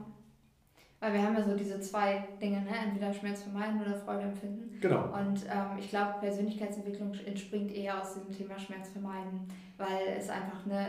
Weil 0.99 1.13
wir 1.13 1.23
haben 1.23 1.37
ja 1.37 1.43
so 1.43 1.55
diese 1.55 1.79
zwei 1.81 2.27
Dinge, 2.41 2.63
ne? 2.63 2.71
entweder 2.87 3.13
Schmerz 3.13 3.43
vermeiden 3.43 3.83
oder 3.83 3.95
Freude 3.95 4.23
empfinden. 4.23 4.79
Genau. 4.81 5.05
Und 5.15 5.45
ähm, 5.45 5.79
ich 5.79 5.91
glaube, 5.91 6.15
Persönlichkeitsentwicklung 6.21 7.13
entspringt 7.27 7.71
eher 7.75 8.01
aus 8.01 8.15
dem 8.15 8.33
Thema 8.33 8.59
Schmerz 8.59 8.89
vermeiden, 8.89 9.47
weil 9.77 10.17
es 10.19 10.31
einfach 10.31 10.65
ne, 10.65 10.87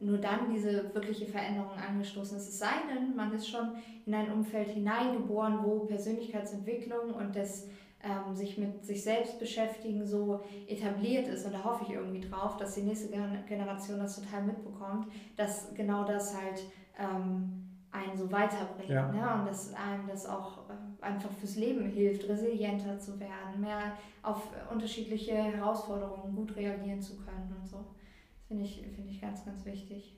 nur 0.00 0.16
dann 0.16 0.50
diese 0.50 0.94
wirkliche 0.94 1.26
Veränderung 1.26 1.76
angestoßen 1.76 2.38
ist. 2.38 2.48
Es 2.48 2.58
sei 2.58 2.72
denn, 2.88 3.14
man 3.14 3.34
ist 3.34 3.46
schon 3.46 3.74
in 4.06 4.14
ein 4.14 4.32
Umfeld 4.32 4.70
hineingeboren, 4.70 5.58
wo 5.62 5.80
Persönlichkeitsentwicklung 5.80 7.12
und 7.12 7.36
das 7.36 7.68
ähm, 8.02 8.34
sich 8.34 8.56
mit 8.56 8.82
sich 8.82 9.04
selbst 9.04 9.38
beschäftigen 9.38 10.06
so 10.06 10.40
etabliert 10.66 11.28
ist. 11.28 11.44
Und 11.44 11.52
da 11.52 11.62
hoffe 11.64 11.84
ich 11.86 11.92
irgendwie 11.92 12.20
drauf, 12.20 12.56
dass 12.56 12.76
die 12.76 12.82
nächste 12.82 13.08
Generation 13.46 13.98
das 13.98 14.18
total 14.18 14.44
mitbekommt, 14.44 15.08
dass 15.36 15.74
genau 15.74 16.04
das 16.04 16.34
halt... 16.34 16.64
Ähm, 16.98 17.63
einen 17.94 18.16
so 18.16 18.30
weiterbringt. 18.30 18.90
Ja. 18.90 19.10
Ne? 19.12 19.40
Und 19.40 19.46
dass 19.46 19.72
einem 19.74 20.06
das 20.08 20.26
auch 20.26 20.68
äh, 20.68 21.04
einfach 21.04 21.30
fürs 21.30 21.56
Leben 21.56 21.86
hilft, 21.86 22.28
resilienter 22.28 22.98
zu 22.98 23.18
werden, 23.20 23.60
mehr 23.60 23.96
auf 24.22 24.48
unterschiedliche 24.70 25.34
Herausforderungen 25.34 26.34
gut 26.34 26.56
reagieren 26.56 27.00
zu 27.00 27.16
können 27.16 27.54
und 27.56 27.66
so. 27.66 27.76
Das 27.76 28.48
finde 28.48 28.64
ich, 28.64 28.84
find 28.94 29.08
ich 29.08 29.20
ganz, 29.20 29.44
ganz 29.44 29.64
wichtig. 29.64 30.16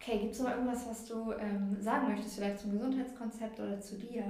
Okay, 0.00 0.18
gibt 0.18 0.34
es 0.34 0.40
noch 0.40 0.50
irgendwas, 0.50 0.88
was 0.88 1.04
du 1.04 1.32
ähm, 1.32 1.76
sagen 1.80 2.08
möchtest, 2.08 2.36
vielleicht 2.36 2.60
zum 2.60 2.72
Gesundheitskonzept 2.72 3.58
oder 3.58 3.80
zu 3.80 3.98
dir? 3.98 4.24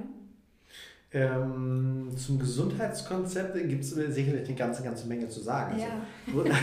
Ähm, 1.13 2.09
zum 2.17 2.39
Gesundheitskonzept 2.39 3.55
gibt 3.69 3.83
es 3.83 3.91
sicherlich 3.91 4.47
eine 4.47 4.57
ganze, 4.57 4.85
ganze 4.85 5.09
Menge 5.09 5.29
zu 5.29 5.41
sagen. 5.41 5.73
Also 5.73 6.45
ja. 6.47 6.55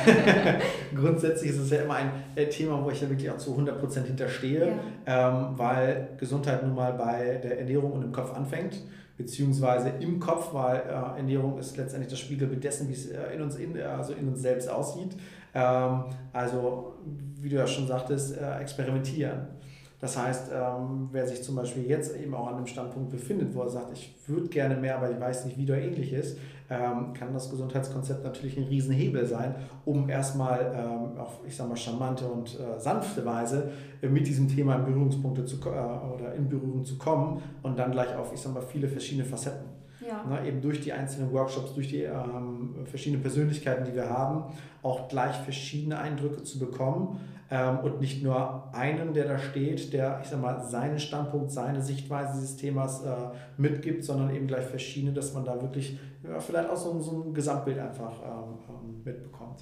grundsätzlich 0.95 1.51
ist 1.51 1.59
es 1.59 1.69
ja 1.69 1.81
immer 1.81 1.95
ein 1.95 2.11
äh, 2.35 2.47
Thema, 2.47 2.81
wo 2.81 2.89
ich 2.89 3.01
ja 3.01 3.09
wirklich 3.09 3.29
auch 3.29 3.37
zu 3.37 3.57
100% 3.57 4.03
hinterstehe, 4.03 4.77
ja. 5.05 5.29
ähm, 5.29 5.57
weil 5.57 6.11
Gesundheit 6.17 6.63
nun 6.63 6.75
mal 6.75 6.93
bei 6.93 7.41
der 7.43 7.59
Ernährung 7.59 7.91
und 7.91 8.03
im 8.03 8.13
Kopf 8.13 8.33
anfängt, 8.33 8.81
beziehungsweise 9.17 9.89
im 9.99 10.17
Kopf, 10.17 10.53
weil 10.53 10.77
äh, 10.77 11.17
Ernährung 11.17 11.59
ist 11.59 11.75
letztendlich 11.75 12.11
das 12.11 12.19
Spiegelbild 12.19 12.63
dessen, 12.63 12.87
wie 12.87 12.93
es 12.93 13.07
äh, 13.07 13.33
in, 13.35 13.41
uns 13.41 13.57
in, 13.57 13.77
also 13.81 14.13
in 14.13 14.29
uns 14.29 14.41
selbst 14.41 14.69
aussieht. 14.69 15.17
Ähm, 15.53 16.05
also, 16.31 16.95
wie 17.41 17.49
du 17.49 17.57
ja 17.57 17.67
schon 17.67 17.85
sagtest, 17.85 18.37
äh, 18.37 18.59
experimentieren. 18.59 19.56
Das 19.99 20.15
heißt, 20.15 20.51
ähm, 20.53 21.09
wer 21.11 21.25
sich 21.25 21.41
zum 21.41 21.55
Beispiel 21.55 21.83
jetzt 21.87 22.15
eben 22.15 22.35
auch 22.35 22.47
an 22.47 22.55
einem 22.55 22.67
Standpunkt 22.67 23.09
befindet, 23.09 23.55
wo 23.55 23.61
er 23.61 23.69
sagt, 23.69 23.93
ich 23.93 24.13
würde 24.27 24.47
gerne 24.47 24.75
mehr, 24.75 24.97
aber 24.97 25.09
ich 25.09 25.19
weiß 25.19 25.45
nicht, 25.45 25.57
wie 25.57 25.63
oder 25.63 25.81
ähnlich 25.81 26.13
ist, 26.13 26.37
ähm, 26.69 27.13
kann 27.13 27.33
das 27.33 27.49
Gesundheitskonzept 27.49 28.23
natürlich 28.23 28.57
ein 28.57 28.65
Riesenhebel 28.65 29.25
sein, 29.25 29.55
um 29.85 30.07
erstmal 30.07 30.71
ähm, 30.75 31.19
auf, 31.19 31.39
ich 31.47 31.55
sag 31.55 31.67
mal, 31.67 31.77
charmante 31.77 32.25
und 32.25 32.59
äh, 32.59 32.79
sanfte 32.79 33.25
Weise 33.25 33.71
äh, 34.01 34.07
mit 34.07 34.27
diesem 34.27 34.47
Thema 34.47 34.75
in 34.75 34.85
Berührungspunkte 34.85 35.45
zu, 35.45 35.57
äh, 35.61 35.69
oder 35.69 36.35
in 36.35 36.47
Berührung 36.47 36.85
zu 36.85 36.99
kommen 36.99 37.41
und 37.63 37.79
dann 37.79 37.91
gleich 37.91 38.15
auf, 38.15 38.31
ich 38.33 38.39
sag 38.39 38.53
mal, 38.53 38.61
viele 38.61 38.87
verschiedene 38.87 39.25
Facetten. 39.25 39.77
Ja. 40.07 40.23
Ne, 40.23 40.47
eben 40.47 40.61
durch 40.61 40.79
die 40.79 40.93
einzelnen 40.93 41.33
Workshops, 41.33 41.73
durch 41.73 41.89
die 41.89 42.03
ähm, 42.03 42.75
verschiedenen 42.85 43.21
Persönlichkeiten, 43.21 43.83
die 43.83 43.93
wir 43.93 44.09
haben, 44.09 44.53
auch 44.83 45.09
gleich 45.09 45.35
verschiedene 45.37 45.97
Eindrücke 45.97 46.43
zu 46.43 46.59
bekommen 46.59 47.19
ähm, 47.49 47.79
und 47.79 48.01
nicht 48.01 48.23
nur 48.23 48.73
einen, 48.73 49.13
der 49.13 49.25
da 49.25 49.39
steht, 49.39 49.93
der, 49.93 50.19
ich 50.21 50.29
sag 50.29 50.41
mal, 50.41 50.59
seinen 50.63 50.99
Standpunkt, 50.99 51.51
seine 51.51 51.81
Sichtweise 51.81 52.33
dieses 52.39 52.57
Themas 52.57 53.03
äh, 53.03 53.15
mitgibt, 53.57 54.03
sondern 54.03 54.35
eben 54.35 54.47
gleich 54.47 54.65
verschiedene, 54.65 55.13
dass 55.13 55.33
man 55.33 55.45
da 55.45 55.61
wirklich 55.61 55.99
ja, 56.23 56.39
vielleicht 56.39 56.69
auch 56.69 56.77
so, 56.77 56.99
so 56.99 57.23
ein 57.23 57.33
Gesamtbild 57.33 57.79
einfach 57.79 58.13
ähm, 58.21 58.57
ähm 58.69 59.01
mitbekommt. 59.03 59.61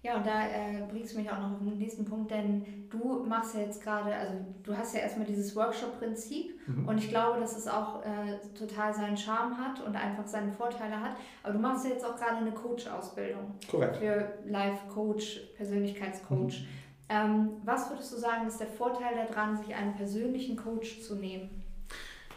Ja, 0.00 0.16
und 0.16 0.24
da 0.24 0.46
äh, 0.46 0.86
bringst 0.88 1.12
du 1.12 1.18
mich 1.18 1.28
auch 1.28 1.40
noch 1.40 1.52
auf 1.54 1.58
den 1.58 1.76
nächsten 1.76 2.04
Punkt, 2.04 2.30
denn 2.30 2.88
du 2.88 3.24
machst 3.26 3.56
ja 3.56 3.62
jetzt 3.62 3.82
gerade, 3.82 4.14
also 4.14 4.34
du 4.62 4.76
hast 4.76 4.94
ja 4.94 5.00
erstmal 5.00 5.26
dieses 5.26 5.56
Workshop-Prinzip 5.56 6.56
mhm. 6.68 6.86
und 6.86 6.98
ich 6.98 7.08
glaube, 7.08 7.40
dass 7.40 7.56
es 7.58 7.66
auch 7.66 8.04
äh, 8.04 8.38
total 8.56 8.94
seinen 8.94 9.16
Charme 9.16 9.58
hat 9.58 9.84
und 9.84 9.96
einfach 9.96 10.24
seine 10.24 10.52
Vorteile 10.52 11.00
hat. 11.00 11.16
Aber 11.42 11.54
du 11.54 11.58
machst 11.58 11.84
ja 11.84 11.90
jetzt 11.90 12.04
auch 12.04 12.14
gerade 12.14 12.36
eine 12.36 12.52
Coach-Ausbildung. 12.52 13.56
Korrekt. 13.68 13.96
Für 13.96 14.34
Life-Coach, 14.46 15.40
Persönlichkeitscoach. 15.56 16.60
Mhm. 16.60 16.66
Ähm, 17.08 17.50
was 17.64 17.90
würdest 17.90 18.12
du 18.12 18.16
sagen, 18.18 18.46
ist 18.46 18.60
der 18.60 18.66
Vorteil 18.66 19.14
daran, 19.14 19.56
sich 19.56 19.74
einen 19.74 19.94
persönlichen 19.94 20.56
Coach 20.56 21.00
zu 21.00 21.14
nehmen? 21.14 21.64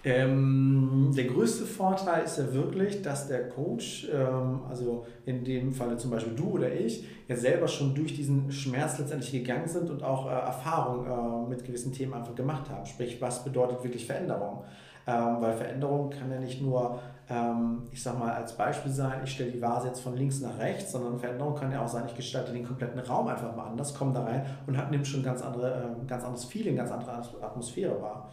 Ähm, 0.03 1.11
der 1.15 1.25
größte 1.25 1.65
Vorteil 1.65 2.23
ist 2.23 2.39
ja 2.39 2.51
wirklich, 2.53 3.03
dass 3.03 3.27
der 3.27 3.49
Coach, 3.49 4.09
ähm, 4.11 4.61
also 4.67 5.05
in 5.25 5.43
dem 5.43 5.71
Falle 5.71 5.95
zum 5.97 6.09
Beispiel 6.09 6.33
du 6.33 6.51
oder 6.51 6.73
ich, 6.73 7.05
ja 7.27 7.35
selber 7.35 7.67
schon 7.67 7.93
durch 7.93 8.15
diesen 8.15 8.51
Schmerz 8.51 8.97
letztendlich 8.97 9.31
gegangen 9.31 9.67
sind 9.67 9.91
und 9.91 10.01
auch 10.01 10.25
äh, 10.25 10.31
Erfahrung 10.31 11.05
äh, 11.05 11.49
mit 11.49 11.63
gewissen 11.63 11.93
Themen 11.93 12.15
einfach 12.15 12.33
gemacht 12.33 12.67
haben. 12.69 12.85
Sprich, 12.87 13.21
was 13.21 13.43
bedeutet 13.43 13.83
wirklich 13.83 14.07
Veränderung? 14.07 14.63
Ähm, 15.05 15.37
weil 15.39 15.53
Veränderung 15.53 16.09
kann 16.09 16.31
ja 16.31 16.39
nicht 16.39 16.61
nur, 16.61 16.99
ähm, 17.31 17.83
ich 17.91 18.03
sag 18.03 18.19
mal, 18.19 18.33
als 18.33 18.57
Beispiel 18.57 18.91
sein, 18.91 19.21
ich 19.23 19.31
stelle 19.31 19.51
die 19.51 19.61
Vase 19.61 19.87
jetzt 19.87 20.01
von 20.01 20.15
links 20.17 20.41
nach 20.41 20.59
rechts, 20.59 20.91
sondern 20.91 21.17
Veränderung 21.17 21.55
kann 21.55 21.71
ja 21.71 21.81
auch 21.81 21.87
sein, 21.87 22.03
ich 22.05 22.15
gestalte 22.15 22.51
den 22.51 22.65
kompletten 22.65 22.99
Raum 22.99 23.27
einfach 23.27 23.55
mal 23.55 23.67
anders, 23.67 23.93
komme 23.93 24.13
da 24.13 24.23
rein 24.23 24.45
und 24.67 24.77
hat, 24.77 24.91
nimmt 24.91 25.07
schon 25.07 25.23
ganz, 25.23 25.41
andere, 25.41 25.95
äh, 26.01 26.05
ganz 26.07 26.23
anderes 26.23 26.45
Feeling, 26.45 26.75
ganz 26.75 26.91
andere 26.91 27.11
Atmosphäre 27.41 28.01
wahr. 28.01 28.29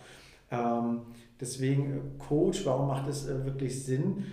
Ähm, 0.51 1.03
deswegen, 1.41 1.93
äh, 1.93 2.01
Coach, 2.19 2.67
warum 2.67 2.89
macht 2.89 3.09
es 3.09 3.29
äh, 3.29 3.45
wirklich 3.45 3.85
Sinn? 3.85 4.25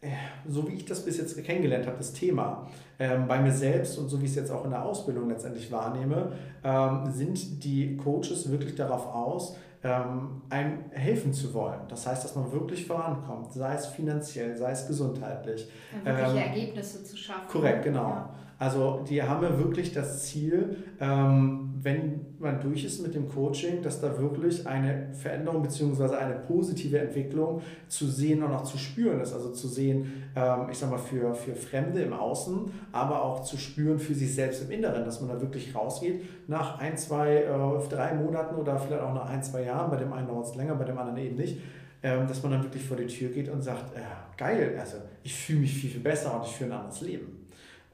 Äh, 0.00 0.08
so 0.48 0.66
wie 0.68 0.72
ich 0.72 0.84
das 0.84 1.04
bis 1.04 1.18
jetzt 1.18 1.42
kennengelernt 1.44 1.86
habe, 1.86 1.98
das 1.98 2.12
Thema, 2.12 2.66
ähm, 2.98 3.28
bei 3.28 3.40
mir 3.40 3.52
selbst 3.52 3.96
und 3.98 4.08
so 4.08 4.20
wie 4.20 4.24
ich 4.24 4.30
es 4.30 4.36
jetzt 4.36 4.50
auch 4.50 4.64
in 4.64 4.70
der 4.70 4.84
Ausbildung 4.84 5.28
letztendlich 5.28 5.70
wahrnehme, 5.70 6.32
ähm, 6.64 7.12
sind 7.12 7.62
die 7.62 7.96
Coaches 7.96 8.50
wirklich 8.50 8.74
darauf 8.74 9.06
aus, 9.14 9.56
ähm, 9.84 10.40
einem 10.48 10.90
helfen 10.92 11.32
zu 11.32 11.52
wollen. 11.52 11.80
Das 11.88 12.06
heißt, 12.06 12.24
dass 12.24 12.34
man 12.34 12.50
wirklich 12.50 12.86
vorankommt, 12.86 13.52
sei 13.52 13.74
es 13.74 13.86
finanziell, 13.86 14.56
sei 14.56 14.70
es 14.70 14.86
gesundheitlich. 14.86 15.68
Ja, 16.04 16.16
wirkliche 16.16 16.38
ähm, 16.38 16.52
Ergebnisse 16.52 17.04
zu 17.04 17.16
schaffen. 17.16 17.48
Korrekt, 17.48 17.84
genau. 17.84 18.08
Ja. 18.08 18.34
Also 18.64 19.04
die 19.06 19.22
haben 19.22 19.42
ja 19.42 19.58
wirklich 19.58 19.92
das 19.92 20.24
Ziel, 20.24 20.76
ähm, 20.98 21.74
wenn 21.82 22.24
man 22.38 22.62
durch 22.62 22.82
ist 22.82 23.02
mit 23.02 23.14
dem 23.14 23.28
Coaching, 23.28 23.82
dass 23.82 24.00
da 24.00 24.18
wirklich 24.18 24.66
eine 24.66 25.08
Veränderung 25.12 25.62
bzw. 25.62 26.16
eine 26.16 26.36
positive 26.36 26.98
Entwicklung 26.98 27.60
zu 27.88 28.06
sehen 28.06 28.42
und 28.42 28.52
auch 28.52 28.64
zu 28.64 28.78
spüren 28.78 29.20
ist. 29.20 29.34
Also 29.34 29.50
zu 29.50 29.68
sehen, 29.68 30.24
ähm, 30.34 30.68
ich 30.70 30.78
sag 30.78 30.90
mal, 30.90 30.96
für, 30.96 31.34
für 31.34 31.54
Fremde 31.54 32.00
im 32.00 32.14
Außen, 32.14 32.70
aber 32.90 33.22
auch 33.22 33.42
zu 33.42 33.58
spüren 33.58 33.98
für 33.98 34.14
sich 34.14 34.34
selbst 34.34 34.62
im 34.62 34.70
Inneren, 34.70 35.04
dass 35.04 35.20
man 35.20 35.28
da 35.28 35.38
wirklich 35.42 35.74
rausgeht 35.74 36.22
nach 36.48 36.78
ein, 36.78 36.96
zwei, 36.96 37.42
äh, 37.42 37.88
drei 37.90 38.14
Monaten 38.14 38.54
oder 38.54 38.78
vielleicht 38.78 39.02
auch 39.02 39.12
nach 39.12 39.28
ein, 39.28 39.42
zwei 39.42 39.64
Jahren. 39.64 39.90
Bei 39.90 39.98
dem 39.98 40.10
einen 40.10 40.26
dauert 40.26 40.46
es 40.46 40.54
länger, 40.54 40.74
bei 40.76 40.84
dem 40.84 40.96
anderen 40.96 41.18
eben 41.18 41.36
nicht 41.36 41.58
ähm, 42.02 42.28
dass 42.28 42.42
man 42.42 42.52
dann 42.52 42.62
wirklich 42.62 42.84
vor 42.84 42.98
die 42.98 43.06
Tür 43.06 43.30
geht 43.30 43.48
und 43.48 43.62
sagt, 43.62 43.96
äh, 43.96 44.00
geil, 44.36 44.76
also 44.78 44.98
ich 45.22 45.34
fühle 45.34 45.60
mich 45.60 45.74
viel, 45.74 45.88
viel 45.88 46.02
besser 46.02 46.36
und 46.36 46.46
ich 46.46 46.52
führe 46.54 46.70
ein 46.70 46.78
anderes 46.78 47.00
Leben. 47.00 47.43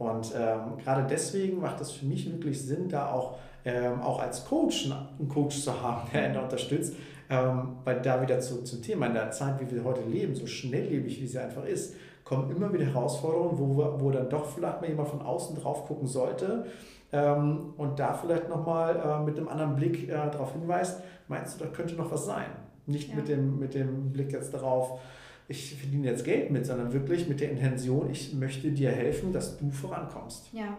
Und 0.01 0.33
ähm, 0.35 0.79
gerade 0.83 1.07
deswegen 1.07 1.61
macht 1.61 1.79
es 1.83 1.91
für 1.93 2.07
mich 2.07 2.31
wirklich 2.33 2.63
Sinn, 2.63 2.89
da 2.89 3.13
auch, 3.13 3.37
ähm, 3.67 4.01
auch 4.01 4.19
als 4.19 4.47
Coach 4.47 4.91
einen 4.91 5.29
Coach 5.29 5.61
zu 5.61 5.83
haben, 5.83 6.09
der 6.11 6.23
einen 6.25 6.39
unterstützt. 6.39 6.95
Ähm, 7.29 7.77
weil 7.85 8.01
da 8.01 8.21
wieder 8.23 8.41
zu, 8.41 8.65
zum 8.65 8.83
Thema, 8.83 9.07
in 9.07 9.15
der 9.15 9.31
Zeit, 9.31 9.61
wie 9.61 9.71
wir 9.71 9.85
heute 9.85 10.01
leben, 10.09 10.35
so 10.35 10.47
schnelllebig 10.47 11.21
wie 11.21 11.27
sie 11.27 11.39
einfach 11.39 11.65
ist, 11.65 11.95
kommen 12.25 12.51
immer 12.51 12.73
wieder 12.73 12.87
Herausforderungen, 12.87 13.59
wo, 13.59 14.01
wo 14.01 14.11
dann 14.11 14.31
doch 14.31 14.47
vielleicht 14.47 14.81
mal 14.81 14.89
jemand 14.89 15.11
von 15.11 15.21
außen 15.21 15.55
drauf 15.61 15.87
gucken 15.87 16.09
sollte 16.09 16.65
ähm, 17.13 17.75
und 17.77 17.99
da 17.99 18.15
vielleicht 18.15 18.49
nochmal 18.49 18.97
äh, 18.97 19.23
mit 19.23 19.37
einem 19.37 19.49
anderen 19.49 19.77
Blick 19.77 20.09
äh, 20.09 20.13
darauf 20.13 20.53
hinweist, 20.53 21.03
meinst 21.29 21.61
du, 21.61 21.65
da 21.65 21.71
könnte 21.71 21.95
noch 21.95 22.11
was 22.11 22.25
sein? 22.25 22.47
Nicht 22.87 23.11
ja. 23.11 23.17
mit, 23.17 23.29
dem, 23.29 23.59
mit 23.59 23.75
dem 23.75 24.13
Blick 24.13 24.33
jetzt 24.33 24.55
darauf, 24.55 24.99
ich 25.51 25.75
verdiene 25.75 26.07
jetzt 26.07 26.25
Geld 26.25 26.51
mit, 26.53 26.65
sondern 26.65 26.93
wirklich 26.93 27.29
mit 27.29 27.41
der 27.41 27.51
Intention, 27.51 28.09
ich 28.09 28.33
möchte 28.35 28.71
dir 28.71 28.93
helfen, 28.93 29.33
dass 29.33 29.59
du 29.59 29.69
vorankommst. 29.69 30.53
Ja, 30.53 30.79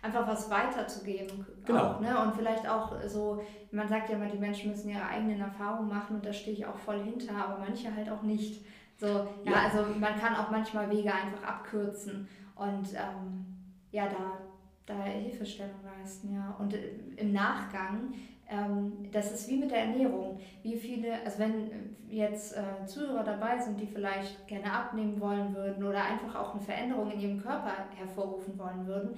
einfach 0.00 0.26
was 0.28 0.48
weiterzugeben. 0.48 1.44
Genau. 1.64 1.94
Auch, 1.94 2.00
ne? 2.00 2.16
Und 2.22 2.36
vielleicht 2.36 2.68
auch 2.68 2.94
so, 3.08 3.42
man 3.72 3.88
sagt 3.88 4.10
ja 4.10 4.14
immer, 4.14 4.28
die 4.28 4.38
Menschen 4.38 4.70
müssen 4.70 4.90
ihre 4.90 5.04
eigenen 5.04 5.40
Erfahrungen 5.40 5.88
machen 5.88 6.16
und 6.16 6.24
da 6.24 6.32
stehe 6.32 6.56
ich 6.56 6.64
auch 6.64 6.76
voll 6.76 7.02
hinter, 7.02 7.34
aber 7.34 7.58
manche 7.58 7.94
halt 7.94 8.08
auch 8.08 8.22
nicht. 8.22 8.64
So, 8.96 9.06
ja, 9.08 9.50
ja. 9.50 9.52
also 9.64 9.84
man 9.98 10.16
kann 10.16 10.36
auch 10.36 10.52
manchmal 10.52 10.88
Wege 10.88 11.12
einfach 11.12 11.42
abkürzen 11.42 12.28
und 12.54 12.92
ähm, 12.94 13.44
ja, 13.90 14.06
da, 14.06 14.38
da 14.86 15.02
Hilfestellung 15.02 15.80
leisten, 15.98 16.32
ja. 16.32 16.54
Und 16.60 16.76
im 17.16 17.32
Nachgang 17.32 18.14
ähm, 18.52 19.08
das 19.10 19.32
ist 19.32 19.48
wie 19.48 19.56
mit 19.56 19.70
der 19.70 19.78
Ernährung. 19.78 20.38
Wie 20.62 20.76
viele, 20.76 21.14
also 21.24 21.38
wenn 21.38 21.96
jetzt 22.08 22.56
äh, 22.56 22.86
Zuhörer 22.86 23.24
dabei 23.24 23.58
sind, 23.58 23.80
die 23.80 23.86
vielleicht 23.86 24.46
gerne 24.46 24.70
abnehmen 24.70 25.20
wollen 25.20 25.54
würden 25.54 25.82
oder 25.84 26.04
einfach 26.04 26.34
auch 26.34 26.54
eine 26.54 26.62
Veränderung 26.62 27.10
in 27.10 27.20
ihrem 27.20 27.42
Körper 27.42 27.72
hervorrufen 27.96 28.58
wollen 28.58 28.86
würden, 28.86 29.16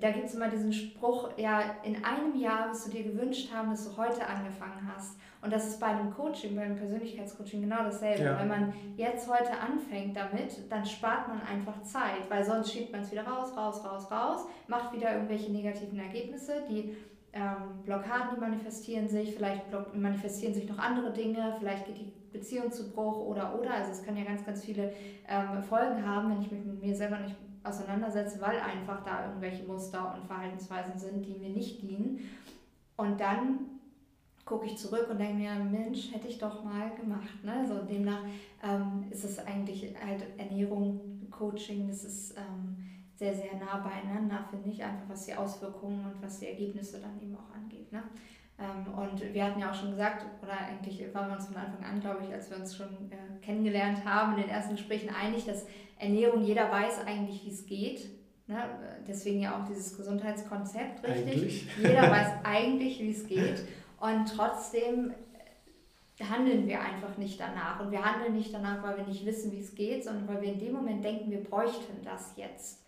da 0.00 0.10
gibt 0.10 0.26
es 0.26 0.34
immer 0.34 0.48
diesen 0.48 0.72
Spruch, 0.72 1.30
ja, 1.36 1.62
in 1.82 2.04
einem 2.04 2.36
Jahr 2.36 2.70
wirst 2.70 2.86
du 2.86 2.90
dir 2.92 3.02
gewünscht 3.02 3.52
haben, 3.52 3.70
dass 3.70 3.84
du 3.84 3.96
heute 3.96 4.24
angefangen 4.24 4.88
hast. 4.94 5.18
Und 5.42 5.52
das 5.52 5.66
ist 5.66 5.80
bei 5.80 5.86
einem 5.86 6.12
Coaching, 6.14 6.54
bei 6.54 6.62
einem 6.62 6.76
Persönlichkeitscoaching 6.76 7.62
genau 7.62 7.82
dasselbe. 7.82 8.24
Ja. 8.24 8.38
Wenn 8.38 8.48
man 8.48 8.74
jetzt 8.96 9.28
heute 9.28 9.58
anfängt 9.58 10.16
damit, 10.16 10.70
dann 10.70 10.84
spart 10.84 11.28
man 11.28 11.40
einfach 11.42 11.82
Zeit, 11.82 12.28
weil 12.28 12.44
sonst 12.44 12.72
schiebt 12.72 12.92
man 12.92 13.00
es 13.00 13.10
wieder 13.10 13.26
raus, 13.26 13.56
raus, 13.56 13.84
raus, 13.84 14.10
raus, 14.10 14.46
macht 14.68 14.92
wieder 14.92 15.12
irgendwelche 15.12 15.50
negativen 15.50 15.98
Ergebnisse, 15.98 16.62
die 16.68 16.94
ähm, 17.32 17.82
Blockaden, 17.84 18.34
die 18.34 18.40
manifestieren 18.40 19.08
sich, 19.08 19.34
vielleicht 19.34 19.64
manifestieren 19.94 20.52
sich 20.54 20.68
noch 20.68 20.78
andere 20.78 21.12
Dinge, 21.12 21.54
vielleicht 21.58 21.86
geht 21.86 21.98
die 21.98 22.12
Beziehung 22.32 22.70
zu 22.72 22.90
Bruch 22.90 23.18
oder 23.26 23.58
oder. 23.58 23.74
Also 23.74 23.92
es 23.92 24.04
kann 24.04 24.16
ja 24.16 24.24
ganz, 24.24 24.44
ganz 24.44 24.64
viele 24.64 24.92
ähm, 25.28 25.62
Folgen 25.62 26.04
haben, 26.04 26.30
wenn 26.30 26.40
ich 26.40 26.50
mich 26.50 26.64
mit 26.64 26.82
mir 26.82 26.94
selber 26.94 27.18
nicht 27.18 27.36
auseinandersetze, 27.62 28.40
weil 28.40 28.58
einfach 28.58 29.04
da 29.04 29.26
irgendwelche 29.26 29.64
Muster 29.64 30.14
und 30.16 30.26
Verhaltensweisen 30.26 30.98
sind, 30.98 31.24
die 31.24 31.34
mir 31.34 31.50
nicht 31.50 31.82
dienen. 31.82 32.20
Und 32.96 33.20
dann 33.20 33.66
gucke 34.44 34.66
ich 34.66 34.76
zurück 34.76 35.06
und 35.10 35.18
denke 35.18 35.34
mir, 35.34 35.54
Mensch, 35.54 36.12
hätte 36.12 36.26
ich 36.26 36.38
doch 36.38 36.64
mal 36.64 36.90
gemacht. 36.96 37.44
Ne? 37.44 37.64
So 37.68 37.82
demnach 37.82 38.22
ähm, 38.62 39.04
ist 39.10 39.24
es 39.24 39.38
eigentlich 39.38 39.94
halt 40.04 40.24
Ernährung, 40.38 41.28
Coaching, 41.30 41.86
das 41.88 42.04
ist 42.04 42.36
ähm, 42.36 42.69
sehr, 43.20 43.34
sehr 43.34 43.54
nah 43.56 43.76
beieinander, 43.76 44.42
finde 44.48 44.70
ich, 44.70 44.82
einfach 44.82 45.06
was 45.06 45.26
die 45.26 45.34
Auswirkungen 45.34 46.06
und 46.06 46.22
was 46.22 46.40
die 46.40 46.46
Ergebnisse 46.46 47.00
dann 47.00 47.20
eben 47.20 47.36
auch 47.36 47.54
angeht. 47.54 47.92
Ne? 47.92 48.02
Ähm, 48.58 48.94
und 48.94 49.34
wir 49.34 49.44
hatten 49.44 49.60
ja 49.60 49.70
auch 49.70 49.74
schon 49.74 49.90
gesagt, 49.90 50.24
oder 50.42 50.58
eigentlich 50.58 51.02
waren 51.12 51.28
wir 51.28 51.36
uns 51.36 51.46
von 51.46 51.56
Anfang 51.56 51.84
an, 51.84 52.00
glaube 52.00 52.24
ich, 52.26 52.32
als 52.32 52.48
wir 52.48 52.56
uns 52.56 52.74
schon 52.74 52.88
äh, 53.10 53.44
kennengelernt 53.44 54.06
haben, 54.06 54.36
in 54.36 54.44
den 54.44 54.48
ersten 54.48 54.74
Gesprächen 54.74 55.10
einig, 55.10 55.44
dass 55.44 55.66
Ernährung, 55.98 56.42
jeder 56.42 56.70
weiß 56.70 57.04
eigentlich, 57.04 57.44
wie 57.44 57.50
es 57.50 57.66
geht. 57.66 58.08
Ne? 58.46 58.56
Deswegen 59.06 59.40
ja 59.42 59.60
auch 59.60 59.68
dieses 59.68 59.94
Gesundheitskonzept, 59.98 61.06
richtig? 61.06 61.34
Eigentlich. 61.34 61.76
Jeder 61.76 62.02
weiß 62.10 62.28
eigentlich, 62.42 63.00
wie 63.00 63.10
es 63.10 63.26
geht. 63.26 63.64
Und 64.00 64.34
trotzdem 64.34 65.12
handeln 66.18 66.66
wir 66.66 66.80
einfach 66.80 67.18
nicht 67.18 67.38
danach. 67.38 67.80
Und 67.80 67.90
wir 67.90 68.02
handeln 68.02 68.34
nicht 68.34 68.54
danach, 68.54 68.82
weil 68.82 68.96
wir 68.96 69.04
nicht 69.04 69.26
wissen, 69.26 69.52
wie 69.52 69.60
es 69.60 69.74
geht, 69.74 70.04
sondern 70.04 70.26
weil 70.26 70.40
wir 70.40 70.54
in 70.54 70.58
dem 70.58 70.72
Moment 70.72 71.04
denken, 71.04 71.30
wir 71.30 71.44
bräuchten 71.44 72.02
das 72.02 72.32
jetzt. 72.36 72.86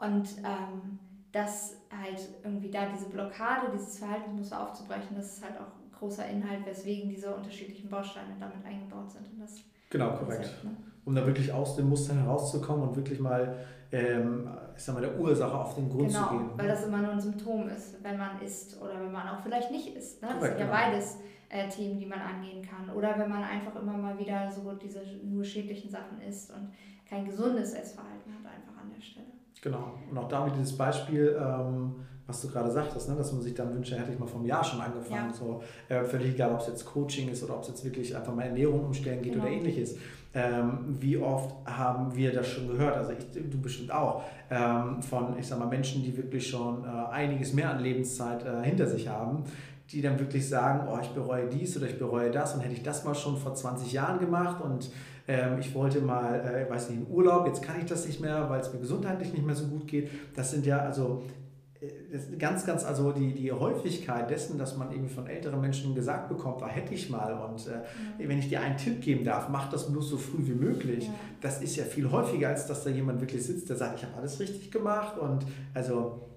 Und 0.00 0.28
ähm, 0.38 0.98
das 1.32 1.76
halt 1.90 2.28
irgendwie 2.42 2.70
da 2.70 2.86
diese 2.86 3.08
Blockade, 3.08 3.70
dieses 3.72 3.98
Verhaltensmuster 3.98 4.62
aufzubrechen, 4.62 5.16
das 5.16 5.36
ist 5.36 5.44
halt 5.44 5.54
auch 5.58 5.98
großer 5.98 6.26
Inhalt, 6.26 6.64
weswegen 6.64 7.08
diese 7.08 7.34
unterschiedlichen 7.34 7.88
Bausteine 7.88 8.34
damit 8.38 8.64
eingebaut 8.64 9.10
sind. 9.10 9.26
In 9.32 9.40
das 9.40 9.60
genau, 9.90 10.16
korrekt. 10.16 10.42
Konzept, 10.42 10.64
ne? 10.64 10.76
Um 11.04 11.14
da 11.14 11.26
wirklich 11.26 11.52
aus 11.52 11.76
dem 11.76 11.88
Muster 11.88 12.14
herauszukommen 12.14 12.88
und 12.88 12.96
wirklich 12.96 13.20
mal, 13.20 13.56
ähm, 13.92 14.48
ich 14.76 14.82
sag 14.82 14.94
mal, 14.94 15.00
der 15.00 15.18
Ursache 15.18 15.58
auf 15.58 15.74
den 15.74 15.88
Grund 15.88 16.08
genau, 16.08 16.28
zu 16.28 16.30
gehen. 16.30 16.50
weil 16.56 16.68
das 16.68 16.86
immer 16.86 16.98
nur 16.98 17.12
ein 17.12 17.20
Symptom 17.20 17.68
ist, 17.68 18.02
wenn 18.02 18.18
man 18.18 18.40
isst 18.40 18.80
oder 18.80 18.94
wenn 19.00 19.12
man 19.12 19.28
auch 19.28 19.40
vielleicht 19.40 19.70
nicht 19.70 19.94
isst. 19.96 20.22
Ne? 20.22 20.28
Das 20.28 20.38
korrekt, 20.38 20.58
sind 20.58 20.68
ja 20.68 20.72
genau. 20.72 20.90
beides 20.90 21.16
äh, 21.48 21.68
Themen, 21.68 21.98
die 21.98 22.06
man 22.06 22.20
angehen 22.20 22.62
kann. 22.62 22.94
Oder 22.94 23.18
wenn 23.18 23.28
man 23.28 23.42
einfach 23.42 23.74
immer 23.80 23.96
mal 23.96 24.18
wieder 24.18 24.50
so 24.50 24.72
diese 24.72 25.00
nur 25.24 25.44
schädlichen 25.44 25.90
Sachen 25.90 26.20
isst 26.26 26.50
und 26.52 26.70
kein 27.08 27.24
gesundes 27.24 27.74
Essverhalten 27.74 28.32
hat 28.32 28.52
einfach 28.52 28.80
an 28.80 28.90
der 28.94 29.02
Stelle. 29.02 29.26
Genau. 29.62 29.94
Und 30.10 30.18
auch 30.18 30.28
damit 30.28 30.56
dieses 30.56 30.76
Beispiel, 30.76 31.36
ähm, 31.38 31.94
was 32.26 32.40
du 32.42 32.48
gerade 32.48 32.70
sagtest, 32.70 33.08
ne, 33.08 33.16
dass 33.16 33.32
man 33.32 33.42
sich 33.42 33.54
dann 33.54 33.74
wünscht, 33.74 33.92
hätte 33.92 34.12
ich 34.12 34.18
mal 34.18 34.26
vom 34.26 34.46
Jahr 34.46 34.64
schon 34.64 34.80
angefangen. 34.80 35.30
Ja. 35.30 35.34
So, 35.34 35.62
äh, 35.88 36.04
völlig 36.04 36.34
egal, 36.34 36.52
ob 36.52 36.60
es 36.60 36.68
jetzt 36.68 36.86
Coaching 36.86 37.28
ist 37.28 37.42
oder 37.42 37.56
ob 37.56 37.62
es 37.62 37.68
jetzt 37.68 37.84
wirklich 37.84 38.16
einfach 38.16 38.34
mal 38.34 38.44
Ernährung 38.44 38.84
umstellen 38.84 39.20
geht 39.20 39.32
genau. 39.32 39.44
oder 39.44 39.52
ähnliches. 39.52 39.96
Ähm, 40.32 40.96
wie 41.00 41.18
oft 41.18 41.56
haben 41.66 42.14
wir 42.14 42.32
das 42.32 42.46
schon 42.46 42.68
gehört? 42.68 42.96
Also 42.96 43.12
ich, 43.12 43.50
du 43.50 43.60
bestimmt 43.60 43.90
auch, 43.90 44.22
ähm, 44.48 45.02
von, 45.02 45.36
ich 45.36 45.48
sag 45.48 45.58
mal, 45.58 45.66
Menschen, 45.66 46.04
die 46.04 46.16
wirklich 46.16 46.48
schon 46.48 46.84
äh, 46.84 46.86
einiges 47.10 47.52
mehr 47.52 47.70
an 47.70 47.82
Lebenszeit 47.82 48.44
äh, 48.46 48.64
hinter 48.64 48.86
sich 48.86 49.08
haben, 49.08 49.42
die 49.90 50.00
dann 50.00 50.20
wirklich 50.20 50.48
sagen, 50.48 50.86
oh, 50.88 50.98
ich 51.02 51.08
bereue 51.08 51.48
dies 51.48 51.76
oder 51.76 51.86
ich 51.86 51.98
bereue 51.98 52.30
das 52.30 52.54
und 52.54 52.60
hätte 52.60 52.74
ich 52.74 52.82
das 52.84 53.04
mal 53.04 53.14
schon 53.14 53.36
vor 53.36 53.54
20 53.54 53.92
Jahren 53.92 54.20
gemacht 54.20 54.62
und 54.62 54.90
ich 55.58 55.74
wollte 55.74 56.00
mal, 56.00 56.40
äh, 56.40 56.70
weiß 56.70 56.90
nicht, 56.90 57.00
in 57.00 57.06
Urlaub, 57.08 57.46
jetzt 57.46 57.62
kann 57.62 57.78
ich 57.78 57.86
das 57.86 58.06
nicht 58.06 58.20
mehr, 58.20 58.48
weil 58.48 58.60
es 58.60 58.72
mir 58.72 58.80
gesundheitlich 58.80 59.32
nicht 59.32 59.44
mehr 59.44 59.54
so 59.54 59.66
gut 59.66 59.86
geht. 59.86 60.10
Das 60.34 60.50
sind 60.50 60.66
ja 60.66 60.78
also 60.78 61.22
äh, 61.80 62.36
ganz, 62.36 62.66
ganz, 62.66 62.84
also 62.84 63.12
die, 63.12 63.32
die 63.32 63.52
Häufigkeit 63.52 64.28
dessen, 64.28 64.58
dass 64.58 64.76
man 64.76 64.90
irgendwie 64.90 65.12
von 65.12 65.26
älteren 65.26 65.60
Menschen 65.60 65.94
gesagt 65.94 66.28
bekommt, 66.28 66.60
da 66.60 66.68
hätte 66.68 66.94
ich 66.94 67.10
mal 67.10 67.32
und 67.48 67.66
äh, 67.66 67.70
ja. 68.22 68.28
wenn 68.28 68.38
ich 68.38 68.48
dir 68.48 68.60
einen 68.60 68.76
Tipp 68.76 69.00
geben 69.00 69.24
darf, 69.24 69.48
mach 69.48 69.70
das 69.70 69.90
bloß 69.90 70.10
so 70.10 70.18
früh 70.18 70.46
wie 70.46 70.54
möglich. 70.54 71.06
Ja. 71.06 71.14
Das 71.40 71.62
ist 71.62 71.76
ja 71.76 71.84
viel 71.84 72.10
häufiger, 72.10 72.48
als 72.48 72.66
dass 72.66 72.84
da 72.84 72.90
jemand 72.90 73.20
wirklich 73.20 73.44
sitzt, 73.44 73.68
der 73.70 73.76
sagt, 73.76 73.98
ich 73.98 74.04
habe 74.04 74.16
alles 74.16 74.40
richtig 74.40 74.70
gemacht 74.70 75.18
und 75.18 75.46
also 75.74 76.29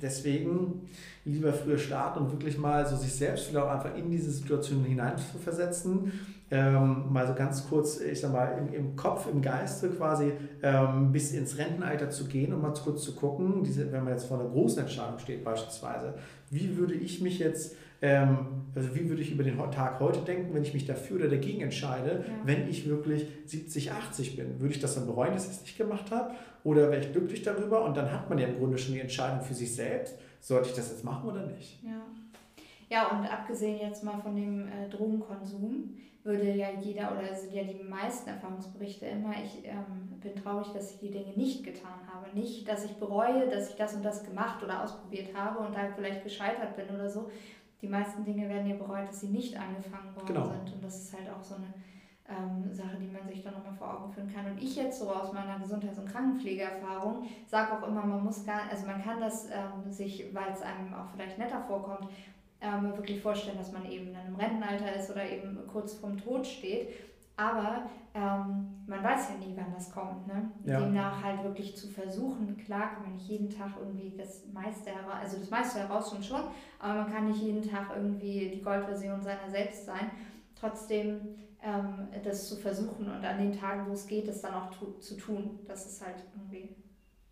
deswegen 0.00 0.88
lieber 1.24 1.52
früher 1.52 1.78
starten 1.78 2.20
und 2.20 2.32
wirklich 2.32 2.58
mal 2.58 2.86
so 2.86 2.96
sich 2.96 3.12
selbst 3.12 3.46
vielleicht 3.46 3.64
auch 3.64 3.70
einfach 3.70 3.96
in 3.96 4.10
diese 4.10 4.30
Situation 4.30 4.84
hinein 4.84 5.16
zu 5.16 5.38
versetzen. 5.38 6.12
Ähm, 6.50 7.12
mal 7.12 7.26
so 7.26 7.34
ganz 7.34 7.66
kurz, 7.68 8.00
ich 8.00 8.20
sag 8.20 8.32
mal, 8.32 8.58
im, 8.58 8.72
im 8.72 8.96
Kopf, 8.96 9.26
im 9.32 9.40
Geiste 9.40 9.88
quasi 9.88 10.32
ähm, 10.62 11.10
bis 11.10 11.32
ins 11.32 11.56
Rentenalter 11.56 12.10
zu 12.10 12.26
gehen 12.26 12.52
und 12.52 12.60
mal 12.60 12.74
kurz 12.74 13.02
zu 13.02 13.14
gucken, 13.14 13.64
diese, 13.64 13.90
wenn 13.90 14.04
man 14.04 14.12
jetzt 14.12 14.26
vor 14.26 14.38
einer 14.38 14.50
großen 14.50 14.82
Entscheidung 14.82 15.18
steht 15.18 15.42
beispielsweise, 15.42 16.14
wie 16.50 16.76
würde 16.76 16.94
ich 16.94 17.22
mich 17.22 17.38
jetzt 17.38 17.74
also 18.74 18.94
wie 18.94 19.08
würde 19.08 19.22
ich 19.22 19.30
über 19.30 19.44
den 19.44 19.56
Tag 19.70 20.00
heute 20.00 20.20
denken, 20.20 20.54
wenn 20.54 20.62
ich 20.62 20.74
mich 20.74 20.84
dafür 20.84 21.18
oder 21.18 21.28
dagegen 21.28 21.60
entscheide, 21.62 22.24
ja. 22.26 22.34
wenn 22.44 22.68
ich 22.68 22.88
wirklich 22.88 23.26
70, 23.46 23.92
80 23.92 24.36
bin? 24.36 24.60
Würde 24.60 24.74
ich 24.74 24.80
das 24.80 24.96
dann 24.96 25.06
bereuen, 25.06 25.32
dass 25.32 25.46
ich 25.46 25.52
es 25.52 25.62
nicht 25.62 25.78
gemacht 25.78 26.10
habe? 26.10 26.34
Oder 26.64 26.90
wäre 26.90 27.00
ich 27.00 27.12
glücklich 27.12 27.42
darüber? 27.42 27.84
Und 27.84 27.96
dann 27.96 28.10
hat 28.10 28.28
man 28.28 28.38
ja 28.38 28.48
im 28.48 28.58
Grunde 28.58 28.78
schon 28.78 28.94
die 28.94 29.00
Entscheidung 29.00 29.42
für 29.42 29.54
sich 29.54 29.74
selbst, 29.74 30.18
sollte 30.40 30.70
ich 30.70 30.74
das 30.74 30.90
jetzt 30.90 31.04
machen 31.04 31.28
oder 31.28 31.46
nicht? 31.46 31.82
Ja, 31.82 32.02
ja 32.90 33.16
und 33.16 33.26
abgesehen 33.26 33.78
jetzt 33.78 34.02
mal 34.02 34.18
von 34.20 34.34
dem 34.34 34.66
äh, 34.66 34.88
Drogenkonsum, 34.90 35.94
würde 36.24 36.50
ja 36.52 36.68
jeder 36.80 37.12
oder 37.12 37.34
sind 37.34 37.52
ja 37.52 37.62
die 37.62 37.84
meisten 37.84 38.30
Erfahrungsberichte 38.30 39.04
immer, 39.04 39.34
ich 39.44 39.62
ähm, 39.66 40.18
bin 40.20 40.34
traurig, 40.34 40.68
dass 40.72 40.92
ich 40.92 40.98
die 40.98 41.10
Dinge 41.10 41.32
nicht 41.36 41.62
getan 41.64 42.00
habe. 42.10 42.26
Nicht, 42.34 42.66
dass 42.66 42.86
ich 42.86 42.92
bereue, 42.92 43.48
dass 43.50 43.68
ich 43.68 43.76
das 43.76 43.94
und 43.94 44.02
das 44.02 44.24
gemacht 44.24 44.62
oder 44.64 44.82
ausprobiert 44.82 45.34
habe 45.34 45.58
und 45.58 45.74
da 45.76 45.92
vielleicht 45.94 46.24
gescheitert 46.24 46.76
bin 46.76 46.86
oder 46.94 47.10
so, 47.10 47.30
die 47.80 47.88
meisten 47.88 48.24
Dinge 48.24 48.48
werden 48.48 48.68
ja 48.68 48.76
bereut, 48.76 49.08
dass 49.08 49.20
sie 49.20 49.28
nicht 49.28 49.58
angefangen 49.58 50.14
worden 50.14 50.26
genau. 50.26 50.46
sind. 50.46 50.74
Und 50.74 50.84
das 50.84 51.02
ist 51.02 51.12
halt 51.12 51.28
auch 51.30 51.42
so 51.42 51.56
eine 51.56 51.72
ähm, 52.28 52.72
Sache, 52.72 52.96
die 53.00 53.06
man 53.06 53.26
sich 53.28 53.42
dann 53.42 53.54
nochmal 53.54 53.74
vor 53.74 53.94
Augen 53.94 54.12
führen 54.12 54.32
kann. 54.32 54.46
Und 54.46 54.62
ich 54.62 54.76
jetzt 54.76 54.98
so 54.98 55.10
aus 55.10 55.32
meiner 55.32 55.58
Gesundheits- 55.58 55.98
und 55.98 56.08
Krankenpflegeerfahrung 56.08 57.26
sage 57.46 57.72
auch 57.72 57.86
immer, 57.86 58.04
man 58.04 58.24
muss 58.24 58.46
gar, 58.46 58.62
also 58.70 58.86
man 58.86 59.02
kann 59.02 59.20
das 59.20 59.46
ähm, 59.46 59.90
sich, 59.90 60.34
weil 60.34 60.52
es 60.52 60.62
einem 60.62 60.94
auch 60.94 61.10
vielleicht 61.12 61.38
netter 61.38 61.60
vorkommt, 61.60 62.08
ähm, 62.60 62.96
wirklich 62.96 63.20
vorstellen, 63.20 63.58
dass 63.58 63.72
man 63.72 63.84
eben 63.90 64.08
in 64.08 64.16
einem 64.16 64.36
Rentenalter 64.36 64.94
ist 64.94 65.10
oder 65.10 65.28
eben 65.28 65.58
kurz 65.70 65.94
vorm 65.94 66.16
Tod 66.16 66.46
steht. 66.46 66.88
Aber 67.36 67.82
ähm, 68.14 68.84
man 68.86 69.02
weiß 69.02 69.30
ja 69.30 69.36
nie, 69.36 69.54
wann 69.56 69.72
das 69.74 69.90
kommt. 69.90 70.26
Ne? 70.26 70.50
Ja. 70.64 70.80
Demnach 70.80 71.22
halt 71.22 71.42
wirklich 71.42 71.76
zu 71.76 71.88
versuchen, 71.88 72.56
klar 72.56 72.92
kann 72.92 73.02
man 73.02 73.14
nicht 73.14 73.28
jeden 73.28 73.50
Tag 73.50 73.72
irgendwie 73.78 74.14
das 74.16 74.46
meiste 74.52 74.90
heraus, 74.90 75.14
also 75.20 75.38
das 75.38 75.50
meiste 75.50 75.80
heraus 75.80 76.14
schon, 76.22 76.42
aber 76.78 77.00
man 77.02 77.12
kann 77.12 77.26
nicht 77.26 77.42
jeden 77.42 77.68
Tag 77.68 77.90
irgendwie 77.94 78.50
die 78.50 78.62
Goldversion 78.62 79.20
seiner 79.20 79.50
selbst 79.50 79.84
sein. 79.84 80.12
Trotzdem 80.54 81.20
ähm, 81.60 82.08
das 82.22 82.48
zu 82.48 82.56
versuchen 82.56 83.08
und 83.08 83.24
an 83.24 83.38
den 83.38 83.52
Tagen, 83.52 83.88
wo 83.88 83.94
es 83.94 84.06
geht, 84.06 84.28
das 84.28 84.42
dann 84.42 84.54
auch 84.54 84.70
tu 84.70 84.92
zu 85.00 85.16
tun, 85.16 85.58
das 85.66 85.86
ist 85.86 86.04
halt 86.04 86.22
irgendwie 86.36 86.76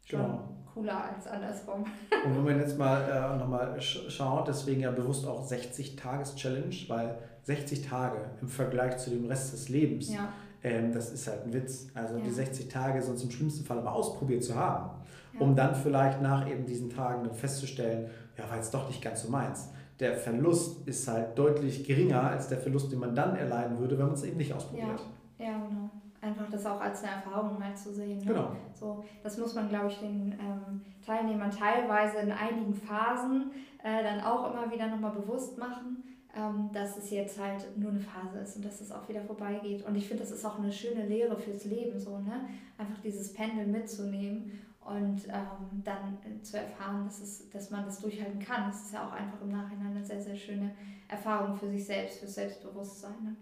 schon 0.05 0.21
genau. 0.21 0.49
cooler 0.73 1.05
als 1.15 1.27
andersrum. 1.29 1.85
Und 2.25 2.37
wenn 2.37 2.45
man 2.45 2.59
jetzt 2.59 2.77
mal 2.77 3.03
äh, 3.03 3.37
nochmal 3.39 3.81
schaut, 3.81 4.49
deswegen 4.49 4.81
ja 4.81 4.91
bewusst 4.91 5.27
auch 5.27 5.47
60-Tages-Challenge, 5.47 6.75
weil 6.89 7.19
60 7.43 7.87
Tage 7.87 8.19
im 8.41 8.49
Vergleich 8.49 8.99
zu 8.99 9.11
dem 9.11 9.27
Rest 9.27 9.53
des 9.53 9.69
Lebens, 9.69 10.13
ja. 10.13 10.29
ähm, 10.63 10.93
das 10.93 11.13
ist 11.13 11.27
halt 11.27 11.45
ein 11.45 11.53
Witz. 11.53 11.89
Also 11.95 12.17
ja. 12.17 12.25
die 12.25 12.31
60 12.31 12.69
Tage 12.69 13.03
sonst 13.03 13.25
im 13.25 13.31
schlimmsten 13.31 13.65
Fall 13.65 13.79
aber 13.79 13.93
ausprobiert 13.93 14.45
zu 14.45 14.55
haben, 14.55 14.91
ja. 15.35 15.41
um 15.41 15.57
dann 15.57 15.75
vielleicht 15.75 16.23
nach 16.23 16.49
eben 16.49 16.65
diesen 16.67 16.91
Tagen 16.91 17.25
dann 17.25 17.35
festzustellen, 17.35 18.11
ja, 18.39 18.49
war 18.49 18.57
jetzt 18.57 18.73
doch 18.73 18.87
nicht 18.87 19.03
ganz 19.03 19.23
so 19.23 19.31
meins. 19.31 19.71
Der 19.99 20.17
Verlust 20.17 20.87
ist 20.87 21.07
halt 21.07 21.37
deutlich 21.39 21.85
geringer 21.85 22.23
als 22.23 22.49
der 22.49 22.59
Verlust, 22.59 22.91
den 22.91 22.99
man 22.99 23.15
dann 23.15 23.37
erleiden 23.37 23.79
würde, 23.79 23.99
wenn 23.99 24.07
man 24.07 24.15
es 24.15 24.25
eben 24.25 24.37
nicht 24.37 24.53
ausprobiert. 24.53 25.01
Ja, 25.39 25.47
ja 25.47 25.59
genau. 25.59 25.91
Einfach 26.21 26.49
das 26.49 26.65
auch 26.67 26.81
als 26.81 27.03
eine 27.03 27.15
Erfahrung 27.17 27.59
mal 27.59 27.75
zu 27.75 27.93
sehen. 27.93 28.19
Ne? 28.19 28.27
Genau. 28.27 28.53
So, 28.73 29.05
das 29.25 29.39
muss 29.39 29.55
man, 29.57 29.69
glaube 29.69 29.89
ich, 29.89 29.99
den 29.99 30.33
ähm, 30.41 30.81
Teilnehmern 31.05 31.51
teilweise 31.51 32.19
in 32.19 32.31
einigen 32.31 32.73
Phasen 32.73 33.51
äh, 33.83 34.05
dann 34.05 34.21
auch 34.21 34.53
immer 34.53 34.71
wieder 34.71 34.87
nochmal 34.87 35.11
bewusst 35.11 35.59
machen 35.59 36.05
ähm, 36.37 36.71
dass 36.73 36.97
es 36.97 37.11
jetzt 37.11 37.39
halt 37.39 37.77
nur 37.77 37.91
eine 37.91 38.01
Phase 38.01 38.39
ist 38.39 38.57
und 38.57 38.65
dass 38.65 38.81
es 38.81 38.91
auch 38.91 39.09
wieder 39.09 39.23
vorbeigeht. 39.23 39.85
Und 39.85 39.95
ich 39.97 40.09
finde, 40.09 40.23
das 40.23 40.33
ist 40.33 40.45
auch 40.45 40.59
eine 40.59 40.73
schöne 40.73 41.07
Lehre 41.07 41.37
fürs 41.37 41.65
Leben, 41.65 41.99
so, 41.99 42.19
ne? 42.19 42.49
Einfach 42.79 43.01
dieses 43.03 43.33
Pendel 43.33 43.67
mitzunehmen 43.67 44.51
und 44.85 45.29
ähm, 45.29 45.83
dann 45.85 46.19
zu 46.43 46.57
erfahren, 46.57 47.05
dass, 47.05 47.21
es, 47.21 47.51
dass 47.51 47.71
man 47.71 47.85
das 47.85 48.01
durchhalten 48.01 48.41
kann. 48.41 48.69
Das 48.69 48.87
ist 48.87 48.95
ja 48.95 49.07
auch 49.07 49.13
einfach 49.13 49.41
im 49.43 49.53
Nachhinein 49.53 49.95
eine 49.95 50.05
sehr, 50.05 50.21
sehr 50.21 50.35
schöne 50.35 50.71
Erfahrung 51.07 51.55
für 51.55 51.69
sich 51.69 51.85
selbst, 51.85 52.19
fürs 52.19 52.35
Selbstbewusstsein. 52.35 53.15
Ne? 53.23 53.37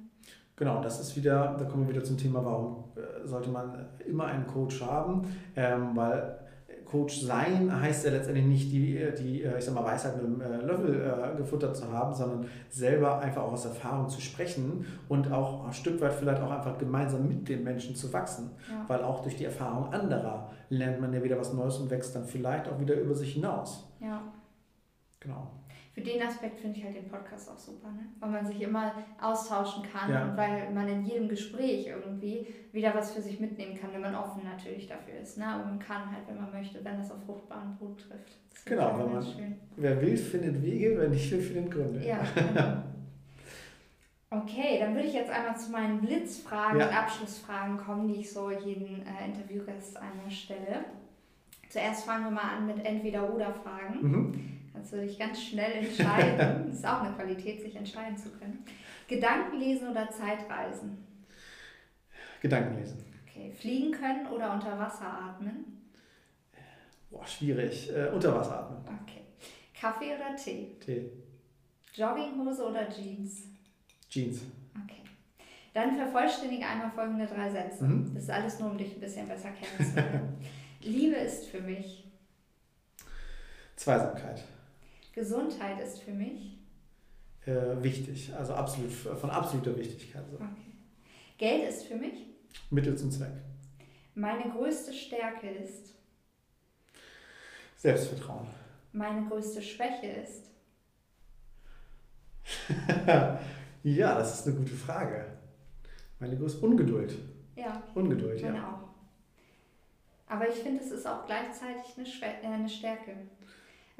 Genau, 0.56 0.82
das 0.82 1.00
ist 1.00 1.16
wieder, 1.16 1.56
da 1.58 1.64
kommen 1.64 1.86
wir 1.86 1.94
wieder 1.94 2.04
zum 2.04 2.18
Thema, 2.18 2.44
warum 2.44 2.84
äh, 2.94 3.26
sollte 3.26 3.48
man 3.48 3.86
immer 4.06 4.26
einen 4.26 4.46
Coach 4.46 4.82
haben, 4.82 5.22
ähm, 5.56 5.92
weil 5.94 6.39
Coach 6.90 7.20
sein 7.20 7.80
heißt 7.80 8.04
ja 8.04 8.10
letztendlich 8.10 8.46
nicht 8.46 8.72
die, 8.72 8.98
die 9.18 9.42
ich 9.42 9.64
sag 9.64 9.74
mal, 9.74 9.84
Weisheit 9.84 10.16
mit 10.16 10.24
dem 10.24 10.40
äh, 10.40 10.56
Löffel 10.64 11.00
äh, 11.00 11.36
gefuttert 11.36 11.76
zu 11.76 11.90
haben, 11.92 12.14
sondern 12.14 12.46
selber 12.68 13.20
einfach 13.20 13.42
auch 13.42 13.52
aus 13.52 13.64
Erfahrung 13.64 14.08
zu 14.08 14.20
sprechen 14.20 14.84
und 15.08 15.30
auch 15.32 15.66
ein 15.66 15.72
Stück 15.72 16.00
weit 16.00 16.14
vielleicht 16.14 16.42
auch 16.42 16.50
einfach 16.50 16.78
gemeinsam 16.78 17.28
mit 17.28 17.48
den 17.48 17.62
Menschen 17.62 17.94
zu 17.94 18.12
wachsen. 18.12 18.50
Ja. 18.68 18.84
Weil 18.88 19.02
auch 19.02 19.22
durch 19.22 19.36
die 19.36 19.44
Erfahrung 19.44 19.92
anderer 19.92 20.50
lernt 20.68 21.00
man 21.00 21.12
ja 21.12 21.22
wieder 21.22 21.38
was 21.38 21.52
Neues 21.52 21.78
und 21.78 21.90
wächst 21.90 22.14
dann 22.16 22.24
vielleicht 22.24 22.68
auch 22.68 22.80
wieder 22.80 22.94
über 22.94 23.14
sich 23.14 23.34
hinaus. 23.34 23.88
Ja. 24.00 24.22
Genau 25.20 25.59
für 26.00 26.10
den 26.10 26.22
Aspekt 26.22 26.58
finde 26.58 26.78
ich 26.78 26.84
halt 26.84 26.96
den 26.96 27.08
Podcast 27.08 27.50
auch 27.50 27.58
super, 27.58 27.88
ne? 27.88 28.06
weil 28.18 28.30
man 28.30 28.46
sich 28.46 28.60
immer 28.62 28.94
austauschen 29.20 29.82
kann 29.82 30.10
ja. 30.10 30.24
und 30.24 30.36
weil 30.36 30.70
man 30.72 30.88
in 30.88 31.04
jedem 31.04 31.28
Gespräch 31.28 31.86
irgendwie 31.86 32.46
wieder 32.72 32.94
was 32.94 33.12
für 33.12 33.20
sich 33.20 33.38
mitnehmen 33.38 33.78
kann, 33.78 33.92
wenn 33.92 34.00
man 34.00 34.14
offen 34.14 34.42
natürlich 34.44 34.86
dafür 34.86 35.18
ist. 35.20 35.38
Ne? 35.38 35.44
Und 35.44 35.64
man 35.66 35.78
kann 35.78 36.10
halt, 36.10 36.26
wenn 36.26 36.36
man 36.36 36.50
möchte, 36.50 36.82
wenn 36.84 36.98
das 36.98 37.10
auf 37.10 37.22
fruchtbaren 37.24 37.76
Boden 37.76 37.98
trifft. 37.98 38.38
Genau, 38.64 38.98
wenn 38.98 39.12
man, 39.12 39.22
schön. 39.22 39.56
wer 39.76 40.00
will, 40.00 40.16
findet 40.16 40.62
Wege, 40.62 40.96
wer 40.98 41.08
nicht 41.08 41.30
will, 41.30 41.40
findet 41.42 41.70
Gründe. 41.70 42.06
Ja, 42.06 42.20
genau. 42.34 42.82
Okay, 44.32 44.78
dann 44.78 44.94
würde 44.94 45.08
ich 45.08 45.14
jetzt 45.14 45.28
einmal 45.32 45.58
zu 45.58 45.72
meinen 45.72 46.00
Blitzfragen 46.00 46.78
ja. 46.78 46.86
und 46.86 46.96
Abschlussfragen 46.96 47.76
kommen, 47.76 48.06
die 48.06 48.20
ich 48.20 48.32
so 48.32 48.48
jeden 48.48 49.04
äh, 49.04 49.26
Interviewgast 49.26 49.96
einmal 49.96 50.30
stelle. 50.30 50.84
Zuerst 51.68 52.04
fangen 52.04 52.26
wir 52.26 52.30
mal 52.30 52.56
an 52.56 52.66
mit 52.68 52.84
Entweder-Oder-Fragen. 52.84 54.00
Mhm. 54.00 54.59
Kannst 54.72 54.92
du 54.92 55.00
dich 55.00 55.18
ganz 55.18 55.42
schnell 55.42 55.84
entscheiden. 55.84 56.66
das 56.66 56.74
ist 56.78 56.86
auch 56.86 57.02
eine 57.02 57.14
Qualität, 57.14 57.60
sich 57.60 57.74
entscheiden 57.74 58.16
zu 58.16 58.30
können. 58.30 58.64
Gedanken 59.08 59.58
lesen 59.58 59.88
oder 59.88 60.08
Zeitreisen? 60.10 61.04
Gedanken 62.40 62.78
lesen. 62.78 63.04
Okay. 63.26 63.52
Fliegen 63.52 63.92
können 63.92 64.26
oder 64.28 64.52
unter 64.52 64.78
Wasser 64.78 65.06
atmen? 65.06 65.80
Boah, 67.10 67.26
schwierig. 67.26 67.90
Äh, 67.94 68.08
unter 68.08 68.34
Wasser 68.34 68.60
atmen. 68.60 69.00
Okay. 69.02 69.22
Kaffee 69.78 70.14
oder 70.14 70.36
Tee? 70.36 70.76
Tee. 70.84 71.10
Jogginghose 71.94 72.64
oder 72.64 72.88
Jeans? 72.88 73.48
Jeans. 74.08 74.42
Okay. 74.84 75.02
Dann 75.74 75.96
vervollständige 75.96 76.66
einmal 76.66 76.90
folgende 76.90 77.26
drei 77.26 77.50
Sätze. 77.50 77.84
Mhm. 77.84 78.14
Das 78.14 78.24
ist 78.24 78.30
alles 78.30 78.58
nur, 78.60 78.70
um 78.70 78.78
dich 78.78 78.94
ein 78.94 79.00
bisschen 79.00 79.26
besser 79.28 79.50
kennenzulernen. 79.50 80.38
Liebe 80.80 81.16
ist 81.16 81.46
für 81.46 81.60
mich. 81.60 82.04
Zweisamkeit. 83.76 84.44
Gesundheit 85.20 85.78
ist 85.80 85.98
für 86.00 86.12
mich? 86.12 86.56
Äh, 87.44 87.82
wichtig, 87.82 88.32
also 88.34 88.54
absolut, 88.54 88.90
von 88.90 89.28
absoluter 89.28 89.76
Wichtigkeit. 89.76 90.24
So. 90.30 90.36
Okay. 90.36 90.72
Geld 91.36 91.68
ist 91.68 91.84
für 91.84 91.96
mich? 91.96 92.26
Mittel 92.70 92.96
zum 92.96 93.10
Zweck. 93.10 93.32
Meine 94.14 94.50
größte 94.50 94.94
Stärke 94.94 95.50
ist? 95.50 95.94
Selbstvertrauen. 97.76 98.46
Meine 98.92 99.28
größte 99.28 99.60
Schwäche 99.60 100.06
ist? 100.06 100.46
ja, 103.82 104.14
das 104.18 104.40
ist 104.40 104.46
eine 104.46 104.56
gute 104.56 104.74
Frage. 104.74 105.26
Meine 106.18 106.38
größte 106.38 106.64
Ungeduld. 106.64 107.14
Ja. 107.56 107.82
Ungeduld, 107.94 108.42
meine 108.42 108.56
ja. 108.56 108.74
auch. 108.74 110.32
Aber 110.32 110.48
ich 110.48 110.54
finde, 110.54 110.82
es 110.82 110.90
ist 110.90 111.06
auch 111.06 111.26
gleichzeitig 111.26 111.94
eine, 111.96 112.06
Schwä 112.06 112.26
äh, 112.42 112.46
eine 112.46 112.68
Stärke 112.68 113.14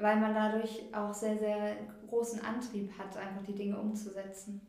weil 0.01 0.19
man 0.19 0.33
dadurch 0.33 0.83
auch 0.93 1.13
sehr, 1.13 1.37
sehr 1.37 1.75
großen 2.09 2.41
Antrieb 2.43 2.91
hat, 2.97 3.15
einfach 3.17 3.43
die 3.47 3.55
Dinge 3.55 3.77
umzusetzen. 3.77 4.61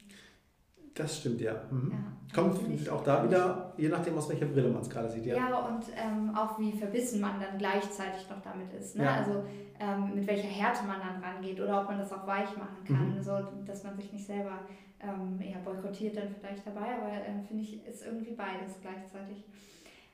Das 0.94 1.18
stimmt, 1.18 1.40
ja. 1.40 1.54
Mhm. 1.70 1.92
ja 1.92 1.98
Kommt 2.34 2.90
auch 2.90 3.02
da 3.02 3.24
wieder, 3.24 3.72
je 3.76 3.88
nachdem, 3.88 4.16
aus 4.16 4.28
welcher 4.28 4.46
Brille 4.46 4.68
man 4.68 4.82
es 4.82 4.90
gerade 4.90 5.08
sieht. 5.08 5.26
Ja, 5.26 5.36
ja 5.36 5.58
und 5.58 5.84
ähm, 5.96 6.34
auch 6.34 6.58
wie 6.58 6.72
verbissen 6.72 7.20
man 7.20 7.40
dann 7.40 7.58
gleichzeitig 7.58 8.28
noch 8.28 8.40
damit 8.42 8.72
ist. 8.74 8.96
Ne? 8.96 9.04
Ja. 9.04 9.16
Also 9.16 9.42
ähm, 9.80 10.14
mit 10.14 10.26
welcher 10.26 10.48
Härte 10.48 10.86
man 10.86 11.00
dann 11.00 11.22
rangeht 11.22 11.60
oder 11.60 11.82
ob 11.82 11.88
man 11.88 11.98
das 11.98 12.12
auch 12.12 12.26
weich 12.26 12.56
machen 12.56 12.84
kann, 12.86 13.16
mhm. 13.16 13.22
so 13.22 13.32
dass 13.66 13.84
man 13.84 13.96
sich 13.96 14.12
nicht 14.12 14.26
selber 14.26 14.60
ähm, 15.00 15.40
ja, 15.40 15.58
boykottiert 15.64 16.16
dann 16.16 16.28
vielleicht 16.28 16.66
dabei, 16.66 16.94
aber 16.96 17.10
äh, 17.10 17.42
finde 17.46 17.62
ich, 17.62 17.84
ist 17.86 18.04
irgendwie 18.04 18.32
beides 18.32 18.80
gleichzeitig. 18.80 19.44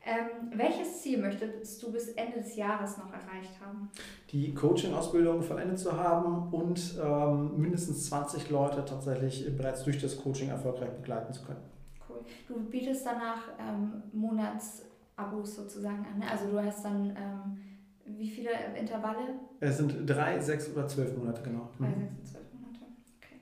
Ähm, 0.09 0.50
welches 0.54 1.02
Ziel 1.02 1.18
möchtest 1.18 1.82
du 1.82 1.92
bis 1.92 2.09
Ende 2.09 2.38
des 2.38 2.56
Jahres 2.56 2.96
noch 2.96 3.12
erreicht 3.12 3.61
haben? 3.61 3.90
Die 4.30 4.54
Coaching-Ausbildung 4.54 5.42
vollendet 5.42 5.78
zu 5.78 5.92
haben 5.92 6.50
und 6.50 6.98
ähm, 6.98 7.61
mindestens 7.61 8.06
20 8.09 8.48
Leute 8.48 8.82
tatsächlich 8.86 9.54
bereits 9.54 9.84
durch 9.84 10.00
das 10.00 10.16
Coaching 10.16 10.48
erfolgreich 10.48 10.88
begleiten 10.92 11.34
zu 11.34 11.44
können. 11.44 11.61
Cool. 12.09 12.24
Du 12.46 12.54
bietest 12.70 13.04
danach 13.04 13.50
ähm, 13.61 14.02
Monatsabos 14.14 15.56
sozusagen 15.56 16.06
an. 16.11 16.20
Ne? 16.20 16.30
Also 16.30 16.46
du 16.50 16.59
hast 16.59 16.82
dann, 16.86 17.11
ähm, 17.11 17.59
wie 18.06 18.30
viele 18.30 18.52
Intervalle? 18.80 19.34
Es 19.61 19.76
sind 19.76 20.09
drei, 20.09 20.40
sechs 20.40 20.72
oder 20.72 20.88
zwölf 20.88 21.14
Monate, 21.18 21.42
genau. 21.42 21.68
Drei, 21.78 21.88
sechs 21.88 22.16
und 22.18 22.26
zwölf 22.26 22.46
Monate. 22.54 22.86
Okay. 23.18 23.40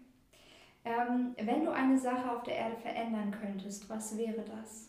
Ähm, 0.84 1.46
wenn 1.46 1.64
du 1.64 1.70
eine 1.70 1.96
Sache 1.96 2.28
auf 2.28 2.42
der 2.42 2.56
Erde 2.56 2.76
verändern 2.76 3.30
könntest, 3.30 3.88
was 3.88 4.18
wäre 4.18 4.42
das? 4.42 4.85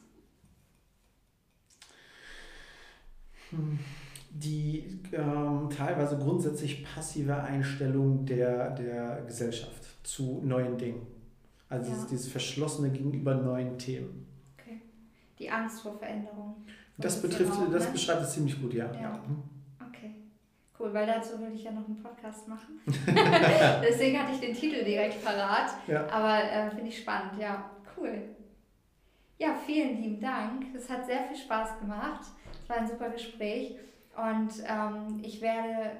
Die 4.29 4.99
ähm, 5.13 5.69
teilweise 5.75 6.17
grundsätzlich 6.17 6.85
passive 6.85 7.35
Einstellung 7.35 8.25
der, 8.25 8.71
der 8.71 9.23
Gesellschaft 9.25 10.05
zu 10.05 10.41
neuen 10.43 10.77
Dingen. 10.77 11.07
Also 11.69 11.89
ja. 11.89 11.95
dieses, 11.95 12.09
dieses 12.09 12.27
Verschlossene 12.29 12.89
gegenüber 12.89 13.35
neuen 13.35 13.77
Themen. 13.77 14.27
Okay. 14.57 14.81
Die 15.39 15.49
Angst 15.49 15.81
vor 15.81 15.97
Veränderung. 15.97 16.55
Das 16.97 17.21
betrifft, 17.21 17.53
auch, 17.53 17.71
das 17.71 17.85
ne? 17.85 17.91
beschreibt 17.91 18.23
es 18.23 18.33
ziemlich 18.33 18.59
gut, 18.61 18.73
ja. 18.73 18.85
ja. 18.93 19.01
ja. 19.01 19.23
Hm. 19.25 19.43
Okay. 19.87 20.15
Cool, 20.79 20.93
weil 20.93 21.05
dazu 21.05 21.39
würde 21.39 21.53
ich 21.53 21.63
ja 21.63 21.71
noch 21.71 21.85
einen 21.85 22.01
Podcast 22.01 22.47
machen. 22.47 22.79
Deswegen 22.85 24.19
hatte 24.19 24.33
ich 24.33 24.39
den 24.39 24.55
Titel 24.55 24.83
direkt 24.83 25.23
parat. 25.23 25.71
Ja. 25.87 26.07
Aber 26.09 26.43
äh, 26.43 26.69
finde 26.71 26.87
ich 26.87 26.99
spannend, 26.99 27.39
ja. 27.39 27.69
Cool. 27.95 28.21
Ja, 29.39 29.55
vielen 29.65 30.01
lieben 30.01 30.19
Dank. 30.19 30.65
Es 30.75 30.89
hat 30.89 31.05
sehr 31.05 31.23
viel 31.23 31.37
Spaß 31.37 31.79
gemacht. 31.79 32.21
War 32.67 32.77
ein 32.77 32.87
super 32.87 33.09
Gespräch. 33.09 33.77
Und 34.15 34.51
ähm, 34.67 35.19
ich 35.21 35.41
werde, 35.41 35.91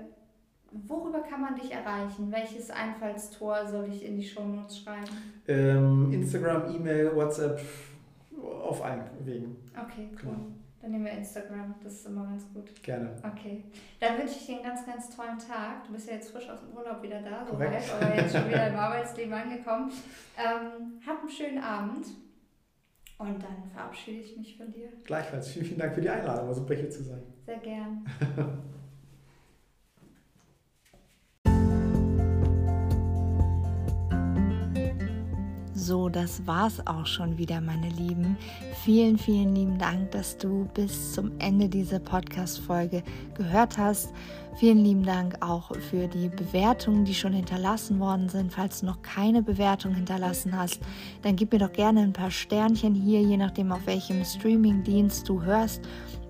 worüber 0.72 1.20
kann 1.20 1.42
man 1.42 1.56
dich 1.56 1.72
erreichen? 1.72 2.32
Welches 2.32 2.70
Einfallstor 2.72 3.68
soll 3.68 3.90
ich 3.90 4.04
in 4.04 4.18
die 4.18 4.28
Shownotes 4.28 4.80
schreiben? 4.80 5.06
Ähm, 5.48 6.12
Instagram, 6.12 6.76
E-Mail, 6.76 7.16
WhatsApp, 7.16 7.60
auf 8.42 8.84
allen 8.84 9.04
Wegen. 9.24 9.56
Okay, 9.74 10.10
cool. 10.14 10.32
Genau. 10.32 10.46
Dann 10.82 10.92
nehmen 10.92 11.06
wir 11.06 11.12
Instagram, 11.12 11.76
das 11.84 11.94
ist 11.94 12.08
immer 12.08 12.26
ganz 12.26 12.46
gut. 12.54 12.84
Gerne. 12.84 13.10
Okay. 13.24 13.64
Dann 14.00 14.18
wünsche 14.18 14.36
ich 14.40 14.46
dir 14.46 14.56
einen 14.56 14.64
ganz, 14.64 14.86
ganz 14.86 15.16
tollen 15.16 15.38
Tag. 15.38 15.86
Du 15.86 15.94
bist 15.94 16.08
ja 16.08 16.16
jetzt 16.16 16.32
frisch 16.32 16.48
aus 16.50 16.60
dem 16.62 16.78
Urlaub 16.78 17.02
wieder 17.02 17.20
da, 17.22 17.46
so 17.46 17.58
weit, 17.60 17.84
aber 18.00 18.16
jetzt 18.16 18.36
schon 18.36 18.48
wieder 18.48 18.68
im 18.70 18.76
Arbeitsleben 18.76 19.34
angekommen. 19.34 19.92
Ähm, 20.38 21.02
hab 21.06 21.20
einen 21.20 21.30
schönen 21.30 21.64
Abend 21.64 22.06
und 23.18 23.42
dann 23.44 23.70
verabschiede 23.74 24.22
ich 24.22 24.38
mich 24.38 24.58
von 24.58 24.72
dir. 24.72 24.90
Gleichfalls. 25.04 25.50
Vielen, 25.50 25.66
vielen 25.66 25.80
Dank 25.80 25.96
für 25.96 26.02
die 26.02 26.10
Einladung. 26.10 26.48
War 26.48 26.56
super 26.56 26.76
hier 26.76 26.90
zu 26.90 27.04
sein. 27.04 27.22
Sehr 27.46 27.58
gern. 27.58 28.06
So, 35.88 36.10
das 36.10 36.46
war's 36.46 36.86
auch 36.86 37.06
schon 37.06 37.38
wieder, 37.38 37.62
meine 37.62 37.88
Lieben. 37.88 38.36
Vielen, 38.84 39.18
vielen 39.18 39.56
lieben 39.56 39.78
Dank, 39.78 40.12
dass 40.12 40.38
du 40.38 40.68
bis 40.74 41.14
zum 41.14 41.32
Ende 41.40 41.70
dieser 41.70 42.00
Podcast-Folge 42.00 43.04
gehört 43.36 43.78
hast. 43.78 44.12
Vielen 44.58 44.84
lieben 44.84 45.04
Dank 45.04 45.38
auch 45.40 45.74
für 45.90 46.10
die 46.10 46.28
Bewertungen, 46.28 47.06
die 47.06 47.14
schon 47.14 47.32
hinterlassen 47.32 48.02
worden 48.02 48.28
sind. 48.28 48.52
Falls 48.52 48.82
du 48.82 48.88
noch 48.88 49.02
keine 49.02 49.42
Bewertung 49.42 49.96
hinterlassen 49.96 50.58
hast, 50.58 50.82
dann 51.22 51.38
gib 51.38 51.54
mir 51.54 51.60
doch 51.60 51.72
gerne 51.72 52.02
ein 52.02 52.12
paar 52.12 52.32
Sternchen 52.32 52.94
hier, 52.94 53.22
je 53.22 53.38
nachdem, 53.38 53.72
auf 53.72 53.86
welchem 53.86 54.26
Streaming-Dienst 54.26 55.30
du 55.30 55.42
hörst. 55.42 55.88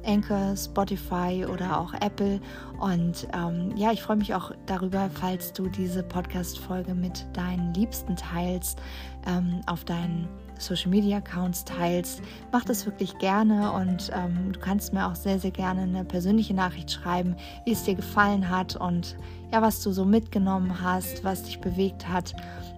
Anchor, 0.08 0.56
Spotify 0.56 1.46
oder 1.52 1.80
auch 1.80 1.94
Apple. 1.94 2.40
Und 2.80 3.28
ähm, 3.34 3.76
ja, 3.76 3.92
ich 3.92 4.02
freue 4.02 4.18
mich 4.18 4.34
auch 4.34 4.52
darüber, 4.66 5.10
falls 5.14 5.54
du 5.54 5.68
diese 5.68 6.04
Podcast-Folge 6.04 6.94
mit 6.94 7.26
deinen 7.34 7.74
Liebsten 7.74 8.16
teilst, 8.16 8.80
ähm, 9.28 9.62
auf 9.68 9.84
deinen 9.84 10.28
Social 10.60 10.90
Media 10.90 11.18
Accounts 11.18 11.66
teilst. 11.66 12.22
Mach 12.52 12.64
das 12.64 12.86
wirklich 12.86 13.18
gerne 13.20 13.72
und 13.72 14.12
ähm, 14.14 14.54
du 14.54 14.60
kannst 14.60 14.94
mir 14.94 15.08
auch 15.08 15.16
sehr, 15.16 15.40
sehr 15.40 15.52
gerne 15.52 15.82
eine 15.82 16.04
persönliche 16.04 16.54
Nachricht 16.54 16.92
schreiben, 16.92 17.36
wie 17.66 17.74
es 17.74 17.84
dir 17.84 17.96
gefallen 17.96 18.50
hat 18.50 18.76
und 18.76 19.18
ja, 19.52 19.62
was 19.62 19.82
du 19.84 19.92
so 19.92 20.06
mitgenommen 20.06 20.82
hast, 20.82 21.24
was 21.24 21.44
dich 21.44 21.60
bewegt 21.60 22.08
hat. 22.08 22.34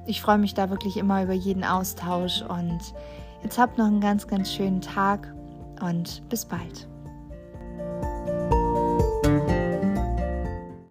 Ich 0.05 0.21
freue 0.21 0.37
mich 0.37 0.53
da 0.53 0.69
wirklich 0.69 0.97
immer 0.97 1.23
über 1.23 1.33
jeden 1.33 1.63
Austausch 1.63 2.41
und 2.41 2.79
jetzt 3.43 3.57
habt 3.57 3.77
noch 3.77 3.85
einen 3.85 4.01
ganz, 4.01 4.27
ganz 4.27 4.51
schönen 4.51 4.81
Tag 4.81 5.33
und 5.81 6.27
bis 6.29 6.45
bald. 6.45 6.87